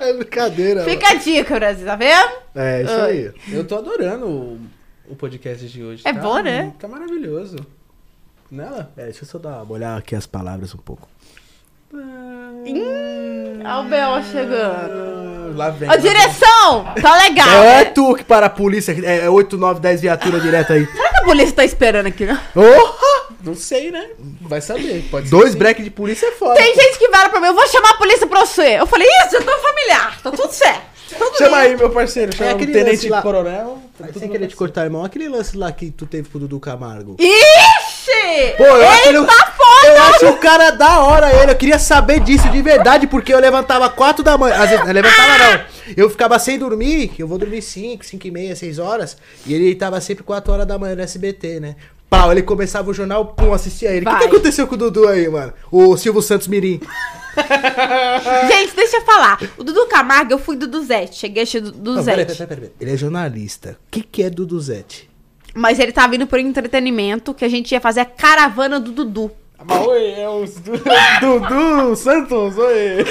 É 0.01 0.13
brincadeira. 0.13 0.85
Fica 0.85 1.13
a 1.13 1.15
dica, 1.15 1.55
Brasil, 1.55 1.87
tá 1.87 1.97
vendo? 1.97 2.31
É, 2.55 2.83
isso 2.83 2.93
Ah. 2.93 3.05
aí. 3.05 3.33
Eu 3.51 3.65
tô 3.65 3.79
adorando 3.79 4.27
o, 4.27 4.61
o 5.09 5.17
podcast 5.17 5.67
de 5.67 5.83
hoje. 5.83 6.03
É 6.05 6.13
tá? 6.13 6.21
bom, 6.21 6.41
né? 6.41 6.75
Tá 6.79 6.87
maravilhoso. 6.87 7.57
Nela? 8.51 8.93
É, 8.99 9.05
deixa 9.05 9.23
eu 9.23 9.29
só 9.29 9.39
dar, 9.39 9.63
olhar 9.63 9.97
aqui 9.97 10.15
as 10.15 10.27
palavras 10.27 10.75
um 10.75 10.79
pouco. 10.79 11.09
Olha 13.65 13.81
o 13.81 13.89
Bel 13.89 14.23
chegando. 14.25 15.57
Lá 15.57 15.71
vem. 15.71 15.89
Ô, 15.91 15.97
direção! 15.97 16.85
Tá 17.01 17.17
legal. 17.23 17.49
É, 17.49 17.81
é 17.81 17.85
né? 17.85 17.85
tu 17.87 18.15
que 18.15 18.25
para 18.25 18.47
a 18.47 18.51
polícia, 18.51 18.93
é, 19.05 19.25
é 19.25 19.31
8, 19.31 19.57
9, 19.57 19.81
10 19.81 20.01
viaturas 20.03 20.43
direto 20.43 20.73
aí. 20.75 20.87
Será 21.25 21.27
que 21.27 21.31
a 21.31 21.35
polícia 21.35 21.57
tá 21.57 21.65
esperando 21.65 22.07
aqui, 22.07 22.25
né? 22.27 22.41
Porra! 22.53 23.35
Não 23.43 23.55
sei, 23.55 23.91
né? 23.91 24.11
Vai 24.43 24.61
saber. 24.61 25.05
Pode 25.11 25.29
ser. 25.29 25.31
Dois 25.31 25.53
sim. 25.53 25.59
break 25.59 25.83
de 25.83 25.91
polícia 25.91 26.27
é 26.27 26.33
foda. 26.33 26.55
Tem 26.55 26.75
gente 26.75 26.99
que 26.99 27.09
vara 27.09 27.29
pra 27.29 27.41
mim, 27.41 27.49
eu 27.49 27.55
vou 27.55 27.67
chamar 27.69 27.91
a 27.91 27.97
polícia 27.97 28.27
pra 28.27 28.41
você. 28.41 28.79
Eu 28.81 28.87
falei, 28.87 29.07
isso, 29.27 29.37
eu 29.37 29.45
tô 29.45 29.53
familiar, 29.59 30.21
tá 30.23 30.31
tudo 30.31 30.53
certo. 30.53 30.95
Tudo 31.19 31.37
Chama 31.37 31.59
bem. 31.59 31.71
aí, 31.71 31.77
meu 31.77 31.91
parceiro. 31.91 32.35
Chama 32.35 32.51
É 32.51 32.55
o 32.55 32.59
Tenente 32.59 33.09
lá. 33.09 33.21
Coronel. 33.23 33.79
Tá 33.99 34.07
sem 34.19 34.29
querer 34.29 34.47
te 34.47 34.57
cortar, 34.57 34.85
irmão. 34.85 35.05
Aquele 35.05 35.29
lance 35.29 35.57
lá 35.57 35.71
que 35.71 35.91
tu 35.91 36.07
teve 36.07 36.29
com 36.29 36.39
o 36.39 36.41
Dudu 36.41 36.59
Camargo. 36.59 37.17
Ixi! 37.21 37.74
Gente! 38.05 38.57
Pô, 38.57 38.65
eu 38.65 38.89
acho, 38.89 39.09
ele 39.09 39.19
ele- 39.19 39.27
tá 39.27 39.47
foda! 39.57 39.87
eu 39.89 40.03
acho 40.03 40.27
o 40.29 40.37
cara 40.39 40.71
da 40.71 41.01
hora 41.01 41.33
ele. 41.43 41.53
Eu 41.53 41.57
queria 41.57 41.79
saber 41.79 42.21
disso 42.21 42.49
de 42.51 42.61
verdade, 42.61 43.07
porque 43.07 43.33
eu 43.33 43.39
levantava 43.39 43.89
4 43.89 44.23
da 44.23 44.37
manhã. 44.37 44.57
Às 44.57 44.71
vezes, 44.71 44.85
levantava 44.87 45.39
não. 45.39 45.65
Eu 45.97 46.11
ficava 46.11 46.39
sem 46.39 46.59
dormir, 46.59 47.09
que 47.09 47.23
eu 47.23 47.29
vou 47.29 47.39
dormir 47.39 47.63
5, 47.63 48.05
5 48.05 48.27
e 48.27 48.31
meia, 48.31 48.57
6 48.57 48.79
horas. 48.79 49.17
E 49.47 49.55
ele 49.55 49.75
tava 49.75 50.01
sempre 50.01 50.23
4 50.25 50.53
horas 50.53 50.67
da 50.67 50.79
manhã 50.79 50.95
no 50.95 51.03
SBT, 51.03 51.61
né? 51.61 51.77
Pau, 52.11 52.31
ele 52.31 52.43
começava 52.43 52.91
o 52.91 52.95
jornal, 52.95 53.27
pum, 53.27 53.53
assistia 53.53 53.91
ele. 53.91 54.07
O 54.07 54.11
que, 54.11 54.19
que 54.19 54.25
aconteceu 54.27 54.67
com 54.67 54.75
o 54.75 54.79
Dudu 54.79 55.09
aí, 55.09 55.29
mano? 55.29 55.53
O 55.71 55.97
Silvio 55.97 56.23
Santos 56.23 56.47
Mirim. 56.47 56.81
Gente, 58.49 58.77
deixa 58.77 58.99
eu 58.99 59.03
falar. 59.03 59.39
O 59.57 59.65
Dudu 59.65 59.87
Camargo, 59.87 60.33
eu 60.33 60.39
fui 60.39 60.57
do 60.57 60.67
Duzete. 60.67 61.17
Cheguei 61.17 61.43
a 61.43 61.61
do 61.61 61.73
Não, 61.73 61.97
Duzete. 61.97 62.05
peraí, 62.05 62.27
peraí, 62.27 62.37
peraí, 62.37 62.57
peraí. 62.57 62.73
Ele 62.81 62.93
é 62.93 62.97
jornalista. 62.97 63.71
O 63.87 63.91
que, 63.91 64.03
que 64.03 64.23
é 64.23 64.31
Duduzete? 64.31 65.11
Mas 65.55 65.79
ele 65.79 65.93
tava 65.93 66.09
vindo 66.09 66.27
por 66.27 66.39
entretenimento, 66.39 67.33
que 67.33 67.45
a 67.45 67.49
gente 67.49 67.73
ia 67.73 67.81
fazer 67.81 68.01
a 68.01 68.05
caravana 68.05 68.81
do 68.81 68.91
Dudu. 68.93 69.31
Mas 69.65 69.87
oi, 69.87 70.11
é 70.11 70.29
Du- 70.61 70.81
Dudu 71.41 71.97
Santos, 71.97 72.59
oi. 72.59 73.05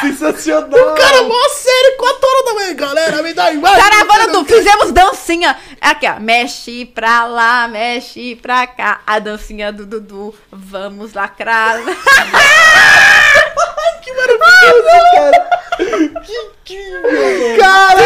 Sensacional. 0.00 0.68
O 0.68 0.94
cara, 0.94 1.22
mó 1.22 1.48
sério, 1.50 1.96
4 1.98 2.28
horas 2.28 2.44
da 2.44 2.54
manhã, 2.54 2.74
galera. 2.74 3.22
Me 3.22 3.32
dá 3.34 3.52
imagem. 3.52 3.82
Caravana 3.82 4.28
do 4.28 4.44
Fizemos 4.44 4.92
dancinha. 4.92 5.56
Aqui, 5.80 6.06
ó. 6.06 6.18
Mexe 6.20 6.86
pra 6.86 7.26
lá, 7.26 7.68
mexe 7.68 8.36
pra 8.36 8.66
cá. 8.66 9.00
A 9.06 9.18
dancinha 9.18 9.72
do 9.72 9.84
Dudu. 9.86 10.34
Vamos 10.50 11.12
lacrar. 11.14 11.80
Caralho, 17.58 18.00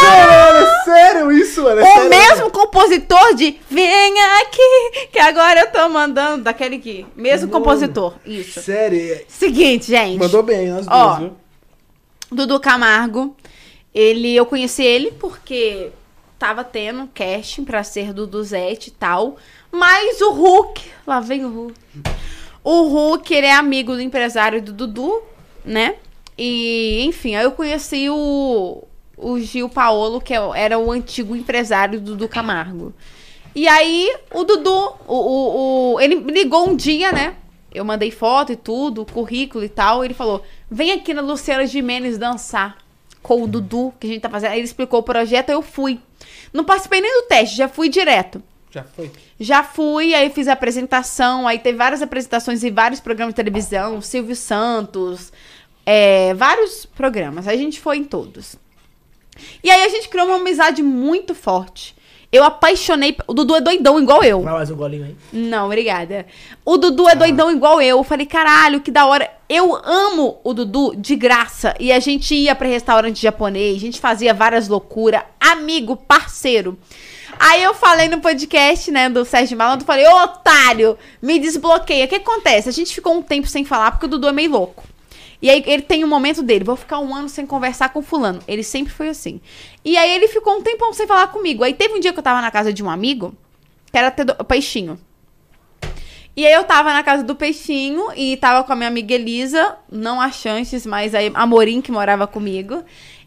sério, 0.00 0.66
é 0.66 0.84
sério 0.84 1.32
isso, 1.32 1.62
mano. 1.62 1.80
é 1.80 1.84
o 1.84 1.86
sério. 1.92 2.08
mesmo 2.10 2.50
compositor 2.50 3.34
de 3.34 3.58
Vem 3.70 4.14
aqui, 4.40 5.08
que 5.12 5.18
agora 5.18 5.60
eu 5.60 5.66
tô 5.70 5.88
mandando. 5.88 6.44
Daquele 6.44 6.76
aqui. 6.76 7.06
Mesmo 7.16 7.50
compositor. 7.50 8.14
Isso. 8.24 8.60
Sério. 8.60 8.98
é- 9.14 9.24
Seguinte, 9.28 9.86
gente. 9.88 10.18
Mandou 10.18 10.42
bem, 10.42 10.68
nós 10.70 10.86
Ó. 10.88 11.06
duas, 11.06 11.18
viu? 11.20 11.36
Dudu 12.30 12.58
Camargo. 12.60 13.36
Ele, 13.94 14.34
eu 14.34 14.46
conheci 14.46 14.82
ele 14.82 15.10
porque 15.12 15.90
tava 16.38 16.62
tendo 16.62 17.08
casting 17.14 17.64
pra 17.64 17.82
ser 17.82 18.12
Duduzete 18.12 18.90
e 18.90 18.92
tal. 18.92 19.36
Mas 19.72 20.20
o 20.20 20.30
Hulk, 20.32 20.82
lá 21.06 21.20
vem 21.20 21.44
o 21.44 21.48
Hulk. 21.50 21.74
O 22.62 22.82
Hulk, 22.88 23.32
ele 23.34 23.46
é 23.46 23.54
amigo 23.54 23.94
do 23.94 24.00
empresário 24.00 24.60
do 24.62 24.72
Dudu, 24.72 25.22
né? 25.64 25.96
E, 26.36 27.02
enfim, 27.04 27.34
aí 27.34 27.44
eu 27.44 27.52
conheci 27.52 28.08
o, 28.10 28.84
o 29.16 29.38
Gil 29.40 29.68
Paolo, 29.68 30.20
que 30.20 30.32
é- 30.34 30.50
era 30.54 30.78
o 30.78 30.92
antigo 30.92 31.34
empresário 31.34 31.98
do 32.00 32.12
Dudu 32.12 32.28
Camargo. 32.28 32.92
E 33.54 33.66
aí, 33.66 34.14
o 34.32 34.44
Dudu, 34.44 34.92
o, 35.06 35.14
o, 35.16 35.94
o- 35.94 36.00
ele 36.00 36.16
ligou 36.16 36.68
um 36.68 36.76
dia, 36.76 37.10
né? 37.10 37.34
Eu 37.74 37.84
mandei 37.84 38.10
foto 38.10 38.52
e 38.52 38.56
tudo, 38.56 39.04
currículo 39.04 39.64
e 39.64 39.68
tal. 39.68 40.04
Ele 40.04 40.14
falou: 40.14 40.42
vem 40.70 40.92
aqui 40.92 41.14
na 41.14 41.22
Luciana 41.22 41.66
Gimenez 41.66 42.18
dançar 42.18 42.78
com 43.22 43.42
o 43.42 43.48
Dudu, 43.48 43.92
que 43.98 44.06
a 44.06 44.10
gente 44.10 44.22
tá 44.22 44.30
fazendo. 44.30 44.52
Aí 44.52 44.58
ele 44.58 44.66
explicou 44.66 45.00
o 45.00 45.02
projeto, 45.02 45.50
eu 45.50 45.62
fui. 45.62 46.00
Não 46.52 46.64
participei 46.64 47.00
nem 47.00 47.22
do 47.22 47.26
teste, 47.26 47.56
já 47.56 47.68
fui 47.68 47.88
direto. 47.88 48.42
Já 48.70 48.84
foi. 48.84 49.10
Já 49.40 49.62
fui, 49.62 50.14
aí 50.14 50.30
fiz 50.30 50.48
a 50.48 50.52
apresentação, 50.52 51.48
aí 51.48 51.58
teve 51.58 51.78
várias 51.78 52.02
apresentações 52.02 52.62
em 52.62 52.70
vários 52.70 53.00
programas 53.00 53.32
de 53.32 53.36
televisão, 53.36 54.00
Silvio 54.00 54.36
Santos, 54.36 55.32
é, 55.86 56.34
vários 56.34 56.84
programas. 56.84 57.48
A 57.48 57.56
gente 57.56 57.80
foi 57.80 57.98
em 57.98 58.04
todos. 58.04 58.56
E 59.62 59.70
aí 59.70 59.84
a 59.84 59.88
gente 59.88 60.08
criou 60.08 60.26
uma 60.26 60.36
amizade 60.36 60.82
muito 60.82 61.34
forte. 61.34 61.94
Eu 62.30 62.44
apaixonei. 62.44 63.16
O 63.26 63.32
Dudu 63.32 63.56
é 63.56 63.60
doidão 63.60 63.98
igual 63.98 64.22
eu. 64.22 64.42
Vai 64.42 64.52
mais 64.52 64.70
um 64.70 64.76
golinho 64.76 65.04
aí. 65.04 65.16
Não, 65.32 65.66
obrigada. 65.66 66.26
O 66.64 66.76
Dudu 66.76 67.08
é 67.08 67.14
doidão 67.14 67.50
igual 67.50 67.80
eu. 67.80 67.98
Eu 67.98 68.04
falei, 68.04 68.26
caralho, 68.26 68.80
que 68.80 68.90
da 68.90 69.06
hora. 69.06 69.30
Eu 69.48 69.74
amo 69.74 70.38
o 70.44 70.52
Dudu 70.52 70.94
de 70.94 71.16
graça. 71.16 71.74
E 71.80 71.90
a 71.90 71.98
gente 71.98 72.34
ia 72.34 72.54
pra 72.54 72.68
restaurante 72.68 73.22
japonês, 73.22 73.76
a 73.76 73.80
gente 73.80 73.98
fazia 73.98 74.34
várias 74.34 74.68
loucuras. 74.68 75.22
Amigo, 75.40 75.96
parceiro. 75.96 76.78
Aí 77.38 77.62
eu 77.62 77.72
falei 77.72 78.08
no 78.08 78.20
podcast, 78.20 78.90
né, 78.90 79.08
do 79.08 79.24
Sérgio 79.24 79.56
Malandro, 79.56 79.86
falei, 79.86 80.06
ô 80.06 80.22
otário, 80.24 80.98
me 81.22 81.38
desbloqueia. 81.38 82.04
O 82.04 82.08
que 82.08 82.16
acontece? 82.16 82.68
A 82.68 82.72
gente 82.72 82.92
ficou 82.92 83.14
um 83.14 83.22
tempo 83.22 83.46
sem 83.46 83.64
falar 83.64 83.92
porque 83.92 84.06
o 84.06 84.08
Dudu 84.08 84.28
é 84.28 84.32
meio 84.32 84.50
louco. 84.50 84.84
E 85.40 85.48
aí 85.48 85.62
ele 85.66 85.82
tem 85.82 86.04
um 86.04 86.08
momento 86.08 86.42
dele, 86.42 86.64
vou 86.64 86.74
ficar 86.76 86.98
um 86.98 87.14
ano 87.14 87.28
sem 87.28 87.46
conversar 87.46 87.90
com 87.90 88.02
fulano. 88.02 88.40
Ele 88.48 88.62
sempre 88.62 88.92
foi 88.92 89.08
assim. 89.08 89.40
E 89.84 89.96
aí 89.96 90.10
ele 90.16 90.26
ficou 90.28 90.56
um 90.58 90.62
tempão 90.62 90.92
sem 90.92 91.06
falar 91.06 91.28
comigo. 91.28 91.62
Aí 91.62 91.74
teve 91.74 91.94
um 91.94 92.00
dia 92.00 92.12
que 92.12 92.18
eu 92.18 92.22
tava 92.22 92.40
na 92.40 92.50
casa 92.50 92.72
de 92.72 92.82
um 92.82 92.90
amigo, 92.90 93.34
que 93.90 93.96
era 93.96 94.10
do- 94.10 94.44
peixinho. 94.44 94.98
E 96.36 96.46
aí 96.46 96.52
eu 96.52 96.62
tava 96.62 96.92
na 96.92 97.02
casa 97.02 97.24
do 97.24 97.34
Peixinho 97.34 98.12
e 98.14 98.36
tava 98.36 98.62
com 98.62 98.72
a 98.72 98.76
minha 98.76 98.88
amiga 98.88 99.12
Elisa, 99.12 99.76
não 99.90 100.20
a 100.20 100.30
Chances, 100.30 100.86
mas 100.86 101.12
a 101.12 101.18
Amorim 101.34 101.80
que 101.80 101.90
morava 101.90 102.28
comigo. 102.28 102.84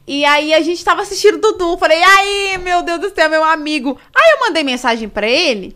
E 0.08 0.24
aí 0.24 0.54
a 0.54 0.62
gente 0.62 0.82
tava 0.82 1.02
assistindo 1.02 1.38
Dudu. 1.38 1.78
Falei, 1.78 2.02
aí, 2.02 2.58
meu 2.60 2.82
Deus 2.82 3.02
do 3.02 3.14
céu, 3.14 3.30
meu 3.30 3.44
amigo. 3.44 3.98
Aí 4.16 4.34
eu 4.36 4.48
mandei 4.48 4.64
mensagem 4.64 5.10
pra 5.10 5.28
ele 5.28 5.76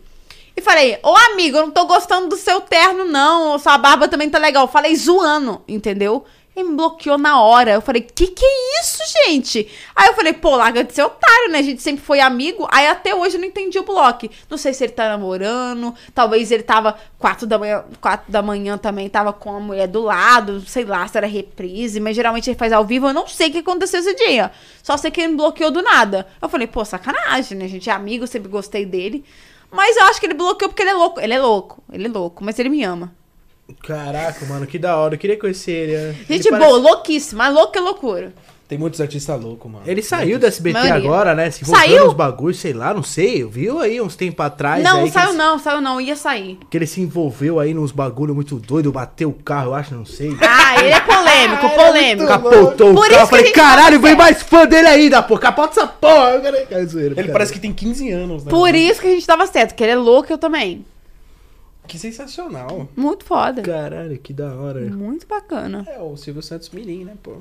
e 0.56 0.62
falei, 0.62 0.98
ô 1.02 1.14
amigo, 1.14 1.58
eu 1.58 1.66
não 1.66 1.70
tô 1.70 1.84
gostando 1.84 2.28
do 2.28 2.36
seu 2.36 2.62
terno, 2.62 3.04
não. 3.04 3.58
Sua 3.58 3.76
barba 3.76 4.08
também 4.08 4.30
tá 4.30 4.38
legal. 4.38 4.66
Falei 4.66 4.96
zoando, 4.96 5.62
entendeu? 5.68 6.24
Ele 6.56 6.70
me 6.70 6.76
bloqueou 6.76 7.18
na 7.18 7.42
hora. 7.42 7.72
Eu 7.72 7.82
falei, 7.82 8.00
que 8.00 8.28
que 8.28 8.42
é 8.42 8.80
isso, 8.80 8.98
gente? 9.26 9.70
Aí 9.94 10.08
eu 10.08 10.14
falei, 10.14 10.32
pô, 10.32 10.56
larga 10.56 10.82
de 10.82 10.94
ser 10.94 11.02
otário, 11.02 11.50
né? 11.50 11.58
A 11.58 11.62
gente 11.62 11.82
sempre 11.82 12.02
foi 12.02 12.20
amigo. 12.20 12.66
Aí 12.70 12.86
até 12.86 13.14
hoje 13.14 13.36
eu 13.36 13.40
não 13.40 13.46
entendi 13.46 13.78
o 13.78 13.82
bloco. 13.82 14.26
Não 14.48 14.56
sei 14.56 14.72
se 14.72 14.82
ele 14.82 14.94
tá 14.94 15.10
namorando. 15.10 15.94
Talvez 16.14 16.50
ele 16.50 16.62
tava 16.62 16.96
quatro 17.18 17.46
da 17.46 17.58
manhã, 17.58 17.84
quatro 18.00 18.32
da 18.32 18.40
manhã 18.40 18.78
também, 18.78 19.10
tava 19.10 19.34
com 19.34 19.54
a 19.54 19.60
mulher 19.60 19.86
do 19.86 20.00
lado. 20.00 20.62
Sei 20.62 20.86
lá 20.86 21.06
se 21.06 21.18
era 21.18 21.26
reprise. 21.26 22.00
Mas 22.00 22.16
geralmente 22.16 22.48
ele 22.48 22.58
faz 22.58 22.72
ao 22.72 22.86
vivo. 22.86 23.08
Eu 23.08 23.12
não 23.12 23.28
sei 23.28 23.50
o 23.50 23.52
que 23.52 23.58
aconteceu 23.58 24.00
esse 24.00 24.14
dia. 24.14 24.50
Só 24.82 24.96
sei 24.96 25.10
que 25.10 25.20
ele 25.20 25.32
me 25.32 25.36
bloqueou 25.36 25.70
do 25.70 25.82
nada. 25.82 26.26
Eu 26.40 26.48
falei, 26.48 26.66
pô, 26.66 26.82
sacanagem, 26.82 27.58
né? 27.58 27.66
A 27.66 27.68
gente 27.68 27.90
é 27.90 27.92
amigo, 27.92 28.26
sempre 28.26 28.48
gostei 28.48 28.86
dele. 28.86 29.22
Mas 29.76 29.96
eu 29.96 30.04
acho 30.04 30.18
que 30.18 30.26
ele 30.26 30.34
bloqueou 30.34 30.68
porque 30.70 30.82
ele 30.82 30.90
é 30.90 30.94
louco. 30.94 31.20
Ele 31.20 31.34
é 31.34 31.38
louco, 31.38 31.82
ele 31.92 32.06
é 32.06 32.10
louco, 32.10 32.42
mas 32.44 32.58
ele 32.58 32.68
me 32.70 32.82
ama. 32.82 33.14
Caraca, 33.82 34.44
mano, 34.46 34.66
que 34.66 34.78
da 34.78 34.96
hora. 34.96 35.14
Eu 35.14 35.18
queria 35.18 35.38
conhecer 35.38 35.72
ele. 35.72 35.96
né? 35.96 36.12
Gente 36.28 36.46
ele 36.48 36.56
boa, 36.56 36.70
parece- 36.70 36.78
louquíssima, 36.80 37.48
louca 37.48 37.78
é 37.78 37.82
loucura. 37.82 38.32
Tem 38.68 38.76
muitos 38.76 39.00
artistas 39.00 39.40
loucos, 39.40 39.70
mano. 39.70 39.84
Ele 39.86 40.02
saiu 40.02 40.40
do 40.40 40.46
SBT 40.46 40.76
Maioria. 40.76 41.08
agora, 41.08 41.34
né? 41.36 41.48
Se 41.52 41.62
envolveu 41.62 41.86
Saiu? 41.88 42.04
nos 42.06 42.14
bagulhos, 42.14 42.58
sei 42.58 42.72
lá, 42.72 42.92
não 42.92 43.02
sei. 43.02 43.44
Viu 43.44 43.78
aí 43.78 44.00
uns 44.00 44.16
tempos 44.16 44.44
atrás. 44.44 44.82
não, 44.82 44.98
aí, 45.00 45.04
que 45.04 45.10
saiu 45.12 45.28
ele- 45.28 45.38
não, 45.38 45.58
saiu 45.58 45.80
não, 45.80 46.00
ia 46.00 46.16
sair. 46.16 46.58
Que 46.68 46.76
ele 46.76 46.86
se 46.86 47.00
envolveu 47.00 47.60
aí 47.60 47.72
nos 47.72 47.92
bagulho 47.92 48.34
muito 48.34 48.56
doido, 48.56 48.90
bateu 48.90 49.28
o 49.28 49.32
carro, 49.32 49.68
eu 49.70 49.74
acho, 49.74 49.94
não 49.94 50.04
sei. 50.04 50.36
Ah, 50.42 50.80
ele 50.80 50.88
é 50.90 51.00
polêmico, 51.00 51.70
polêmico. 51.70 52.26
Capotou 52.26 52.92
Por 52.94 53.06
o 53.06 53.08
carro. 53.08 53.22
Eu 53.22 53.26
falei, 53.28 53.52
caralho, 53.52 54.00
vem 54.00 54.16
mais 54.16 54.42
fã 54.42 54.66
dele 54.66 54.88
ainda, 54.88 55.22
pô. 55.22 55.38
Capota 55.38 55.78
essa 55.80 55.86
porra. 55.86 56.40
Cara, 56.68 56.86
zoeira, 56.86 57.14
Ele 57.20 57.30
parece 57.30 57.52
que 57.52 57.60
tem 57.60 57.72
15 57.72 58.10
anos, 58.10 58.44
né? 58.44 58.50
Por 58.50 58.74
isso 58.74 59.00
que 59.00 59.06
a 59.06 59.10
gente 59.10 59.26
tava 59.26 59.46
certo, 59.46 59.74
que 59.76 59.82
ele 59.84 59.92
é 59.92 59.96
louco 59.96 60.32
eu 60.32 60.38
também. 60.38 60.84
Que 61.86 61.98
sensacional. 61.98 62.88
Muito 62.96 63.24
foda. 63.24 63.62
Caralho, 63.62 64.18
que 64.18 64.32
da 64.32 64.54
hora. 64.54 64.80
Muito 64.80 65.26
bacana. 65.26 65.84
É, 65.88 65.98
o 66.00 66.16
Silvio 66.16 66.42
Santos 66.42 66.70
Mirim, 66.70 67.04
né, 67.04 67.14
pô? 67.22 67.38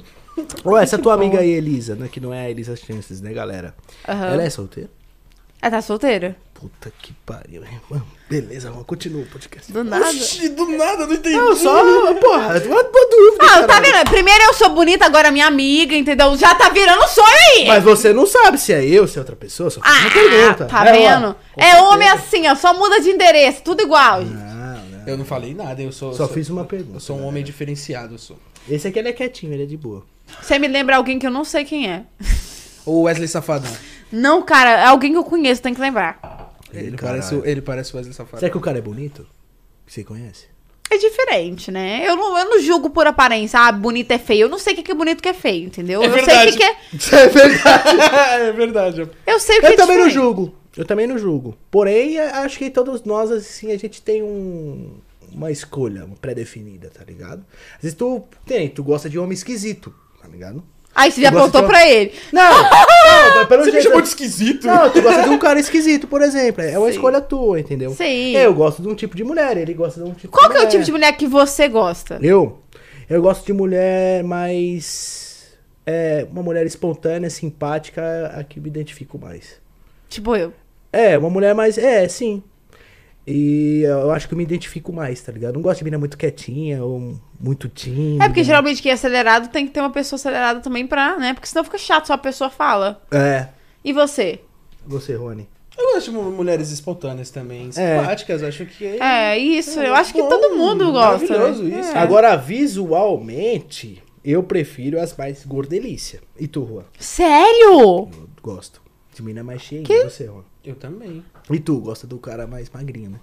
Ô, 0.64 0.78
essa 0.78 0.98
tua 0.98 1.14
amiga 1.16 1.40
aí, 1.40 1.50
Elisa, 1.50 1.96
né? 1.96 2.08
Que 2.08 2.20
não 2.20 2.34
é 2.34 2.46
a 2.46 2.50
Elisa 2.50 2.76
Chances, 2.76 3.22
né, 3.22 3.34
galera? 3.34 3.76
Aham. 4.08 4.28
Ela 4.28 4.44
é 4.44 4.50
solteira? 4.50 4.90
Ela 5.62 5.72
tá 5.72 5.82
solteira? 5.82 6.36
Puta 6.54 6.92
que 7.02 7.14
pariu, 7.26 7.64
hein? 7.64 7.82
Beleza, 8.28 8.72
vamos, 8.72 8.88
continua 8.88 9.22
o 9.22 9.26
podcast. 9.28 9.72
Do 9.72 9.84
nada. 9.84 10.08
Oxi, 10.10 10.50
do 10.50 10.66
nada, 10.76 11.06
não 11.06 11.14
entendi. 11.14 11.36
Não, 11.36 11.56
só, 11.56 12.14
porra, 12.16 12.60
uma, 12.66 12.82
uma 12.82 12.84
dúvida. 12.84 13.38
Ah, 13.42 13.64
tá 13.68 13.80
vendo? 13.80 14.10
Primeiro 14.10 14.44
eu 14.46 14.54
sou 14.56 14.70
bonita, 14.70 15.06
agora 15.06 15.30
minha 15.30 15.46
amiga, 15.46 15.96
entendeu? 15.96 16.36
Já 16.36 16.56
tá 16.56 16.70
virando 16.70 17.08
sonho 17.08 17.28
aí. 17.58 17.68
Mas 17.68 17.84
você 17.84 18.12
não 18.14 18.26
sabe 18.26 18.58
se 18.58 18.74
é 18.74 18.84
eu, 18.84 19.08
se 19.08 19.18
é 19.18 19.22
outra 19.22 19.36
pessoa, 19.36 19.70
só 19.70 19.80
faz 19.80 20.02
uma 20.02 20.10
pergunta. 20.12 20.64
Ah, 20.66 20.68
tá 20.68 20.86
É, 20.88 20.90
ó, 20.90 20.94
vendo? 21.20 21.36
com 21.54 21.62
É 21.62 21.82
homem 21.84 22.08
assim, 22.10 22.48
ó, 22.48 22.56
só 22.56 22.74
muda 22.74 23.00
de 23.00 23.12
endereço, 23.12 23.62
tudo 23.64 23.84
igual. 23.84 24.22
Não, 24.22 24.34
não. 24.76 25.08
Eu 25.08 25.18
não 25.20 25.26
falei 25.26 25.54
nada, 25.54 25.80
eu 25.84 25.92
sou. 25.92 26.12
Só 26.12 26.26
sou- 26.26 26.34
fiz 26.34 26.50
uma 26.50 26.66
pergunta. 26.66 26.96
Eu 26.98 27.02
sou 27.02 27.16
um 27.18 27.26
homem 27.28 27.44
diferenciado, 27.44 28.16
eu 28.16 28.20
sou. 28.20 28.40
Esse 28.68 28.88
aqui 28.88 28.98
ele 28.98 29.10
é 29.10 29.14
quietinho, 29.14 29.54
ele 29.54 29.64
é 29.64 29.68
de 29.68 29.78
boa. 29.78 30.04
Você 30.42 30.58
me 30.58 30.68
lembra 30.68 30.96
alguém 30.98 31.20
que 31.20 31.28
eu 31.28 31.32
não 31.32 31.46
sei 31.46 31.64
quem 31.64 31.88
é. 31.88 32.02
O 32.88 33.04
Wesley 33.04 33.28
Safadão. 33.28 33.72
Não, 34.12 34.42
cara, 34.42 34.72
é 34.82 34.86
alguém 34.88 35.12
que 35.12 35.18
eu 35.18 35.24
conheço, 35.24 35.62
tem 35.62 35.74
que 35.76 35.82
lembrar. 35.82 36.18
Ele, 36.80 36.98
caralho. 36.98 37.22
parece, 37.22 37.50
ele 37.50 37.62
parece 37.62 37.94
o 37.94 37.98
Wesley 37.98 38.14
Safadão. 38.16 38.40
Será 38.40 38.52
que 38.52 38.58
o 38.58 38.62
cara 38.62 38.78
é 38.78 38.82
bonito? 38.82 39.26
Você 39.86 40.04
conhece? 40.04 40.48
É 40.90 40.98
diferente, 40.98 41.72
né? 41.72 42.08
Eu 42.08 42.16
não, 42.16 42.38
eu 42.38 42.46
não 42.50 42.62
julgo 42.62 42.90
por 42.92 43.08
aparência. 43.08 43.60
Ah, 43.60 43.72
bonito 43.72 44.12
é 44.12 44.20
feio. 44.20 44.42
Eu 44.42 44.50
não 44.50 44.60
sei 44.60 44.74
o 44.74 44.84
que 44.84 44.92
é 44.92 44.96
bonito 44.96 45.18
e 45.18 45.20
o 45.20 45.24
que 45.24 45.30
é 45.30 45.34
feio, 45.34 45.66
entendeu? 45.66 46.02
É 46.04 46.08
eu 46.08 46.24
sei 46.24 46.36
o 46.38 46.52
que, 46.52 46.58
que 46.58 46.64
é. 46.64 46.76
É 47.12 47.28
verdade. 47.28 48.02
é 48.44 48.52
verdade. 48.52 49.10
Eu 49.26 49.40
sei 49.40 49.58
o 49.58 49.62
que 49.62 49.68
Eu 49.68 49.72
é 49.72 49.76
também 49.76 49.98
não 49.98 50.08
diferente. 50.08 50.14
julgo. 50.26 50.56
Eu 50.78 50.86
também 50.86 51.08
não 51.08 51.18
julgo. 51.18 51.58
Porém, 51.72 52.18
é, 52.18 52.30
acho 52.32 52.58
que 52.60 52.70
todos 52.70 53.04
nós, 53.04 53.32
assim, 53.32 53.72
a 53.72 53.78
gente 53.78 54.02
tem 54.02 54.22
um, 54.22 54.92
uma 55.32 55.50
escolha 55.52 56.08
pré-definida, 56.22 56.90
tá 56.90 57.04
ligado? 57.04 57.46
Às 57.78 57.82
vezes 57.82 57.98
tu 57.98 58.24
tem, 58.46 58.70
tu 58.70 58.84
gosta 58.84 59.10
de 59.10 59.18
homem 59.18 59.34
esquisito, 59.34 59.94
tá 60.22 60.28
ligado? 60.28 60.64
Aí 60.96 61.12
você 61.12 61.22
já 61.22 61.30
de- 61.30 61.64
pra 61.68 61.86
ele. 61.88 62.14
Não, 62.32 62.52
não, 63.36 63.46
pelo 63.48 63.64
Você 63.66 63.72
me 63.72 63.72
jeito. 63.74 63.84
chamou 63.84 64.02
de 64.02 64.08
esquisito. 64.08 64.66
Não, 64.66 64.90
tu 64.90 65.02
gosta 65.02 65.24
de 65.24 65.30
um 65.30 65.38
cara 65.40 65.60
esquisito, 65.60 66.08
por 66.08 66.22
exemplo. 66.22 66.64
É 66.64 66.78
uma 66.80 66.88
Sim. 66.88 66.94
escolha 66.94 67.20
tua, 67.20 67.60
entendeu? 67.60 67.92
Sim. 67.94 68.36
Eu 68.38 68.54
gosto 68.54 68.82
de 68.82 68.88
um 68.88 68.96
tipo 68.96 69.14
de 69.16 69.24
mulher, 69.24 69.58
ele 69.58 69.74
gosta 69.74 70.02
de 70.02 70.10
um 70.10 70.14
tipo 70.14 70.32
Qual 70.32 70.48
de 70.48 70.52
que 70.54 70.58
é 70.58 70.62
o 70.62 70.64
mulher. 70.64 70.72
tipo 70.72 70.84
de 70.86 70.92
mulher 70.94 71.12
que 71.18 71.28
você 71.28 71.68
gosta? 71.68 72.18
Eu? 72.22 72.60
Eu 73.10 73.22
gosto 73.22 73.46
de 73.46 73.52
mulher 73.54 74.24
mais. 74.24 75.54
É, 75.86 76.26
uma 76.32 76.42
mulher 76.42 76.66
espontânea, 76.66 77.30
simpática, 77.30 78.34
a 78.36 78.44
que 78.44 78.60
me 78.60 78.68
identifico 78.70 79.20
mais. 79.20 79.60
Tipo 80.10 80.36
eu. 80.36 80.54
É, 80.92 81.18
uma 81.18 81.30
mulher 81.30 81.54
mais. 81.54 81.78
É, 81.78 82.08
sim. 82.08 82.42
E 83.28 83.82
eu 83.84 84.12
acho 84.12 84.28
que 84.28 84.34
eu 84.34 84.38
me 84.38 84.44
identifico 84.44 84.94
mais, 84.94 85.20
tá 85.22 85.32
ligado? 85.32 85.56
Não 85.56 85.62
gosto 85.62 85.80
de 85.80 85.84
menina 85.86 85.98
muito 86.00 86.18
quietinha 86.18 86.84
ou 86.84 87.20
muito 87.40 87.68
tímida. 87.68 88.24
É 88.24 88.28
porque 88.28 88.44
geralmente 88.44 88.82
quem 88.82 88.92
é 88.92 88.94
acelerado 88.94 89.50
tem 89.50 89.66
que 89.66 89.74
ter 89.74 89.80
uma 89.80 89.90
pessoa 89.90 90.18
acelerada 90.18 90.60
também 90.60 90.86
pra, 90.86 91.18
né? 91.18 91.34
Porque 91.34 91.48
senão 91.48 91.64
fica 91.64 91.78
chato, 91.78 92.06
só 92.08 92.14
a 92.14 92.18
pessoa 92.20 92.50
fala. 92.52 93.02
É. 93.12 93.48
E 93.84 93.92
você? 93.92 94.42
Você, 94.86 95.16
Rony. 95.16 95.48
Eu 95.78 95.94
gosto 95.96 96.12
de 96.12 96.18
mulheres 96.18 96.70
espontâneas 96.72 97.30
também, 97.32 97.70
É. 97.76 98.00
simpáticas, 98.00 98.44
acho 98.44 98.66
que... 98.66 98.86
É, 98.86 99.38
isso. 99.38 99.80
Eu 99.80 99.94
É 99.94 100.00
acho 100.00 100.14
que 100.14 100.22
bom, 100.22 100.30
todo 100.30 100.56
mundo 100.56 100.92
gosta. 100.92 101.28
maravilhoso 101.28 101.64
né? 101.64 101.80
isso. 101.82 101.90
É. 101.90 101.98
Agora, 101.98 102.36
visualmente, 102.38 104.02
eu 104.24 104.42
prefiro 104.44 105.00
as 105.00 105.16
mais 105.18 105.46
gordelícia. 105.46 106.22
E 106.40 106.48
tu, 106.48 106.66
Juan? 106.66 106.84
Sério? 107.00 107.74
Eu 107.74 108.10
gosto. 108.42 108.82
De 109.14 109.22
menina 109.22 109.44
mais 109.44 109.62
cheia, 109.62 109.84
Que? 109.84 110.04
você, 110.06 110.26
Juan. 110.26 110.44
Eu 110.66 110.76
também. 110.76 111.24
E 111.50 111.60
tu, 111.60 111.80
gosta 111.80 112.08
do 112.08 112.18
cara 112.18 112.48
mais 112.48 112.70
magrinho, 112.70 113.12
né? 113.12 113.20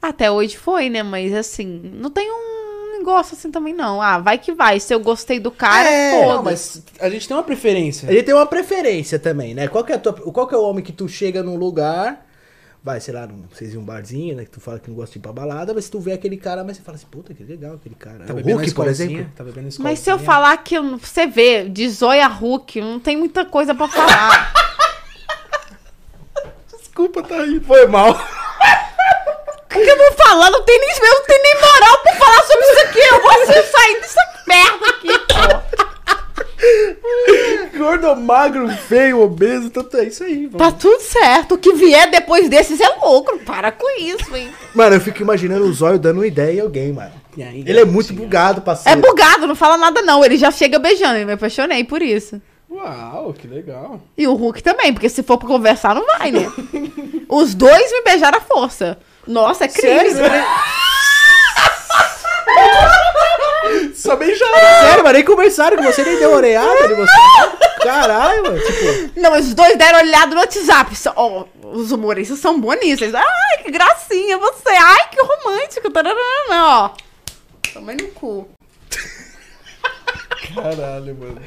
Até 0.00 0.30
hoje 0.30 0.56
foi, 0.56 0.90
né? 0.90 1.02
Mas 1.02 1.32
assim, 1.32 1.64
não 1.94 2.10
tem 2.10 2.28
um 2.30 2.98
negócio 2.98 3.36
assim 3.36 3.50
também, 3.50 3.72
não. 3.72 4.02
Ah, 4.02 4.18
vai 4.18 4.38
que 4.38 4.52
vai. 4.52 4.80
Se 4.80 4.92
eu 4.92 4.98
gostei 5.00 5.38
do 5.38 5.50
cara, 5.50 5.88
É, 5.88 6.20
foda. 6.20 6.34
Não, 6.34 6.42
mas 6.42 6.82
a 7.00 7.08
gente 7.08 7.28
tem 7.28 7.36
uma 7.36 7.42
preferência. 7.42 8.08
Ele 8.10 8.22
tem 8.22 8.34
uma 8.34 8.46
preferência 8.46 9.18
também, 9.18 9.54
né? 9.54 9.68
Qual 9.68 9.84
que 9.84 9.92
é, 9.92 9.96
a 9.96 9.98
tua, 9.98 10.12
qual 10.12 10.46
que 10.46 10.54
é 10.54 10.58
o 10.58 10.62
homem 10.62 10.82
que 10.82 10.92
tu 10.92 11.08
chega 11.08 11.42
num 11.42 11.56
lugar, 11.56 12.26
vai, 12.82 13.00
sei 13.00 13.14
lá, 13.14 13.26
num, 13.26 13.44
vocês 13.52 13.74
iam 13.74 13.82
um 13.82 13.84
barzinho, 13.84 14.36
né? 14.36 14.44
Que 14.44 14.50
tu 14.50 14.60
fala 14.60 14.80
que 14.80 14.88
não 14.88 14.96
gosta 14.96 15.12
de 15.12 15.18
ir 15.18 15.22
pra 15.22 15.32
balada, 15.32 15.72
mas 15.72 15.84
se 15.84 15.90
tu 15.90 16.00
vê 16.00 16.12
aquele 16.12 16.36
cara, 16.36 16.64
mas 16.64 16.76
você 16.76 16.82
fala 16.82 16.96
assim, 16.96 17.06
puta, 17.08 17.32
que 17.32 17.44
legal 17.44 17.74
aquele 17.74 17.94
cara. 17.94 18.24
Tá 18.24 18.32
o 18.32 18.36
bebendo 18.36 18.58
Hulk, 18.58 18.74
por 18.74 18.88
exemplo. 18.88 19.26
Tá 19.36 19.44
bebendo 19.44 19.68
Mas 19.78 20.00
se 20.00 20.10
eu 20.10 20.18
falar 20.18 20.56
que 20.58 20.80
você 20.80 21.26
vê, 21.26 21.68
de 21.68 21.88
Zóia 21.88 22.26
Hulk, 22.26 22.80
não 22.80 22.98
tem 22.98 23.16
muita 23.16 23.44
coisa 23.44 23.74
pra 23.74 23.86
falar. 23.88 24.52
Desculpa, 26.92 27.22
tá 27.22 27.36
aí. 27.36 27.58
Foi 27.60 27.86
mal. 27.86 28.10
O 28.10 29.68
que 29.74 29.78
eu 29.80 29.96
vou 29.96 30.12
falar? 30.12 30.50
Não 30.50 30.62
tem 30.62 30.78
nem, 30.78 30.90
eu 30.90 31.14
não 31.14 31.24
tenho 31.24 31.42
nem 31.42 31.54
moral 31.54 31.96
pra 32.02 32.14
falar 32.16 32.42
sobre 32.42 32.66
isso 32.66 32.80
aqui. 32.82 32.98
Eu 33.00 33.22
vou 33.22 33.32
sair 33.46 34.00
dessa 34.00 34.20
merda 34.46 34.86
aqui, 34.90 35.18
pô. 37.72 37.78
Gordo, 37.78 38.14
magro, 38.16 38.68
feio, 38.68 39.22
obeso, 39.22 39.70
tanto 39.70 39.96
é 39.96 40.04
isso 40.04 40.22
aí. 40.22 40.48
Tá 40.50 40.70
tudo 40.70 41.00
certo. 41.00 41.54
O 41.54 41.58
que 41.58 41.72
vier 41.72 42.10
depois 42.10 42.50
desses 42.50 42.78
é 42.78 42.88
louco. 43.02 43.38
Para 43.38 43.72
com 43.72 43.88
isso, 43.98 44.36
hein? 44.36 44.50
Mano, 44.74 44.96
eu 44.96 45.00
fico 45.00 45.22
imaginando 45.22 45.64
o 45.64 45.72
zóio 45.72 45.98
dando 45.98 46.18
uma 46.18 46.26
ideia 46.26 46.58
em 46.58 46.60
alguém, 46.60 46.92
mano. 46.92 47.12
Aí, 47.38 47.64
Ele 47.66 47.80
é 47.80 47.84
muito 47.86 48.12
bugado, 48.12 48.60
É 48.60 48.64
parceiro. 48.64 49.00
bugado, 49.00 49.46
não 49.46 49.56
fala 49.56 49.78
nada 49.78 50.02
não. 50.02 50.22
Ele 50.22 50.36
já 50.36 50.50
chega 50.50 50.78
beijando. 50.78 51.16
Eu 51.18 51.26
me 51.26 51.32
apaixonei 51.32 51.82
por 51.84 52.02
isso. 52.02 52.40
Uau, 52.72 53.34
que 53.34 53.46
legal. 53.46 54.00
E 54.16 54.26
o 54.26 54.32
Hulk 54.34 54.62
também, 54.62 54.94
porque 54.94 55.10
se 55.10 55.22
for 55.22 55.36
pra 55.36 55.46
conversar, 55.46 55.94
não 55.94 56.06
vai, 56.06 56.30
né? 56.30 56.50
Os 57.28 57.54
dois 57.54 57.92
me 57.92 58.02
beijaram 58.02 58.38
à 58.38 58.40
força. 58.40 58.98
Nossa, 59.26 59.66
é. 59.66 59.68
Sério? 59.68 60.12
Só 63.94 64.16
beijar. 64.16 64.48
Sério, 64.80 65.04
mas 65.04 65.12
nem 65.12 65.24
conversaram 65.24 65.76
com 65.76 65.82
você, 65.84 66.02
nem 66.02 66.18
deu 66.18 66.32
oreada 66.32 66.88
de 66.88 66.94
você. 66.94 67.12
Caralho, 67.82 68.42
mano. 68.42 68.58
Tipo, 68.58 69.20
Não, 69.20 69.30
mas 69.30 69.48
os 69.48 69.54
dois 69.54 69.76
deram 69.76 69.98
olhada 69.98 70.34
no 70.34 70.40
WhatsApp. 70.40 70.94
Ó, 71.14 71.44
os 71.62 71.92
humoristas 71.92 72.38
são 72.38 72.58
boníssimos. 72.58 73.14
Ai, 73.14 73.58
que 73.62 73.70
gracinha 73.70 74.38
você. 74.38 74.70
Ai, 74.70 75.08
que 75.10 75.18
romântico. 75.20 75.90
Tararana, 75.90 76.66
ó. 76.66 76.90
Tomei 77.72 77.96
no 77.96 78.08
cu. 78.08 78.48
Caralho, 80.54 81.16
mano. 81.16 81.40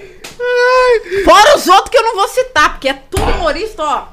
Fora 1.24 1.58
os 1.58 1.68
outros 1.68 1.90
que 1.90 1.98
eu 1.98 2.04
não 2.04 2.16
vou 2.16 2.28
citar, 2.28 2.72
porque 2.74 2.90
é 2.90 2.94
tudo 2.94 3.24
humorista, 3.24 3.84
ó. 3.84 4.08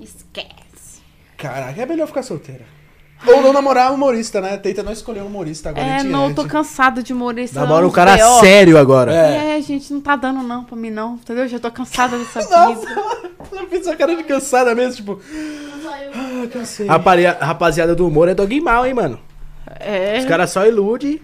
Esquece. 0.00 1.02
Caraca, 1.36 1.80
é 1.80 1.86
melhor 1.86 2.06
ficar 2.06 2.22
solteira. 2.22 2.64
Ou 3.26 3.40
não 3.42 3.52
namorar 3.52 3.92
humorista, 3.92 4.40
né? 4.40 4.56
Tenta 4.58 4.82
não 4.82 4.92
escolher 4.92 5.22
um 5.22 5.26
humorista 5.26 5.70
agora 5.70 5.86
É, 5.86 6.00
em 6.00 6.04
não, 6.04 6.24
eu 6.28 6.34
tô 6.34 6.42
diante. 6.42 6.52
cansada 6.52 7.02
de 7.02 7.12
humorista. 7.14 7.60
namora 7.60 7.86
um 7.86 7.90
cara 7.90 8.14
B.O. 8.16 8.40
sério 8.40 8.78
agora. 8.78 9.12
É. 9.14 9.56
É, 9.58 9.62
gente, 9.62 9.90
não 9.92 10.00
tá 10.02 10.16
dando 10.16 10.42
não 10.42 10.64
pra 10.64 10.76
mim 10.76 10.90
não, 10.90 11.14
entendeu? 11.14 11.48
Já 11.48 11.58
tô 11.58 11.70
cansada 11.70 12.16
dessa 12.18 12.40
Nossa, 12.48 12.80
vida. 12.86 13.02
ela 13.52 13.66
fez 13.68 13.86
essa 13.86 13.96
cara 13.96 14.14
de 14.14 14.22
cansada 14.22 14.74
mesmo, 14.74 14.96
tipo... 14.96 15.20
Ah, 16.14 16.46
cansei. 16.52 16.86
Rapaziada 17.40 17.94
do 17.94 18.06
humor 18.06 18.28
é 18.28 18.34
dog 18.34 18.60
mal, 18.60 18.84
hein, 18.86 18.92
mano. 18.94 19.18
É. 19.80 20.18
Os 20.18 20.24
caras 20.26 20.50
só 20.50 20.66
iludem. 20.66 21.20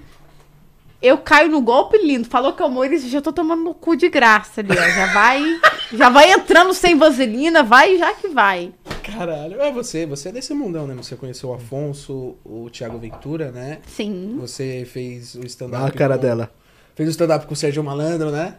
Eu 1.03 1.19
caio 1.19 1.51
no 1.51 1.61
golpe 1.61 1.99
lindo. 1.99 2.29
Falou 2.29 2.53
que 2.53 2.63
é 2.63 2.67
humorista, 2.67 3.09
já 3.09 3.21
tô 3.21 3.33
tomando 3.33 3.63
no 3.65 3.75
cu 3.75 3.97
de 3.97 4.09
graça 4.09 4.61
ali, 4.61 4.71
ó. 4.71 4.75
Já 4.91 5.07
vai, 5.13 5.61
já 5.93 6.09
vai 6.09 6.33
entrando 6.33 6.73
sem 6.73 6.97
vaselina, 6.97 7.63
vai 7.63 7.99
já 7.99 8.15
que 8.15 8.29
vai. 8.29 8.73
Caralho. 9.03 9.61
É 9.61 9.73
você, 9.73 10.07
você 10.07 10.29
é 10.29 10.33
desse 10.33 10.55
mundão, 10.55 10.87
né? 10.87 10.95
Você 10.95 11.17
conheceu 11.17 11.49
o 11.49 11.55
Afonso, 11.55 12.37
o 12.45 12.71
Thiago 12.71 12.99
Ventura, 12.99 13.51
né? 13.51 13.81
Sim. 13.87 14.37
Você 14.41 14.87
fez 14.91 15.35
o 15.35 15.45
stand-up. 15.45 15.83
Olha 15.83 15.93
a 15.93 15.97
cara 15.97 16.15
com- 16.17 16.23
dela. 16.23 16.51
Fez 16.95 17.09
o 17.09 17.11
stand-up 17.11 17.47
com 17.47 17.55
o 17.55 17.57
Sérgio 17.57 17.83
Malandro, 17.83 18.31
né? 18.31 18.55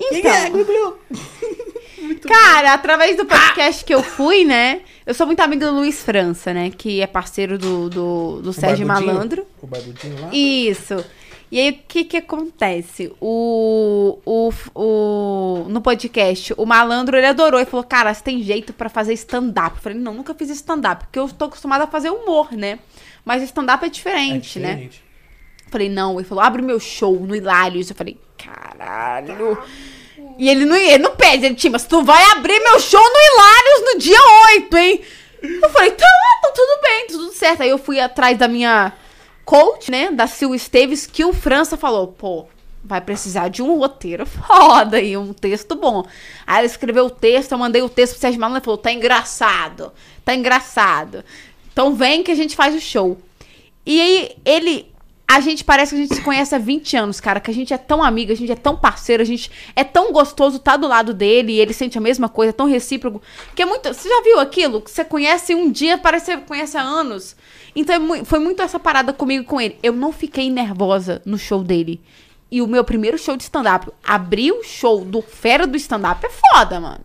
Então, 0.00 0.30
cara, 2.28 2.72
através 2.74 3.16
do 3.16 3.24
podcast 3.26 3.84
que 3.84 3.94
eu 3.94 4.02
fui, 4.02 4.44
né? 4.44 4.80
Eu 5.06 5.12
sou 5.14 5.26
muito 5.26 5.40
amiga 5.40 5.66
do 5.66 5.74
Luiz 5.74 6.02
França, 6.02 6.52
né? 6.54 6.70
Que 6.70 7.00
é 7.00 7.06
parceiro 7.06 7.58
do, 7.58 7.88
do, 7.90 8.42
do 8.42 8.52
Sérgio? 8.52 8.86
Malandro. 8.86 9.46
O 9.60 9.66
Barbudinho 9.66 10.20
lá? 10.20 10.30
Isso. 10.32 11.04
E 11.54 11.60
aí, 11.60 11.70
o 11.70 11.78
que 11.86 12.02
que 12.02 12.16
acontece? 12.16 13.12
O, 13.20 14.18
o, 14.26 14.52
o, 14.74 15.68
no 15.68 15.80
podcast, 15.80 16.52
o 16.56 16.66
malandro, 16.66 17.16
ele 17.16 17.28
adorou. 17.28 17.60
Ele 17.60 17.70
falou, 17.70 17.84
cara, 17.84 18.12
você 18.12 18.24
tem 18.24 18.42
jeito 18.42 18.72
pra 18.72 18.88
fazer 18.88 19.12
stand-up. 19.12 19.76
Eu 19.76 19.82
falei, 19.82 19.96
não, 19.96 20.14
nunca 20.14 20.34
fiz 20.34 20.50
stand-up. 20.50 21.04
Porque 21.04 21.16
eu 21.16 21.28
tô 21.28 21.44
acostumada 21.44 21.84
a 21.84 21.86
fazer 21.86 22.10
humor, 22.10 22.50
né? 22.50 22.80
Mas 23.24 23.40
stand-up 23.44 23.84
é 23.84 23.86
É 23.86 23.88
diferente, 23.88 24.58
né? 24.58 24.70
diferente. 24.70 25.04
Falei, 25.70 25.88
não. 25.88 26.18
Ele 26.18 26.26
falou, 26.26 26.42
abre 26.42 26.60
meu 26.60 26.80
show 26.80 27.20
no 27.20 27.36
Hilários. 27.36 27.88
Eu 27.88 27.94
falei, 27.94 28.18
caralho. 28.36 29.56
E 30.36 30.48
ele 30.48 30.64
não, 30.64 30.74
ele 30.74 31.04
não 31.04 31.14
pede, 31.14 31.46
ele, 31.46 31.54
tipo, 31.54 31.74
mas 31.74 31.86
tu 31.86 32.02
vai 32.02 32.32
abrir 32.32 32.58
meu 32.64 32.80
show 32.80 33.00
no 33.00 33.06
Hilários 33.06 33.94
no 33.94 34.00
dia 34.00 34.18
8, 34.56 34.76
hein? 34.76 35.00
Eu 35.40 35.70
falei, 35.70 35.92
tá, 35.92 36.04
tá 36.42 36.48
tudo 36.52 36.80
bem, 36.82 37.06
tudo 37.06 37.32
certo. 37.32 37.62
Aí 37.62 37.70
eu 37.70 37.78
fui 37.78 38.00
atrás 38.00 38.36
da 38.36 38.48
minha 38.48 38.92
coach, 39.44 39.90
né, 39.90 40.10
da 40.10 40.26
Sil 40.26 40.54
Esteves, 40.54 41.06
que 41.06 41.24
o 41.24 41.32
França 41.32 41.76
falou, 41.76 42.08
pô, 42.08 42.46
vai 42.82 43.00
precisar 43.00 43.48
de 43.48 43.62
um 43.62 43.78
roteiro 43.78 44.26
foda 44.26 45.00
e 45.00 45.16
um 45.16 45.32
texto 45.32 45.74
bom. 45.74 46.04
Aí 46.46 46.58
ela 46.58 46.66
escreveu 46.66 47.06
o 47.06 47.10
texto, 47.10 47.52
eu 47.52 47.58
mandei 47.58 47.82
o 47.82 47.88
texto 47.88 48.12
pro 48.12 48.20
Sérgio 48.20 48.40
Malandro, 48.40 48.58
ele 48.58 48.64
falou, 48.64 48.78
tá 48.78 48.92
engraçado, 48.92 49.92
tá 50.24 50.34
engraçado. 50.34 51.24
Então 51.72 51.94
vem 51.94 52.22
que 52.22 52.30
a 52.30 52.36
gente 52.36 52.54
faz 52.54 52.74
o 52.74 52.80
show. 52.80 53.18
E 53.86 54.00
aí, 54.00 54.36
ele. 54.44 54.93
A 55.26 55.40
gente 55.40 55.64
parece 55.64 55.94
que 55.94 56.00
a 56.00 56.04
gente 56.04 56.14
se 56.14 56.22
conhece 56.22 56.54
há 56.54 56.58
20 56.58 56.96
anos, 56.96 57.20
cara. 57.20 57.40
Que 57.40 57.50
a 57.50 57.54
gente 57.54 57.72
é 57.72 57.78
tão 57.78 58.02
amiga, 58.02 58.32
a 58.32 58.36
gente 58.36 58.52
é 58.52 58.56
tão 58.56 58.76
parceiro, 58.76 59.22
a 59.22 59.26
gente 59.26 59.50
é 59.74 59.82
tão 59.82 60.12
gostoso 60.12 60.58
estar 60.58 60.76
do 60.76 60.86
lado 60.86 61.14
dele 61.14 61.52
e 61.54 61.60
ele 61.60 61.72
sente 61.72 61.96
a 61.96 62.00
mesma 62.00 62.28
coisa, 62.28 62.50
é 62.50 62.52
tão 62.52 62.66
recíproco. 62.66 63.22
Que 63.54 63.62
é 63.62 63.66
muito. 63.66 63.92
Você 63.92 64.08
já 64.08 64.22
viu 64.22 64.38
aquilo? 64.38 64.80
Que 64.82 64.90
você 64.90 65.04
conhece 65.04 65.54
um 65.54 65.70
dia, 65.70 65.96
parece 65.96 66.26
que 66.26 66.36
você 66.36 66.46
conhece 66.46 66.76
há 66.76 66.82
anos. 66.82 67.34
Então 67.74 68.14
é 68.14 68.24
foi 68.24 68.38
muito 68.38 68.62
essa 68.62 68.78
parada 68.78 69.12
comigo 69.12 69.44
com 69.44 69.60
ele. 69.60 69.78
Eu 69.82 69.94
não 69.94 70.12
fiquei 70.12 70.50
nervosa 70.50 71.22
no 71.24 71.38
show 71.38 71.64
dele. 71.64 72.00
E 72.50 72.62
o 72.62 72.66
meu 72.68 72.84
primeiro 72.84 73.18
show 73.18 73.36
de 73.36 73.42
stand-up, 73.42 73.90
abrir 74.04 74.52
o 74.52 74.62
show 74.62 75.04
do 75.04 75.20
Fera 75.20 75.66
do 75.66 75.76
Stand-up 75.76 76.24
é 76.24 76.30
foda, 76.30 76.78
mano. 76.78 77.00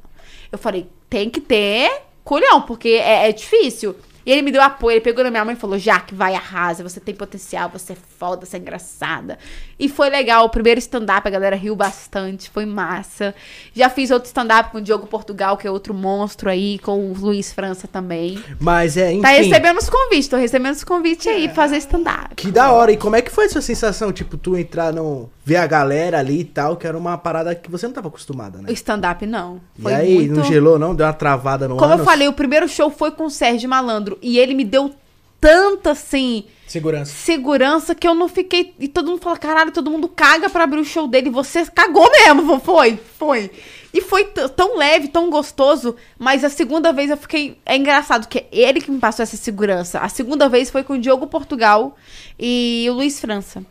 Eu 0.51 0.57
falei, 0.59 0.87
tem 1.09 1.29
que 1.29 1.41
ter 1.41 2.03
culhão, 2.23 2.61
porque 2.61 2.89
é, 2.89 3.29
é 3.29 3.31
difícil. 3.31 3.95
E 4.29 4.31
ele 4.31 4.43
me 4.43 4.51
deu 4.51 4.61
apoio, 4.61 4.93
ele 4.93 5.01
pegou 5.01 5.23
na 5.23 5.31
minha 5.31 5.43
mãe 5.43 5.55
e 5.55 5.57
falou: 5.57 5.79
Jaque, 5.79 6.13
vai, 6.13 6.35
arrasa, 6.35 6.87
você 6.87 6.99
tem 6.99 7.15
potencial, 7.15 7.67
você 7.67 7.93
é 7.93 7.95
foda, 7.95 8.45
você 8.45 8.57
é 8.57 8.59
engraçada. 8.59 9.39
E 9.79 9.87
foi 9.87 10.09
legal, 10.09 10.45
o 10.45 10.49
primeiro 10.49 10.77
stand-up, 10.79 11.25
a 11.25 11.31
galera 11.31 11.55
riu 11.55 11.73
bastante, 11.73 12.49
foi 12.49 12.65
massa. 12.65 13.33
Já 13.73 13.89
fiz 13.89 14.11
outro 14.11 14.27
stand-up 14.27 14.71
com 14.71 14.79
o 14.79 14.81
Diogo 14.81 15.07
Portugal, 15.07 15.55
que 15.55 15.65
é 15.65 15.71
outro 15.71 15.93
monstro 15.93 16.49
aí, 16.49 16.77
com 16.79 17.09
o 17.09 17.13
Luiz 17.13 17.53
França 17.53 17.87
também. 17.87 18.37
Mas 18.59 18.97
é, 18.97 19.13
enfim. 19.13 19.21
Tá 19.21 19.29
recebendo 19.29 19.77
os 19.77 19.89
convites, 19.89 20.27
tô 20.27 20.35
recebendo 20.35 20.75
os 20.75 20.83
convites 20.83 21.27
aí 21.27 21.47
pra 21.47 21.55
fazer 21.55 21.77
stand-up. 21.77 22.35
Que 22.35 22.51
da 22.51 22.71
hora. 22.71 22.91
E 22.91 22.97
como 22.97 23.15
é 23.15 23.21
que 23.21 23.31
foi 23.31 23.45
a 23.45 23.49
sua 23.49 23.61
sensação? 23.61 24.11
Tipo, 24.11 24.37
tu 24.37 24.57
entrar 24.57 24.91
no. 24.91 25.29
ver 25.45 25.55
a 25.55 25.67
galera 25.67 26.19
ali 26.19 26.41
e 26.41 26.45
tal, 26.45 26.75
que 26.75 26.85
era 26.85 26.97
uma 26.97 27.17
parada 27.17 27.55
que 27.55 27.71
você 27.71 27.87
não 27.87 27.93
tava 27.93 28.09
acostumada, 28.09 28.57
né? 28.57 28.65
O 28.69 28.73
stand-up 28.73 29.25
não. 29.25 29.61
E 29.77 29.87
aí, 29.87 30.15
muito... 30.15 30.35
não 30.35 30.43
gelou, 30.43 30.77
não? 30.77 30.93
Deu 30.93 31.05
uma 31.05 31.13
travada 31.13 31.67
no 31.67 31.77
Como 31.77 31.93
ânus? 31.93 31.99
eu 31.99 32.05
falei, 32.05 32.27
o 32.27 32.33
primeiro 32.33 32.67
show 32.67 32.89
foi 32.89 33.11
com 33.11 33.25
o 33.25 33.29
Sérgio 33.29 33.69
Malandro. 33.69 34.17
E 34.21 34.37
ele 34.37 34.53
me 34.53 34.65
deu 34.65 34.91
tanta, 35.39 35.91
assim, 35.91 36.45
Segurança. 36.67 37.11
segurança 37.11 37.95
que 37.95 38.07
eu 38.07 38.13
não 38.13 38.27
fiquei. 38.27 38.73
E 38.79 38.87
todo 38.87 39.09
mundo 39.09 39.21
fala, 39.21 39.37
caralho, 39.37 39.71
todo 39.71 39.89
mundo 39.89 40.07
caga 40.07 40.49
pra 40.49 40.63
abrir 40.63 40.79
o 40.79 40.85
show 40.85 41.07
dele. 41.07 41.29
Você 41.29 41.65
cagou 41.65 42.09
mesmo, 42.11 42.59
foi, 42.59 42.99
foi. 43.17 43.49
E 43.93 44.01
foi 44.01 44.25
tão 44.25 44.77
leve, 44.77 45.07
tão 45.07 45.29
gostoso. 45.29 45.95
Mas 46.17 46.43
a 46.43 46.49
segunda 46.49 46.93
vez 46.93 47.09
eu 47.09 47.17
fiquei. 47.17 47.57
É 47.65 47.75
engraçado, 47.75 48.27
que 48.27 48.39
é 48.39 48.47
ele 48.51 48.81
que 48.81 48.91
me 48.91 48.99
passou 48.99 49.23
essa 49.23 49.37
segurança. 49.37 49.99
A 49.99 50.09
segunda 50.09 50.47
vez 50.47 50.69
foi 50.69 50.83
com 50.83 50.93
o 50.93 50.99
Diogo 50.99 51.25
Portugal 51.27 51.97
e 52.39 52.85
o 52.89 52.93
Luiz 52.93 53.19
França. 53.19 53.65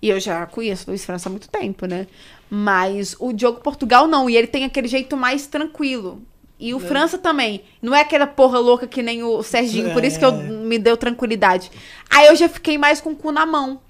E 0.00 0.08
eu 0.08 0.18
já 0.20 0.46
conheço 0.46 0.84
o 0.86 0.90
Luiz 0.90 1.04
França 1.04 1.28
há 1.28 1.30
muito 1.30 1.48
tempo, 1.48 1.84
né? 1.84 2.06
Mas 2.48 3.14
o 3.18 3.32
Diogo 3.32 3.60
Portugal 3.60 4.06
não. 4.06 4.30
E 4.30 4.36
ele 4.36 4.46
tem 4.46 4.64
aquele 4.64 4.88
jeito 4.88 5.16
mais 5.16 5.46
tranquilo. 5.46 6.22
E 6.60 6.74
o 6.74 6.80
França 6.80 7.16
também. 7.16 7.62
Não 7.80 7.94
é 7.94 8.00
aquela 8.00 8.26
porra 8.26 8.58
louca 8.58 8.86
que 8.86 9.00
nem 9.02 9.22
o 9.22 9.42
Serginho. 9.42 9.92
Por 9.92 10.04
isso 10.04 10.18
que 10.18 10.24
eu, 10.24 10.32
me 10.32 10.78
deu 10.78 10.96
tranquilidade. 10.96 11.70
Aí 12.10 12.26
eu 12.26 12.34
já 12.34 12.48
fiquei 12.48 12.76
mais 12.76 13.00
com 13.00 13.10
o 13.10 13.16
cu 13.16 13.30
na 13.30 13.46
mão. 13.46 13.80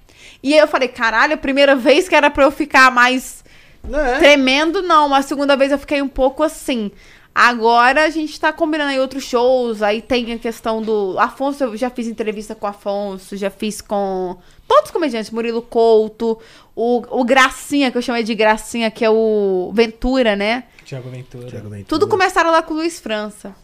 E 0.43 0.53
aí 0.53 0.59
eu 0.59 0.67
falei, 0.67 0.87
caralho, 0.87 1.33
a 1.33 1.37
primeira 1.37 1.75
vez 1.75 2.07
que 2.07 2.15
era 2.15 2.29
pra 2.29 2.43
eu 2.43 2.51
ficar 2.51 2.91
mais 2.91 3.43
Não 3.83 3.99
é? 3.99 4.19
tremendo, 4.19 4.83
não. 4.83 5.13
A 5.13 5.21
segunda 5.23 5.55
vez 5.55 5.71
eu 5.71 5.79
fiquei 5.79 6.01
um 6.01 6.07
pouco 6.07 6.43
assim. 6.43 6.91
Agora 7.33 8.03
a 8.03 8.09
gente 8.09 8.39
tá 8.39 8.51
combinando 8.53 8.91
aí 8.91 8.99
outros 8.99 9.23
shows. 9.23 9.81
Aí 9.81 10.01
tem 10.01 10.31
a 10.33 10.37
questão 10.37 10.81
do. 10.81 11.17
Afonso, 11.17 11.63
eu 11.63 11.77
já 11.77 11.89
fiz 11.89 12.07
entrevista 12.07 12.53
com 12.53 12.67
o 12.67 12.69
Afonso, 12.69 13.35
já 13.35 13.49
fiz 13.49 13.81
com 13.81 14.37
todos 14.67 14.85
os 14.85 14.91
comediantes. 14.91 15.31
Murilo 15.31 15.61
Couto, 15.61 16.37
o, 16.75 17.19
o 17.19 17.23
Gracinha, 17.23 17.91
que 17.91 17.97
eu 17.97 18.01
chamei 18.01 18.23
de 18.23 18.35
Gracinha, 18.35 18.91
que 18.91 19.03
é 19.03 19.09
o 19.09 19.71
Ventura, 19.73 20.35
né? 20.35 20.65
Tiago 20.89 21.09
Ventura. 21.09 21.45
Thiago 21.47 21.69
Ventura. 21.69 21.85
Tudo 21.87 22.07
começaram 22.07 22.49
lá 22.49 22.63
com 22.63 22.73
o 22.73 22.77
Luiz 22.77 22.99
França. 22.99 23.55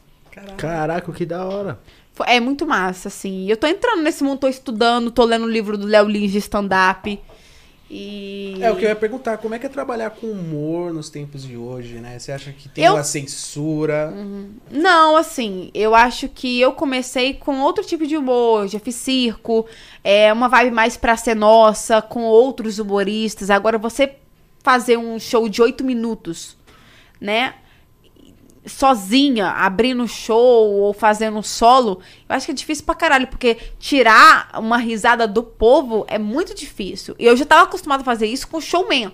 Caraca, 0.57 1.11
que 1.11 1.25
da 1.25 1.43
hora. 1.43 1.79
Foi- 2.13 2.27
É 2.29 2.39
muito 2.39 2.67
massa, 2.67 3.07
assim. 3.07 3.49
Eu 3.49 3.57
tô 3.57 3.65
entrando 3.65 4.03
nesse 4.03 4.23
mundo, 4.23 4.39
tô 4.41 4.47
estudando, 4.47 5.09
tô 5.09 5.23
lendo 5.25 5.45
o 5.45 5.49
livro 5.49 5.75
do 5.75 5.87
Léo 5.87 6.07
Lins 6.07 6.31
de 6.31 6.37
stand-up. 6.37 7.19
E. 7.89 8.57
É 8.61 8.71
o 8.71 8.75
que 8.75 8.83
eu 8.85 8.89
ia 8.89 8.95
perguntar, 8.95 9.37
como 9.37 9.55
é 9.55 9.59
que 9.59 9.65
é 9.65 9.69
trabalhar 9.69 10.09
com 10.11 10.27
humor 10.27 10.93
nos 10.93 11.09
tempos 11.09 11.43
de 11.43 11.57
hoje, 11.57 11.95
né? 11.95 12.17
Você 12.19 12.31
acha 12.31 12.51
que 12.51 12.69
tem 12.69 12.83
Eu- 12.83 12.93
uma 12.93 13.03
censura? 13.03 14.13
Não, 14.71 15.15
assim, 15.17 15.71
eu 15.73 15.95
acho 15.95 16.27
que 16.29 16.59
eu 16.61 16.73
comecei 16.73 17.33
com 17.33 17.59
outro 17.61 17.83
tipo 17.83 18.05
de 18.05 18.15
humor. 18.17 18.67
Já 18.67 18.79
fiz 18.79 18.95
circo, 18.95 19.65
é 20.03 20.31
uma 20.31 20.47
vibe 20.47 20.73
mais 20.75 20.95
pra 20.95 21.17
ser 21.17 21.35
nossa, 21.35 22.01
com 22.01 22.21
outros 22.23 22.77
humoristas. 22.79 23.49
Agora, 23.49 23.77
você 23.79 24.13
fazer 24.63 24.97
um 24.97 25.19
show 25.19 25.47
de 25.47 25.61
oito 25.61 25.83
minutos, 25.83 26.57
né? 27.19 27.55
Sozinha, 28.65 29.49
abrindo 29.49 30.07
show 30.07 30.71
ou 30.71 30.91
fazendo 30.91 31.41
solo, 31.43 31.99
eu 32.27 32.35
acho 32.35 32.47
que 32.47 32.51
é 32.51 32.55
difícil 32.55 32.83
pra 32.83 32.95
caralho, 32.95 33.27
porque 33.27 33.57
tirar 33.79 34.49
uma 34.57 34.77
risada 34.77 35.27
do 35.27 35.43
povo 35.43 36.03
é 36.07 36.17
muito 36.17 36.55
difícil. 36.55 37.15
E 37.19 37.25
eu 37.25 37.37
já 37.37 37.45
tava 37.45 37.63
acostumada 37.63 38.01
a 38.01 38.05
fazer 38.05 38.25
isso 38.25 38.47
com 38.47 38.59
showman. 38.59 39.13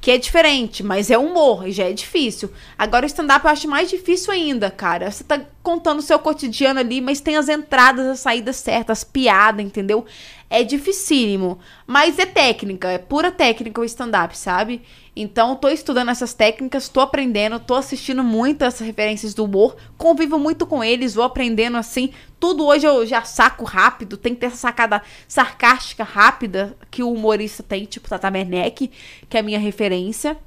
Que 0.00 0.12
é 0.12 0.18
diferente, 0.18 0.84
mas 0.84 1.10
é 1.10 1.18
humor 1.18 1.66
e 1.66 1.72
já 1.72 1.84
é 1.84 1.92
difícil. 1.92 2.52
Agora 2.78 3.04
o 3.04 3.08
stand-up 3.08 3.44
eu 3.44 3.50
acho 3.50 3.66
mais 3.66 3.90
difícil 3.90 4.32
ainda, 4.32 4.70
cara. 4.70 5.10
Você 5.10 5.24
tá 5.24 5.40
contando 5.60 5.98
o 5.98 6.02
seu 6.02 6.20
cotidiano 6.20 6.78
ali, 6.78 7.00
mas 7.00 7.20
tem 7.20 7.36
as 7.36 7.48
entradas, 7.48 8.06
as 8.06 8.20
saídas 8.20 8.56
certas, 8.56 8.98
as 8.98 9.04
piadas, 9.04 9.64
entendeu? 9.64 10.06
É 10.48 10.62
dificílimo. 10.62 11.58
Mas 11.84 12.16
é 12.16 12.26
técnica, 12.26 12.88
é 12.88 12.98
pura 12.98 13.32
técnica 13.32 13.80
o 13.80 13.84
stand-up, 13.84 14.38
sabe? 14.38 14.82
Então, 15.20 15.56
tô 15.56 15.68
estudando 15.68 16.10
essas 16.12 16.32
técnicas, 16.32 16.88
tô 16.88 17.00
aprendendo, 17.00 17.58
tô 17.58 17.74
assistindo 17.74 18.22
muito 18.22 18.62
essas 18.62 18.86
referências 18.86 19.34
do 19.34 19.44
humor, 19.44 19.76
convivo 19.96 20.38
muito 20.38 20.64
com 20.64 20.82
eles, 20.82 21.12
vou 21.12 21.24
aprendendo 21.24 21.76
assim. 21.76 22.10
Tudo 22.38 22.64
hoje 22.64 22.86
eu 22.86 23.04
já 23.04 23.22
saco 23.24 23.64
rápido, 23.64 24.16
tem 24.16 24.32
que 24.32 24.40
ter 24.40 24.46
essa 24.46 24.56
sacada 24.56 25.02
sarcástica 25.26 26.04
rápida 26.04 26.76
que 26.88 27.02
o 27.02 27.12
humorista 27.12 27.64
tem, 27.64 27.84
tipo 27.84 28.08
Tata 28.08 28.30
Werneck, 28.30 28.92
que 29.28 29.36
é 29.36 29.40
a 29.40 29.42
minha 29.42 29.58
referência. 29.58 30.38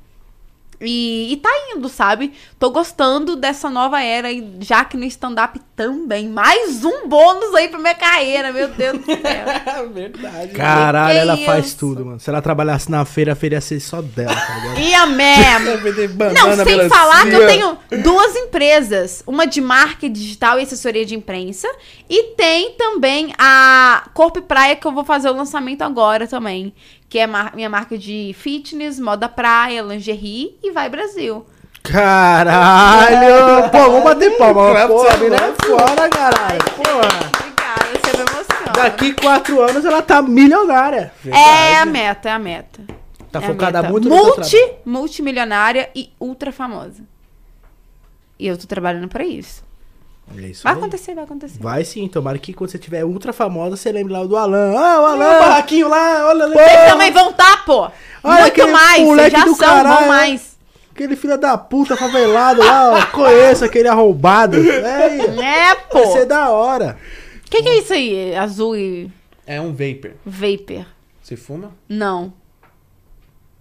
E, 0.82 1.34
e 1.34 1.38
tá 1.38 1.50
indo, 1.76 1.88
sabe? 1.88 2.34
Tô 2.58 2.72
gostando 2.72 3.36
dessa 3.36 3.70
nova 3.70 4.02
era, 4.02 4.32
e 4.32 4.58
já 4.60 4.84
que 4.84 4.98
no 4.98 5.06
stand-up 5.06 5.60
também. 5.76 6.28
Mais 6.28 6.84
um 6.84 7.08
bônus 7.08 7.54
aí 7.54 7.68
pra 7.68 7.80
minha 7.80 7.94
carreira, 7.94 8.52
meu 8.52 8.68
Deus 8.68 8.98
do 9.00 9.06
céu. 9.06 9.90
Verdade. 9.94 10.54
Caralho, 10.54 11.18
ela 11.18 11.36
isso? 11.36 11.46
faz 11.46 11.74
tudo, 11.76 12.06
mano. 12.06 12.20
Se 12.20 12.30
ela 12.30 12.42
trabalhasse 12.42 12.90
na 12.90 13.06
feira, 13.06 13.34
a 13.34 13.36
feira 13.36 13.56
ia 13.56 13.62
ser 13.62 13.80
só 13.80 14.02
dela, 14.02 14.34
tá 14.34 14.56
ligado? 14.56 14.80
Ia 14.80 15.06
mesmo. 15.06 15.72
Não, 16.34 16.56
sem 16.56 16.66
melancia. 16.66 16.90
falar 16.90 17.26
que 17.26 17.36
eu 17.36 17.48
tenho 17.48 17.78
duas 18.04 18.36
empresas. 18.36 19.24
Uma 19.28 19.46
de 19.46 19.62
marketing 19.62 20.14
digital 20.14 20.60
e 20.60 20.64
assessoria 20.64 21.06
de 21.06 21.16
imprensa. 21.16 21.68
E 22.10 22.36
tem 22.36 22.74
também 22.74 23.34
a 23.38 24.10
Corpo 24.14 24.40
e 24.40 24.42
Praia, 24.42 24.76
que 24.76 24.86
eu 24.86 24.92
vou 24.92 25.04
fazer 25.04 25.30
o 25.30 25.34
lançamento 25.34 25.84
agora 25.84 26.28
também. 26.28 26.74
Que 27.12 27.20
é 27.20 27.28
mar- 27.28 27.52
minha 27.54 27.70
marca 27.70 27.98
de 27.98 28.34
fitness, 28.40 28.98
moda 28.98 29.28
praia, 29.28 29.82
lingerie 29.82 30.58
e 30.64 30.72
vai 30.72 30.88
Brasil. 30.88 31.46
Caralho! 31.84 33.70
Pô, 33.70 33.78
vamos 33.80 34.04
bater 34.06 34.38
palma. 34.38 34.88
Pô, 34.88 35.06
a 35.06 35.18
mina 35.18 35.36
é 35.36 35.54
foda, 35.62 36.08
caralho. 36.08 36.60
Porra. 36.78 37.30
Obrigada, 37.38 37.86
você 37.92 38.18
me 38.18 38.22
emociona. 38.24 38.72
Daqui 38.74 39.14
quatro 39.14 39.62
anos 39.62 39.84
ela 39.84 40.02
tá 40.02 40.22
milionária. 40.22 41.12
É 41.26 41.76
a 41.82 41.86
meta, 41.86 42.30
é 42.30 42.32
a 42.32 42.40
meta. 42.40 42.82
Tá 43.30 43.40
É 43.40 43.42
focada 43.42 43.82
meta. 43.82 43.92
muito 43.92 44.08
Multi, 44.08 44.72
multimilionária 44.86 45.90
e 45.94 46.12
ultra 46.18 46.54
famosa. 46.54 47.04
E 48.40 48.48
eu 48.48 48.58
tô 48.58 48.68
trabalhando 48.68 49.10
pra 49.10 49.26
isso. 49.26 49.64
É 50.38 50.42
isso 50.48 50.64
Vai 50.64 50.74
aí. 50.74 50.80
acontecer, 50.80 51.16
vai 51.16 51.24
acontecer. 51.24 51.60
Vai 51.60 51.84
sim, 51.86 52.08
tomara 52.08 52.38
que 52.38 52.54
quando 52.54 52.70
você 52.70 52.78
tiver 52.78 53.04
ultra 53.04 53.32
famosa, 53.34 53.76
você 53.76 53.92
lembre 53.92 54.14
lá 54.14 54.24
do 54.24 54.36
Alan. 54.38 54.74
Ah, 54.78 55.00
o 55.00 55.04
Olha 55.04 55.20
o 55.20 55.24
Alan! 55.24 55.40
barraquinho 55.40 55.88
lá, 55.90 56.28
olha 56.28 56.46
lá. 56.48 56.54
Vocês 56.54 56.92
também 56.92 57.12
vão 57.12 57.34
tá, 57.34 57.58
pô! 57.66 57.90
Olha 58.24 58.42
Muito 58.44 58.68
mais, 58.70 59.04
vocês 59.08 59.32
já 59.32 59.44
do 59.46 59.56
são, 59.56 59.68
caralho, 59.68 59.90
vão 59.90 60.02
né? 60.02 60.08
mais. 60.08 60.52
Aquele 60.94 61.16
filho 61.16 61.38
da 61.38 61.58
puta 61.58 61.96
favelado 61.96 62.60
lá, 62.64 62.92
ó. 62.92 63.06
Conheço 63.16 63.64
aquele 63.66 63.88
arrombado. 63.88 64.58
É, 64.58 65.18
É, 65.18 65.76
vai 65.76 65.76
pô! 65.90 66.12
ser 66.12 66.26
da 66.26 66.50
hora. 66.50 66.98
O 67.46 67.50
que, 67.50 67.64
que 67.64 67.70
é 67.70 67.78
isso 67.80 67.94
aí? 67.94 68.36
Azul 68.36 68.76
e 68.78 69.12
É 69.48 69.60
um 69.60 69.72
vapor. 69.72 70.12
vapor? 70.26 70.86
Você 71.22 71.36
fuma? 71.36 71.72
Não. 71.90 72.34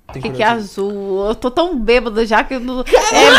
O 0.08 0.12
que, 0.12 0.28
que 0.30 0.42
é 0.42 0.46
azul? 0.46 1.28
Eu 1.28 1.34
tô 1.36 1.50
tão 1.52 1.78
bêbada 1.78 2.26
já 2.26 2.42
que 2.42 2.54
eu 2.54 2.60
não. 2.60 2.80
É, 2.80 2.84
é 3.26 3.30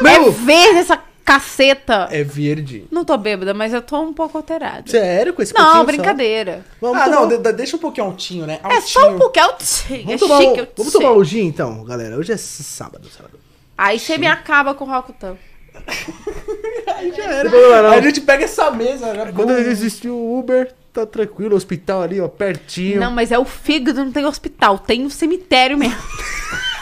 Meu, 0.00 0.30
verde 0.32 0.78
essa 0.78 0.96
caceta. 1.24 2.08
É 2.10 2.22
verde. 2.22 2.84
Não 2.90 3.04
tô 3.04 3.16
bêbada, 3.16 3.54
mas 3.54 3.72
eu 3.72 3.80
tô 3.82 4.00
um 4.00 4.12
pouco 4.12 4.36
alterada. 4.38 4.90
sério 4.90 5.32
com 5.32 5.42
esse 5.42 5.54
Não, 5.54 5.60
pouquinho 5.62 5.80
só? 5.80 5.84
brincadeira. 5.92 6.64
Vamos 6.80 6.98
ah, 6.98 7.04
tomar, 7.04 7.16
não, 7.16 7.28
de- 7.28 7.38
de- 7.38 7.52
deixa 7.52 7.76
um 7.76 7.80
pouquinho 7.80 8.06
altinho, 8.06 8.46
né? 8.46 8.60
É 8.62 8.66
Altinho. 8.66 8.82
só 8.88 9.10
um 9.10 9.18
pouquinho. 9.18 9.46
É 9.46 9.64
chique, 9.64 10.00
é 10.00 10.04
vamos 10.04 10.20
tomar, 10.20 10.38
chique. 10.42 10.60
um, 10.60 10.66
vamos 10.76 10.92
tomar 10.92 11.12
um 11.12 11.24
gin 11.24 11.46
então, 11.46 11.84
galera. 11.84 12.16
Hoje 12.16 12.32
é 12.32 12.36
sábado, 12.36 13.08
sábado. 13.08 13.38
Aí 13.76 13.98
você 13.98 14.18
me 14.18 14.26
acaba 14.26 14.74
com 14.74 14.84
o 14.84 14.88
Rokutan. 14.88 15.36
Aí 16.96 17.12
já 17.16 17.24
era. 17.24 17.48
Não 17.50 17.82
não. 17.82 17.90
Aí 17.90 17.98
a 17.98 18.02
gente 18.02 18.20
pega 18.20 18.44
essa 18.44 18.70
mesa. 18.70 19.14
Já 19.14 19.32
Quando 19.32 19.52
existe 19.52 20.08
o 20.08 20.38
Uber, 20.38 20.72
tá 20.92 21.06
tranquilo, 21.06 21.54
o 21.54 21.56
hospital 21.56 22.02
ali, 22.02 22.20
ó, 22.20 22.28
pertinho. 22.28 23.00
Não, 23.00 23.10
mas 23.10 23.32
é 23.32 23.38
o 23.38 23.44
fígado, 23.44 24.04
não 24.04 24.12
tem 24.12 24.26
hospital. 24.26 24.78
Tem 24.78 25.04
um 25.04 25.10
cemitério 25.10 25.78
mesmo. 25.78 25.96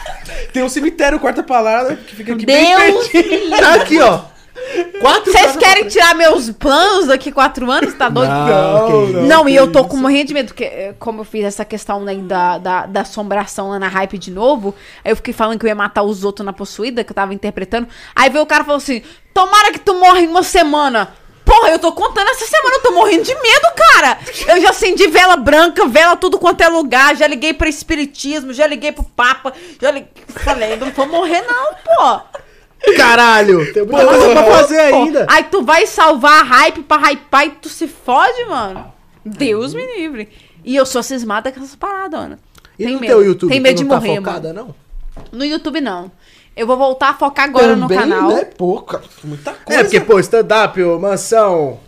Tem 0.53 0.63
um 0.63 0.69
cemitério, 0.69 1.19
quarta 1.19 1.41
palavra, 1.41 1.95
que 1.95 2.15
fica 2.15 2.33
aqui 2.33 2.45
bem 2.45 2.75
Deus 2.75 3.07
pertinho. 3.07 3.49
Tá 3.51 3.73
aqui, 3.75 3.99
ó. 3.99 4.21
Quatro 4.99 5.31
Vocês 5.31 5.55
querem 5.57 5.87
tirar 5.87 6.15
meus 6.15 6.49
planos 6.51 7.07
daqui 7.07 7.31
quatro 7.31 7.69
anos? 7.69 7.93
Tá 7.93 8.09
doido? 8.09 8.29
Não, 8.29 9.07
Não, 9.07 9.21
Não, 9.23 9.45
que 9.45 9.51
e 9.51 9.55
eu 9.55 9.71
tô 9.71 9.83
com 9.85 9.97
morrendo 9.97 10.27
de 10.27 10.33
medo, 10.33 10.47
porque 10.47 10.63
eh, 10.63 10.93
como 10.99 11.21
eu 11.21 11.25
fiz 11.25 11.43
essa 11.43 11.65
questão 11.65 12.01
né, 12.01 12.15
da, 12.15 12.57
da, 12.57 12.85
da 12.85 13.01
assombração 13.01 13.69
lá 13.69 13.79
na 13.79 13.87
hype 13.87 14.17
de 14.17 14.31
novo, 14.31 14.75
aí 15.03 15.11
eu 15.11 15.15
fiquei 15.15 15.33
falando 15.33 15.59
que 15.59 15.65
eu 15.65 15.69
ia 15.69 15.75
matar 15.75 16.03
os 16.03 16.23
outros 16.23 16.45
na 16.45 16.53
possuída, 16.53 17.03
que 17.03 17.11
eu 17.11 17.15
tava 17.15 17.33
interpretando. 17.33 17.87
Aí 18.15 18.29
veio 18.29 18.43
o 18.43 18.47
cara 18.47 18.63
e 18.63 18.65
falou 18.65 18.77
assim: 18.77 19.01
tomara 19.33 19.71
que 19.71 19.79
tu 19.79 19.95
morra 19.95 20.19
em 20.19 20.27
uma 20.27 20.43
semana. 20.43 21.13
Porra, 21.43 21.69
eu 21.69 21.79
tô 21.79 21.91
contando 21.91 22.29
essa 22.29 22.45
semana, 22.45 22.75
eu 22.75 22.81
tô 22.81 22.91
morrendo 22.91 23.23
de 23.23 23.33
medo, 23.33 23.67
cara. 23.75 24.17
Eu 24.47 24.61
já 24.61 24.69
acendi 24.69 25.07
vela 25.07 25.35
branca, 25.35 25.87
vela 25.87 26.15
tudo 26.15 26.37
quanto 26.37 26.61
é 26.61 26.67
lugar, 26.69 27.15
já 27.15 27.27
liguei 27.27 27.53
pra 27.53 27.67
espiritismo, 27.67 28.53
já 28.53 28.67
liguei 28.67 28.91
pro 28.91 29.03
Papa, 29.03 29.51
já 29.81 29.91
liguei. 29.91 30.11
Falei, 30.27 30.77
não 30.77 30.91
vou 30.91 31.07
morrer, 31.07 31.41
não, 31.41 31.73
pô. 31.83 32.41
Caralho! 32.97 33.71
Tem 33.73 33.83
muita 33.85 34.05
coisa 34.07 34.29
pra 34.31 34.43
fazer 34.43 34.79
ainda. 34.79 35.25
Aí 35.29 35.43
tu 35.45 35.63
vai 35.63 35.85
salvar 35.85 36.41
a 36.41 36.43
hype 36.43 36.83
pra 36.83 36.97
hypar 37.09 37.45
e 37.45 37.51
tu 37.51 37.69
se 37.69 37.87
fode, 37.87 38.45
mano. 38.45 38.91
Deus 39.23 39.73
me 39.73 39.85
livre. 39.97 40.29
E 40.63 40.75
eu 40.75 40.85
sou 40.85 41.01
cismada 41.03 41.51
com 41.51 41.59
essas 41.59 41.75
paradas, 41.75 42.19
Ana. 42.19 42.39
E 42.77 42.85
Tem 42.85 42.93
no 42.95 42.99
medo. 43.01 43.11
teu 43.13 43.23
YouTube, 43.25 43.49
Tem 43.49 43.59
tu 43.59 43.63
medo 43.63 43.77
de 43.77 43.83
não 43.83 43.89
tá 43.89 43.95
morrer, 43.99 44.15
focada, 44.17 44.53
mano. 44.53 44.75
não? 45.31 45.37
No 45.39 45.45
YouTube, 45.45 45.81
não. 45.81 46.11
Eu 46.55 46.65
vou 46.67 46.75
voltar 46.77 47.09
a 47.09 47.13
focar 47.13 47.45
agora 47.45 47.75
no 47.75 47.87
canal. 47.87 48.29
né? 48.29 48.45
Pouca. 48.45 49.01
Muita 49.23 49.53
coisa. 49.53 49.81
É, 49.81 49.83
porque, 49.83 49.99
pô, 50.01 50.19
stand-up, 50.19 50.79
mansão. 50.99 51.79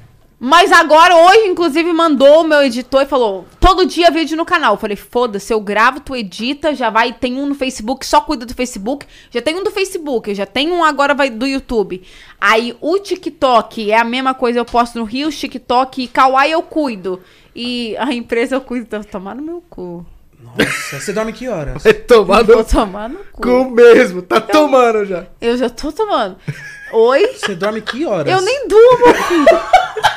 Mas 0.45 0.73
agora, 0.73 1.15
hoje, 1.15 1.47
inclusive, 1.47 1.93
mandou 1.93 2.41
o 2.41 2.43
meu 2.43 2.61
editor 2.63 3.03
e 3.03 3.05
falou: 3.05 3.47
todo 3.61 3.85
dia 3.85 4.11
vídeo 4.11 4.35
no 4.35 4.43
canal. 4.43 4.73
Eu 4.73 4.77
falei, 4.77 4.97
foda-se, 4.97 5.53
eu 5.53 5.61
gravo, 5.61 6.01
tu 6.01 6.13
edita, 6.13 6.75
já 6.75 6.89
vai, 6.89 7.13
tem 7.13 7.39
um 7.39 7.45
no 7.45 7.55
Facebook, 7.55 8.05
só 8.05 8.19
cuida 8.19 8.45
do 8.45 8.53
Facebook. 8.53 9.05
Já 9.31 9.41
tem 9.41 9.55
um 9.55 9.63
do 9.63 9.71
Facebook, 9.71 10.35
já 10.35 10.45
tem 10.45 10.69
um 10.69 10.83
agora 10.83 11.13
vai 11.13 11.29
do 11.29 11.47
YouTube. 11.47 12.03
Aí 12.41 12.75
o 12.81 12.99
TikTok 12.99 13.89
é 13.89 13.97
a 13.97 14.03
mesma 14.03 14.33
coisa, 14.33 14.59
eu 14.59 14.65
posto 14.65 14.99
no 14.99 15.05
Rio, 15.05 15.31
TikTok 15.31 16.03
e 16.03 16.07
Kawaii 16.09 16.51
eu 16.51 16.61
cuido. 16.61 17.21
E 17.55 17.95
a 17.95 18.13
empresa 18.13 18.53
eu 18.53 18.59
cuido, 18.59 18.85
então 18.85 19.01
tomar 19.01 19.35
no 19.35 19.41
meu 19.41 19.63
cu. 19.69 20.05
Nossa, 20.41 20.99
você 20.99 21.13
dorme 21.13 21.31
que 21.31 21.47
horas? 21.47 21.81
Vai 21.81 21.93
tomar 21.93 22.43
Vou 22.43 22.57
no 22.57 22.65
tomar 22.65 23.07
no 23.07 23.19
cu. 23.31 23.41
cu 23.41 23.71
mesmo. 23.71 24.21
Tá 24.21 24.41
tomando 24.41 25.05
já. 25.05 25.25
Eu 25.39 25.55
já 25.55 25.69
tô 25.69 25.89
tomando. 25.89 26.35
Oi? 26.91 27.27
Você 27.27 27.55
dorme 27.55 27.79
que 27.79 28.05
horas? 28.05 28.29
Eu 28.29 28.41
nem 28.41 28.67
durmo, 28.67 29.13
filho. 29.29 29.45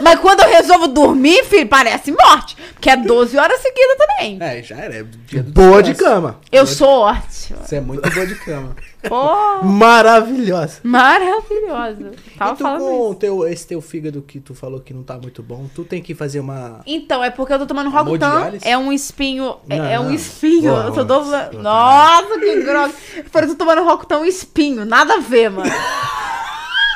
Mas 0.00 0.18
quando 0.18 0.40
eu 0.40 0.48
resolvo 0.48 0.88
dormir, 0.88 1.44
filho, 1.44 1.68
parece 1.68 2.10
morte. 2.10 2.56
Porque 2.72 2.90
é 2.90 2.96
12 2.96 3.36
horas 3.38 3.60
seguidas 3.60 3.96
também. 3.96 4.38
É, 4.40 4.62
já 4.62 4.76
era. 4.76 4.96
é 4.96 5.04
dia 5.26 5.42
do 5.42 5.52
Boa 5.52 5.82
de 5.82 5.94
cama. 5.94 6.40
Eu 6.50 6.66
sou 6.66 7.00
ótima. 7.00 7.58
Você 7.62 7.76
é 7.76 7.80
muito 7.80 8.08
boa 8.10 8.26
de 8.26 8.34
cama. 8.36 8.74
Pô, 9.08 9.62
Maravilhosa. 9.62 10.80
maravilhosa. 10.82 12.10
Tava 12.36 12.52
e 12.52 12.56
tu 12.56 12.62
falando 12.62 12.80
com 12.80 13.10
isso. 13.10 13.14
teu, 13.14 13.48
esse 13.48 13.66
teu 13.66 13.80
fígado 13.80 14.20
que 14.20 14.40
tu 14.40 14.54
falou 14.54 14.80
que 14.80 14.92
não 14.92 15.02
tá 15.02 15.16
muito 15.16 15.42
bom, 15.42 15.66
tu 15.74 15.84
tem 15.84 16.02
que 16.02 16.14
fazer 16.14 16.38
uma... 16.40 16.82
Então, 16.86 17.24
é 17.24 17.30
porque 17.30 17.54
eu 17.54 17.58
tô 17.60 17.66
tomando 17.66 17.88
Rogutan. 17.88 18.52
É 18.62 18.76
um 18.76 18.92
espinho. 18.92 19.56
É, 19.70 19.94
é 19.94 20.00
um 20.00 20.04
Não. 20.04 20.14
espinho. 20.14 20.72
Boa, 20.72 20.82
eu 20.84 20.92
tô 20.92 21.04
boa. 21.04 21.04
dobrando. 21.04 21.62
Nossa, 21.62 22.38
que 22.38 22.60
grossa. 22.62 22.94
Eu 23.16 23.48
tô 23.48 23.54
tomando 23.54 23.84
Rogutan 23.84 24.18
um 24.18 24.24
espinho. 24.26 24.84
Nada 24.84 25.14
a 25.14 25.18
ver, 25.18 25.48
mano. 25.50 25.70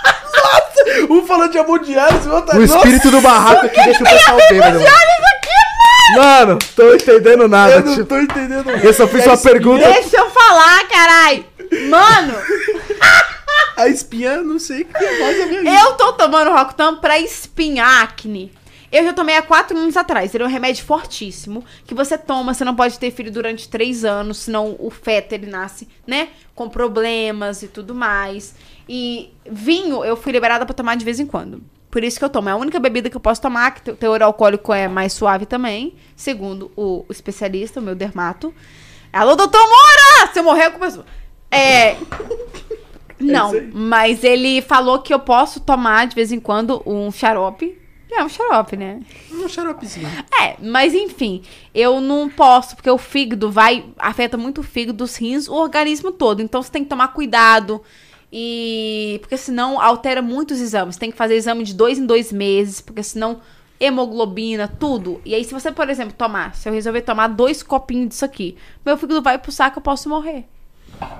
Um 1.10 1.26
falando 1.26 1.52
de 1.52 1.58
hemodiálise, 1.58 2.28
o 2.28 2.34
outro... 2.34 2.58
O 2.58 2.62
espírito 2.62 3.10
do 3.10 3.20
barraco 3.20 3.66
aqui 3.66 3.82
deixa 3.82 4.02
o 4.02 4.06
pessoal 4.06 4.38
bêbado. 4.48 4.78
mano. 4.80 4.94
Mano, 6.16 6.58
tô 6.76 6.94
entendendo 6.94 7.48
nada. 7.48 7.74
Eu 7.74 7.84
não 7.84 7.94
tipo, 7.94 8.06
tô 8.06 8.18
entendendo. 8.18 8.70
eu 8.70 8.92
só 8.92 9.08
fiz 9.08 9.26
uma 9.26 9.38
pergunta. 9.38 9.84
Deixa 9.84 10.18
eu 10.18 10.30
falar, 10.30 10.86
carai. 10.88 11.46
Mano, 11.88 12.34
A 13.76 13.88
espinha, 13.88 14.40
não 14.40 14.58
sei 14.58 14.82
o 14.82 14.84
que 14.84 15.04
é 15.04 15.20
mais 15.20 15.40
a 15.40 15.46
minha 15.46 15.82
eu 15.82 15.94
tô 15.94 16.12
tomando 16.12 16.52
Rocutan 16.52 16.96
pra 16.96 17.18
espinhar 17.18 18.02
acne. 18.02 18.52
Eu 18.92 19.02
já 19.02 19.12
tomei 19.12 19.36
há 19.36 19.42
quatro 19.42 19.76
anos 19.76 19.96
atrás. 19.96 20.32
Ele 20.32 20.44
é 20.44 20.46
um 20.46 20.50
remédio 20.50 20.84
fortíssimo 20.84 21.64
que 21.84 21.94
você 21.94 22.16
toma. 22.16 22.54
Você 22.54 22.64
não 22.64 22.76
pode 22.76 22.96
ter 22.96 23.10
filho 23.10 23.32
durante 23.32 23.68
três 23.68 24.04
anos, 24.04 24.38
senão 24.38 24.76
o 24.78 24.88
feto 24.88 25.32
ele 25.32 25.46
nasce, 25.46 25.88
né? 26.06 26.28
Com 26.54 26.68
problemas 26.68 27.64
e 27.64 27.68
tudo 27.68 27.92
mais. 27.92 28.54
E 28.88 29.32
vinho 29.50 30.04
eu 30.04 30.16
fui 30.16 30.32
liberada 30.32 30.66
pra 30.66 30.74
tomar 30.74 30.96
de 30.96 31.04
vez 31.04 31.18
em 31.18 31.26
quando. 31.26 31.62
Por 31.90 32.02
isso 32.02 32.18
que 32.18 32.24
eu 32.24 32.28
tomo. 32.28 32.48
É 32.48 32.52
a 32.52 32.56
única 32.56 32.80
bebida 32.80 33.08
que 33.08 33.16
eu 33.16 33.20
posso 33.20 33.40
tomar, 33.40 33.70
que 33.72 33.90
o 33.90 33.96
teor 33.96 34.20
alcoólico 34.20 34.72
é 34.72 34.88
mais 34.88 35.12
suave 35.12 35.46
também. 35.46 35.94
Segundo 36.16 36.72
o, 36.76 37.04
especialista, 37.08 37.78
o 37.78 37.82
meu 37.82 37.94
dermato. 37.94 38.52
Alô, 39.12 39.36
doutor 39.36 39.60
Moura! 39.60 40.32
Se 40.32 40.40
eu 40.40 40.44
morrer, 40.44 40.66
eu 40.66 40.72
começo. 40.72 41.04
É. 41.56 41.96
Não, 43.20 43.54
isso 43.54 43.58
aí. 43.58 43.70
mas 43.72 44.24
ele 44.24 44.60
falou 44.60 44.98
que 45.00 45.14
eu 45.14 45.20
posso 45.20 45.60
tomar 45.60 46.08
de 46.08 46.16
vez 46.16 46.32
em 46.32 46.40
quando 46.40 46.82
um 46.84 47.12
xarope. 47.12 47.78
É 48.10 48.24
um 48.24 48.28
xarope, 48.28 48.76
né? 48.76 49.00
Um 49.32 49.48
xaropezinho. 49.48 50.08
É, 50.40 50.56
mas 50.60 50.94
enfim, 50.94 51.42
eu 51.72 52.00
não 52.00 52.28
posso, 52.28 52.74
porque 52.76 52.90
o 52.90 52.98
fígado 52.98 53.50
vai. 53.50 53.84
afeta 53.98 54.36
muito 54.36 54.60
o 54.60 54.64
fígado, 54.64 55.02
os 55.04 55.16
rins, 55.16 55.48
o 55.48 55.54
organismo 55.54 56.12
todo. 56.12 56.42
Então 56.42 56.62
você 56.62 56.70
tem 56.70 56.84
que 56.84 56.90
tomar 56.90 57.08
cuidado. 57.08 57.82
E. 58.36 59.18
Porque 59.20 59.36
senão 59.36 59.80
altera 59.80 60.20
muitos 60.20 60.60
exames. 60.60 60.96
Tem 60.96 61.12
que 61.12 61.16
fazer 61.16 61.36
exame 61.36 61.62
de 61.62 61.72
dois 61.72 62.00
em 62.00 62.04
dois 62.04 62.32
meses, 62.32 62.80
porque 62.80 63.02
senão. 63.02 63.40
Hemoglobina, 63.78 64.68
tudo. 64.68 65.20
E 65.24 65.34
aí, 65.34 65.44
se 65.44 65.52
você, 65.52 65.70
por 65.70 65.90
exemplo, 65.90 66.14
tomar, 66.16 66.54
se 66.54 66.68
eu 66.68 66.72
resolver 66.72 67.02
tomar 67.02 67.26
dois 67.26 67.60
copinhos 67.60 68.10
disso 68.10 68.24
aqui, 68.24 68.56
meu 68.86 68.96
fígado 68.96 69.20
vai 69.20 69.36
pro 69.36 69.50
saco, 69.50 69.78
eu 69.78 69.82
posso 69.82 70.08
morrer. 70.08 70.44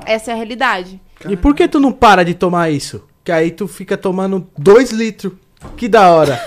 Essa 0.06 0.30
é 0.30 0.34
a 0.34 0.36
realidade. 0.36 1.00
E 1.28 1.36
por 1.36 1.54
que 1.54 1.66
tu 1.66 1.80
não 1.80 1.92
para 1.92 2.24
de 2.24 2.32
tomar 2.32 2.70
isso? 2.70 3.04
Que 3.24 3.32
aí 3.32 3.50
tu 3.50 3.66
fica 3.66 3.96
tomando 3.96 4.48
2 4.56 4.92
litros. 4.92 5.32
Que 5.76 5.88
da 5.88 6.10
hora. 6.10 6.40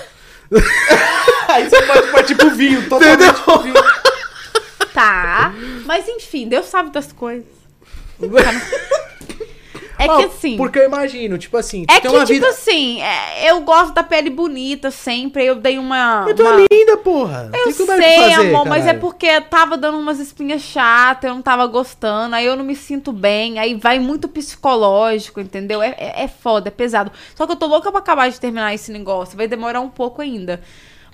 Aí 1.48 1.68
você 1.68 1.82
pode 1.82 2.10
partir 2.10 2.34
pro 2.36 2.50
vinho, 2.50 2.88
totalmente 2.88 3.42
pro 3.42 3.58
vinho. 3.60 3.74
Tá. 4.94 5.52
Mas 5.84 6.08
enfim, 6.08 6.48
Deus 6.48 6.66
sabe 6.66 6.90
das 6.90 7.12
coisas. 7.12 7.46
É 9.98 10.06
que 10.06 10.24
assim. 10.24 10.56
Porque 10.56 10.78
eu 10.78 10.84
imagino, 10.84 11.36
tipo 11.36 11.56
assim, 11.56 11.84
É 11.88 12.00
que, 12.00 12.06
uma 12.08 12.20
tipo 12.20 12.34
vida. 12.34 12.48
assim, 12.48 13.02
é, 13.02 13.50
eu 13.50 13.60
gosto 13.62 13.92
da 13.92 14.02
pele 14.02 14.30
bonita 14.30 14.90
sempre. 14.90 15.44
Eu 15.44 15.56
dei 15.56 15.76
uma. 15.78 16.22
Mas 16.24 16.34
tu 16.36 16.42
uma- 16.42 16.60
é 16.60 16.66
linda, 16.72 16.96
porra. 16.98 17.50
Eu 17.52 17.68
o 17.68 17.72
sei, 17.72 17.86
fazer, 17.86 18.32
amor, 18.34 18.64
mas 18.66 18.82
é 18.84 18.86
caralho. 18.86 19.00
porque 19.00 19.40
tava 19.42 19.76
dando 19.76 19.98
umas 19.98 20.20
espinhas 20.20 20.62
chatas, 20.62 21.28
eu 21.28 21.34
não 21.34 21.42
tava 21.42 21.66
gostando, 21.66 22.34
aí 22.36 22.46
eu 22.46 22.54
não 22.56 22.64
me 22.64 22.76
sinto 22.76 23.10
bem, 23.12 23.58
aí 23.58 23.74
vai 23.74 23.98
muito 23.98 24.28
psicológico, 24.28 25.40
entendeu? 25.40 25.82
É, 25.82 25.94
é, 25.98 26.24
é 26.24 26.28
foda, 26.28 26.68
é 26.68 26.70
pesado. 26.70 27.10
Só 27.34 27.44
que 27.46 27.52
eu 27.52 27.56
tô 27.56 27.66
louca 27.66 27.90
pra 27.90 27.98
acabar 28.00 28.30
de 28.30 28.38
terminar 28.38 28.72
esse 28.74 28.92
negócio, 28.92 29.36
vai 29.36 29.48
demorar 29.48 29.80
um 29.80 29.88
pouco 29.90 30.22
ainda. 30.22 30.60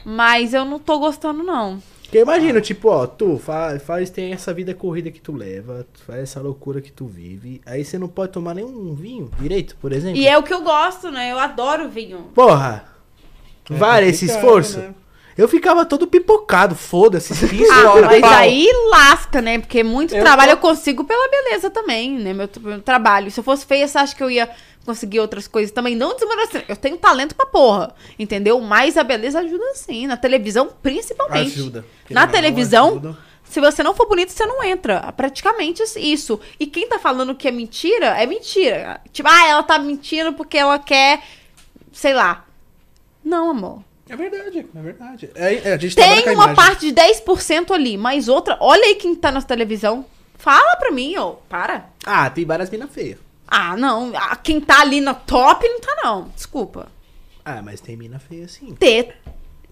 Mas 0.05 0.53
eu 0.53 0.65
não 0.67 0.79
tô 0.79 0.99
gostando, 0.99 1.43
não. 1.43 1.83
Porque 2.05 2.19
eu 2.19 2.23
imagino, 2.23 2.61
tipo, 2.61 2.89
ó, 2.89 3.07
tu 3.07 3.39
faz, 3.39 3.83
faz, 3.83 4.11
tem 4.11 4.33
essa 4.33 4.55
vida 4.55 4.73
corrida 4.73 5.11
que 5.11 5.21
tu 5.21 5.33
leva, 5.33 5.87
tu 5.93 6.01
faz 6.05 6.21
essa 6.21 6.41
loucura 6.41 6.81
que 6.81 6.93
tu 6.93 7.07
vive, 7.07 7.61
aí 7.67 7.85
você 7.85 7.99
não 7.99 8.09
pode 8.09 8.33
tomar 8.33 8.55
nenhum 8.55 8.95
vinho 8.95 9.31
direito, 9.41 9.77
por 9.81 9.93
exemplo. 9.93 10.17
E 10.17 10.29
é 10.29 10.39
o 10.39 10.43
que 10.43 10.55
eu 10.55 10.63
gosto, 10.63 11.11
né? 11.11 11.33
Eu 11.33 11.39
adoro 11.39 11.89
vinho. 11.89 12.31
Porra! 12.35 12.85
vale 13.69 14.09
esse 14.09 14.27
esforço? 14.27 14.79
né? 14.79 14.95
Eu 15.37 15.49
ficava 15.49 15.85
todo 15.85 16.07
pipocado, 16.07 16.75
foda-se, 16.77 17.33
Ah, 17.73 18.01
mas 18.07 18.21
pau. 18.21 18.31
aí 18.33 18.69
lasca, 18.91 19.43
né? 19.43 19.59
Porque 19.59 19.83
muito 19.83 20.15
Eu 20.15 20.23
trabalho 20.23 20.53
tô- 20.53 20.57
eu 20.57 20.61
consigo 20.75 21.03
pela 21.05 21.29
beleza 21.29 21.71
também, 21.71 22.13
né? 22.13 22.33
Meu, 22.33 22.49
meu 22.61 22.81
trabalho. 22.81 23.31
Se 23.31 23.41
eu 23.41 23.45
fosse 23.45 23.67
feia, 23.67 23.89
você 23.89 23.99
acha 23.99 24.15
que 24.15 24.23
eu 24.23 24.31
ia 24.31 24.49
conseguir 24.87 25.19
outras 25.19 25.49
coisas 25.49 25.73
também? 25.73 25.97
Não 25.97 26.15
desmerecendo. 26.15 26.65
Eu 26.69 26.77
tenho 26.77 26.97
talento 26.97 27.35
pra 27.35 27.47
porra, 27.47 27.95
entendeu? 28.19 28.61
Mas 28.61 28.97
a 28.97 29.03
beleza 29.03 29.41
ajuda 29.41 29.65
sim. 29.75 30.07
Na 30.07 30.17
televisão, 30.17 30.71
principalmente. 30.83 31.59
Ajuda. 31.59 31.85
Na 32.11 32.27
Não, 32.27 32.33
televisão, 32.33 32.89
ajuda. 32.91 33.19
se 33.43 33.61
você 33.61 33.83
não 33.83 33.93
for 33.95 34.07
bonito, 34.07 34.31
você 34.31 34.47
não 34.47 34.63
entra. 34.63 35.11
Praticamente 35.17 35.83
isso. 35.97 36.39
E 36.61 36.67
quem 36.69 36.89
tá 36.89 36.99
falando 37.01 37.35
que 37.35 37.49
é 37.49 37.51
mentira, 37.51 38.07
é 38.23 38.25
mentira. 38.25 39.01
Tipo, 39.13 39.29
ah, 39.29 39.49
ela 39.49 39.63
tá 39.65 39.81
mentindo 39.81 40.33
porque 40.35 40.57
ela 40.59 40.79
quer, 40.79 41.21
sei 41.93 42.15
lá. 42.15 42.45
Não, 43.25 43.51
amor. 43.51 43.83
É 44.09 44.17
verdade, 44.17 44.67
é 44.75 44.81
verdade. 44.83 45.31
É, 45.35 45.55
é, 45.71 45.73
a 45.73 45.79
gente 45.79 45.97
Tem 45.97 46.23
uma 46.25 46.33
imagem. 46.33 46.55
parte 46.55 46.93
de 46.93 47.01
10% 47.01 47.71
ali, 47.71 47.97
mas 47.97 48.29
outra. 48.29 48.57
Olha 48.61 48.85
aí 48.85 48.95
quem 48.97 49.15
tá 49.15 49.31
na 49.33 49.41
televisão. 49.41 50.05
Fala 50.37 50.77
pra 50.77 50.91
mim, 50.91 51.17
ô. 51.17 51.37
Para. 51.49 51.87
Ah, 52.05 52.29
tem 52.29 52.45
várias 52.45 52.69
minas 52.69 52.91
feias. 52.93 53.19
Ah, 53.49 53.77
não. 53.77 54.13
Ah, 54.15 54.37
Quem 54.37 54.61
tá 54.61 54.81
ali 54.81 55.01
no 55.01 55.15
top 55.15 55.67
não 55.67 55.81
tá, 55.81 55.97
não. 56.03 56.29
Desculpa. 56.35 56.89
Ah, 57.45 57.63
mas 57.63 57.81
tem 57.81 57.97
mina 57.97 58.19
feia 58.19 58.49
sim. 58.49 58.75
Ter. 58.75 59.17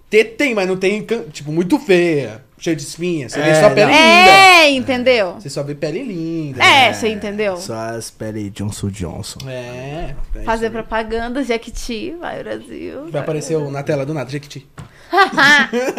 Tem, 0.09 0.25
tem, 0.25 0.55
mas 0.55 0.69
não 0.69 0.77
tem, 0.77 1.05
tipo, 1.31 1.51
muito 1.51 1.79
feia, 1.79 2.45
cheia 2.63 2.77
de 2.77 2.83
espinha. 2.83 3.29
Você 3.29 3.41
vê 3.41 3.49
É, 3.51 3.61
só 3.61 3.69
pele 3.71 3.87
não. 3.87 3.93
linda. 3.93 4.31
É, 4.31 4.71
entendeu? 4.71 5.35
Você 5.41 5.51
só 5.51 5.63
vê 5.63 5.75
pele 5.75 6.03
linda. 6.03 6.63
É, 6.63 6.93
você 6.93 7.09
entendeu? 7.09 7.57
Só 7.57 7.75
as 7.75 8.11
pele 8.11 8.49
Johnson 8.51 8.89
Johnson. 8.89 9.41
É. 9.49 10.15
é 10.37 10.43
Fazer 10.45 10.71
propaganda, 10.71 11.43
Jequiti, 11.43 12.15
vai 12.21 12.43
Brasil. 12.43 13.07
Vai 13.11 13.21
aparecer 13.23 13.57
o- 13.57 13.71
na 13.71 13.83
tela 13.83 14.07
do 14.07 14.15
nada, 14.15 14.31
Jequiti. 14.31 14.67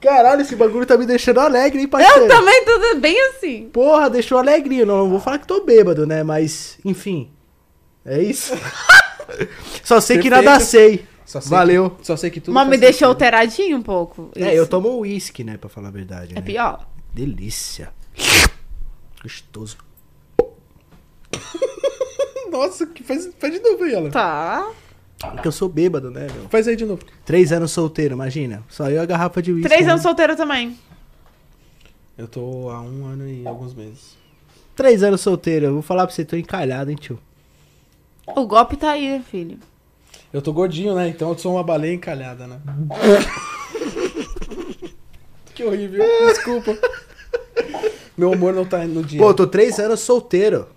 Caralho, 0.00 0.40
esse 0.42 0.56
bagulho 0.56 0.84
tá 0.84 0.96
me 0.98 1.06
deixando 1.06 1.38
alegre, 1.38 1.80
hein, 1.80 1.86
parceiro? 1.88 2.22
Eu 2.24 2.28
também 2.28 2.64
tô 2.64 2.96
bem 2.98 3.16
assim. 3.28 3.68
Porra, 3.72 4.10
deixou 4.10 4.36
alegrinho. 4.38 4.84
Não, 4.84 4.98
não 4.98 5.10
vou 5.10 5.20
falar 5.20 5.38
que 5.38 5.46
tô 5.46 5.62
bêbado, 5.64 6.04
né? 6.06 6.24
Mas, 6.24 6.76
enfim. 6.84 7.30
É 8.04 8.20
isso. 8.20 8.52
Só 9.84 10.00
sei 10.00 10.18
que 10.18 10.28
Perfeito. 10.28 10.44
nada 10.44 10.60
sei. 10.64 11.06
Só 11.24 11.40
sei 11.40 11.50
Valeu. 11.50 11.90
Que, 11.90 12.06
só 12.06 12.16
sei 12.16 12.30
que 12.30 12.40
tudo 12.40 12.54
Mas 12.54 12.64
me 12.66 12.70
faz 12.70 12.80
deixou 12.80 13.08
sentido. 13.08 13.24
alteradinho 13.24 13.76
um 13.78 13.82
pouco. 13.82 14.30
É, 14.34 14.48
isso. 14.48 14.50
eu 14.50 14.66
tomo 14.66 14.98
uísque, 14.98 15.44
né? 15.44 15.56
Pra 15.56 15.68
falar 15.68 15.88
a 15.88 15.92
verdade. 15.92 16.32
É 16.32 16.36
né? 16.36 16.42
pior. 16.42 16.86
Delícia. 17.12 17.90
Gostoso. 19.22 19.76
Nossa, 22.50 22.86
que 22.86 23.02
faz, 23.02 23.30
faz 23.38 23.52
de 23.52 23.60
novo 23.60 23.84
aí, 23.84 23.94
ela. 23.94 24.10
Tá. 24.10 24.70
Porque 25.18 25.46
eu 25.46 25.52
sou 25.52 25.68
bêbado, 25.68 26.10
né, 26.10 26.26
meu? 26.34 26.48
Faz 26.48 26.66
aí 26.66 26.74
de 26.74 26.84
novo. 26.84 27.02
Três 27.24 27.52
anos 27.52 27.70
solteiro, 27.70 28.14
imagina. 28.14 28.62
Só 28.68 28.88
eu 28.88 28.96
e 28.96 28.98
a 28.98 29.06
garrafa 29.06 29.40
de 29.40 29.52
uísque. 29.52 29.68
Três 29.68 29.86
né? 29.86 29.92
anos 29.92 30.02
solteiro 30.02 30.36
também. 30.36 30.76
Eu 32.18 32.26
tô 32.26 32.68
há 32.70 32.80
um 32.80 33.06
ano 33.06 33.28
e 33.28 33.46
alguns 33.46 33.74
meses. 33.74 34.16
Três 34.74 35.02
anos 35.02 35.20
solteiro. 35.20 35.66
Eu 35.66 35.72
vou 35.74 35.82
falar 35.82 36.06
pra 36.06 36.14
você, 36.14 36.24
tô 36.24 36.36
encalhado, 36.36 36.90
hein, 36.90 36.96
tio. 36.96 37.18
O 38.26 38.46
golpe 38.46 38.76
tá 38.76 38.90
aí, 38.92 39.18
né, 39.18 39.24
filho? 39.30 39.58
Eu 40.32 40.40
tô 40.40 40.52
gordinho, 40.52 40.94
né? 40.94 41.08
Então 41.08 41.30
eu 41.30 41.38
sou 41.38 41.54
uma 41.54 41.62
baleia 41.62 41.92
encalhada, 41.92 42.46
né? 42.46 42.60
que 45.54 45.62
horrível. 45.62 46.02
Desculpa. 46.26 46.76
Meu 48.16 48.30
humor 48.30 48.54
não 48.54 48.64
tá 48.64 48.84
no 48.86 49.02
dia. 49.02 49.20
Pô, 49.20 49.30
eu 49.30 49.34
tô 49.34 49.46
três 49.46 49.78
anos 49.78 50.00
solteiro. 50.00 50.68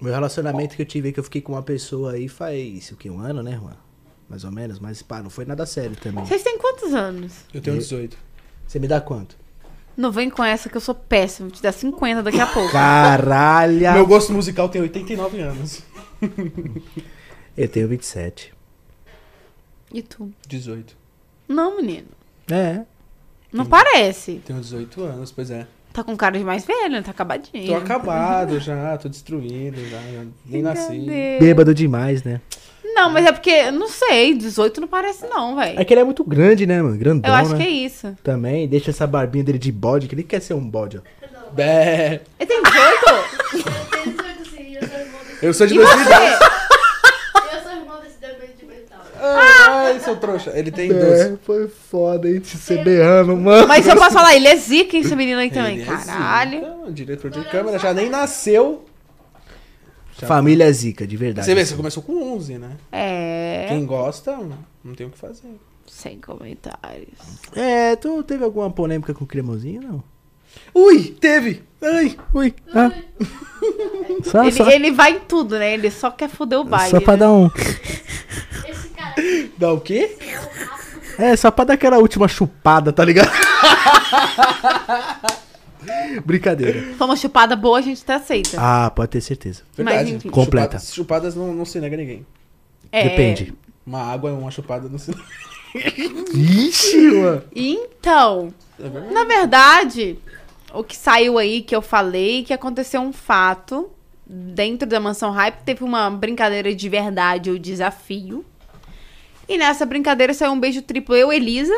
Meu 0.00 0.12
relacionamento 0.12 0.74
que 0.74 0.82
eu 0.82 0.86
tive, 0.86 1.12
que 1.12 1.20
eu 1.20 1.24
fiquei 1.24 1.40
com 1.40 1.52
uma 1.52 1.62
pessoa 1.62 2.12
aí 2.12 2.28
faz 2.28 2.90
o 2.90 2.96
que? 2.96 3.08
Um 3.08 3.20
ano, 3.20 3.42
né, 3.42 3.52
Juan? 3.52 3.76
Mais 4.28 4.42
ou 4.42 4.50
menos, 4.50 4.80
mas 4.80 5.02
pá, 5.02 5.22
não 5.22 5.30
foi 5.30 5.44
nada 5.44 5.66
sério 5.66 5.94
também. 5.96 6.24
Vocês 6.24 6.42
têm 6.42 6.58
quantos 6.58 6.94
anos? 6.94 7.32
Eu 7.52 7.60
tenho 7.60 7.76
18. 7.76 8.16
Você 8.66 8.78
me 8.78 8.88
dá 8.88 9.00
quanto? 9.00 9.36
Não 9.96 10.10
vem 10.10 10.28
com 10.28 10.42
essa 10.42 10.68
que 10.68 10.76
eu 10.76 10.80
sou 10.80 10.94
péssima. 10.94 11.48
Vou 11.48 11.56
te 11.56 11.62
dar 11.62 11.72
50 11.72 12.22
daqui 12.22 12.40
a 12.40 12.46
pouco. 12.46 12.72
Caralho! 12.72 13.92
Meu 13.92 14.06
gosto 14.06 14.32
musical 14.32 14.68
tem 14.68 14.82
89 14.82 15.40
anos. 15.40 15.82
Eu 17.56 17.68
tenho 17.68 17.88
27. 17.88 18.52
E 19.92 20.02
tu? 20.02 20.32
18. 20.48 20.96
Não, 21.48 21.76
menino. 21.76 22.08
É. 22.50 22.80
Não 23.52 23.64
parece. 23.64 24.40
Tenho 24.44 24.60
18 24.60 25.02
anos, 25.04 25.30
pois 25.30 25.50
é. 25.50 25.66
Tá 25.92 26.02
com 26.02 26.16
cara 26.16 26.36
de 26.36 26.44
mais 26.44 26.64
velho, 26.64 26.90
né? 26.90 27.02
Tá 27.02 27.12
acabadinho. 27.12 27.66
Tô 27.68 27.74
acabado 27.76 28.58
já, 28.58 28.98
tô 28.98 29.08
destruído 29.08 29.76
já. 29.88 30.00
Nem 30.44 30.60
nasci. 30.62 31.06
Bêbado 31.38 31.72
demais, 31.72 32.24
né? 32.24 32.40
Não, 32.82 33.10
mas 33.10 33.24
é 33.26 33.32
porque, 33.32 33.70
não 33.70 33.88
sei, 33.88 34.34
18 34.34 34.80
não 34.80 34.88
parece 34.88 35.26
não, 35.26 35.54
velho. 35.56 35.78
É 35.78 35.84
que 35.84 35.94
ele 35.94 36.00
é 36.00 36.04
muito 36.04 36.24
grande, 36.24 36.66
né, 36.66 36.82
mano? 36.82 36.96
Grandão, 36.96 37.30
Eu 37.30 37.34
acho 37.36 37.52
né? 37.52 37.58
que 37.58 37.62
é 37.62 37.70
isso. 37.70 38.16
Também, 38.22 38.66
deixa 38.68 38.90
essa 38.90 39.06
barbinha 39.06 39.44
dele 39.44 39.58
de 39.58 39.70
bode, 39.70 40.08
que 40.08 40.14
ele 40.14 40.22
quer 40.24 40.40
ser 40.40 40.54
um 40.54 40.68
bode, 40.68 40.98
ó. 40.98 41.50
Bé. 41.52 42.22
Ele 42.40 42.46
tem 42.48 42.62
18? 42.62 42.82
Eu 43.54 43.62
tenho 43.90 44.16
18 44.16 44.50
sim, 44.50 44.76
eu 45.42 45.54
sou 45.54 45.66
Eu 45.66 45.68
de 45.68 45.74
e 45.74 45.78
2010. 45.78 46.38
você? 46.38 46.44
eu 47.56 47.62
sou 47.62 47.72
irmão 47.72 48.00
desse 48.00 48.18
debate 48.20 48.52
de 48.58 48.66
mental. 48.66 49.04
Ai, 49.24 50.00
seu 50.00 50.16
trouxa. 50.16 50.52
Ele 50.54 50.70
tem 50.70 50.88
12. 50.88 51.04
É, 51.04 51.36
foi 51.42 51.68
foda, 51.68 52.28
hein? 52.28 52.40
Você 52.42 52.78
berrando, 52.78 53.36
mano. 53.36 53.66
Mas 53.66 53.86
eu 53.86 53.96
posso 53.96 54.12
falar, 54.12 54.34
ele 54.34 54.48
é 54.48 54.56
zica, 54.56 54.96
hein, 54.96 55.02
esse 55.02 55.16
menino 55.16 55.40
aí 55.40 55.50
também. 55.50 55.78
Ele 55.78 55.82
é 55.82 55.86
Caralho. 55.86 56.60
zica, 56.60 56.92
diretor 56.92 57.30
de 57.30 57.44
câmera, 57.48 57.78
já 57.78 57.92
nem 57.94 58.08
nasceu. 58.10 58.84
Já- 60.18 60.26
Família 60.28 60.70
zica, 60.72 61.06
de 61.06 61.16
verdade. 61.16 61.46
Você 61.46 61.54
vê, 61.54 61.64
você 61.64 61.74
começou 61.74 62.02
com 62.02 62.34
11, 62.34 62.58
né? 62.58 62.70
É. 62.92 63.66
Quem 63.68 63.84
gosta, 63.84 64.36
não 64.84 64.94
tem 64.94 65.06
o 65.06 65.10
que 65.10 65.18
fazer. 65.18 65.48
Sem 65.86 66.20
comentários. 66.20 67.18
É, 67.54 67.94
tu 67.96 68.22
teve 68.22 68.44
alguma 68.44 68.70
polêmica 68.70 69.12
com 69.12 69.24
o 69.24 69.26
cremosinho, 69.26 69.82
não? 69.82 70.02
Ui, 70.74 71.16
teve. 71.20 71.62
Ai, 71.82 72.16
Ui, 72.32 72.54
ah. 72.74 72.90
só, 74.24 74.42
Ele, 74.42 74.52
só, 74.52 74.70
ele 74.70 74.90
vai 74.92 75.16
em 75.16 75.20
tudo, 75.20 75.58
né? 75.58 75.74
Ele 75.74 75.90
só 75.90 76.10
quer 76.10 76.28
foder 76.28 76.58
o 76.60 76.64
baile. 76.64 76.90
só 76.90 77.00
pra 77.00 77.14
né? 77.14 77.18
dar 77.18 77.32
um... 77.32 77.50
Esse 78.68 78.83
dá 79.58 79.72
o 79.72 79.80
quê? 79.80 80.16
É, 81.18 81.36
só 81.36 81.50
pra 81.50 81.64
dar 81.64 81.74
aquela 81.74 81.98
última 81.98 82.28
chupada, 82.28 82.92
tá 82.92 83.04
ligado? 83.04 83.30
Brincadeira. 86.24 86.94
Foi 86.96 87.06
uma 87.06 87.16
chupada 87.16 87.54
boa, 87.54 87.78
a 87.78 87.82
gente 87.82 88.02
até 88.02 88.14
aceita. 88.14 88.56
Ah, 88.58 88.90
pode 88.90 89.10
ter 89.10 89.20
certeza. 89.20 89.62
Verdade. 89.76 90.14
enfim. 90.14 90.30
Completa. 90.30 90.78
Chupadas, 90.78 90.94
chupadas 90.94 91.34
não, 91.34 91.52
não 91.52 91.64
se 91.64 91.80
nega 91.80 91.96
a 91.96 91.98
ninguém. 91.98 92.26
É, 92.90 93.08
Depende. 93.08 93.54
Uma 93.86 94.02
água 94.02 94.30
é 94.30 94.32
uma 94.32 94.50
chupada 94.50 94.88
não 94.88 94.98
se 94.98 95.10
nega. 95.10 95.22
Ixi, 96.34 97.10
mano. 97.12 97.42
Então, 97.54 98.54
É 98.78 99.12
na 99.12 99.24
verdade, 99.24 100.18
o 100.72 100.82
que 100.82 100.96
saiu 100.96 101.38
aí, 101.38 101.62
que 101.62 101.74
eu 101.74 101.82
falei, 101.82 102.44
que 102.44 102.52
aconteceu 102.52 103.00
um 103.00 103.12
fato 103.12 103.90
dentro 104.26 104.88
da 104.88 104.98
Mansão 104.98 105.30
Hype, 105.30 105.62
teve 105.64 105.84
uma 105.84 106.10
brincadeira 106.10 106.74
de 106.74 106.88
verdade, 106.88 107.50
o 107.50 107.58
desafio. 107.58 108.44
E 109.48 109.58
nessa 109.58 109.84
brincadeira 109.84 110.32
saiu 110.32 110.52
um 110.52 110.60
beijo 110.60 110.82
triplo 110.82 111.14
eu, 111.14 111.32
Elisa, 111.32 111.74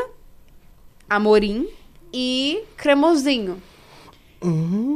Amorim 1.08 1.68
e 2.12 2.62
Cremosinho. 2.76 3.60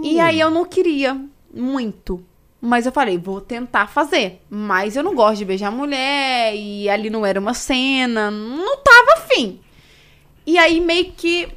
E 0.04 0.20
aí 0.20 0.38
eu 0.38 0.50
não 0.50 0.64
queria 0.64 1.20
muito. 1.52 2.24
Mas 2.60 2.84
eu 2.84 2.92
falei, 2.92 3.16
vou 3.16 3.40
tentar 3.40 3.86
fazer. 3.86 4.42
Mas 4.50 4.94
eu 4.94 5.02
não 5.02 5.14
gosto 5.14 5.38
de 5.38 5.44
beijar 5.44 5.70
mulher. 5.70 6.54
E 6.54 6.88
ali 6.88 7.08
não 7.08 7.24
era 7.24 7.40
uma 7.40 7.54
cena. 7.54 8.30
Não 8.30 8.76
tava 8.78 9.14
afim. 9.14 9.60
E 10.46 10.58
aí 10.58 10.80
meio 10.80 11.12
que 11.12 11.48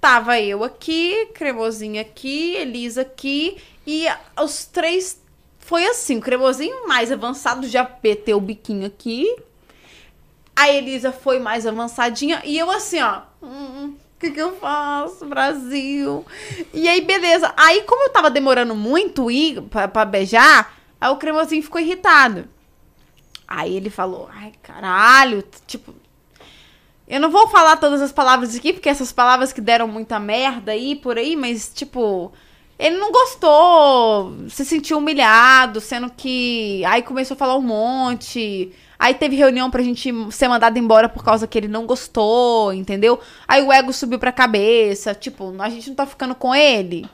tava 0.00 0.40
eu 0.40 0.64
aqui, 0.64 1.26
Cremosinho 1.34 2.00
aqui, 2.00 2.54
Elisa 2.54 3.02
aqui. 3.02 3.58
E 3.86 4.06
os 4.42 4.64
três 4.64 5.22
foi 5.58 5.84
assim. 5.86 6.18
O 6.18 6.22
Cremosinho 6.22 6.88
mais 6.88 7.12
avançado 7.12 7.68
já 7.68 7.88
meteu 8.02 8.38
o 8.38 8.40
biquinho 8.40 8.86
aqui. 8.86 9.26
A 10.56 10.70
Elisa 10.70 11.12
foi 11.12 11.38
mais 11.38 11.66
avançadinha. 11.66 12.40
E 12.44 12.58
eu 12.58 12.70
assim, 12.70 13.00
ó. 13.02 13.20
Hum, 13.42 13.94
o 14.16 14.18
que, 14.18 14.30
que 14.30 14.40
eu 14.40 14.56
faço, 14.56 15.26
Brasil? 15.26 16.24
E 16.72 16.88
aí, 16.88 17.02
beleza. 17.02 17.52
Aí, 17.54 17.82
como 17.82 18.04
eu 18.04 18.12
tava 18.12 18.30
demorando 18.30 18.74
muito 18.74 19.30
ir 19.30 19.60
pra, 19.62 19.86
pra 19.86 20.06
beijar, 20.06 20.74
aí 20.98 21.10
o 21.10 21.18
cremosinho 21.18 21.62
ficou 21.62 21.78
irritado. 21.78 22.48
Aí 23.46 23.76
ele 23.76 23.90
falou, 23.90 24.30
ai, 24.32 24.52
caralho, 24.62 25.44
tipo. 25.66 25.94
Eu 27.06 27.20
não 27.20 27.30
vou 27.30 27.46
falar 27.48 27.76
todas 27.76 28.00
as 28.00 28.10
palavras 28.10 28.56
aqui, 28.56 28.72
porque 28.72 28.88
essas 28.88 29.12
palavras 29.12 29.52
que 29.52 29.60
deram 29.60 29.86
muita 29.86 30.18
merda 30.18 30.72
aí 30.72 30.96
por 30.96 31.18
aí, 31.18 31.36
mas, 31.36 31.70
tipo, 31.72 32.32
ele 32.78 32.96
não 32.96 33.12
gostou, 33.12 34.34
se 34.48 34.64
sentiu 34.64 34.98
humilhado, 34.98 35.80
sendo 35.80 36.10
que. 36.10 36.84
Aí 36.86 37.02
começou 37.02 37.34
a 37.34 37.38
falar 37.38 37.56
um 37.56 37.62
monte. 37.62 38.72
Aí 38.98 39.14
teve 39.14 39.36
reunião 39.36 39.70
pra 39.70 39.82
gente 39.82 40.12
ser 40.30 40.48
mandado 40.48 40.78
embora 40.78 41.08
por 41.08 41.22
causa 41.22 41.46
que 41.46 41.58
ele 41.58 41.68
não 41.68 41.86
gostou, 41.86 42.72
entendeu? 42.72 43.20
Aí 43.46 43.62
o 43.62 43.72
ego 43.72 43.92
subiu 43.92 44.18
pra 44.18 44.32
cabeça, 44.32 45.14
tipo, 45.14 45.54
a 45.58 45.68
gente 45.68 45.88
não 45.88 45.96
tá 45.96 46.06
ficando 46.06 46.34
com 46.34 46.54
ele. 46.54 47.08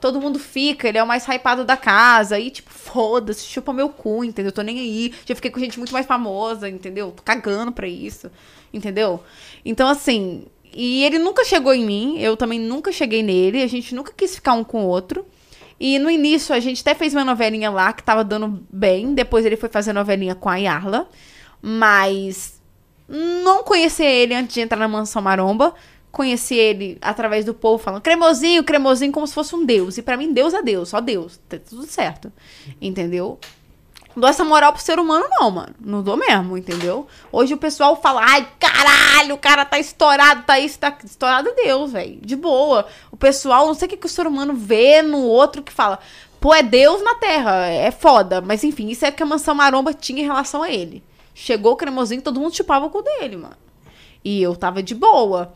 Todo 0.00 0.20
mundo 0.20 0.38
fica, 0.38 0.88
ele 0.88 0.96
é 0.96 1.02
o 1.02 1.06
mais 1.06 1.26
hypado 1.26 1.64
da 1.64 1.76
casa. 1.76 2.36
Aí, 2.36 2.50
tipo, 2.50 2.70
foda-se, 2.70 3.44
chupa 3.44 3.72
meu 3.72 3.90
cu, 3.90 4.24
entendeu? 4.24 4.50
Tô 4.50 4.62
nem 4.62 4.80
aí. 4.80 5.12
Já 5.26 5.34
fiquei 5.34 5.50
com 5.50 5.60
gente 5.60 5.78
muito 5.78 5.92
mais 5.92 6.06
famosa, 6.06 6.68
entendeu? 6.68 7.12
Tô 7.12 7.22
cagando 7.22 7.70
pra 7.70 7.86
isso, 7.86 8.30
entendeu? 8.72 9.22
Então, 9.64 9.88
assim. 9.88 10.46
E 10.72 11.02
ele 11.04 11.18
nunca 11.18 11.44
chegou 11.44 11.74
em 11.74 11.84
mim, 11.84 12.18
eu 12.20 12.36
também 12.36 12.58
nunca 12.60 12.92
cheguei 12.92 13.24
nele, 13.24 13.60
a 13.60 13.66
gente 13.66 13.92
nunca 13.92 14.12
quis 14.16 14.36
ficar 14.36 14.52
um 14.54 14.62
com 14.62 14.84
o 14.84 14.86
outro. 14.86 15.26
E 15.80 15.98
no 15.98 16.10
início 16.10 16.54
a 16.54 16.60
gente 16.60 16.82
até 16.82 16.94
fez 16.94 17.14
uma 17.14 17.24
novelinha 17.24 17.70
lá 17.70 17.90
que 17.92 18.02
tava 18.02 18.22
dando 18.22 18.62
bem. 18.70 19.14
Depois 19.14 19.46
ele 19.46 19.56
foi 19.56 19.70
fazer 19.70 19.94
novelinha 19.94 20.34
com 20.34 20.50
a 20.50 20.56
Yarla. 20.56 21.08
Mas 21.62 22.60
não 23.08 23.64
conhecia 23.64 24.08
ele 24.08 24.34
antes 24.34 24.52
de 24.54 24.60
entrar 24.60 24.78
na 24.78 24.86
Mansão 24.86 25.22
Maromba. 25.22 25.74
Conheci 26.12 26.54
ele 26.54 26.98
através 27.00 27.44
do 27.44 27.54
povo 27.54 27.82
falando 27.82 28.02
cremosinho, 28.02 28.64
cremosinho, 28.64 29.12
como 29.12 29.26
se 29.26 29.32
fosse 29.32 29.54
um 29.54 29.64
deus. 29.64 29.96
E 29.96 30.02
pra 30.02 30.16
mim, 30.16 30.32
Deus 30.34 30.52
é 30.52 30.60
Deus, 30.60 30.90
só 30.90 31.00
Deus. 31.00 31.40
Tá 31.48 31.58
tudo 31.58 31.86
certo. 31.86 32.30
Entendeu? 32.80 33.38
Não 34.14 34.22
dou 34.22 34.30
essa 34.30 34.44
moral 34.44 34.72
pro 34.72 34.82
ser 34.82 34.98
humano, 34.98 35.26
não, 35.30 35.50
mano. 35.50 35.74
Não 35.80 36.02
dou 36.02 36.16
mesmo, 36.16 36.58
entendeu? 36.58 37.06
Hoje 37.30 37.54
o 37.54 37.56
pessoal 37.56 38.00
fala, 38.00 38.22
ai, 38.24 38.46
caralho, 38.58 39.36
o 39.36 39.38
cara 39.38 39.64
tá 39.64 39.78
estourado, 39.78 40.42
tá 40.42 40.58
isso, 40.58 40.78
tá 40.78 40.96
estourado 41.04 41.48
é 41.48 41.54
Deus, 41.54 41.92
velho. 41.92 42.18
De 42.20 42.34
boa. 42.34 42.86
O 43.20 43.26
pessoal, 43.28 43.66
não 43.66 43.74
sei 43.74 43.84
o 43.84 43.88
que, 43.90 43.98
que 43.98 44.06
o 44.06 44.08
ser 44.08 44.26
humano 44.26 44.54
vê 44.54 45.02
no 45.02 45.22
outro 45.24 45.62
que 45.62 45.70
fala, 45.70 45.98
pô, 46.40 46.54
é 46.54 46.62
Deus 46.62 47.02
na 47.02 47.16
Terra, 47.16 47.66
é 47.66 47.90
foda. 47.90 48.40
Mas 48.40 48.64
enfim, 48.64 48.88
isso 48.88 49.04
é 49.04 49.10
que 49.10 49.22
a 49.22 49.26
mansão 49.26 49.54
maromba 49.54 49.92
tinha 49.92 50.22
em 50.22 50.26
relação 50.26 50.62
a 50.62 50.70
ele. 50.70 51.04
Chegou 51.34 51.72
o 51.72 51.76
cremosinho, 51.76 52.22
todo 52.22 52.40
mundo 52.40 52.56
chupava 52.56 52.86
o 52.86 52.88
cu 52.88 53.02
dele, 53.02 53.36
mano. 53.36 53.58
E 54.24 54.42
eu 54.42 54.56
tava 54.56 54.82
de 54.82 54.94
boa. 54.94 55.52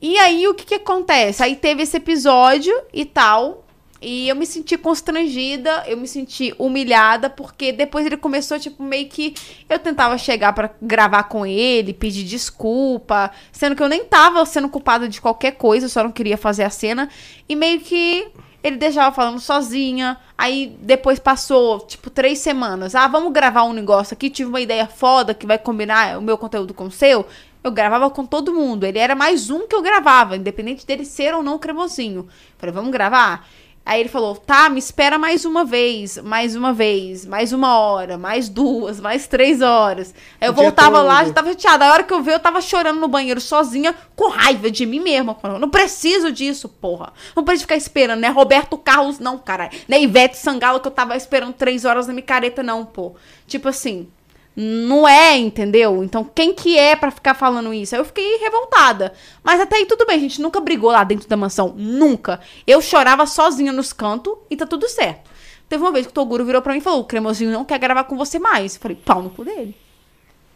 E 0.00 0.16
aí, 0.16 0.48
o 0.48 0.54
que 0.54 0.64
que 0.64 0.76
acontece? 0.76 1.42
Aí 1.42 1.54
teve 1.54 1.82
esse 1.82 1.98
episódio 1.98 2.74
e 2.94 3.04
tal. 3.04 3.62
E 4.02 4.28
eu 4.28 4.34
me 4.34 4.44
senti 4.44 4.76
constrangida, 4.76 5.84
eu 5.86 5.96
me 5.96 6.08
senti 6.08 6.54
humilhada, 6.58 7.30
porque 7.30 7.72
depois 7.72 8.04
ele 8.04 8.16
começou, 8.16 8.58
tipo, 8.58 8.82
meio 8.82 9.08
que. 9.08 9.34
Eu 9.68 9.78
tentava 9.78 10.18
chegar 10.18 10.52
pra 10.52 10.70
gravar 10.82 11.24
com 11.24 11.46
ele, 11.46 11.94
pedir 11.94 12.24
desculpa, 12.24 13.30
sendo 13.52 13.76
que 13.76 13.82
eu 13.82 13.88
nem 13.88 14.04
tava 14.04 14.44
sendo 14.44 14.68
culpada 14.68 15.08
de 15.08 15.20
qualquer 15.20 15.52
coisa, 15.52 15.86
eu 15.86 15.90
só 15.90 16.02
não 16.02 16.10
queria 16.10 16.36
fazer 16.36 16.64
a 16.64 16.70
cena. 16.70 17.08
E 17.48 17.54
meio 17.54 17.80
que 17.80 18.26
ele 18.62 18.76
deixava 18.76 19.14
falando 19.14 19.40
sozinha. 19.40 20.18
Aí 20.38 20.76
depois 20.80 21.18
passou, 21.18 21.80
tipo, 21.80 22.08
três 22.10 22.38
semanas. 22.38 22.94
Ah, 22.94 23.08
vamos 23.08 23.32
gravar 23.32 23.64
um 23.64 23.72
negócio 23.72 24.14
aqui. 24.14 24.30
Tive 24.30 24.48
uma 24.48 24.60
ideia 24.60 24.86
foda 24.86 25.34
que 25.34 25.46
vai 25.46 25.58
combinar 25.58 26.18
o 26.18 26.22
meu 26.22 26.38
conteúdo 26.38 26.72
com 26.72 26.84
o 26.84 26.90
seu. 26.90 27.26
Eu 27.62 27.70
gravava 27.70 28.10
com 28.10 28.24
todo 28.24 28.52
mundo. 28.52 28.84
Ele 28.84 28.98
era 28.98 29.14
mais 29.14 29.50
um 29.50 29.66
que 29.66 29.74
eu 29.74 29.82
gravava, 29.82 30.36
independente 30.36 30.86
dele 30.86 31.04
ser 31.04 31.34
ou 31.34 31.42
não 31.42 31.58
cremosinho. 31.58 32.28
Falei, 32.58 32.74
vamos 32.74 32.90
gravar? 32.90 33.48
Aí 33.84 34.00
ele 34.00 34.08
falou, 34.08 34.36
tá, 34.36 34.68
me 34.68 34.78
espera 34.78 35.18
mais 35.18 35.44
uma 35.44 35.64
vez, 35.64 36.16
mais 36.18 36.54
uma 36.54 36.72
vez, 36.72 37.26
mais 37.26 37.52
uma 37.52 37.76
hora, 37.76 38.16
mais 38.16 38.48
duas, 38.48 39.00
mais 39.00 39.26
três 39.26 39.60
horas. 39.60 40.14
Aí 40.40 40.46
eu 40.46 40.52
O 40.52 40.54
voltava 40.54 41.02
lá, 41.02 41.24
já 41.24 41.32
tava 41.32 41.48
chateada. 41.48 41.86
A 41.86 41.92
hora 41.92 42.02
que 42.04 42.14
eu 42.14 42.22
vi, 42.22 42.30
eu 42.30 42.38
tava 42.38 42.60
chorando 42.60 43.00
no 43.00 43.08
banheiro 43.08 43.40
sozinha, 43.40 43.92
com 44.14 44.30
raiva 44.30 44.70
de 44.70 44.86
mim 44.86 45.00
mesma. 45.00 45.34
Falando, 45.34 45.60
não 45.60 45.68
preciso 45.68 46.30
disso, 46.30 46.68
porra. 46.68 47.12
Não 47.34 47.42
preciso 47.42 47.64
ficar 47.64 47.76
esperando, 47.76 48.20
né? 48.20 48.28
Roberto 48.28 48.78
Carlos, 48.78 49.18
não, 49.18 49.36
caralho. 49.36 49.72
Né? 49.88 50.00
Ivete 50.00 50.36
Sangalo, 50.36 50.78
que 50.78 50.86
eu 50.86 50.92
tava 50.92 51.16
esperando 51.16 51.52
três 51.52 51.84
horas 51.84 52.06
na 52.06 52.12
micareta, 52.12 52.62
não, 52.62 52.84
pô. 52.84 53.16
Tipo 53.48 53.68
assim, 53.68 54.08
Não 54.54 55.08
é, 55.08 55.36
entendeu? 55.36 56.04
Então, 56.04 56.24
quem 56.24 56.52
que 56.52 56.78
é 56.78 56.94
pra 56.94 57.10
ficar 57.10 57.34
falando 57.34 57.72
isso? 57.72 57.96
Eu 57.96 58.04
fiquei 58.04 58.36
revoltada. 58.36 59.14
Mas 59.42 59.60
até 59.60 59.76
aí 59.76 59.86
tudo 59.86 60.04
bem, 60.04 60.16
a 60.16 60.20
gente 60.20 60.42
nunca 60.42 60.60
brigou 60.60 60.90
lá 60.90 61.02
dentro 61.04 61.28
da 61.28 61.36
mansão. 61.36 61.74
Nunca. 61.76 62.40
Eu 62.66 62.82
chorava 62.82 63.26
sozinha 63.26 63.72
nos 63.72 63.92
cantos 63.92 64.34
e 64.50 64.56
tá 64.56 64.66
tudo 64.66 64.88
certo. 64.88 65.30
Teve 65.68 65.82
uma 65.82 65.92
vez 65.92 66.06
que 66.06 66.10
o 66.10 66.14
Toguro 66.14 66.44
virou 66.44 66.60
pra 66.60 66.72
mim 66.74 66.80
e 66.80 66.82
falou: 66.82 67.00
o 67.00 67.04
cremosinho 67.04 67.50
não 67.50 67.64
quer 67.64 67.78
gravar 67.78 68.04
com 68.04 68.16
você 68.16 68.38
mais. 68.38 68.74
Eu 68.74 68.80
falei, 68.80 68.96
pau 68.96 69.22
no 69.22 69.30
cu 69.30 69.44
dele. 69.44 69.74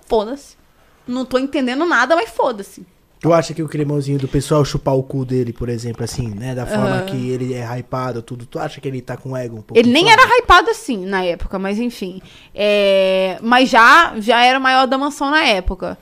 Foda-se. 0.06 0.56
Não 1.06 1.24
tô 1.24 1.38
entendendo 1.38 1.86
nada, 1.86 2.14
mas 2.14 2.28
foda-se. 2.28 2.86
Tu 3.18 3.32
acha 3.32 3.54
que 3.54 3.62
o 3.62 3.68
cremosinho 3.68 4.18
do 4.18 4.28
pessoal 4.28 4.64
chupar 4.64 4.94
o 4.94 5.02
cu 5.02 5.24
dele, 5.24 5.52
por 5.52 5.68
exemplo, 5.68 6.04
assim, 6.04 6.28
né? 6.28 6.54
Da 6.54 6.66
forma 6.66 6.96
Aham. 6.96 7.06
que 7.06 7.30
ele 7.30 7.54
é 7.54 7.64
hypado, 7.78 8.20
tudo. 8.22 8.44
Tu 8.44 8.58
acha 8.58 8.80
que 8.80 8.86
ele 8.86 9.00
tá 9.00 9.16
com 9.16 9.36
ego 9.36 9.56
um 9.56 9.62
pouco? 9.62 9.78
Ele 9.78 9.90
nem 9.90 10.10
era 10.10 10.22
hypado 10.38 10.70
assim 10.70 11.06
na 11.06 11.24
época, 11.24 11.58
mas 11.58 11.78
enfim. 11.78 12.20
É, 12.54 13.38
mas 13.42 13.70
já, 13.70 14.14
já 14.18 14.44
era 14.44 14.58
o 14.58 14.62
maior 14.62 14.86
da 14.86 14.98
mansão 14.98 15.30
na 15.30 15.44
época. 15.44 15.96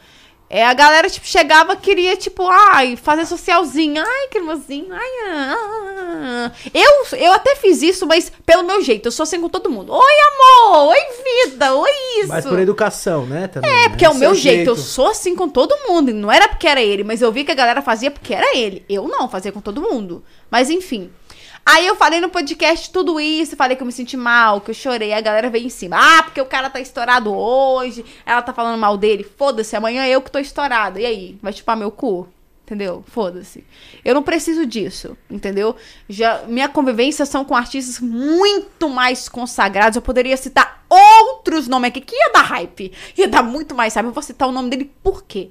É, 0.55 0.65
a 0.65 0.73
galera, 0.73 1.11
tipo, 1.11 1.27
chegava, 1.27 1.75
queria, 1.75 2.15
tipo, 2.17 2.47
ai, 2.49 2.95
fazer 2.95 3.27
socialzinha. 3.27 4.05
Ai, 4.07 4.29
cremosinho, 4.29 4.87
ai, 4.93 5.11
ah, 5.29 5.57
ah. 5.57 6.53
Eu, 6.73 7.19
eu 7.19 7.33
até 7.33 7.57
fiz 7.57 7.83
isso, 7.83 8.07
mas 8.07 8.31
pelo 8.47 8.63
meu 8.63 8.81
jeito. 8.81 9.09
Eu 9.09 9.11
sou 9.11 9.25
assim 9.25 9.41
com 9.41 9.49
todo 9.49 9.69
mundo. 9.69 9.93
Oi, 9.93 10.15
amor! 10.33 10.91
Oi, 10.91 11.49
vida! 11.49 11.75
Oi, 11.75 11.91
isso! 12.21 12.29
Mas 12.29 12.45
por 12.45 12.61
educação, 12.61 13.27
né? 13.27 13.49
Também, 13.49 13.69
É, 13.69 13.75
né? 13.83 13.89
porque 13.89 14.05
é 14.05 14.09
o 14.09 14.15
meu 14.15 14.33
jeito. 14.33 14.71
Eu 14.71 14.77
jeito. 14.77 14.89
sou 14.89 15.09
assim 15.09 15.35
com 15.35 15.49
todo 15.49 15.75
mundo. 15.89 16.15
Não 16.15 16.31
era 16.31 16.47
porque 16.47 16.69
era 16.69 16.81
ele, 16.81 17.03
mas 17.03 17.21
eu 17.21 17.33
vi 17.33 17.43
que 17.43 17.51
a 17.51 17.57
galera 17.57 17.83
fazia 17.83 18.13
porque 18.13 18.33
era 18.33 18.57
ele. 18.57 18.85
Eu 18.89 19.09
não, 19.09 19.29
fazia 19.29 19.51
com 19.51 19.61
todo 19.61 19.83
mundo. 19.83 20.23
Mas 20.49 20.71
enfim. 20.71 21.11
Aí 21.67 21.87
eu 21.87 21.97
falei 21.97 22.21
no 22.21 22.29
podcast 22.29 22.91
tudo 22.91 23.19
isso, 23.19 23.57
falei 23.57 23.75
que 23.75 23.83
eu 23.83 23.87
me 23.87 23.93
senti 23.93 24.19
mal, 24.19 24.61
que 24.61 24.71
eu 24.71 24.75
chorei. 24.75 25.15
A 25.15 25.21
galera 25.21 25.49
veio 25.49 25.67
em 25.67 25.71
cima. 25.71 25.97
Ah, 25.99 26.23
porque 26.23 26.41
o 26.41 26.47
cara 26.47 26.69
tá 26.69 26.79
estourado 26.79 27.35
hoje. 27.35 28.05
Ela 28.27 28.43
tá 28.43 28.53
falando 28.53 28.79
mal 28.79 28.99
dele. 28.99 29.25
Foda-se, 29.25 29.75
amanhã 29.75 30.07
eu 30.07 30.21
que 30.21 30.31
tô 30.31 30.39
estourada. 30.39 31.01
E 31.01 31.07
aí? 31.07 31.39
Vai 31.43 31.55
chupar 31.55 31.77
meu 31.77 31.91
cu? 31.91 32.29
Entendeu? 32.65 33.05
Foda-se. 33.09 33.65
Eu 34.03 34.15
não 34.15 34.23
preciso 34.23 34.65
disso, 34.65 35.17
entendeu? 35.31 35.77
Já 36.09 36.45
minha 36.47 36.69
convivência 36.69 37.27
são 37.27 37.45
com 37.45 37.55
artistas 37.55 38.01
muito 38.01 38.89
mais 38.89 39.29
consagrados. 39.29 39.97
Eu 39.97 40.03
poderia 40.03 40.37
citar 40.37 40.85
outros 40.89 41.69
nomes 41.69 41.89
aqui 41.89 42.01
que 42.01 42.15
ia 42.15 42.33
dar 42.33 42.43
hype. 42.43 42.93
Ia 43.17 43.29
dar 43.29 43.43
muito 43.43 43.75
mais 43.75 43.95
hype. 43.95 44.07
Eu 44.07 44.13
vou 44.13 44.23
citar 44.23 44.49
o 44.49 44.53
nome 44.53 44.71
dele 44.71 44.91
por 45.03 45.25
quê? 45.25 45.51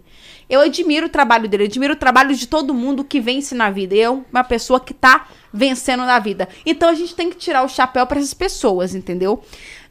Eu 0.54 0.62
admiro 0.62 1.08
o 1.08 1.10
trabalho 1.10 1.48
dele, 1.50 1.64
admiro 1.66 1.94
o 1.94 1.98
trabalho 1.98 2.36
de 2.36 2.48
todo 2.48 2.74
mundo 2.74 3.04
que 3.04 3.20
vence 3.20 3.56
na 3.56 3.70
vida. 3.72 3.96
Eu, 3.96 4.24
uma 4.32 4.44
pessoa 4.44 4.80
que 4.80 4.94
tá 4.94 5.28
vencendo 5.52 6.06
na 6.06 6.20
vida. 6.20 6.48
Então 6.66 6.90
a 6.90 6.94
gente 6.94 7.16
tem 7.16 7.30
que 7.30 7.36
tirar 7.38 7.64
o 7.64 7.70
chapéu 7.70 8.06
pra 8.06 8.20
essas 8.20 8.34
pessoas, 8.34 8.94
entendeu? 8.96 9.42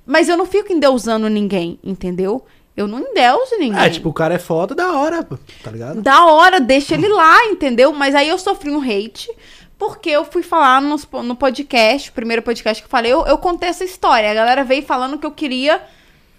Mas 0.07 0.29
eu 0.29 0.37
não 0.37 0.47
fico 0.47 0.73
endeusando 0.73 1.29
ninguém, 1.29 1.79
entendeu? 1.83 2.45
Eu 2.77 2.87
não 2.87 3.01
endeuso 3.01 3.57
ninguém. 3.59 3.81
É, 3.83 3.91
tipo, 3.91 4.09
o 4.09 4.13
cara 4.13 4.35
é 4.35 4.39
foda 4.39 4.75
da 4.75 4.93
hora, 4.93 5.23
tá 5.63 5.71
ligado? 5.71 6.01
Da 6.01 6.25
hora, 6.27 6.59
deixa 6.59 6.95
ele 6.95 7.09
lá, 7.09 7.45
entendeu? 7.47 7.93
Mas 7.93 8.15
aí 8.15 8.29
eu 8.29 8.39
sofri 8.39 8.71
um 8.71 8.81
hate, 8.81 9.31
porque 9.79 10.09
eu 10.11 10.25
fui 10.25 10.43
falar 10.43 10.81
nos- 10.81 11.07
no, 11.25 11.37
podcast, 11.37 12.09
o 12.11 12.13
primeiro 12.13 12.41
podcast 12.43 12.83
que 12.83 12.87
eu 12.87 12.91
falei, 12.91 13.13
eu, 13.13 13.27
eu 13.27 13.37
contei 13.37 13.69
essa 13.69 13.85
história. 13.85 14.31
A 14.31 14.35
galera 14.35 14.65
veio 14.65 14.83
falando 14.83 15.19
que 15.19 15.27
eu 15.27 15.31
queria, 15.33 15.83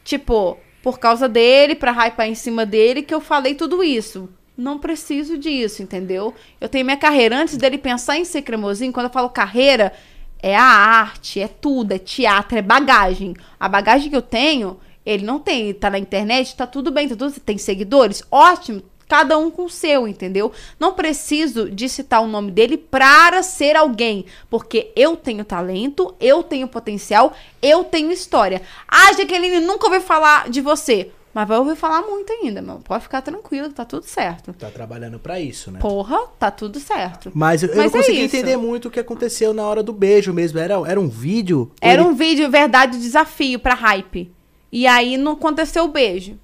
tipo, 0.03 0.57
por 0.83 0.99
causa 0.99 1.29
dele, 1.29 1.75
pra 1.75 1.93
hypar 1.93 2.27
em 2.27 2.35
cima 2.35 2.65
dele, 2.65 3.01
que 3.01 3.13
eu 3.13 3.21
falei 3.21 3.55
tudo 3.55 3.81
isso. 3.81 4.29
Não 4.55 4.77
preciso 4.77 5.37
disso, 5.37 5.81
entendeu? 5.81 6.35
Eu 6.59 6.67
tenho 6.67 6.83
minha 6.83 6.97
carreira. 6.97 7.37
Antes 7.37 7.55
dele 7.55 7.77
pensar 7.77 8.17
em 8.17 8.25
ser 8.25 8.41
cremosinho, 8.41 8.91
quando 8.91 9.05
eu 9.05 9.11
falo 9.11 9.29
carreira, 9.29 9.93
é 10.39 10.55
a 10.55 10.61
arte, 10.61 11.39
é 11.39 11.47
tudo, 11.47 11.93
é 11.93 11.97
teatro, 11.97 12.57
é 12.57 12.61
bagagem. 12.61 13.33
A 13.57 13.69
bagagem 13.69 14.09
que 14.09 14.15
eu 14.15 14.21
tenho, 14.21 14.77
ele 15.05 15.25
não 15.25 15.39
tem. 15.39 15.73
Tá 15.73 15.89
na 15.89 15.97
internet, 15.97 16.53
tá 16.53 16.67
tudo 16.67 16.91
bem, 16.91 17.07
tá 17.07 17.15
tudo, 17.15 17.39
tem 17.39 17.57
seguidores, 17.57 18.21
ótimo. 18.29 18.83
Cada 19.13 19.37
um 19.37 19.51
com 19.51 19.65
o 19.65 19.69
seu, 19.69 20.07
entendeu? 20.07 20.51
Não 20.79 20.93
preciso 20.93 21.69
de 21.69 21.87
citar 21.87 22.19
o 22.23 22.27
nome 22.27 22.49
dele 22.49 22.77
para 22.77 23.43
ser 23.43 23.75
alguém. 23.75 24.25
Porque 24.49 24.91
eu 24.95 25.15
tenho 25.15 25.45
talento, 25.45 26.15
eu 26.19 26.41
tenho 26.41 26.67
potencial, 26.67 27.31
eu 27.61 27.83
tenho 27.83 28.11
história. 28.11 28.63
Ah, 28.87 29.13
Jaqueline 29.13 29.59
nunca 29.59 29.85
ouviu 29.85 30.01
falar 30.01 30.49
de 30.49 30.61
você. 30.61 31.11
Mas 31.31 31.47
vai 31.47 31.59
ouvir 31.59 31.75
falar 31.75 32.01
muito 32.01 32.33
ainda, 32.33 32.59
meu. 32.59 32.77
Pode 32.79 33.03
ficar 33.03 33.21
tranquilo, 33.21 33.71
tá 33.71 33.85
tudo 33.85 34.05
certo. 34.07 34.51
Tá 34.53 34.71
trabalhando 34.71 35.19
pra 35.19 35.39
isso, 35.39 35.69
né? 35.69 35.77
Porra, 35.79 36.17
tá 36.39 36.49
tudo 36.49 36.79
certo. 36.79 37.31
Mas 37.35 37.61
eu, 37.61 37.69
eu 37.69 37.75
Mas 37.75 37.91
não 37.91 37.99
é 37.99 38.01
consegui 38.01 38.21
entender 38.23 38.57
muito 38.57 38.87
o 38.87 38.91
que 38.91 38.99
aconteceu 38.99 39.53
na 39.53 39.61
hora 39.63 39.83
do 39.83 39.93
beijo 39.93 40.33
mesmo. 40.33 40.57
Era, 40.57 40.73
era 40.87 40.99
um 40.99 41.07
vídeo? 41.07 41.71
Era 41.79 42.01
ele- 42.01 42.09
um 42.09 42.15
vídeo, 42.15 42.49
verdade, 42.49 42.97
desafio 42.97 43.59
pra 43.59 43.75
hype. 43.75 44.33
E 44.71 44.87
aí 44.87 45.17
não 45.17 45.33
aconteceu 45.33 45.83
o 45.83 45.87
beijo. 45.89 46.35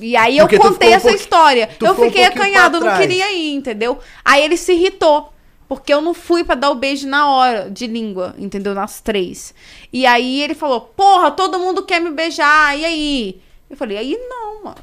E 0.00 0.16
aí 0.16 0.38
Porque 0.38 0.56
eu 0.56 0.60
contei 0.60 0.90
um 0.90 0.92
essa 0.92 1.08
pouqui- 1.08 1.20
história. 1.22 1.66
tu 1.78 1.84
Eu 1.86 1.92
um 1.92 1.94
fiquei 1.96 2.22
pouquinho 2.24 2.26
acanhado, 2.44 2.80
não 2.80 2.96
queria 2.96 3.32
ir, 3.32 3.54
entendeu? 3.54 3.98
Aí 4.24 4.42
ele 4.42 4.56
se 4.56 4.72
irritou. 4.72 5.32
Porque 5.68 5.92
eu 5.92 6.00
não 6.00 6.14
fui 6.14 6.44
pra 6.44 6.54
dar 6.54 6.70
o 6.70 6.74
beijo 6.74 7.06
na 7.06 7.30
hora 7.30 7.68
de 7.70 7.86
língua, 7.86 8.34
entendeu? 8.38 8.74
Nas 8.74 9.00
três. 9.02 9.54
E 9.92 10.06
aí 10.06 10.40
ele 10.40 10.54
falou: 10.54 10.80
Porra, 10.80 11.30
todo 11.30 11.58
mundo 11.58 11.82
quer 11.84 12.00
me 12.00 12.10
beijar, 12.10 12.78
e 12.78 12.84
aí? 12.86 13.40
Eu 13.68 13.76
falei: 13.76 13.98
Aí 13.98 14.16
não, 14.30 14.64
mano. 14.64 14.76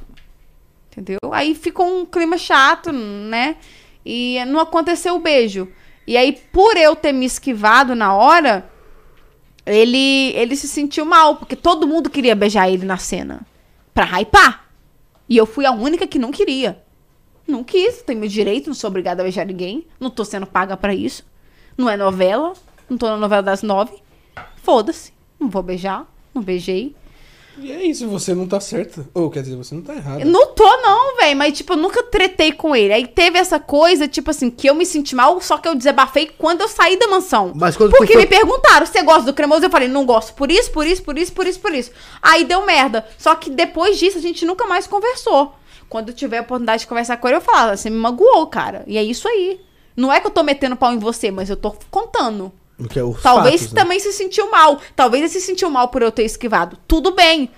Entendeu? 0.91 1.17
Aí 1.31 1.55
ficou 1.55 1.87
um 1.87 2.05
clima 2.05 2.37
chato, 2.37 2.91
né? 2.91 3.55
E 4.05 4.37
não 4.45 4.59
aconteceu 4.59 5.15
o 5.15 5.19
beijo. 5.19 5.67
E 6.05 6.15
aí, 6.15 6.33
por 6.53 6.77
eu 6.77 6.95
ter 6.95 7.11
me 7.11 7.25
esquivado 7.25 7.95
na 7.95 8.13
hora, 8.13 8.69
ele, 9.65 10.33
ele 10.35 10.55
se 10.55 10.67
sentiu 10.67 11.03
mal, 11.03 11.37
porque 11.37 11.55
todo 11.55 11.87
mundo 11.87 12.09
queria 12.11 12.35
beijar 12.35 12.69
ele 12.69 12.85
na 12.85 12.97
cena. 12.97 13.41
Pra 13.93 14.05
hypar. 14.19 14.64
E 15.27 15.37
eu 15.37 15.45
fui 15.45 15.65
a 15.65 15.71
única 15.71 16.07
que 16.07 16.19
não 16.19 16.31
queria. 16.31 16.83
Não 17.47 17.63
quis, 17.63 18.01
tenho 18.01 18.19
meu 18.19 18.29
direito, 18.29 18.67
não 18.67 18.73
sou 18.73 18.89
obrigada 18.89 19.21
a 19.21 19.23
beijar 19.23 19.45
ninguém. 19.45 19.85
Não 19.99 20.09
tô 20.09 20.25
sendo 20.25 20.45
paga 20.45 20.75
pra 20.75 20.93
isso. 20.93 21.23
Não 21.77 21.89
é 21.89 21.97
novela, 21.97 22.53
não 22.89 22.97
tô 22.97 23.07
na 23.07 23.17
novela 23.17 23.43
das 23.43 23.61
nove. 23.61 24.01
Foda-se, 24.57 25.13
não 25.39 25.49
vou 25.49 25.61
beijar, 25.61 26.05
não 26.33 26.41
beijei. 26.41 26.95
E 27.57 27.71
é 27.71 27.85
isso, 27.85 28.07
você 28.07 28.33
não 28.33 28.45
tá 28.47 28.59
certa. 28.59 29.07
Ou 29.13 29.29
quer 29.29 29.41
dizer, 29.41 29.55
você 29.55 29.73
não 29.73 29.81
tá 29.81 29.95
errada. 29.95 30.25
Não 30.25 30.47
tô, 30.47 30.65
não, 30.81 31.15
velho. 31.17 31.37
Mas, 31.37 31.57
tipo, 31.57 31.73
eu 31.73 31.77
nunca 31.77 32.03
tretei 32.03 32.51
com 32.51 32.75
ele. 32.75 32.93
Aí 32.93 33.07
teve 33.07 33.37
essa 33.37 33.59
coisa, 33.59 34.07
tipo 34.07 34.29
assim, 34.29 34.49
que 34.49 34.67
eu 34.67 34.75
me 34.75 34.85
senti 34.85 35.15
mal, 35.15 35.39
só 35.41 35.57
que 35.57 35.67
eu 35.67 35.73
desabafei 35.75 36.29
quando 36.37 36.61
eu 36.61 36.67
saí 36.67 36.97
da 36.97 37.07
mansão. 37.07 37.53
Mas 37.55 37.77
quando 37.77 37.91
Porque 37.91 38.13
foi- 38.13 38.21
me 38.23 38.27
perguntaram, 38.27 38.85
você 38.85 39.01
gosta 39.03 39.23
do 39.23 39.33
cremoso? 39.33 39.63
Eu 39.65 39.69
falei, 39.69 39.87
não 39.87 40.05
gosto. 40.05 40.33
Por 40.33 40.51
isso, 40.51 40.69
por 40.71 40.85
isso, 40.85 41.01
por 41.03 41.17
isso, 41.17 41.31
por 41.33 41.47
isso, 41.47 41.59
por 41.59 41.73
isso. 41.73 41.91
Aí 42.21 42.43
deu 42.43 42.65
merda. 42.65 43.05
Só 43.17 43.33
que 43.35 43.49
depois 43.49 43.97
disso, 43.97 44.17
a 44.17 44.21
gente 44.21 44.45
nunca 44.45 44.65
mais 44.65 44.85
conversou. 44.85 45.53
Quando 45.87 46.09
eu 46.09 46.15
tiver 46.15 46.39
a 46.39 46.41
oportunidade 46.41 46.81
de 46.81 46.87
conversar 46.87 47.17
com 47.17 47.27
ele, 47.27 47.37
eu 47.37 47.41
falava, 47.41 47.77
você 47.77 47.89
me 47.89 47.97
magoou, 47.97 48.47
cara. 48.47 48.83
E 48.87 48.97
é 48.97 49.03
isso 49.03 49.27
aí. 49.27 49.61
Não 49.95 50.11
é 50.11 50.19
que 50.19 50.27
eu 50.27 50.31
tô 50.31 50.43
metendo 50.43 50.75
pau 50.75 50.91
em 50.91 50.99
você, 50.99 51.31
mas 51.31 51.49
eu 51.49 51.55
tô 51.55 51.73
contando. 51.89 52.51
É 52.79 52.83
Talvez 53.21 53.61
fatos, 53.61 53.73
né? 53.73 53.81
também 53.81 53.99
se 53.99 54.11
sentiu 54.11 54.51
mal. 54.51 54.79
Talvez 54.95 55.23
ele 55.23 55.29
se 55.31 55.41
sentiu 55.41 55.69
mal 55.69 55.87
por 55.89 56.01
eu 56.01 56.11
ter 56.11 56.23
esquivado. 56.23 56.77
Tudo 56.87 57.11
bem. 57.15 57.49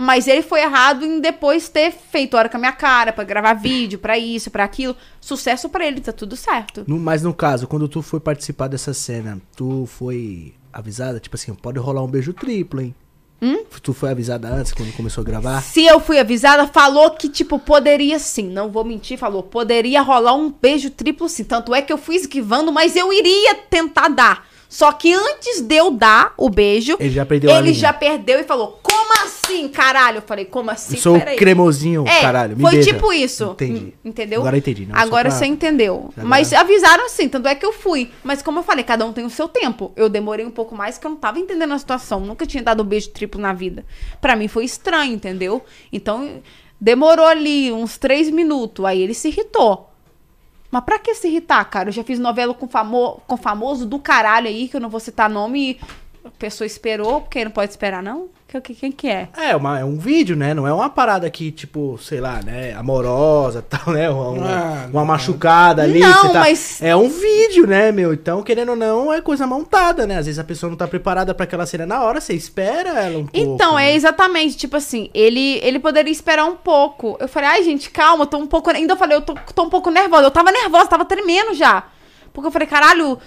Mas 0.00 0.28
ele 0.28 0.42
foi 0.42 0.60
errado 0.60 1.04
em 1.04 1.20
depois 1.20 1.68
ter 1.68 1.90
feito 1.90 2.36
hora 2.36 2.48
com 2.48 2.56
a 2.56 2.60
minha 2.60 2.70
cara, 2.72 3.12
pra 3.12 3.24
gravar 3.24 3.54
vídeo, 3.54 3.98
pra 3.98 4.16
isso, 4.16 4.48
pra 4.48 4.62
aquilo. 4.62 4.94
Sucesso 5.20 5.68
pra 5.68 5.84
ele, 5.86 6.00
tá 6.00 6.12
tudo 6.12 6.36
certo. 6.36 6.84
No- 6.86 7.00
mas 7.00 7.22
no 7.22 7.34
caso, 7.34 7.66
quando 7.66 7.88
tu 7.88 8.00
foi 8.00 8.20
participar 8.20 8.68
dessa 8.68 8.94
cena, 8.94 9.40
tu 9.56 9.86
foi 9.86 10.54
avisada? 10.72 11.18
Tipo 11.18 11.34
assim, 11.34 11.52
pode 11.52 11.80
rolar 11.80 12.04
um 12.04 12.06
beijo 12.08 12.32
triplo, 12.32 12.80
hein? 12.80 12.94
Hum? 13.42 13.64
Tu 13.82 13.92
foi 13.92 14.10
avisada 14.10 14.48
antes, 14.48 14.72
quando 14.72 14.92
começou 14.96 15.22
a 15.22 15.24
gravar? 15.24 15.62
Se 15.62 15.84
eu 15.84 15.98
fui 15.98 16.18
avisada, 16.20 16.66
falou 16.68 17.10
que, 17.12 17.28
tipo, 17.28 17.58
poderia 17.58 18.18
sim. 18.20 18.48
Não 18.48 18.70
vou 18.70 18.84
mentir, 18.84 19.18
falou, 19.18 19.42
poderia 19.42 20.00
rolar 20.02 20.34
um 20.34 20.50
beijo 20.50 20.90
triplo 20.90 21.28
sim. 21.28 21.42
Tanto 21.42 21.74
é 21.74 21.82
que 21.82 21.92
eu 21.92 21.98
fui 21.98 22.14
esquivando, 22.16 22.70
mas 22.72 22.94
eu 22.94 23.12
iria 23.12 23.54
tentar 23.68 24.08
dar. 24.08 24.46
Só 24.68 24.92
que 24.92 25.12
antes 25.14 25.62
de 25.62 25.74
eu 25.76 25.90
dar 25.90 26.34
o 26.36 26.50
beijo, 26.50 26.96
Ele 27.00 27.10
já 27.10 27.24
perdeu 27.24 27.50
ele 27.50 27.72
já 27.72 27.90
perdeu 27.92 28.38
e 28.38 28.44
falou: 28.44 28.78
Como 28.82 29.12
assim, 29.24 29.66
caralho? 29.68 30.18
Eu 30.18 30.22
falei: 30.22 30.44
Como 30.44 30.70
assim? 30.70 30.94
Eu 30.96 31.00
sou 31.00 31.18
Peraí." 31.18 31.36
cremosinho, 31.36 32.04
É, 32.06 32.20
caralho. 32.20 32.54
Me 32.54 32.62
foi 32.62 32.72
beija. 32.72 32.92
tipo 32.92 33.10
isso. 33.12 33.44
Entendi. 33.52 33.94
Entendeu? 34.04 34.40
Agora 34.40 34.56
eu 34.56 34.58
entendi. 34.58 34.84
Não, 34.86 34.94
Agora 34.94 35.28
pra- 35.30 35.38
você 35.38 35.46
entendeu. 35.46 36.10
Agora- 36.12 36.28
Mas 36.28 36.52
avisaram 36.52 37.06
assim, 37.06 37.28
tanto 37.30 37.48
é 37.48 37.54
que 37.54 37.64
eu 37.64 37.72
fui. 37.72 38.10
Mas 38.22 38.42
como 38.42 38.58
eu 38.58 38.62
falei, 38.62 38.84
cada 38.84 39.06
um 39.06 39.12
tem 39.12 39.24
o 39.24 39.30
seu 39.30 39.48
tempo. 39.48 39.90
Eu 39.96 40.08
demorei 40.10 40.44
um 40.44 40.50
pouco 40.50 40.74
mais, 40.76 40.98
que 40.98 41.06
eu 41.06 41.10
não 41.10 41.16
tava 41.16 41.38
entendendo 41.38 41.72
a 41.72 41.78
situação. 41.78 42.20
Nunca 42.20 42.44
tinha 42.46 42.62
dado 42.62 42.82
um 42.82 42.86
beijo 42.86 43.08
triplo 43.08 43.40
na 43.40 43.54
vida. 43.54 43.86
Pra 44.20 44.36
mim 44.36 44.48
foi 44.48 44.64
estranho, 44.66 45.14
entendeu? 45.14 45.64
Então, 45.90 46.42
demorou 46.78 47.24
ali 47.26 47.72
uns 47.72 47.96
três 47.96 48.28
minutos. 48.30 48.84
Aí 48.84 49.00
ele 49.00 49.14
se 49.14 49.28
irritou. 49.28 49.88
Mas 50.70 50.84
pra 50.84 50.98
que 50.98 51.14
se 51.14 51.28
irritar, 51.28 51.64
cara? 51.64 51.88
Eu 51.88 51.92
já 51.92 52.04
fiz 52.04 52.18
novela 52.18 52.52
com, 52.52 52.68
famo 52.68 53.22
com 53.26 53.36
famoso 53.36 53.86
do 53.86 53.98
caralho 53.98 54.48
aí, 54.48 54.68
que 54.68 54.76
eu 54.76 54.80
não 54.80 54.90
vou 54.90 55.00
citar 55.00 55.28
nome. 55.30 55.80
E 56.28 56.38
pessoa 56.38 56.66
esperou, 56.66 57.20
porque 57.22 57.44
não 57.44 57.50
pode 57.50 57.70
esperar, 57.70 58.02
não? 58.02 58.28
Que- 58.46 58.60
que- 58.62 58.74
Quem 58.74 58.90
que 58.90 59.06
é? 59.08 59.28
É, 59.36 59.54
uma, 59.54 59.78
é 59.78 59.84
um 59.84 59.98
vídeo, 59.98 60.34
né? 60.34 60.54
Não 60.54 60.66
é 60.66 60.72
uma 60.72 60.88
parada 60.88 61.28
que, 61.28 61.50
tipo, 61.52 61.98
sei 62.02 62.18
lá, 62.18 62.40
né? 62.42 62.72
Amorosa 62.72 63.60
tal, 63.68 63.92
né? 63.92 64.08
Uma, 64.08 64.28
uma, 64.30 64.46
Ah, 64.48 64.86
uma 64.90 65.00
não. 65.00 65.04
machucada 65.04 65.82
ali. 65.82 66.00
Não, 66.00 66.12
você 66.22 66.32
tá- 66.32 66.40
mas- 66.40 66.82
É 66.82 66.96
um 66.96 67.10
vídeo, 67.10 67.66
né, 67.66 67.92
meu? 67.92 68.14
Então, 68.14 68.42
querendo 68.42 68.70
ou 68.70 68.76
não, 68.76 69.12
é 69.12 69.20
coisa 69.20 69.46
montada, 69.46 70.06
né? 70.06 70.16
Às 70.16 70.24
vezes 70.24 70.38
a 70.38 70.44
pessoa 70.44 70.70
não 70.70 70.78
tá 70.78 70.88
preparada 70.88 71.34
pra 71.34 71.44
aquela 71.44 71.66
cena 71.66 71.84
na 71.84 72.02
hora, 72.02 72.22
você 72.22 72.32
espera 72.32 72.88
ela 73.04 73.18
um 73.18 73.26
pouco. 73.26 73.36
Então, 73.54 73.78
é 73.78 73.86
né? 73.86 73.94
exatamente, 73.94 74.56
tipo 74.56 74.76
assim, 74.78 75.10
ele, 75.12 75.58
ele 75.62 75.78
poderia 75.78 76.10
esperar 76.12 76.46
um 76.46 76.56
pouco. 76.56 77.18
Eu 77.20 77.28
falei, 77.28 77.50
ai, 77.50 77.62
gente, 77.62 77.90
calma, 77.90 78.22
eu 78.22 78.26
tô 78.28 78.38
um 78.38 78.46
pouco. 78.46 78.70
Ainda 78.70 78.94
eu 78.94 78.96
falei, 78.96 79.16
eu 79.18 79.22
tô, 79.22 79.34
tô 79.54 79.64
um 79.64 79.70
pouco 79.70 79.90
nervosa. 79.90 80.24
Eu 80.24 80.30
tava 80.30 80.50
nervosa, 80.50 80.86
tava 80.86 81.04
tremendo 81.04 81.52
já. 81.52 81.84
Porque 82.38 82.48
eu 82.48 82.52
falei, 82.52 82.68
caralho, 82.68 83.18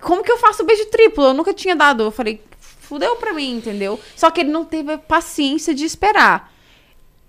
como 0.00 0.22
que 0.22 0.30
eu 0.32 0.38
faço 0.38 0.64
beijo 0.64 0.84
triplo? 0.86 1.24
Eu 1.24 1.34
nunca 1.34 1.52
tinha 1.54 1.76
dado. 1.76 2.02
Eu 2.04 2.10
falei, 2.10 2.42
fudeu 2.58 3.16
pra 3.16 3.32
mim, 3.32 3.56
entendeu? 3.56 3.98
Só 4.16 4.30
que 4.30 4.40
ele 4.40 4.50
não 4.50 4.64
teve 4.64 4.96
paciência 4.98 5.74
de 5.74 5.84
esperar. 5.84 6.52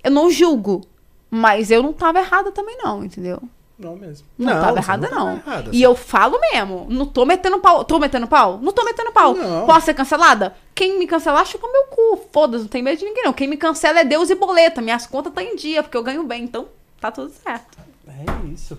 Eu 0.03 0.11
não 0.11 0.30
julgo. 0.31 0.81
Mas 1.30 1.72
eu 1.72 1.81
não 1.81 1.93
tava 1.93 2.19
errada 2.19 2.51
também, 2.51 2.77
não, 2.84 3.03
entendeu? 3.05 3.41
Não 3.80 3.95
mesmo. 3.95 4.27
Não, 4.38 4.53
Não, 4.53 4.61
tava 4.61 4.77
errada, 4.80 5.09
não 5.09 5.35
errada, 5.38 5.69
e 5.72 5.80
você- 5.80 5.85
eu 5.88 5.95
falo 5.95 6.38
mesmo. 6.51 6.85
Não 6.89 7.05
tô 7.05 7.26
metendo 7.26 7.57
pau. 7.57 7.84
Tô 7.84 7.97
metendo 7.97 8.27
pau? 8.27 8.59
Não 8.61 8.72
tô 8.72 8.84
metendo 8.84 9.11
pau. 9.11 9.34
Não. 9.34 9.65
Posso 9.65 9.85
ser 9.88 9.93
cancelada? 9.95 10.55
Quem 10.76 10.99
me 10.99 11.07
cancelar, 11.07 11.45
chupa 11.47 11.68
meu 11.72 11.85
cu. 11.85 12.22
Foda-se, 12.31 12.63
não 12.63 12.69
tem 12.69 12.84
medo 12.84 12.99
de 12.99 13.05
ninguém, 13.05 13.23
não. 13.23 13.34
Quem 13.34 13.47
me 13.47 13.57
cancela 13.57 13.99
é 14.01 14.03
Deus 14.03 14.30
e 14.30 14.35
boleta. 14.35 14.81
Minhas 14.81 15.07
contas 15.07 15.34
tá 15.34 15.41
em 15.41 15.55
dia, 15.55 15.81
porque 15.81 15.97
eu 15.97 16.03
ganho 16.03 16.22
bem. 16.23 16.43
Então, 16.43 16.68
tá 16.99 17.09
tudo 17.11 17.31
certo. 17.31 17.77
É 18.07 18.47
isso. 18.53 18.77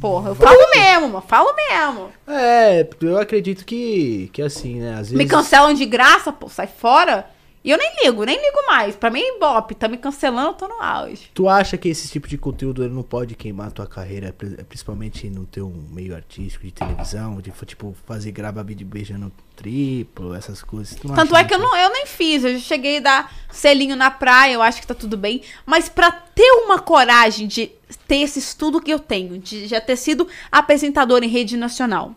Porra, 0.00 0.30
eu 0.30 0.34
falo 0.34 0.58
mesmo, 0.74 1.08
mano. 1.08 1.24
Falo 1.26 1.54
mesmo. 1.54 2.08
É, 2.26 2.88
eu 3.02 3.18
acredito 3.18 3.64
que, 3.64 4.30
que 4.32 4.40
assim, 4.40 4.80
né? 4.80 4.92
Às 4.92 5.10
vezes. 5.10 5.12
Me 5.12 5.26
cancelam 5.26 5.74
de 5.74 5.84
graça, 5.84 6.32
pô, 6.32 6.48
sai 6.48 6.66
fora. 6.66 7.26
E 7.62 7.70
eu 7.70 7.76
nem 7.76 7.90
ligo, 8.04 8.24
nem 8.24 8.36
ligo 8.40 8.66
mais. 8.66 8.96
Pra 8.96 9.10
mim, 9.10 9.20
Ibope, 9.36 9.74
tá 9.74 9.86
me 9.86 9.98
cancelando, 9.98 10.48
eu 10.48 10.54
tô 10.54 10.66
no 10.66 10.80
auge. 10.82 11.30
Tu 11.34 11.46
acha 11.46 11.76
que 11.76 11.90
esse 11.90 12.08
tipo 12.08 12.26
de 12.26 12.38
conteúdo 12.38 12.82
ele 12.82 12.94
não 12.94 13.02
pode 13.02 13.34
queimar 13.34 13.68
a 13.68 13.70
tua 13.70 13.86
carreira, 13.86 14.32
pri- 14.32 14.64
principalmente 14.64 15.28
no 15.28 15.44
teu 15.44 15.68
meio 15.90 16.14
artístico 16.16 16.64
de 16.64 16.72
televisão, 16.72 17.38
de 17.40 17.50
tipo 17.66 17.94
fazer 18.06 18.32
gravar 18.32 18.62
vídeo 18.62 18.86
beijando 18.86 19.30
triplo, 19.54 20.32
essas 20.34 20.62
coisas? 20.62 20.94
Tanto 21.14 21.36
é 21.36 21.44
que 21.44 21.52
eu, 21.52 21.58
muito? 21.58 21.70
não, 21.72 21.78
eu 21.78 21.92
nem 21.92 22.06
fiz. 22.06 22.42
Eu 22.44 22.54
já 22.54 22.60
cheguei 22.60 22.96
a 22.96 23.00
dar 23.00 23.32
selinho 23.50 23.94
na 23.94 24.10
praia, 24.10 24.54
eu 24.54 24.62
acho 24.62 24.80
que 24.80 24.86
tá 24.86 24.94
tudo 24.94 25.18
bem. 25.18 25.42
Mas 25.66 25.86
pra 25.88 26.10
ter 26.10 26.50
uma 26.64 26.78
coragem 26.78 27.46
de 27.46 27.70
ter 28.08 28.16
esse 28.22 28.38
estudo 28.38 28.80
que 28.80 28.90
eu 28.90 28.98
tenho, 28.98 29.38
de 29.38 29.66
já 29.66 29.80
ter 29.82 29.96
sido 29.96 30.26
apresentadora 30.50 31.26
em 31.26 31.28
rede 31.28 31.56
nacional, 31.58 32.14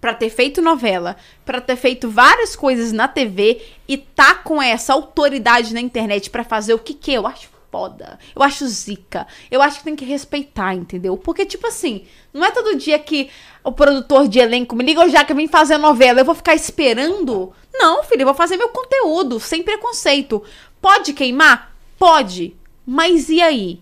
pra 0.00 0.14
ter 0.14 0.30
feito 0.30 0.62
novela, 0.62 1.16
pra 1.44 1.60
ter 1.60 1.76
feito 1.76 2.08
várias 2.08 2.54
coisas 2.54 2.92
na 2.92 3.08
TV 3.08 3.62
e 3.88 3.96
tá 3.96 4.34
com 4.34 4.60
essa 4.60 4.92
autoridade 4.92 5.74
na 5.74 5.80
internet 5.80 6.30
pra 6.30 6.44
fazer 6.44 6.74
o 6.74 6.78
que 6.78 6.94
que 6.94 7.12
eu 7.12 7.26
acho 7.26 7.48
foda. 7.70 8.18
Eu 8.34 8.42
acho 8.42 8.66
zica. 8.66 9.26
Eu 9.50 9.60
acho 9.60 9.78
que 9.78 9.84
tem 9.84 9.96
que 9.96 10.04
respeitar, 10.04 10.74
entendeu? 10.74 11.16
Porque, 11.16 11.44
tipo 11.44 11.66
assim, 11.66 12.06
não 12.32 12.44
é 12.44 12.50
todo 12.50 12.76
dia 12.76 12.98
que 12.98 13.28
o 13.62 13.70
produtor 13.70 14.28
de 14.28 14.38
elenco 14.38 14.74
me 14.74 14.84
liga, 14.84 15.06
já 15.08 15.24
que 15.24 15.32
eu 15.32 15.36
vim 15.36 15.48
fazer 15.48 15.76
novela, 15.76 16.20
eu 16.20 16.24
vou 16.24 16.34
ficar 16.34 16.54
esperando? 16.54 17.52
Não, 17.74 18.02
filho, 18.02 18.22
eu 18.22 18.26
vou 18.26 18.34
fazer 18.34 18.56
meu 18.56 18.70
conteúdo, 18.70 19.38
sem 19.38 19.62
preconceito. 19.62 20.42
Pode 20.80 21.12
queimar? 21.12 21.74
Pode. 21.98 22.56
Mas 22.86 23.28
e 23.28 23.42
aí? 23.42 23.80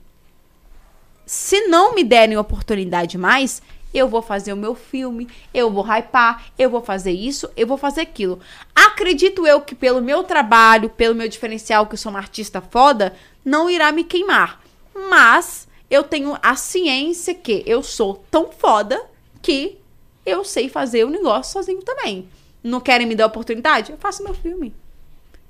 Se 1.27 1.69
não 1.69 1.95
me 1.95 2.03
derem 2.03 2.37
oportunidade 2.37 3.17
mais, 3.17 3.63
eu 3.95 4.09
vou 4.09 4.21
fazer 4.21 4.53
o 4.53 4.57
meu 4.57 4.75
filme, 4.75 5.29
eu 5.55 5.71
vou 5.71 5.85
hypar, 5.85 6.47
eu 6.59 6.69
vou 6.69 6.83
fazer 6.83 7.13
isso, 7.13 7.49
eu 7.57 7.67
vou 7.67 7.79
fazer 7.79 8.01
aquilo. 8.01 8.41
Acredito 8.75 9.47
eu 9.47 9.61
que 9.61 9.75
pelo 9.75 10.03
meu 10.03 10.25
trabalho, 10.25 10.91
pelo 10.91 11.15
meu 11.15 11.29
diferencial, 11.29 11.87
que 11.87 11.95
eu 11.95 11.99
sou 11.99 12.11
uma 12.11 12.19
artista 12.19 12.61
foda, 12.61 13.15
não 13.45 13.71
irá 13.71 13.93
me 13.93 14.03
queimar. 14.03 14.61
Mas 15.09 15.69
eu 15.89 16.03
tenho 16.03 16.37
a 16.43 16.57
ciência 16.57 17.35
que 17.35 17.63
eu 17.67 17.83
sou 17.83 18.25
tão 18.31 18.51
foda 18.51 19.01
que 19.41 19.79
eu 20.27 20.45
sei 20.45 20.69
fazer 20.69 21.05
o 21.05 21.11
negócio 21.11 21.53
sozinho 21.53 21.83
também. 21.83 22.29
Não 22.63 22.81
querem 22.81 23.07
me 23.07 23.15
dar 23.15 23.27
oportunidade? 23.27 23.93
Eu 23.93 23.99
faço 23.99 24.25
meu 24.25 24.35
filme. 24.35 24.75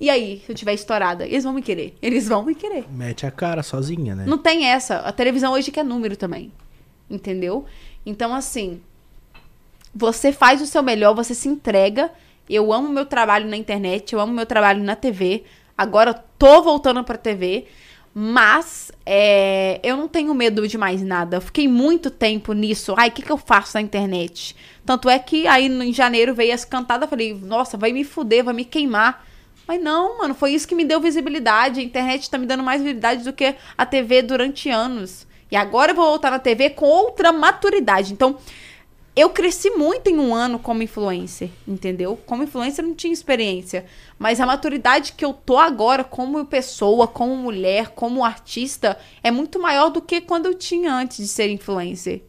E 0.01 0.11
aí, 0.11 0.43
se 0.45 0.51
eu 0.51 0.57
tiver 0.57 0.75
estourada, 0.75 1.25
eles 1.25 1.45
vão 1.45 1.53
me 1.53 1.63
querer. 1.63 1.97
Eles 2.03 2.29
vão 2.29 2.45
me 2.45 2.55
querer. 2.55 2.85
Mete 2.91 3.25
a 3.25 3.31
cara 3.31 3.63
sozinha, 3.63 4.15
né? 4.15 4.25
Não 4.27 4.37
tem 4.37 4.67
essa. 4.67 4.97
A 4.97 5.13
televisão 5.13 5.53
hoje 5.53 5.71
quer 5.71 5.85
número 5.85 6.17
também. 6.17 6.53
Entendeu? 7.09 7.65
Então, 8.05 8.35
assim, 8.35 8.81
você 9.95 10.33
faz 10.33 10.61
o 10.61 10.67
seu 10.67 10.83
melhor, 10.83 11.15
você 11.15 11.35
se 11.35 11.49
entrega. 11.49 12.11
Eu 12.49 12.73
amo 12.73 12.89
meu 12.89 13.07
trabalho 13.07 13.49
na 13.49 13.57
internet, 13.57 14.13
eu 14.13 14.21
amo 14.21 14.33
meu 14.33 14.47
trabalho 14.47 14.83
na 14.83 14.97
TV. 14.97 15.45
Agora 15.77 16.13
tô 16.13 16.63
voltando 16.63 17.03
pra 17.03 17.17
TV. 17.17 17.67
Mas 18.17 18.93
é, 19.05 19.81
eu 19.83 19.97
não 19.97 20.07
tenho 20.07 20.33
medo 20.35 20.69
de 20.69 20.79
mais 20.79 21.03
nada. 21.03 21.39
Eu 21.39 21.41
fiquei 21.41 21.67
muito 21.67 22.11
tempo 22.11 22.53
nisso. 22.53 22.95
Ai, 22.97 23.09
o 23.09 23.13
que, 23.13 23.23
que 23.23 23.33
eu 23.33 23.37
faço 23.37 23.77
na 23.77 23.81
internet? 23.81 24.55
Tanto 24.87 25.11
é 25.11 25.19
que 25.19 25.49
aí 25.49 25.67
em 25.67 25.93
janeiro 25.93 26.33
veio 26.33 26.55
as 26.55 26.65
cantadas. 26.65 27.11
Falei, 27.11 27.35
nossa, 27.35 27.77
vai 27.77 27.93
me 27.93 28.05
fuder, 28.05 28.45
vai 28.45 28.55
me 28.55 28.65
queimar. 28.65 29.27
Mas 29.67 29.83
não, 29.83 30.19
mano, 30.19 30.33
foi 30.33 30.53
isso 30.53 30.69
que 30.69 30.77
me 30.77 30.85
deu 30.85 31.01
visibilidade. 31.01 31.81
A 31.81 31.83
internet 31.83 32.31
tá 32.31 32.39
me 32.39 32.47
dando 32.47 32.63
mais 32.63 32.81
visibilidade 32.81 33.25
do 33.25 33.33
que 33.33 33.57
a 33.77 33.85
TV 33.85 34.23
durante 34.23 34.71
anos. 34.71 35.27
E 35.51 35.57
agora 35.57 35.93
eu 35.93 35.97
vou 35.97 36.07
voltar 36.07 36.31
na 36.31 36.39
TV 36.39 36.71
com 36.71 36.87
outra 36.87 37.33
maturidade. 37.33 38.13
Então, 38.13 38.39
eu 39.17 39.31
cresci 39.31 39.71
muito 39.71 40.11
em 40.11 40.19
um 40.19 40.35
ano 40.35 40.59
como 40.59 40.83
influencer, 40.83 41.49
entendeu? 41.69 42.19
Como 42.27 42.43
influencer 42.43 42.85
eu 42.85 42.89
não 42.89 42.97
tinha 42.97 43.13
experiência. 43.13 43.85
Mas 44.19 44.41
a 44.41 44.47
maturidade 44.47 45.13
que 45.13 45.25
eu 45.25 45.33
tô 45.33 45.57
agora 45.57 46.03
como 46.03 46.45
pessoa, 46.45 47.07
como 47.07 47.37
mulher, 47.37 47.91
como 47.91 48.25
artista, 48.25 48.99
é 49.23 49.31
muito 49.31 49.61
maior 49.61 49.91
do 49.91 50.03
que 50.03 50.21
quando 50.21 50.47
eu 50.47 50.55
tinha 50.55 50.93
antes 50.93 51.19
de 51.19 51.29
ser 51.29 51.49
influencer. 51.49 52.23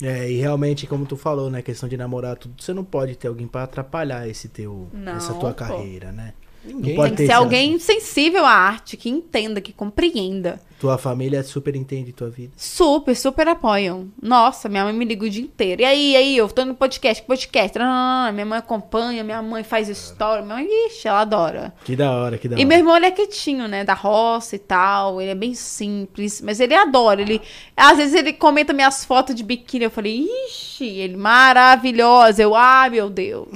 É, 0.00 0.28
e 0.30 0.36
realmente, 0.36 0.86
como 0.86 1.06
tu 1.06 1.16
falou, 1.16 1.48
né? 1.48 1.62
Questão 1.62 1.88
de 1.88 1.96
namorar, 1.96 2.36
tudo, 2.36 2.60
você 2.60 2.72
não 2.72 2.84
pode 2.84 3.16
ter 3.16 3.28
alguém 3.28 3.46
pra 3.46 3.64
atrapalhar 3.64 4.28
esse 4.28 4.48
teu, 4.48 4.88
Não, 4.92 5.16
essa 5.16 5.34
tua 5.34 5.50
pô. 5.50 5.56
carreira, 5.56 6.10
né? 6.10 6.34
Ninguém. 6.64 6.90
Não 6.90 6.96
pode 6.96 7.16
Tem 7.16 7.26
que 7.26 7.32
ser 7.32 7.38
alguém 7.38 7.78
sensível 7.78 8.44
à 8.44 8.52
arte, 8.52 8.96
que 8.96 9.08
entenda, 9.08 9.60
que 9.60 9.72
compreenda. 9.72 10.60
Tua 10.82 10.98
família 10.98 11.44
super 11.44 11.76
entende 11.76 12.12
tua 12.12 12.28
vida. 12.28 12.54
Super, 12.56 13.14
super 13.14 13.46
apoiam. 13.46 14.08
Nossa, 14.20 14.68
minha 14.68 14.82
mãe 14.82 14.92
me 14.92 15.04
liga 15.04 15.24
o 15.24 15.30
dia 15.30 15.44
inteiro. 15.44 15.80
E 15.82 15.84
aí, 15.84 16.10
e 16.10 16.16
aí, 16.16 16.36
eu 16.36 16.48
tô 16.48 16.64
no 16.64 16.74
podcast, 16.74 17.22
podcast. 17.22 17.78
Ah, 17.80 18.30
minha 18.34 18.44
mãe 18.44 18.58
acompanha, 18.58 19.22
minha 19.22 19.40
mãe 19.40 19.62
faz 19.62 19.88
story. 19.88 20.42
Minha 20.42 20.56
mãe, 20.56 20.66
ixi, 20.88 21.06
ela 21.06 21.20
adora. 21.20 21.72
Que 21.84 21.94
da 21.94 22.10
hora, 22.10 22.36
que 22.36 22.48
da 22.48 22.56
E 22.56 22.58
hora. 22.58 22.66
meu 22.66 22.78
irmão, 22.78 22.96
ele 22.96 23.06
é 23.06 23.12
quietinho, 23.12 23.68
né? 23.68 23.84
Da 23.84 23.94
roça 23.94 24.56
e 24.56 24.58
tal. 24.58 25.20
Ele 25.20 25.30
é 25.30 25.34
bem 25.36 25.54
simples. 25.54 26.40
Mas 26.40 26.58
ele 26.58 26.74
adora. 26.74 27.20
Ele, 27.22 27.40
às 27.76 27.98
vezes 27.98 28.14
ele 28.14 28.32
comenta 28.32 28.72
minhas 28.72 29.04
fotos 29.04 29.36
de 29.36 29.44
biquíni. 29.44 29.84
Eu 29.84 29.90
falei, 29.90 30.26
ixi, 30.48 30.84
ele 30.98 31.16
maravilhosa. 31.16 32.42
Eu, 32.42 32.56
ai, 32.56 32.90
meu 32.90 33.08
Deus. 33.08 33.46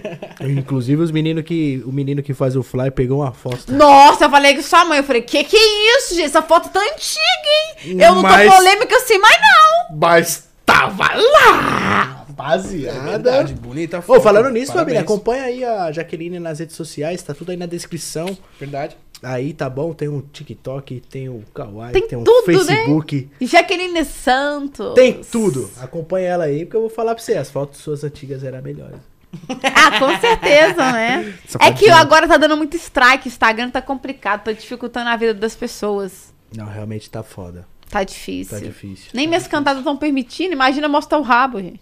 Inclusive 0.40 1.02
os 1.02 1.10
meninos 1.10 1.44
que. 1.44 1.82
O 1.84 1.92
menino 1.92 2.22
que 2.22 2.32
faz 2.32 2.56
o 2.56 2.62
fly 2.62 2.90
pegou 2.90 3.20
uma 3.20 3.32
foto. 3.32 3.70
Nossa, 3.70 4.24
eu 4.24 4.30
falei 4.30 4.54
com 4.54 4.62
sua 4.62 4.86
mãe. 4.86 4.96
Eu 4.96 5.04
falei, 5.04 5.20
que 5.20 5.44
que 5.44 5.56
é 5.58 5.98
isso, 5.98 6.14
gente? 6.14 6.24
Essa 6.30 6.40
foto 6.40 6.69
tá 6.70 6.80
antiga, 6.80 7.84
hein? 7.84 8.00
Eu 8.00 8.14
não 8.14 8.22
Mas- 8.22 8.48
tô 8.50 8.56
polêmica 8.56 8.96
assim, 8.96 9.18
mas 9.18 9.36
não. 9.40 9.96
Mas 9.98 10.48
tava 10.64 11.08
lá! 11.14 12.24
Rapaziada. 12.28 12.98
É 12.98 13.02
verdade, 13.02 13.54
bonita 13.54 13.98
Ô, 13.98 14.02
foto. 14.02 14.22
falando 14.22 14.48
nisso, 14.50 14.72
Parabéns. 14.72 14.96
família, 14.96 15.00
acompanha 15.02 15.42
aí 15.44 15.64
a 15.64 15.92
Jaqueline 15.92 16.38
nas 16.38 16.58
redes 16.58 16.74
sociais, 16.76 17.22
tá 17.22 17.34
tudo 17.34 17.50
aí 17.50 17.56
na 17.56 17.66
descrição. 17.66 18.36
Verdade. 18.58 18.96
Aí 19.22 19.52
tá 19.52 19.68
bom, 19.68 19.92
tem 19.92 20.08
um 20.08 20.22
TikTok, 20.22 21.00
tem 21.10 21.28
o 21.28 21.44
Kawaii, 21.54 21.92
Tem 21.92 22.08
tem, 22.08 22.16
um 22.18 22.24
tudo, 22.24 22.46
né? 22.64 22.76
Facebook. 22.76 23.28
Jaqueline 23.42 24.02
Santos. 24.06 24.94
Tem 24.94 25.20
tudo. 25.22 25.70
Acompanha 25.78 26.28
ela 26.28 26.44
aí, 26.44 26.64
porque 26.64 26.76
eu 26.78 26.80
vou 26.80 26.88
falar 26.88 27.14
pra 27.14 27.22
você, 27.22 27.34
as 27.36 27.50
fotos 27.50 27.80
suas 27.80 28.02
antigas 28.02 28.42
eram 28.42 28.62
melhores. 28.62 28.96
Ah, 29.62 29.98
com 29.98 30.18
certeza, 30.18 30.92
né? 30.92 31.34
Só 31.46 31.58
É 31.60 31.70
que 31.72 31.88
agora 31.90 32.26
tá 32.26 32.36
dando 32.38 32.56
muito 32.56 32.76
strike, 32.76 33.26
o 33.26 33.28
Instagram 33.28 33.68
tá 33.70 33.82
complicado, 33.82 34.44
tá 34.44 34.52
dificultando 34.52 35.10
a 35.10 35.16
vida 35.16 35.34
das 35.34 35.54
pessoas. 35.54 36.32
Não, 36.56 36.66
realmente 36.66 37.10
tá 37.10 37.22
foda. 37.22 37.66
Tá 37.88 38.04
difícil. 38.04 38.58
Tá 38.58 38.64
difícil. 38.64 39.10
Nem 39.12 39.26
minhas 39.26 39.46
cantadas 39.46 39.80
estão 39.80 39.96
permitindo, 39.96 40.52
imagina 40.52 40.88
mostrar 40.88 41.18
o 41.18 41.22
rabo, 41.22 41.60
gente. 41.60 41.80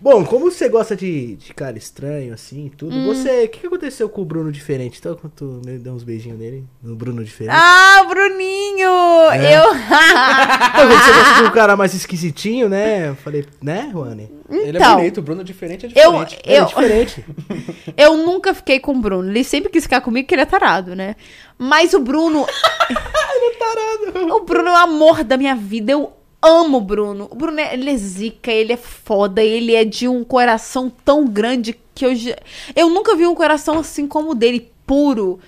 Bom, 0.00 0.24
como 0.24 0.50
você 0.50 0.68
gosta 0.68 0.94
de, 0.94 1.34
de 1.36 1.52
cara 1.52 1.76
estranho, 1.76 2.32
assim, 2.32 2.70
tudo, 2.76 2.94
Hum. 2.94 3.06
você. 3.06 3.44
O 3.44 3.48
que, 3.48 3.58
que 3.60 3.66
aconteceu 3.66 4.08
com 4.08 4.22
o 4.22 4.24
Bruno 4.24 4.52
diferente? 4.52 4.98
Então, 4.98 5.16
quando 5.16 5.32
tu 5.32 5.60
deu 5.80 5.92
uns 5.92 6.04
beijinhos 6.04 6.38
nele, 6.38 6.64
no 6.82 6.94
Bruno 6.94 7.24
diferente. 7.24 7.56
Ah, 7.58 8.02
o 8.04 8.08
Bruninho! 8.08 8.90
É. 9.32 9.56
Eu. 9.58 9.64
Então, 10.78 10.88
você 10.88 11.12
gosta 11.12 11.34
de 11.34 11.48
um 11.48 11.50
cara 11.50 11.76
mais 11.76 11.92
esquisitinho, 11.94 12.68
né? 12.68 13.08
Eu 13.08 13.16
falei, 13.16 13.44
né, 13.60 13.88
Juane? 13.90 14.30
Ele 14.48 14.78
é 14.78 14.80
Então, 14.80 14.96
bonito, 14.96 15.18
o 15.18 15.22
Bruno 15.22 15.42
diferente 15.42 15.86
é 15.86 15.88
eu, 15.88 16.12
diferente. 16.24 16.38
É 16.44 16.60
eu, 16.60 16.64
diferente. 16.66 17.24
eu 17.96 18.16
nunca 18.16 18.54
fiquei 18.54 18.78
com 18.78 18.92
o 18.92 19.00
Bruno. 19.00 19.28
Ele 19.28 19.42
sempre 19.42 19.70
quis 19.70 19.82
ficar 19.82 20.00
comigo 20.00 20.24
porque 20.24 20.34
ele 20.34 20.42
é 20.42 20.46
tarado, 20.46 20.94
né? 20.94 21.16
Mas 21.58 21.92
o 21.94 21.98
Bruno. 22.00 22.46
ele 22.88 23.54
é 23.54 23.58
tarado. 23.58 24.34
O 24.36 24.40
Bruno 24.44 24.68
é 24.68 24.72
o 24.72 24.76
amor 24.76 25.24
da 25.24 25.36
minha 25.36 25.56
vida. 25.56 25.90
Eu 25.92 26.12
amo 26.40 26.78
o 26.78 26.80
Bruno. 26.80 27.28
O 27.30 27.34
Bruno 27.34 27.58
é, 27.60 27.74
ele 27.74 27.90
é 27.90 27.96
zica, 27.96 28.50
ele 28.50 28.72
é 28.72 28.76
foda, 28.76 29.42
ele 29.42 29.74
é 29.74 29.84
de 29.84 30.06
um 30.08 30.24
coração 30.24 30.90
tão 31.04 31.26
grande 31.26 31.78
que 31.94 32.06
eu 32.06 32.14
já- 32.14 32.36
eu 32.76 32.88
nunca 32.90 33.16
vi 33.16 33.26
um 33.26 33.34
coração 33.34 33.78
assim 33.78 34.06
como 34.06 34.30
o 34.30 34.34
dele, 34.34 34.70
puro, 34.86 35.38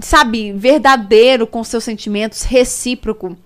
sabe, 0.00 0.52
verdadeiro 0.52 1.46
com 1.46 1.62
seus 1.62 1.84
sentimentos, 1.84 2.42
recíproco. 2.42 3.36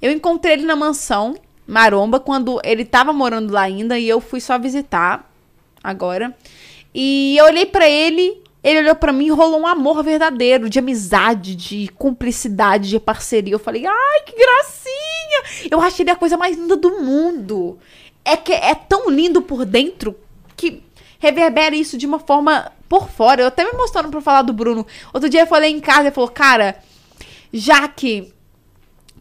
Eu 0.00 0.10
encontrei 0.12 0.54
ele 0.54 0.64
na 0.64 0.76
mansão 0.76 1.36
Maromba 1.66 2.18
quando 2.18 2.60
ele 2.64 2.84
tava 2.84 3.12
morando 3.12 3.52
lá 3.52 3.62
ainda 3.62 3.98
e 3.98 4.08
eu 4.08 4.20
fui 4.20 4.40
só 4.40 4.58
visitar 4.58 5.30
agora. 5.82 6.36
E 6.94 7.36
eu 7.38 7.46
olhei 7.46 7.64
pra 7.66 7.88
ele, 7.88 8.42
ele 8.62 8.80
olhou 8.80 8.94
pra 8.94 9.12
mim 9.12 9.26
e 9.26 9.30
rolou 9.30 9.60
um 9.60 9.66
amor 9.66 10.02
verdadeiro, 10.04 10.70
de 10.70 10.78
amizade, 10.78 11.56
de 11.56 11.88
cumplicidade, 11.98 12.88
de 12.88 13.00
parceria. 13.00 13.54
Eu 13.54 13.58
falei, 13.58 13.84
ai, 13.86 14.20
que 14.24 14.36
gracinha! 14.36 15.68
Eu 15.70 15.80
achei 15.80 16.04
ele 16.04 16.10
a 16.10 16.16
coisa 16.16 16.36
mais 16.36 16.56
linda 16.56 16.76
do 16.76 17.00
mundo. 17.00 17.78
É 18.24 18.36
que 18.36 18.52
é 18.52 18.74
tão 18.74 19.10
lindo 19.10 19.42
por 19.42 19.64
dentro 19.64 20.16
que 20.56 20.82
reverbera 21.18 21.74
isso 21.74 21.98
de 21.98 22.06
uma 22.06 22.20
forma 22.20 22.70
por 22.88 23.08
fora. 23.08 23.42
Eu 23.42 23.48
até 23.48 23.64
me 23.64 23.72
mostrando 23.72 24.10
pra 24.10 24.20
falar 24.20 24.42
do 24.42 24.52
Bruno. 24.52 24.86
Outro 25.12 25.28
dia 25.28 25.40
eu 25.40 25.46
falei 25.46 25.72
em 25.72 25.80
casa 25.80 26.08
e 26.08 26.12
falou, 26.12 26.30
cara, 26.30 26.76
já 27.52 27.88
que 27.88 28.32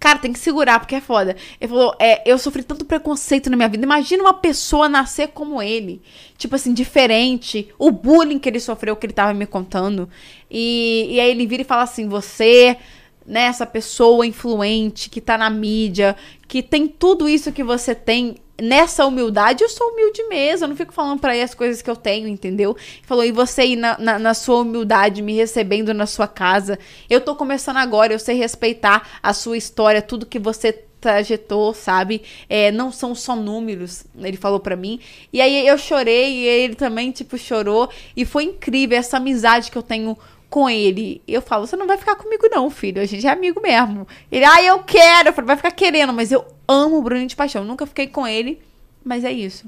Cara, 0.02 0.18
tem 0.18 0.34
que 0.34 0.40
segurar, 0.40 0.80
porque 0.80 0.95
é 0.95 0.99
foda. 0.99 1.36
Ele 1.60 1.69
falou, 1.69 1.95
é, 1.99 2.28
eu 2.28 2.36
sofri 2.40 2.64
tanto 2.64 2.84
preconceito 2.86 3.52
na 3.52 3.56
minha 3.56 3.69
vida. 3.69 3.84
Imagina 3.84 4.23
uma 4.23 4.34
pessoa 4.34 4.90
nascer 4.90 5.28
como 5.28 5.61
ele. 5.61 6.02
Tipo 6.40 6.56
assim, 6.56 6.73
diferente. 6.73 7.69
O 7.78 7.91
bullying 7.91 8.40
que 8.40 8.49
ele 8.49 8.60
sofreu, 8.60 8.95
que 8.95 9.06
ele 9.06 9.14
tava 9.14 9.32
me 9.32 9.45
contando. 9.45 10.10
E, 10.49 11.06
e 11.11 11.19
aí 11.19 11.30
ele 11.30 11.45
vira 11.45 11.61
e 11.61 11.65
fala 11.65 11.84
assim, 11.84 12.10
você, 12.10 12.78
né, 13.28 13.41
essa 13.44 13.64
pessoa 13.64 14.26
influente, 14.26 15.07
que 15.07 15.22
tá 15.22 15.38
na 15.38 15.52
mídia, 15.52 16.15
que 16.48 16.64
tem 16.64 16.88
tudo 16.88 17.30
isso 17.30 17.52
que 17.52 17.64
você 17.64 17.94
tem, 17.94 18.38
nessa 18.61 19.05
humildade, 19.05 19.63
eu 19.63 19.69
sou 19.69 19.89
humilde 19.89 20.23
mesmo. 20.29 20.65
Eu 20.65 20.69
não 20.69 20.75
fico 20.75 20.93
falando 20.93 21.19
pra 21.19 21.33
ele 21.33 21.43
as 21.43 21.53
coisas 21.53 21.81
que 21.81 21.89
eu 21.89 21.95
tenho, 21.95 22.27
entendeu? 22.27 22.75
Ele 22.77 23.07
falou, 23.07 23.25
e 23.25 23.31
você 23.31 23.61
aí 23.61 23.75
na, 23.75 23.97
na, 23.97 24.19
na 24.19 24.33
sua 24.33 24.59
humildade, 24.59 25.21
me 25.21 25.33
recebendo 25.33 25.93
na 25.93 26.05
sua 26.05 26.27
casa. 26.27 26.77
Eu 27.09 27.19
tô 27.21 27.35
começando 27.35 27.77
agora, 27.77 28.13
eu 28.13 28.19
sei 28.19 28.35
respeitar 28.35 29.19
a 29.21 29.33
sua 29.33 29.57
história, 29.57 30.01
tudo 30.01 30.25
que 30.25 30.39
você 30.39 30.71
trajetou, 31.01 31.73
sabe? 31.73 32.21
É, 32.47 32.71
não 32.71 32.91
são 32.91 33.15
só 33.15 33.35
números, 33.35 34.05
ele 34.15 34.38
falou 34.38 34.59
pra 34.59 34.75
mim. 34.75 34.99
E 35.33 35.41
aí 35.41 35.67
eu 35.67 35.77
chorei 35.77 36.31
e 36.31 36.45
ele 36.45 36.75
também, 36.75 37.11
tipo, 37.11 37.38
chorou. 37.38 37.89
E 38.15 38.23
foi 38.23 38.43
incrível 38.43 38.97
essa 38.97 39.17
amizade 39.17 39.71
que 39.71 39.77
eu 39.77 39.81
tenho 39.81 40.15
com 40.52 40.69
ele. 40.69 41.23
Eu 41.26 41.41
falo, 41.41 41.65
você 41.65 41.78
não 41.78 41.88
vai 41.88 41.98
ficar 41.98 42.18
comigo 42.18 42.45
não, 42.52 42.69
filho. 42.69 43.02
A 43.02 43.06
gente 43.06 43.26
é 43.26 43.30
amigo 43.30 43.61
mesmo. 43.61 44.06
Ele, 44.30 44.44
ah, 44.44 44.61
eu 44.61 44.80
quero. 44.84 45.30
Eu 45.30 45.34
falo, 45.34 45.48
vai 45.48 45.56
ficar 45.56 45.72
querendo, 45.72 46.11
mas 46.11 46.30
eu 46.30 46.45
amo 46.68 46.98
o 46.98 47.02
Bruno 47.02 47.26
de 47.26 47.38
paixão. 47.38 47.64
Nunca 47.64 47.88
fiquei 47.88 48.07
com 48.07 48.28
ele, 48.28 48.61
mas 49.03 49.23
é 49.23 49.32
isso. 49.32 49.65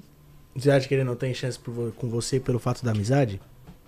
Você 0.53 0.69
acha 0.69 0.85
que 0.85 0.93
ele 0.93 1.05
não 1.05 1.15
tem 1.15 1.33
chance 1.33 1.57
por 1.57 1.93
com 1.93 2.09
você 2.09 2.37
pelo 2.37 2.59
fato 2.59 2.83
da 2.83 2.91
amizade? 2.91 3.41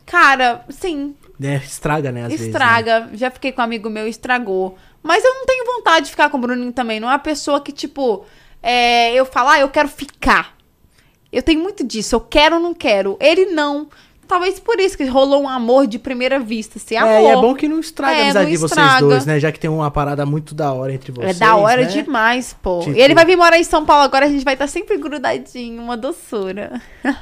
Cara, 0.05 0.63
sim, 0.69 1.15
Né? 1.37 1.57
Estraga, 1.57 2.13
né? 2.13 2.23
Às 2.23 2.29
vezes. 2.29 2.45
né? 2.45 2.51
estraga. 2.51 3.09
Já 3.13 3.29
fiquei 3.29 3.51
com 3.51 3.59
um 3.59 3.65
amigo 3.65 3.89
meu, 3.89 4.07
estragou. 4.07 4.77
Mas 5.03 5.23
eu 5.23 5.33
não 5.33 5.45
tenho 5.45 5.65
vontade 5.65 6.05
de 6.05 6.11
ficar 6.11 6.29
com 6.29 6.37
o 6.37 6.41
Bruninho 6.41 6.71
também. 6.71 6.99
Não 6.99 7.09
é 7.09 7.11
uma 7.11 7.19
pessoa 7.19 7.59
que, 7.59 7.73
tipo, 7.73 8.25
é, 8.63 9.13
eu 9.13 9.25
falo, 9.25 9.49
ah, 9.49 9.59
eu 9.59 9.69
quero 9.69 9.89
ficar. 9.89 10.55
Eu 11.29 11.43
tenho 11.43 11.59
muito 11.59 11.83
disso. 11.85 12.15
Eu 12.15 12.21
quero 12.21 12.55
ou 12.55 12.61
não 12.61 12.73
quero. 12.73 13.17
Ele 13.19 13.47
não. 13.47 13.89
Talvez 14.27 14.59
por 14.59 14.79
isso 14.79 14.97
que 14.97 15.05
rolou 15.05 15.43
um 15.43 15.49
amor 15.49 15.85
de 15.87 15.99
primeira 15.99 16.39
vista. 16.39 16.77
Assim, 16.77 16.95
amor. 16.95 17.11
É, 17.11 17.23
e 17.23 17.25
é 17.27 17.35
bom 17.35 17.53
que 17.53 17.67
não 17.67 17.79
estraga 17.79 18.13
É, 18.15 18.19
a 18.19 18.23
amizade 18.23 18.45
não 18.45 18.51
de 18.51 18.57
vocês 18.57 18.71
estraga. 18.85 19.05
dois, 19.05 19.25
né? 19.25 19.39
Já 19.39 19.51
que 19.51 19.59
tem 19.59 19.69
uma 19.69 19.91
parada 19.91 20.25
muito 20.25 20.53
da 20.55 20.73
hora 20.73 20.93
entre 20.93 21.11
É 21.11 21.15
vocês. 21.15 21.39
da 21.39 21.55
hora 21.55 21.83
né? 21.83 21.87
demais, 21.87 22.55
pô. 22.61 22.79
Tipo- 22.79 22.97
E 22.97 23.01
ele 23.01 23.13
vai 23.13 23.25
vir 23.25 23.35
morar 23.35 23.57
em 23.59 23.63
São 23.63 23.85
Paulo 23.85 24.03
agora, 24.03 24.25
a 24.25 24.29
gente 24.29 24.43
vai 24.43 24.55
estar 24.55 24.67
sempre 24.67 24.97
grudadinho, 24.97 25.81
uma 25.81 25.95
doçura. 25.97 26.81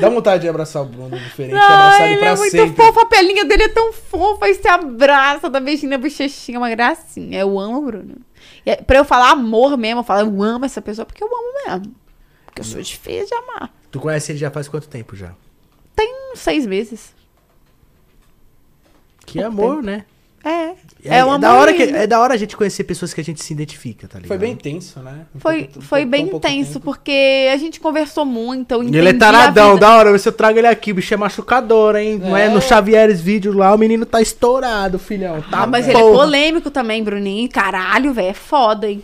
Dá 0.00 0.08
vontade 0.08 0.42
de 0.42 0.48
abraçar 0.48 0.82
o 0.82 0.84
Bruno 0.84 1.18
diferente, 1.18 1.56
abraçar 1.56 2.00
Ai, 2.02 2.02
ele 2.04 2.12
ele 2.12 2.18
pra 2.20 2.28
é 2.28 2.36
muito 2.36 2.50
sempre. 2.52 2.76
fofo, 2.76 3.00
a 3.00 3.06
pelinha 3.06 3.44
dele 3.44 3.64
é 3.64 3.68
tão 3.68 3.92
fofa, 3.92 4.46
aí 4.46 4.54
se 4.54 4.68
abraça, 4.68 5.50
dá 5.50 5.58
beijinho 5.58 5.90
na 5.90 5.98
bochechinha, 5.98 6.58
uma 6.58 6.70
gracinha. 6.70 7.40
Eu 7.40 7.58
amo 7.58 7.78
o 7.78 7.82
Bruno. 7.82 8.16
E 8.64 8.70
é- 8.70 8.76
pra 8.76 8.98
eu 8.98 9.04
falar 9.04 9.30
amor 9.32 9.76
mesmo, 9.76 10.00
eu 10.00 10.04
falo, 10.04 10.28
eu 10.28 10.42
amo 10.44 10.64
essa 10.64 10.80
pessoa 10.80 11.04
porque 11.04 11.24
eu 11.24 11.26
amo 11.28 11.52
mesmo. 11.80 11.92
Porque 12.46 12.60
eu 12.60 12.64
sou 12.64 12.80
difícil 12.80 13.26
de 13.26 13.34
amar. 13.34 13.70
Tu 13.90 13.98
conhece 14.00 14.32
ele 14.32 14.38
já 14.38 14.50
faz 14.50 14.68
quanto 14.68 14.88
tempo 14.88 15.16
já? 15.16 15.32
Tem 15.96 16.12
uns 16.32 16.40
seis 16.40 16.66
meses. 16.66 17.12
Que 19.26 19.40
Pouco 19.42 19.48
amor, 19.62 19.82
né? 19.82 20.04
É. 20.44 20.72
É, 21.04 21.24
um 21.24 21.28
amor 21.30 21.38
da 21.40 21.54
hora 21.54 21.74
que, 21.74 21.82
é 21.82 22.06
da 22.06 22.20
hora 22.20 22.32
a 22.32 22.36
gente 22.36 22.56
conhecer 22.56 22.84
pessoas 22.84 23.12
que 23.12 23.20
a 23.20 23.24
gente 23.24 23.42
se 23.42 23.52
identifica, 23.52 24.06
tá 24.08 24.18
ligado? 24.18 24.28
Foi 24.28 24.38
bem 24.38 24.54
tenso, 24.56 25.00
né? 25.00 25.26
Em 25.34 25.38
Foi, 25.38 25.64
pouco- 25.64 25.82
foi 25.82 26.04
bem 26.06 26.26
intenso, 26.26 26.74
tempo. 26.74 26.84
porque 26.84 27.48
a 27.52 27.56
gente 27.56 27.80
conversou 27.80 28.24
muito, 28.24 28.70
eu 28.72 28.82
entendi 28.82 28.98
ele 28.98 29.08
é 29.10 29.14
taradão, 29.14 29.76
da 29.78 29.96
hora, 29.96 30.12
ver 30.12 30.18
se 30.20 30.28
eu 30.28 30.32
trago 30.32 30.58
ele 30.58 30.66
aqui, 30.66 30.92
o 30.92 30.94
bicho 30.94 31.12
é 31.12 31.16
machucador, 31.16 31.96
hein? 31.96 32.18
Não 32.18 32.36
é 32.36 32.46
É. 32.46 32.48
no 32.48 32.62
Xavieres 32.62 33.20
vídeo 33.20 33.52
lá, 33.52 33.74
o 33.74 33.78
menino 33.78 34.06
tá 34.06 34.22
estourado, 34.22 34.98
filhão. 34.98 35.42
Tá 35.42 35.62
Ah, 35.62 35.66
mas 35.66 35.86
ele 35.88 35.98
é 35.98 36.00
porra. 36.00 36.14
polêmico 36.18 36.70
também, 36.70 37.02
Bruninho. 37.02 37.48
Caralho, 37.50 38.14
velho, 38.14 38.28
é 38.28 38.34
foda, 38.34 38.88
hein? 38.88 39.02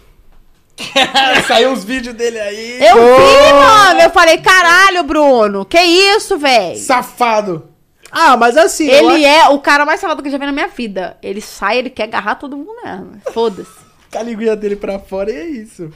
Saiu 1.46 1.72
os 1.72 1.84
vídeos 1.84 2.14
dele 2.14 2.38
aí. 2.38 2.82
Eu 2.82 2.96
Pô. 2.96 3.16
vi, 3.16 3.52
mano. 3.52 4.00
Eu 4.00 4.10
falei, 4.10 4.38
caralho, 4.38 5.02
Bruno. 5.04 5.64
Que 5.64 5.80
isso, 5.80 6.36
velho? 6.36 6.78
Safado. 6.78 7.68
Ah, 8.10 8.36
mas 8.36 8.56
assim, 8.56 8.88
Ele 8.88 9.24
é 9.24 9.48
o 9.48 9.58
cara 9.58 9.84
mais 9.84 9.98
safado 10.00 10.22
que 10.22 10.28
eu 10.28 10.32
já 10.32 10.38
vi 10.38 10.46
na 10.46 10.52
minha 10.52 10.68
vida. 10.68 11.16
Ele 11.20 11.40
sai, 11.40 11.78
ele 11.78 11.90
quer 11.90 12.04
agarrar 12.04 12.36
todo 12.36 12.56
mundo 12.56 12.72
mesmo. 12.84 13.20
Foda-se. 13.32 13.84
Com 14.12 14.18
a 14.18 14.22
linguinha 14.22 14.54
dele 14.54 14.76
pra 14.76 15.00
fora 15.00 15.32
e 15.32 15.34
é 15.34 15.44
isso. 15.46 15.92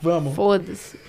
Vamos. 0.00 0.34
Foda-se. 0.34 1.00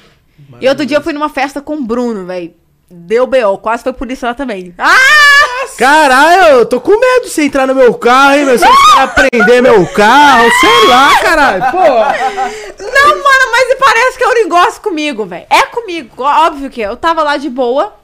E 0.62 0.68
outro 0.70 0.86
dia 0.86 0.98
eu 0.98 1.02
fui 1.02 1.12
numa 1.12 1.28
festa 1.28 1.62
com 1.62 1.76
o 1.76 1.84
Bruno, 1.84 2.26
velho. 2.26 2.54
Deu 2.90 3.28
B.O. 3.28 3.58
Quase 3.58 3.84
foi 3.84 3.92
polícia 3.92 4.28
lá 4.30 4.34
também. 4.34 4.74
Ah! 4.78 5.43
Caralho, 5.78 6.58
eu 6.58 6.66
tô 6.66 6.80
com 6.80 6.92
medo 6.92 7.24
de 7.24 7.30
você 7.30 7.44
entrar 7.44 7.66
no 7.66 7.74
meu 7.76 7.94
carro, 7.96 8.36
hein, 8.36 8.46
meu? 8.46 8.58
Você 8.58 8.66
quer 8.66 9.14
prender 9.14 9.62
meu 9.62 9.86
carro, 9.88 10.50
sei 10.60 10.88
lá, 10.88 11.20
caralho. 11.22 11.72
Pô, 11.72 11.78
Não, 11.80 13.10
mano, 13.10 13.52
mas 13.52 13.76
parece 13.80 14.18
que 14.18 14.24
é 14.24 14.28
um 14.28 14.34
negócio 14.34 14.82
comigo, 14.82 15.26
velho. 15.26 15.46
É 15.50 15.64
comigo, 15.64 16.24
óbvio 16.24 16.70
que 16.70 16.82
é. 16.84 16.88
Eu 16.88 16.98
tava 16.98 17.24
lá 17.24 17.38
de 17.38 17.50
boa. 17.50 17.96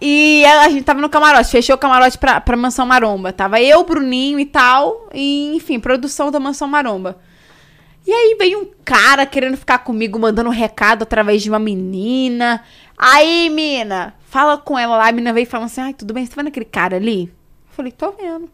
E 0.00 0.44
a 0.44 0.68
gente 0.68 0.84
tava 0.84 1.00
no 1.00 1.08
camarote, 1.08 1.50
fechou 1.50 1.76
o 1.76 1.78
camarote 1.78 2.18
pra, 2.18 2.40
pra 2.40 2.56
Mansão 2.56 2.84
Maromba. 2.84 3.32
Tava 3.32 3.60
eu, 3.60 3.82
Bruninho 3.84 4.38
e 4.38 4.44
tal. 4.44 5.08
E, 5.14 5.54
enfim, 5.54 5.80
produção 5.80 6.30
da 6.30 6.40
Mansão 6.40 6.68
Maromba. 6.68 7.18
E 8.06 8.12
aí 8.12 8.36
veio 8.38 8.60
um 8.60 8.68
cara 8.84 9.24
querendo 9.24 9.56
ficar 9.56 9.78
comigo, 9.78 10.18
mandando 10.18 10.50
um 10.50 10.52
recado 10.52 11.04
através 11.04 11.42
de 11.42 11.48
uma 11.48 11.58
menina. 11.58 12.62
Aí, 12.98 13.48
mina, 13.48 14.14
fala 14.34 14.58
com 14.58 14.76
ela 14.76 14.96
lá. 14.96 15.08
A 15.08 15.12
menina 15.12 15.32
veio 15.32 15.46
falando 15.46 15.66
assim: 15.66 15.80
Ai, 15.80 15.94
tudo 15.94 16.12
bem? 16.12 16.26
Você 16.26 16.30
tá 16.32 16.36
vendo 16.42 16.48
aquele 16.48 16.64
cara 16.64 16.96
ali? 16.96 17.32
Eu 17.68 17.74
falei: 17.76 17.92
Tô 17.92 18.10
vendo. 18.10 18.46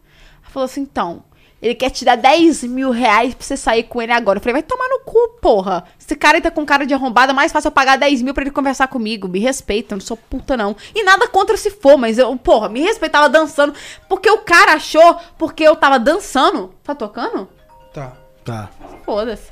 Ela 0.43 0.51
falou 0.51 0.65
assim: 0.65 0.81
Então, 0.81 1.23
ele 1.59 1.73
quer 1.73 1.89
te 1.89 2.05
dar 2.05 2.15
10 2.15 2.63
mil 2.65 2.91
reais 2.91 3.33
pra 3.33 3.43
você 3.43 3.57
sair 3.57 3.83
com 3.83 3.99
ele 3.99 4.11
agora. 4.11 4.37
Eu 4.37 4.41
falei: 4.43 4.53
Vai 4.53 4.63
tomar 4.63 4.87
no 4.87 4.99
cu, 4.99 5.39
porra. 5.41 5.83
Esse 5.99 6.15
cara 6.15 6.39
tá 6.39 6.51
com 6.51 6.63
cara 6.63 6.85
de 6.85 6.93
arrombada. 6.93 7.33
Mais 7.33 7.51
fácil 7.51 7.69
eu 7.69 7.71
pagar 7.71 7.97
10 7.97 8.21
mil 8.21 8.31
pra 8.31 8.43
ele 8.43 8.51
conversar 8.51 8.87
comigo. 8.89 9.27
Me 9.27 9.39
respeita, 9.39 9.95
eu 9.95 9.97
não 9.97 10.05
sou 10.05 10.15
puta, 10.15 10.55
não. 10.55 10.75
E 10.93 11.03
nada 11.03 11.27
contra 11.27 11.57
se 11.57 11.71
for, 11.71 11.97
mas 11.97 12.19
eu, 12.19 12.37
porra, 12.37 12.69
me 12.69 12.81
respeitava 12.81 13.27
dançando. 13.27 13.73
Porque 14.07 14.29
o 14.29 14.37
cara 14.39 14.73
achou, 14.73 15.17
porque 15.39 15.63
eu 15.63 15.75
tava 15.75 15.97
dançando. 15.97 16.75
Tá 16.83 16.93
tocando? 16.93 17.49
Tá. 17.91 18.13
Tá. 18.45 18.69
Foda-se. 19.03 19.50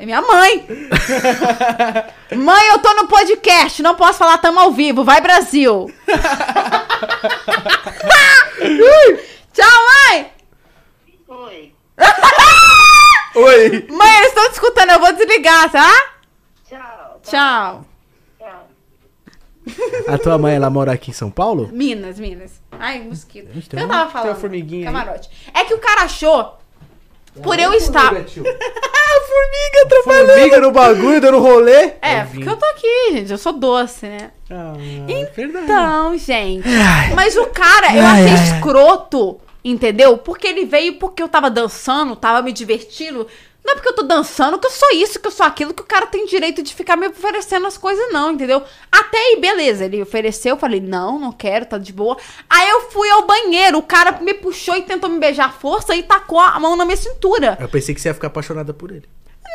É 0.00 0.04
minha 0.06 0.22
mãe. 0.22 0.64
mãe, 2.36 2.68
eu 2.68 2.78
tô 2.78 2.94
no 2.94 3.08
podcast. 3.08 3.82
Não 3.82 3.94
posso 3.96 4.18
falar, 4.20 4.38
tamo 4.38 4.60
ao 4.60 4.70
vivo. 4.72 5.02
Vai, 5.04 5.20
Brasil. 5.20 5.90
Tchau, 9.52 9.80
mãe. 10.10 10.32
Oi. 11.28 11.74
Oi. 13.34 13.86
Mãe, 13.90 14.16
eles 14.18 14.28
estão 14.28 14.48
te 14.48 14.52
escutando. 14.54 14.90
Eu 14.90 15.00
vou 15.00 15.12
desligar, 15.12 15.70
tá? 15.70 15.92
Tchau. 16.68 17.20
Tchau. 17.22 17.84
Tchau. 18.38 18.68
A 20.08 20.18
tua 20.18 20.38
mãe, 20.38 20.54
ela 20.54 20.70
mora 20.70 20.92
aqui 20.92 21.10
em 21.10 21.14
São 21.14 21.30
Paulo? 21.30 21.68
Minas, 21.72 22.18
Minas. 22.20 22.60
Ai, 22.78 23.00
mosquito. 23.00 23.48
Tem 23.68 23.80
Eu 23.80 23.88
tava 23.88 24.02
tem 24.04 24.12
falando. 24.12 24.28
uma 24.30 24.34
formiguinha 24.36 24.88
aí. 24.88 24.94
Camarote. 24.94 25.30
É 25.52 25.64
que 25.64 25.74
o 25.74 25.78
cara 25.78 26.02
achou, 26.02 26.58
por 27.42 27.58
eu 27.58 27.72
estar... 27.74 28.14
Formiga 29.26 29.88
trabalhando. 29.88 30.28
Formiga 30.36 30.60
no 30.60 30.70
bagulho, 30.72 31.20
dando 31.20 31.38
rolê. 31.38 31.92
É, 32.00 32.24
porque 32.24 32.48
eu 32.48 32.56
tô 32.56 32.66
aqui, 32.66 33.08
gente. 33.12 33.32
Eu 33.32 33.38
sou 33.38 33.52
doce, 33.52 34.06
né? 34.06 34.30
Ah, 34.50 34.74
é 35.08 35.24
verdade. 35.24 35.64
Então, 35.64 36.18
gente. 36.18 36.68
Mas 37.14 37.36
o 37.36 37.46
cara, 37.46 37.94
eu 37.94 38.04
Ai, 38.04 38.22
achei 38.22 38.34
ai, 38.34 38.38
ai. 38.38 38.56
escroto, 38.56 39.40
entendeu? 39.64 40.18
Porque 40.18 40.46
ele 40.46 40.64
veio 40.64 40.94
porque 40.94 41.22
eu 41.22 41.28
tava 41.28 41.50
dançando, 41.50 42.14
tava 42.14 42.42
me 42.42 42.52
divertindo. 42.52 43.26
Não 43.66 43.72
é 43.72 43.74
porque 43.74 43.88
eu 43.88 43.94
tô 43.94 44.02
dançando 44.04 44.60
que 44.60 44.66
eu 44.68 44.70
sou 44.70 44.88
isso, 44.92 45.18
que 45.18 45.26
eu 45.26 45.32
sou 45.32 45.44
aquilo, 45.44 45.74
que 45.74 45.82
o 45.82 45.86
cara 45.86 46.06
tem 46.06 46.24
direito 46.24 46.62
de 46.62 46.72
ficar 46.72 46.94
me 46.94 47.08
oferecendo 47.08 47.66
as 47.66 47.76
coisas, 47.76 48.12
não, 48.12 48.30
entendeu? 48.30 48.62
Até 48.92 49.18
aí, 49.18 49.40
beleza. 49.40 49.84
Ele 49.84 50.00
ofereceu, 50.00 50.54
eu 50.54 50.56
falei, 50.56 50.80
não, 50.80 51.18
não 51.18 51.32
quero, 51.32 51.66
tá 51.66 51.76
de 51.76 51.92
boa. 51.92 52.16
Aí 52.48 52.70
eu 52.70 52.82
fui 52.92 53.10
ao 53.10 53.26
banheiro, 53.26 53.78
o 53.78 53.82
cara 53.82 54.20
me 54.20 54.34
puxou 54.34 54.76
e 54.76 54.82
tentou 54.82 55.10
me 55.10 55.18
beijar 55.18 55.46
à 55.46 55.50
força 55.50 55.96
e 55.96 56.04
tacou 56.04 56.38
a 56.38 56.60
mão 56.60 56.76
na 56.76 56.84
minha 56.84 56.96
cintura. 56.96 57.58
Eu 57.60 57.68
pensei 57.68 57.92
que 57.92 58.00
você 58.00 58.08
ia 58.08 58.14
ficar 58.14 58.28
apaixonada 58.28 58.72
por 58.72 58.92
ele. 58.92 59.08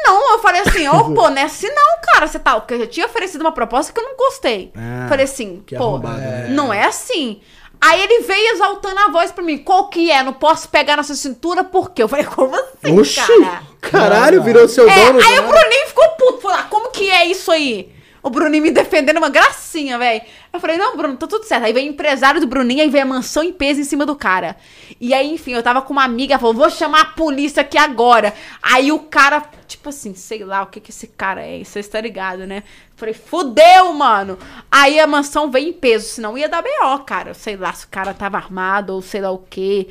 Não, 0.04 0.34
eu 0.34 0.40
falei 0.40 0.62
assim, 0.62 0.88
ô, 0.90 1.06
pô, 1.16 1.30
não 1.30 1.38
é 1.38 1.44
assim 1.44 1.70
não, 1.70 2.02
cara. 2.02 2.28
Você 2.28 2.38
tá. 2.38 2.60
Porque 2.60 2.74
eu 2.74 2.80
já 2.80 2.88
tinha 2.88 3.06
oferecido 3.06 3.42
uma 3.42 3.54
proposta 3.54 3.94
que 3.94 4.00
eu 4.00 4.04
não 4.04 4.18
gostei. 4.18 4.74
Ah, 4.76 5.06
falei 5.08 5.24
assim, 5.24 5.64
pô, 5.78 6.00
né? 6.00 6.48
não 6.50 6.74
é 6.74 6.84
assim. 6.84 7.40
Aí 7.84 8.00
ele 8.00 8.22
veio 8.22 8.54
exaltando 8.54 9.00
a 9.00 9.10
voz 9.10 9.32
pra 9.32 9.44
mim. 9.44 9.58
Qual 9.58 9.90
que 9.90 10.12
é? 10.12 10.22
Não 10.22 10.34
posso 10.34 10.70
pegar 10.70 10.98
nessa 10.98 11.16
cintura, 11.16 11.64
por 11.64 11.90
quê? 11.92 12.04
Eu 12.04 12.08
falei, 12.08 12.26
como 12.26 12.54
assim, 12.56 13.00
Oxi! 13.00 13.16
cara? 13.16 13.64
Caralho, 13.82 14.44
virou 14.44 14.68
seu 14.68 14.88
É, 14.88 15.06
dono. 15.06 15.20
aí 15.20 15.36
já. 15.36 15.42
o 15.42 15.48
Bruninho 15.48 15.88
ficou 15.88 16.08
puto. 16.10 16.42
Falou, 16.42 16.58
ah, 16.58 16.64
como 16.70 16.92
que 16.92 17.10
é 17.10 17.26
isso 17.26 17.52
aí? 17.52 17.92
O 18.24 18.30
Bruninho 18.30 18.62
me 18.62 18.72
defendendo 18.72 19.18
uma 19.18 19.30
gracinha, 19.30 19.98
velho. 19.98 20.22
Eu 20.54 20.60
falei, 20.60 20.78
não, 20.78 20.96
Bruno, 20.96 21.18
tá 21.18 21.26
tudo 21.26 21.44
certo. 21.44 21.66
Aí 21.66 21.74
veio 21.74 21.88
o 21.88 21.94
empresário 21.94 22.40
do 22.40 22.46
Bruninho, 22.46 22.82
aí 22.82 22.90
veio 22.90 23.04
a 23.04 23.08
mansão 23.08 23.42
em 23.44 23.52
peso 23.52 23.82
em 23.82 23.84
cima 23.84 24.06
do 24.06 24.16
cara. 24.16 24.56
E 25.00 25.14
aí, 25.14 25.34
enfim, 25.34 25.54
eu 25.54 25.64
tava 25.64 25.82
com 25.82 25.94
uma 25.94 26.04
amiga, 26.04 26.38
falou, 26.38 26.54
vou 26.54 26.70
chamar 26.70 27.02
a 27.02 27.06
polícia 27.06 27.62
aqui 27.62 27.78
agora. 27.78 28.34
Aí 28.62 28.92
o 28.92 29.00
cara, 29.00 29.44
tipo 29.68 29.90
assim, 29.90 30.14
sei 30.14 30.44
lá, 30.44 30.62
o 30.62 30.68
que 30.68 30.80
que 30.80 30.92
esse 30.92 31.08
cara 31.08 31.42
é, 31.42 31.64
você 31.64 31.80
está 31.80 32.00
ligado, 32.00 32.46
né? 32.46 32.58
Eu 32.58 32.98
falei, 32.98 33.14
fudeu, 33.16 33.94
mano. 33.94 34.38
Aí 34.72 35.00
a 35.00 35.08
mansão 35.08 35.50
veio 35.50 35.70
em 35.70 35.74
peso, 35.74 36.08
senão 36.08 36.38
ia 36.38 36.48
dar 36.48 36.62
B.O., 36.62 37.00
cara. 37.00 37.34
Sei 37.34 37.58
lá 37.58 37.74
se 37.74 37.86
o 37.86 37.90
cara 37.90 38.14
tava 38.14 38.38
armado 38.38 38.94
ou 38.94 39.02
sei 39.02 39.22
lá 39.22 39.32
o 39.32 39.40
quê 39.40 39.88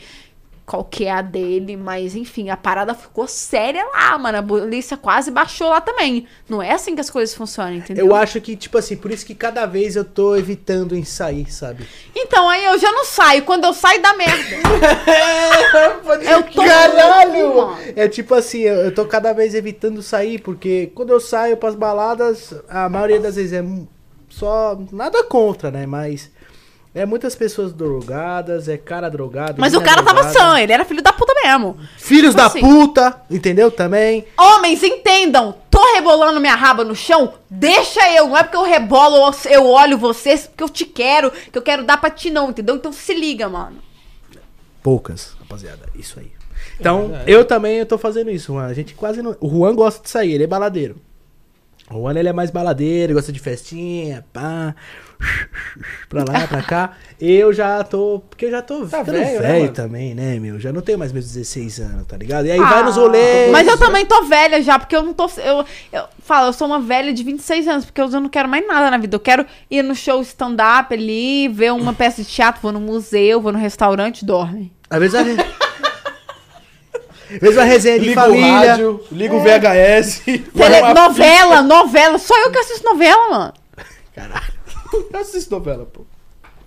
qual 0.71 0.85
que 0.85 1.07
é 1.07 1.11
a 1.11 1.21
dele, 1.21 1.77
mas 1.77 2.15
enfim, 2.15 2.49
a 2.49 2.57
parada 2.57 2.95
ficou 2.95 3.27
séria 3.27 3.85
lá, 3.87 4.17
mano. 4.17 4.39
A 4.39 4.43
polícia 4.43 4.97
quase 4.97 5.29
baixou 5.29 5.69
lá 5.69 5.81
também. 5.81 6.29
Não 6.49 6.63
é 6.63 6.71
assim 6.71 6.95
que 6.95 7.01
as 7.01 7.11
coisas 7.11 7.35
funcionam, 7.35 7.75
entendeu? 7.75 8.07
Eu 8.07 8.15
acho 8.15 8.41
que, 8.41 8.55
tipo 8.55 8.79
assim, 8.79 8.97
por 8.97 9.11
isso 9.11 9.27
que 9.27 9.35
cada 9.35 9.67
vez 9.67 9.97
eu 9.97 10.05
tô 10.05 10.37
evitando 10.37 10.95
em 10.95 11.03
sair, 11.03 11.53
sabe? 11.53 11.89
Então 12.15 12.49
aí 12.49 12.65
eu 12.67 12.79
já 12.79 12.93
não 12.93 13.05
saio. 13.05 13.43
Quando 13.43 13.65
eu 13.65 13.75
saio 13.75 14.01
da 14.01 14.15
merda. 14.15 14.57
eu 16.31 16.43
tô 16.45 16.63
Caralho! 16.65 17.57
mano. 17.57 17.79
É 17.97 18.07
tipo 18.07 18.33
assim, 18.33 18.61
eu 18.61 18.77
eu 18.77 18.95
tô 18.95 19.05
cada 19.07 19.33
vez 19.33 19.57
evitando 19.57 20.01
sair, 20.01 20.41
porque 20.41 20.93
quando 20.95 21.11
eu 21.11 21.19
saio 21.19 21.57
pras 21.57 21.75
baladas, 21.75 22.55
a 22.69 22.89
maioria 22.89 23.19
das 23.19 23.35
vezes 23.35 23.55
é 23.55 23.65
só. 24.29 24.79
Nada 24.93 25.25
contra, 25.25 25.69
né? 25.73 25.85
Mas. 25.85 26.31
É 26.93 27.07
muitas 27.07 27.37
pessoas 27.37 27.73
drogadas, 27.73 28.69
é 28.69 28.77
cara 28.77 29.09
drogado. 29.09 29.61
Mas 29.61 29.75
o 29.75 29.81
cara 29.81 30.03
tava 30.03 30.23
drogada. 30.23 30.39
sã, 30.39 30.61
ele 30.61 30.73
era 30.73 30.85
filho 30.85 31.01
da 31.03 31.13
puta 31.13 31.33
mesmo. 31.45 31.79
Filhos 31.97 32.35
Tipo 32.35 32.37
da 32.37 32.47
assim. 32.47 32.61
puta, 32.61 33.23
entendeu? 33.31 33.71
Também. 33.71 34.25
Homens, 34.37 34.83
entendam. 34.83 35.55
Tô 35.71 35.81
rebolando 35.95 36.41
minha 36.41 36.57
raba 36.57 36.83
no 36.83 36.97
chão, 36.97 37.35
deixa 37.49 38.01
eu. 38.13 38.27
Não 38.29 38.37
é 38.37 38.43
porque 38.43 38.57
eu 38.57 38.65
rebolo 38.65 39.33
eu 39.49 39.67
olho 39.67 39.97
vocês, 39.97 40.49
porque 40.49 40.65
eu 40.65 40.69
te 40.69 40.85
quero, 40.85 41.31
que 41.31 41.57
eu 41.57 41.63
quero 41.63 41.85
dar 41.85 42.01
pra 42.01 42.11
ti 42.11 42.29
não, 42.29 42.51
entendeu? 42.51 42.75
Então 42.75 42.93
se 42.93 43.15
liga, 43.15 43.49
mano. 43.49 43.77
Poucas, 44.83 45.37
rapaziada. 45.39 45.87
Isso 45.95 46.19
aí. 46.19 46.33
Então, 46.79 47.13
eu 47.27 47.45
também 47.45 47.77
eu 47.77 47.87
tô 47.87 47.99
fazendo 47.99 48.31
isso, 48.31 48.53
Juan. 48.55 48.67
A 48.67 48.75
gente 48.75 48.95
quase 48.95 49.23
não. 49.23 49.37
O 49.41 49.49
Juan 49.49 49.75
gosta 49.75 50.03
de 50.03 50.11
sair, 50.11 50.33
ele 50.33 50.45
é 50.45 50.47
baladeiro. 50.47 50.97
O 51.93 52.01
Juan 52.03 52.15
ele 52.17 52.29
é 52.29 52.33
mais 52.33 52.51
baladeiro, 52.51 53.15
gosta 53.15 53.33
de 53.33 53.41
festinha, 53.41 54.25
pá. 54.33 54.75
Pra 56.09 56.25
lá, 56.27 56.47
pra 56.47 56.63
cá. 56.63 56.93
Eu 57.21 57.53
já 57.53 57.83
tô. 57.85 58.23
Porque 58.31 58.47
eu 58.47 58.51
já 58.51 58.63
tô 58.63 58.87
Tá 58.87 59.01
ficando 59.01 59.19
velho, 59.19 59.41
velho, 59.41 59.65
né, 59.65 59.69
também, 59.71 60.15
né, 60.15 60.39
meu? 60.39 60.59
Já 60.59 60.73
não 60.73 60.81
tenho 60.81 60.99
mais 60.99 61.13
meus 61.13 61.27
16 61.27 61.79
anos, 61.81 62.07
tá 62.07 62.17
ligado? 62.17 62.47
E 62.47 62.51
aí 62.53 62.59
vai 62.59 62.83
nos 62.85 62.97
rolês. 62.97 63.49
Ah, 63.49 63.53
Mas 63.53 63.67
eu 63.69 63.77
também 63.79 64.07
tô 64.07 64.23
velha 64.25 64.63
já, 64.63 64.79
porque 64.79 64.97
eu 64.97 65.03
não 65.03 65.13
tô. 65.13 65.29
Eu, 65.39 65.65
eu 65.93 66.05
falo, 66.21 66.47
eu 66.49 66.53
sou 66.53 66.67
uma 66.67 66.81
velha 66.81 67.13
de 67.13 67.23
26 67.23 67.69
anos, 67.69 67.85
porque 67.85 68.01
eu 68.01 68.09
não 68.09 68.29
quero 68.29 68.49
mais 68.49 68.67
nada 68.67 68.91
na 68.91 68.97
vida. 68.97 69.15
Eu 69.17 69.21
quero 69.21 69.45
ir 69.71 69.83
no 69.83 69.95
show 69.95 70.23
stand-up 70.23 70.95
ali, 70.95 71.49
ver 71.49 71.73
uma 71.73 71.93
peça 71.93 72.23
de 72.23 72.29
teatro, 72.29 72.63
vou 72.63 72.73
no 72.73 72.81
museu, 72.81 73.41
vou 73.43 73.53
no 73.53 73.59
restaurante, 73.59 74.25
dorme. 74.25 74.73
Às 74.89 74.99
vezes 75.01 75.15
a 75.15 75.23
re- 75.23 75.37
Vezes 77.39 77.57
uma 77.57 77.65
resenha 77.65 77.99
de 77.99 78.09
Liga 78.09 78.21
família. 78.23 78.47
o 78.49 78.67
rádio, 78.67 79.05
liga 79.13 79.35
o 79.35 79.41
VHS. 79.41 80.21
Tele- 80.25 80.95
novela, 80.95 81.63
novela. 81.63 82.19
Só 82.19 82.37
eu 82.45 82.51
que 82.51 82.59
assisto 82.59 82.85
novela, 82.85 83.31
mano. 83.31 83.53
Caralho. 84.15 84.61
Eu 85.15 85.21
assisto 85.21 85.51
novela, 85.55 85.87
pô. 85.87 86.01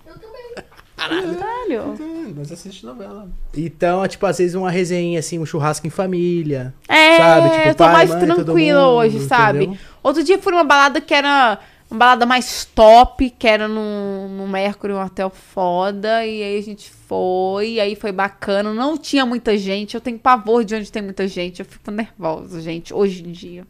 Eu 0.06 0.14
também. 0.14 0.64
Caralho. 0.96 1.94
É, 2.00 2.32
Nós 2.34 2.50
assistimos 2.50 2.96
novela. 2.96 3.28
Então, 3.54 4.02
é 4.02 4.08
tipo, 4.08 4.24
às 4.24 4.38
vezes 4.38 4.54
uma 4.54 4.70
resenha, 4.70 5.18
assim, 5.18 5.38
um 5.38 5.44
churrasco 5.44 5.86
em 5.86 5.90
família. 5.90 6.72
É, 6.88 7.18
Sabe, 7.18 7.50
tipo, 7.50 7.68
eu 7.68 7.74
tô 7.74 7.84
pai, 7.84 7.92
mais 7.92 8.10
mãe, 8.10 8.20
tranquila 8.20 8.80
mundo, 8.80 8.90
hoje, 8.96 9.20
sabe? 9.26 9.64
entendeu? 9.64 9.78
Outro 10.02 10.24
dia 10.24 10.38
fui 10.38 10.52
numa 10.52 10.64
balada 10.64 11.00
que 11.02 11.12
era 11.12 11.58
uma 11.94 11.98
balada 11.98 12.26
mais 12.26 12.64
top, 12.64 13.30
que 13.30 13.46
era 13.46 13.68
no, 13.68 14.28
no 14.28 14.48
Mercury, 14.48 14.92
um 14.92 15.02
hotel 15.02 15.30
foda, 15.30 16.26
e 16.26 16.42
aí 16.42 16.58
a 16.58 16.62
gente 16.62 16.90
foi, 16.90 17.74
e 17.74 17.80
aí 17.80 17.94
foi 17.94 18.10
bacana. 18.10 18.74
Não 18.74 18.98
tinha 18.98 19.24
muita 19.24 19.56
gente, 19.56 19.94
eu 19.94 20.00
tenho 20.00 20.18
pavor 20.18 20.64
de 20.64 20.74
onde 20.74 20.90
tem 20.90 21.02
muita 21.02 21.26
gente, 21.28 21.60
eu 21.60 21.66
fico 21.66 21.90
nervosa, 21.90 22.60
gente, 22.60 22.92
hoje 22.92 23.22
em 23.22 23.30
dia. 23.30 23.64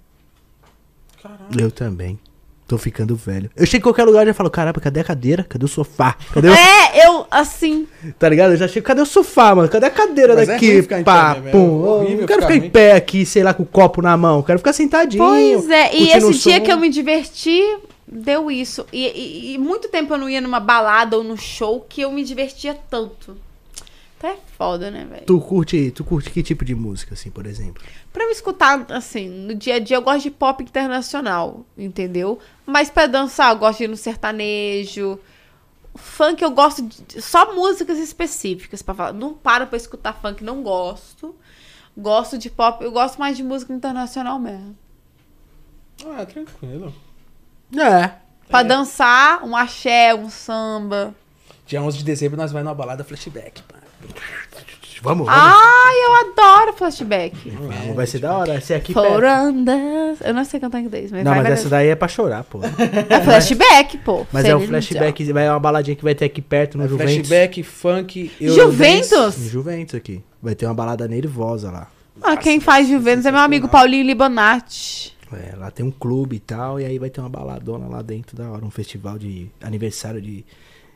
Eu 1.56 1.70
também. 1.70 2.18
Tô 2.66 2.78
ficando 2.78 3.14
velho. 3.14 3.50
Eu 3.54 3.66
chego 3.66 3.82
em 3.82 3.82
qualquer 3.82 4.04
lugar 4.04 4.22
e 4.22 4.28
já 4.28 4.34
falo, 4.34 4.48
caramba, 4.48 4.80
cadê 4.80 5.00
a 5.00 5.04
cadeira? 5.04 5.44
Cadê 5.44 5.66
o 5.66 5.68
sofá? 5.68 6.16
Cadê 6.32 6.48
o... 6.48 6.52
É, 6.54 7.06
eu, 7.06 7.26
assim, 7.30 7.86
Tá 8.18 8.26
ligado? 8.26 8.52
Eu 8.52 8.56
já 8.56 8.66
chego, 8.66 8.86
cadê 8.86 9.02
o 9.02 9.06
sofá, 9.06 9.54
mano? 9.54 9.68
Cadê 9.68 9.84
a 9.84 9.90
cadeira 9.90 10.34
Mas 10.34 10.48
é 10.48 10.52
daqui? 10.54 10.72
ruim 10.72 10.82
ficar 10.82 11.00
em 11.00 11.04
Pá, 11.04 11.34
pé, 11.34 11.40
né, 11.42 11.50
pum. 11.50 11.82
Horrível 11.82 12.20
não 12.20 12.26
quero 12.26 12.40
ficar 12.40 12.54
ficar 12.54 12.66
em 12.66 12.70
pé 12.70 12.92
aqui, 12.92 13.26
sei 13.26 13.42
lá, 13.42 13.52
com 13.52 13.64
o 13.64 13.66
copo 13.66 14.00
na 14.00 14.16
mão. 14.16 14.42
Quero 14.42 14.58
ficar 14.60 14.72
sentadinho. 14.72 15.22
Pois 15.22 15.68
é, 15.68 15.94
e 15.94 16.10
esse 16.10 16.38
dia 16.38 16.58
que 16.58 16.72
eu 16.72 16.78
me 16.78 16.88
diverti, 16.88 17.60
deu 18.14 18.50
isso. 18.50 18.86
E, 18.92 19.06
e- 19.06 19.54
e 19.54 19.58
muito 19.58 19.88
tempo 19.88 20.14
eu 20.14 20.18
não 20.18 20.28
ia 20.30 20.40
numa 20.40 20.60
balada 20.60 21.16
ou 21.16 21.24
no 21.24 21.36
show 21.36 21.80
que 21.88 22.00
eu 22.02 22.12
me 22.12 22.24
divertia 22.24 22.74
tanto. 22.88 23.36
Então 24.16 24.30
é 24.30 24.36
foda, 24.56 24.90
né, 24.90 25.04
velho? 25.04 25.26
Tu 25.26 25.40
curte, 25.40 25.90
tu 25.90 26.04
curte 26.04 26.30
que 26.30 26.42
tipo 26.42 26.64
de 26.64 26.74
música, 26.74 27.12
assim, 27.14 27.30
por 27.30 27.44
exemplo? 27.44 27.82
Pra 28.12 28.24
me 28.26 28.32
escutar, 28.32 28.86
assim, 28.90 29.28
no 29.28 29.54
dia 29.54 29.74
a 29.74 29.78
dia 29.78 29.96
eu 29.96 30.02
gosto 30.02 30.22
de 30.22 30.30
pop 30.30 30.62
internacional, 30.62 31.66
entendeu? 31.76 32.38
Mas 32.64 32.88
pra 32.88 33.06
dançar 33.06 33.52
eu 33.52 33.58
gosto 33.58 33.78
de 33.78 33.84
ir 33.84 33.88
no 33.88 33.96
sertanejo. 33.96 35.18
Funk 35.96 36.42
eu 36.42 36.50
gosto 36.50 36.82
de 36.82 37.20
só 37.20 37.54
músicas 37.54 37.98
específicas 37.98 38.80
para 38.82 38.94
falar. 38.94 39.12
Não 39.12 39.34
paro 39.34 39.66
pra 39.66 39.76
escutar 39.76 40.12
funk, 40.14 40.42
não 40.42 40.62
gosto. 40.62 41.34
Gosto 41.96 42.38
de 42.38 42.48
pop, 42.50 42.82
eu 42.84 42.90
gosto 42.90 43.18
mais 43.18 43.36
de 43.36 43.42
música 43.42 43.72
internacional 43.72 44.38
mesmo. 44.38 44.76
Ah, 46.06 46.24
tranquilo. 46.26 46.92
É. 47.76 48.10
Pra 48.48 48.62
dançar, 48.62 49.44
um 49.44 49.56
axé, 49.56 50.14
um 50.14 50.28
samba. 50.30 51.14
Dia 51.66 51.82
11 51.82 51.98
de 51.98 52.04
dezembro 52.04 52.36
nós 52.36 52.52
vamos 52.52 52.66
numa 52.66 52.74
balada 52.74 53.02
flashback, 53.04 53.62
pá. 53.62 53.76
Vamos, 55.04 55.26
vamos. 55.26 55.42
Ai, 55.44 55.96
eu 56.06 56.14
adoro 56.14 56.72
flashback. 56.72 57.50
Vamos, 57.50 57.94
vai 57.94 58.06
ser 58.06 58.20
da 58.20 58.38
hora. 58.38 58.54
Esse 58.54 58.72
aqui 58.72 58.94
perto. 58.94 59.06
Forandas. 59.06 60.18
Eu 60.24 60.32
não 60.32 60.44
sei 60.46 60.58
cantar 60.58 60.80
inglês, 60.80 61.12
mas 61.12 61.22
Não, 61.22 61.32
vai, 61.32 61.40
mas 61.40 61.48
vai 61.48 61.52
essa 61.52 61.68
daí 61.68 61.88
é 61.88 61.94
pra 61.94 62.08
chorar, 62.08 62.42
pô. 62.44 62.60
É 63.10 63.20
flashback, 63.20 63.98
pô. 63.98 64.26
Mas 64.32 64.46
é 64.46 64.56
um 64.56 64.66
flashback, 64.66 65.30
vai 65.30 65.46
é 65.46 65.50
uma 65.50 65.60
baladinha 65.60 65.94
que 65.94 66.02
vai 66.02 66.14
ter 66.14 66.24
aqui 66.24 66.40
perto 66.40 66.78
no 66.78 66.88
Juventus. 66.88 67.14
Flashback, 67.14 67.62
funk. 67.62 68.32
Juventus? 68.40 69.36
No 69.36 69.48
Juventus 69.50 69.94
aqui. 69.94 70.24
Vai 70.42 70.54
ter 70.54 70.64
uma 70.64 70.74
balada 70.74 71.06
nervosa 71.06 71.70
lá. 71.70 71.88
Ah, 72.22 72.36
quem 72.36 72.58
faz 72.58 72.88
Juventus 72.88 73.26
é 73.26 73.30
meu 73.30 73.40
amigo 73.40 73.68
Paulinho 73.68 74.06
Libonati. 74.06 75.13
É, 75.34 75.54
lá 75.56 75.70
tem 75.70 75.84
um 75.84 75.90
clube 75.90 76.36
e 76.36 76.40
tal, 76.40 76.80
e 76.80 76.84
aí 76.84 76.98
vai 76.98 77.10
ter 77.10 77.20
uma 77.20 77.28
baladona 77.28 77.86
lá 77.86 78.02
dentro 78.02 78.36
da 78.36 78.50
hora, 78.50 78.64
um 78.64 78.70
festival 78.70 79.18
de 79.18 79.50
aniversário 79.60 80.20
de, 80.20 80.44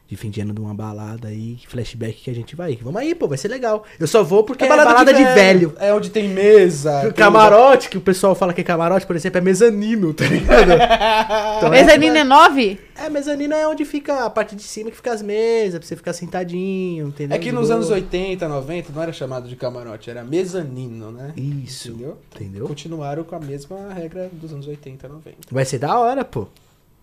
de 0.08 0.16
fim 0.16 0.30
de 0.30 0.40
ano 0.40 0.54
de 0.54 0.60
uma 0.60 0.72
balada 0.72 1.28
aí, 1.28 1.58
flashback 1.68 2.22
que 2.22 2.30
a 2.30 2.34
gente 2.34 2.56
vai. 2.56 2.78
Vamos 2.80 2.98
aí, 2.98 3.14
pô, 3.14 3.28
vai 3.28 3.36
ser 3.36 3.48
legal. 3.48 3.84
Eu 4.00 4.06
só 4.06 4.24
vou 4.24 4.42
porque 4.42 4.64
é 4.64 4.68
balada, 4.68 5.12
de, 5.12 5.22
velho. 5.22 5.74
É 5.78 5.92
onde 5.92 6.08
tem 6.08 6.26
mesa. 6.30 7.02
tem 7.02 7.12
Camarote, 7.12 7.90
que 7.90 7.98
o 7.98 8.00
pessoal 8.00 8.34
fala 8.34 8.54
que 8.54 8.62
é 8.62 8.64
camarote, 8.64 9.06
por 9.06 9.14
exemplo, 9.14 9.36
é 9.36 9.40
mezanino, 9.42 10.14
tá 10.14 10.24
ligado? 10.24 10.70
Então, 11.58 11.74
é- 11.74 11.82
Mezanino 11.82 12.16
é 12.16 12.24
nove? 12.24 12.80
É, 12.96 13.10
mezanino 13.10 13.52
é 13.52 13.66
onde 13.68 13.84
fica 13.84 14.24
a 14.24 14.30
parte 14.30 14.54
de 14.56 14.62
cima 14.62 14.90
que 14.90 14.96
fica 14.96 15.12
as 15.12 15.20
mesas, 15.20 15.78
pra 15.80 15.86
você 15.88 15.96
ficar 15.96 16.12
sentadinho, 16.12 17.08
entendeu? 17.08 17.34
É 17.36 17.38
que 17.38 17.46
De 17.46 17.52
nos 17.52 17.70
anos 17.70 17.90
80, 17.90 18.48
90 18.48 18.92
não 18.94 19.02
era 19.02 19.12
chamado 19.12 19.48
de 19.48 19.56
camarote, 19.56 20.08
era 20.08 20.24
mezanino, 20.24 21.10
né? 21.10 21.32
Isso, 21.36 21.88
Entendeu? 21.90 22.18
entendeu? 22.34 22.66
Continuaram 22.66 23.24
com 23.24 23.34
a 23.36 23.40
mesma 23.40 23.92
regra 23.92 24.30
dos 24.32 24.52
anos 24.52 24.66
80, 24.66 25.06
90. 25.08 25.36
Vai 25.50 25.64
ser 25.64 25.78
da 25.78 25.98
hora, 25.98 26.24
pô. 26.24 26.46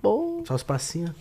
Pô, 0.02 0.42
Só 0.48 0.56
os 0.56 0.64
passinhos. 0.64 1.12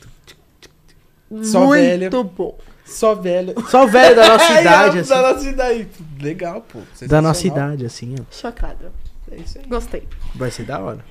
Só 1.43 1.66
muito 1.66 1.81
velha. 1.82 2.11
bom. 2.11 2.59
Só 2.85 3.15
velho. 3.15 3.55
Só 3.70 3.86
velho 3.86 4.15
da 4.15 4.28
nossa 4.28 4.44
Ai, 4.52 4.61
idade, 4.62 4.94
da- 4.94 5.01
assim. 5.01 5.09
Da 5.11 5.32
nossa 5.32 5.48
idade. 5.48 5.89
Legal, 6.20 6.61
pô. 6.61 6.81
Da 7.06 7.23
nossa 7.23 7.47
idade, 7.47 7.86
assim, 7.86 8.15
ó. 8.20 8.24
Chocada. 8.31 8.93
É 9.32 9.36
isso 9.36 9.59
aí. 9.59 9.65
Gostei. 9.66 10.06
Vai 10.35 10.51
ser 10.51 10.65
da 10.65 10.78
hora. 10.81 11.05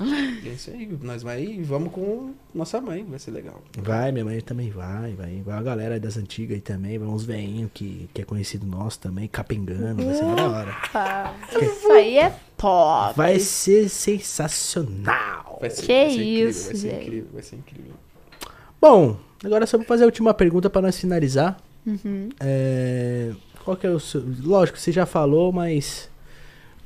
É 0.00 0.48
isso 0.48 0.70
aí. 0.70 0.88
Nós 1.02 1.22
vai 1.22 1.42
e 1.44 1.62
vamos 1.62 1.92
com 1.92 2.32
nossa 2.52 2.80
mãe, 2.80 3.04
vai 3.08 3.18
ser 3.18 3.30
legal. 3.30 3.62
Vai, 3.78 4.10
minha 4.10 4.24
mãe 4.24 4.40
também 4.40 4.68
vai, 4.70 5.14
vai. 5.14 5.40
Vai 5.44 5.56
a 5.58 5.62
galera 5.62 6.00
das 6.00 6.16
antigas 6.16 6.56
aí 6.56 6.60
também, 6.60 6.98
vai 6.98 7.06
uns 7.08 7.24
veinhos 7.24 7.70
que, 7.72 8.08
que 8.12 8.22
é 8.22 8.24
conhecido 8.24 8.66
nosso 8.66 8.98
também, 8.98 9.28
capengando, 9.28 10.04
vai 10.04 10.14
ser 10.14 10.24
da 10.34 10.48
hora. 10.50 10.76
Ah, 10.94 11.32
isso 11.62 11.92
aí 11.92 12.18
é 12.18 12.34
top. 12.56 13.16
Vai 13.16 13.38
ser 13.38 13.88
sensacional. 13.88 15.58
Vai 15.60 15.70
ser, 15.70 15.82
Que 15.82 15.92
vai 15.92 16.10
ser 16.10 16.14
incrível, 16.14 16.48
isso, 16.50 16.66
vai 16.66 16.76
ser 16.76 16.88
gente. 16.90 17.02
incrível, 17.02 17.28
vai 17.32 17.42
ser 17.42 17.56
incrível. 17.56 17.92
Bom, 18.80 19.16
agora 19.42 19.66
só 19.66 19.76
vou 19.76 19.86
fazer 19.86 20.04
a 20.04 20.06
última 20.06 20.34
pergunta 20.34 20.68
pra 20.68 20.82
nós 20.82 20.98
finalizar. 20.98 21.56
Uhum. 21.86 22.28
É, 22.40 23.32
qual 23.64 23.76
que 23.76 23.86
é 23.86 23.90
o 23.90 24.00
seu... 24.00 24.22
Lógico, 24.42 24.78
você 24.78 24.92
já 24.92 25.06
falou, 25.06 25.52
mas... 25.52 26.10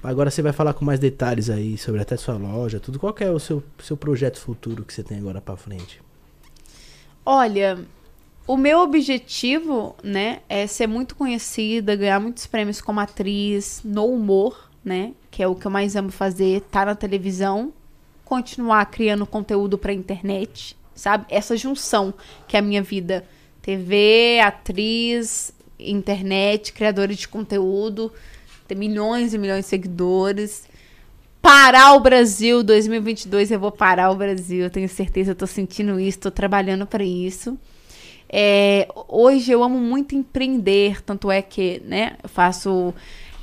Agora 0.02 0.30
você 0.30 0.40
vai 0.40 0.52
falar 0.52 0.74
com 0.74 0.84
mais 0.84 1.00
detalhes 1.00 1.50
aí 1.50 1.76
sobre 1.76 2.00
até 2.00 2.16
sua 2.16 2.36
loja, 2.36 2.78
tudo. 2.78 3.00
Qual 3.00 3.12
que 3.12 3.24
é 3.24 3.30
o 3.30 3.38
seu, 3.40 3.62
seu 3.82 3.96
projeto 3.96 4.38
futuro 4.38 4.84
que 4.84 4.94
você 4.94 5.02
tem 5.02 5.18
agora 5.18 5.40
pra 5.40 5.56
frente? 5.56 6.00
Olha, 7.26 7.78
o 8.46 8.56
meu 8.56 8.78
objetivo, 8.78 9.94
né, 10.02 10.40
é 10.48 10.66
ser 10.66 10.86
muito 10.86 11.14
conhecida, 11.14 11.94
ganhar 11.96 12.20
muitos 12.20 12.46
prêmios 12.46 12.80
como 12.80 13.00
atriz, 13.00 13.82
no 13.84 14.06
humor, 14.06 14.70
né, 14.82 15.12
que 15.30 15.42
é 15.42 15.46
o 15.46 15.54
que 15.54 15.66
eu 15.66 15.70
mais 15.70 15.96
amo 15.96 16.10
fazer, 16.10 16.62
tá 16.70 16.86
na 16.86 16.94
televisão, 16.94 17.72
continuar 18.24 18.86
criando 18.86 19.26
conteúdo 19.26 19.76
pra 19.76 19.92
internet, 19.92 20.77
sabe? 20.98 21.24
Essa 21.28 21.56
junção 21.56 22.12
que 22.46 22.56
é 22.56 22.60
a 22.60 22.62
minha 22.62 22.82
vida. 22.82 23.24
TV, 23.62 24.40
atriz, 24.42 25.52
internet, 25.78 26.72
criadora 26.72 27.14
de 27.14 27.28
conteúdo, 27.28 28.12
ter 28.66 28.74
milhões 28.74 29.32
e 29.34 29.38
milhões 29.38 29.64
de 29.64 29.70
seguidores. 29.70 30.66
Parar 31.40 31.94
o 31.94 32.00
Brasil 32.00 32.62
2022, 32.62 33.50
eu 33.50 33.60
vou 33.60 33.70
parar 33.70 34.10
o 34.10 34.16
Brasil, 34.16 34.64
eu 34.64 34.70
tenho 34.70 34.88
certeza, 34.88 35.30
eu 35.30 35.36
tô 35.36 35.46
sentindo 35.46 36.00
isso, 36.00 36.18
tô 36.18 36.30
trabalhando 36.30 36.86
para 36.86 37.04
isso. 37.04 37.56
É, 38.28 38.88
hoje 39.06 39.52
eu 39.52 39.62
amo 39.62 39.78
muito 39.78 40.14
empreender, 40.14 41.00
tanto 41.02 41.30
é 41.30 41.40
que, 41.40 41.80
né, 41.84 42.16
eu 42.22 42.28
faço 42.28 42.92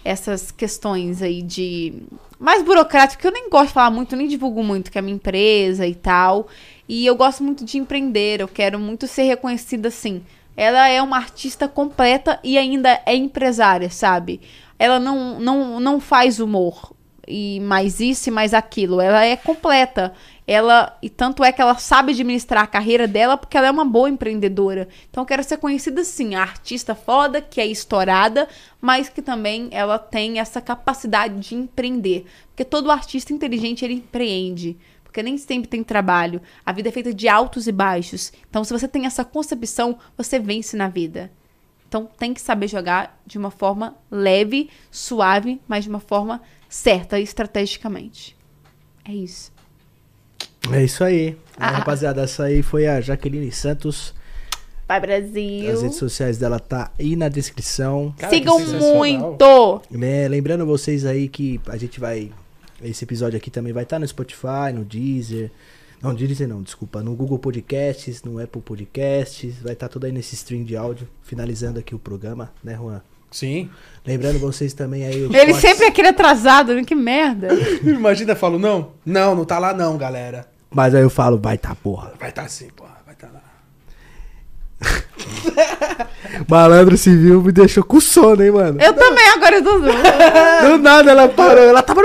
essas 0.05 0.51
questões 0.51 1.23
aí 1.23 1.41
de 1.41 2.03
mais 2.39 2.61
burocrático, 2.61 3.19
que 3.19 3.27
eu 3.27 3.31
nem 3.31 3.49
gosto 3.49 3.69
de 3.69 3.73
falar 3.73 3.89
muito, 3.89 4.15
nem 4.15 4.27
divulgo 4.27 4.63
muito 4.63 4.91
que 4.91 4.97
é 4.97 4.99
a 4.99 5.01
minha 5.01 5.15
empresa 5.15 5.87
e 5.87 5.95
tal. 5.95 6.47
E 6.87 7.05
eu 7.05 7.15
gosto 7.15 7.43
muito 7.43 7.65
de 7.65 7.79
empreender, 7.79 8.39
eu 8.39 8.47
quero 8.47 8.79
muito 8.79 9.07
ser 9.07 9.23
reconhecida 9.23 9.87
assim. 9.87 10.21
Ela 10.55 10.87
é 10.87 11.01
uma 11.01 11.17
artista 11.17 11.67
completa 11.67 12.39
e 12.43 12.57
ainda 12.57 13.01
é 13.05 13.15
empresária, 13.15 13.89
sabe? 13.89 14.39
Ela 14.77 14.99
não, 14.99 15.39
não, 15.39 15.79
não 15.79 15.99
faz 15.99 16.39
humor 16.39 16.93
e 17.27 17.59
mais 17.61 17.99
isso 17.99 18.29
e 18.29 18.31
mais 18.31 18.53
aquilo. 18.53 19.01
Ela 19.01 19.25
é 19.25 19.35
completa. 19.35 20.13
Ela 20.47 20.95
e 21.01 21.09
tanto 21.09 21.43
é 21.43 21.51
que 21.51 21.61
ela 21.61 21.75
sabe 21.75 22.11
administrar 22.11 22.63
a 22.63 22.67
carreira 22.67 23.07
dela 23.07 23.35
porque 23.35 23.57
ela 23.57 23.67
é 23.67 23.71
uma 23.71 23.85
boa 23.85 24.09
empreendedora. 24.09 24.87
Então 25.09 25.23
eu 25.23 25.27
quero 25.27 25.43
ser 25.43 25.57
conhecida 25.57 26.01
assim, 26.01 26.35
artista 26.35 26.93
foda 26.93 27.41
que 27.41 27.59
é 27.59 27.65
estourada, 27.65 28.47
mas 28.79 29.09
que 29.09 29.21
também 29.21 29.69
ela 29.71 29.97
tem 29.97 30.39
essa 30.39 30.61
capacidade 30.61 31.39
de 31.39 31.55
empreender. 31.55 32.25
Porque 32.49 32.63
todo 32.63 32.91
artista 32.91 33.33
inteligente 33.33 33.83
ele 33.83 33.95
empreende 33.95 34.77
porque 35.15 35.23
nem 35.23 35.37
sempre 35.37 35.69
tem 35.69 35.81
trabalho. 35.81 36.41
A 36.65 36.73
vida 36.73 36.89
é 36.89 36.91
feita 36.91 37.13
de 37.13 37.29
altos 37.29 37.67
e 37.67 37.71
baixos. 37.71 38.33
Então, 38.49 38.65
se 38.65 38.73
você 38.73 38.85
tem 38.85 39.05
essa 39.05 39.23
concepção, 39.23 39.97
você 40.17 40.37
vence 40.37 40.75
na 40.75 40.89
vida. 40.89 41.31
Então, 41.87 42.09
tem 42.19 42.33
que 42.33 42.41
saber 42.41 42.67
jogar 42.67 43.17
de 43.25 43.37
uma 43.37 43.49
forma 43.49 43.95
leve, 44.11 44.69
suave, 44.91 45.61
mas 45.69 45.85
de 45.85 45.89
uma 45.89 46.01
forma 46.01 46.41
certa, 46.67 47.17
estrategicamente. 47.17 48.35
É 49.05 49.13
isso. 49.13 49.54
É 50.71 50.83
isso 50.83 51.03
aí. 51.03 51.37
Ah. 51.57 51.71
Rapaziada, 51.71 52.23
essa 52.23 52.43
aí 52.43 52.61
foi 52.61 52.87
a 52.87 52.99
Jaqueline 52.99 53.51
Santos. 53.51 54.13
Vai, 54.87 54.99
Brasil. 54.99 55.71
As 55.71 55.81
redes 55.81 55.97
sociais 55.97 56.37
dela 56.37 56.59
tá 56.59 56.91
aí 56.99 57.15
na 57.15 57.27
descrição. 57.27 58.13
Cara, 58.17 58.31
Sigam 58.31 58.59
muito! 58.59 59.81
Né, 59.89 60.27
lembrando 60.27 60.65
vocês 60.65 61.05
aí 61.05 61.27
que 61.27 61.59
a 61.67 61.77
gente 61.77 61.99
vai. 61.99 62.31
Esse 62.83 63.03
episódio 63.03 63.37
aqui 63.37 63.49
também 63.49 63.73
vai 63.73 63.83
estar 63.83 63.97
no 63.97 64.07
Spotify, 64.07 64.71
no 64.73 64.83
Deezer. 64.83 65.49
Não, 66.01 66.13
Deezer 66.13 66.47
não, 66.47 66.61
desculpa. 66.61 67.01
No 67.01 67.15
Google 67.15 67.39
Podcasts, 67.39 68.21
no 68.21 68.39
Apple 68.39 68.61
Podcasts. 68.61 69.55
Vai 69.61 69.73
estar 69.73 69.87
tudo 69.87 70.05
aí 70.05 70.11
nesse 70.11 70.35
stream 70.35 70.63
de 70.63 70.75
áudio. 70.75 71.07
Finalizando 71.23 71.79
aqui 71.79 71.95
o 71.95 71.99
programa, 71.99 72.51
né, 72.63 72.75
Juan? 72.75 73.01
Sim. 73.31 73.69
Lembrando 74.05 74.37
vocês 74.37 74.73
também 74.73 75.03
aí. 75.05 75.15
Ele 75.15 75.29
cortes. 75.29 75.57
sempre 75.57 75.85
é 75.85 75.87
aquele 75.87 76.09
atrasado, 76.09 76.75
né? 76.75 76.83
Que 76.83 76.95
merda. 76.95 77.47
Imagina, 77.83 78.33
eu 78.33 78.35
falo, 78.35 78.59
não? 78.59 78.91
Não, 79.03 79.35
não 79.35 79.45
tá 79.45 79.57
lá 79.57 79.73
não, 79.73 79.97
galera. 79.97 80.54
Mas 80.75 80.93
aí 80.93 81.01
eu 81.01 81.09
falo, 81.09 81.39
vai 81.41 81.57
tá, 81.57 81.73
porra. 81.73 82.11
Vai 82.19 82.33
tá 82.33 82.45
sim, 82.49 82.67
porra, 82.75 82.97
vai 83.05 83.15
tá 83.15 83.29
lá. 83.33 83.39
Malandro 86.49 86.97
civil 86.97 87.41
me 87.41 87.53
deixou 87.53 87.81
com 87.81 88.01
sono, 88.01 88.43
hein, 88.43 88.51
mano? 88.51 88.81
Eu 88.81 88.91
também, 88.91 89.25
agora 89.29 89.55
eu 89.55 89.63
tô... 89.63 89.79
Do 89.79 90.77
nada 90.79 91.11
ela 91.11 91.29
parou, 91.29 91.63
ela 91.63 91.81
tava. 91.81 92.01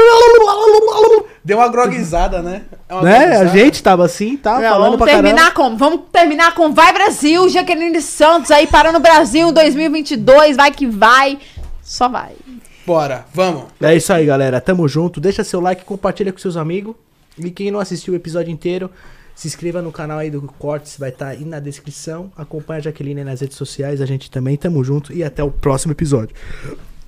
Deu 1.45 1.59
uma 1.59 1.67
groguizada, 1.67 2.41
né? 2.43 2.63
É 2.89 2.95
uma 2.95 3.03
Né? 3.03 3.17
A 3.17 3.19
groguizada. 3.19 3.59
gente 3.59 3.83
tava 3.83 4.05
assim, 4.05 4.37
tá? 4.37 4.61
Não, 4.61 4.61
falando 4.61 4.83
vamos 4.85 4.99
pra 4.99 5.07
terminar 5.07 5.37
caramba. 5.37 5.57
como? 5.57 5.77
Vamos 5.77 6.01
terminar 6.13 6.55
com 6.55 6.73
Vai 6.73 6.93
Brasil, 6.93 7.49
Jaqueline 7.49 8.01
Santos 8.01 8.53
aí 8.53 8.69
parando 8.69 8.99
o 8.99 9.03
Brasil 9.03 9.49
em 9.49 9.53
2022, 9.53 10.57
vai 10.57 10.71
que 10.71 10.87
vai. 10.87 11.41
Só 11.83 12.09
vai. 12.09 12.35
Bora, 12.87 13.27
vamos. 13.35 13.65
É 13.83 13.97
isso 13.97 14.13
aí, 14.13 14.25
galera. 14.25 14.61
Tamo 14.61 14.87
junto. 14.87 15.21
Deixa 15.21 15.43
seu 15.43 15.61
like, 15.61 15.85
compartilha 15.85 16.33
com 16.33 16.39
seus 16.39 16.57
amigos. 16.57 16.95
E 17.39 17.51
quem 17.51 17.71
não 17.71 17.81
assistiu 17.81 18.15
o 18.15 18.17
episódio 18.17 18.51
inteiro, 18.51 18.91
se 19.35 19.49
inscreva 19.49 19.81
no 19.81 19.93
canal 19.93 20.19
aí 20.19 20.31
do 20.31 20.43
Cortes, 20.43 20.97
vai 20.99 21.11
estar 21.11 21.29
aí 21.29 21.45
na 21.45 21.61
descrição. 21.61 22.33
Acompanha 22.37 22.79
a 22.79 22.83
Jaqueline 22.83 23.21
aí 23.21 23.25
nas 23.25 23.41
redes 23.41 23.57
sociais, 23.57 24.01
a 24.01 24.07
gente 24.07 24.31
também. 24.31 24.57
Tamo 24.57 24.83
junto 24.85 25.13
e 25.13 25.23
até 25.23 25.43
o 25.43 25.51
próximo 25.51 25.93
episódio. 25.93 26.35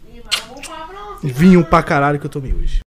E 0.07 0.21
vamos 0.21 0.67
pra 0.67 0.87
próxima. 0.87 1.33
Vinho 1.33 1.65
pra 1.65 1.83
caralho 1.83 2.19
que 2.19 2.27
eu 2.27 2.31
tomei 2.31 2.53
hoje. 2.53 2.82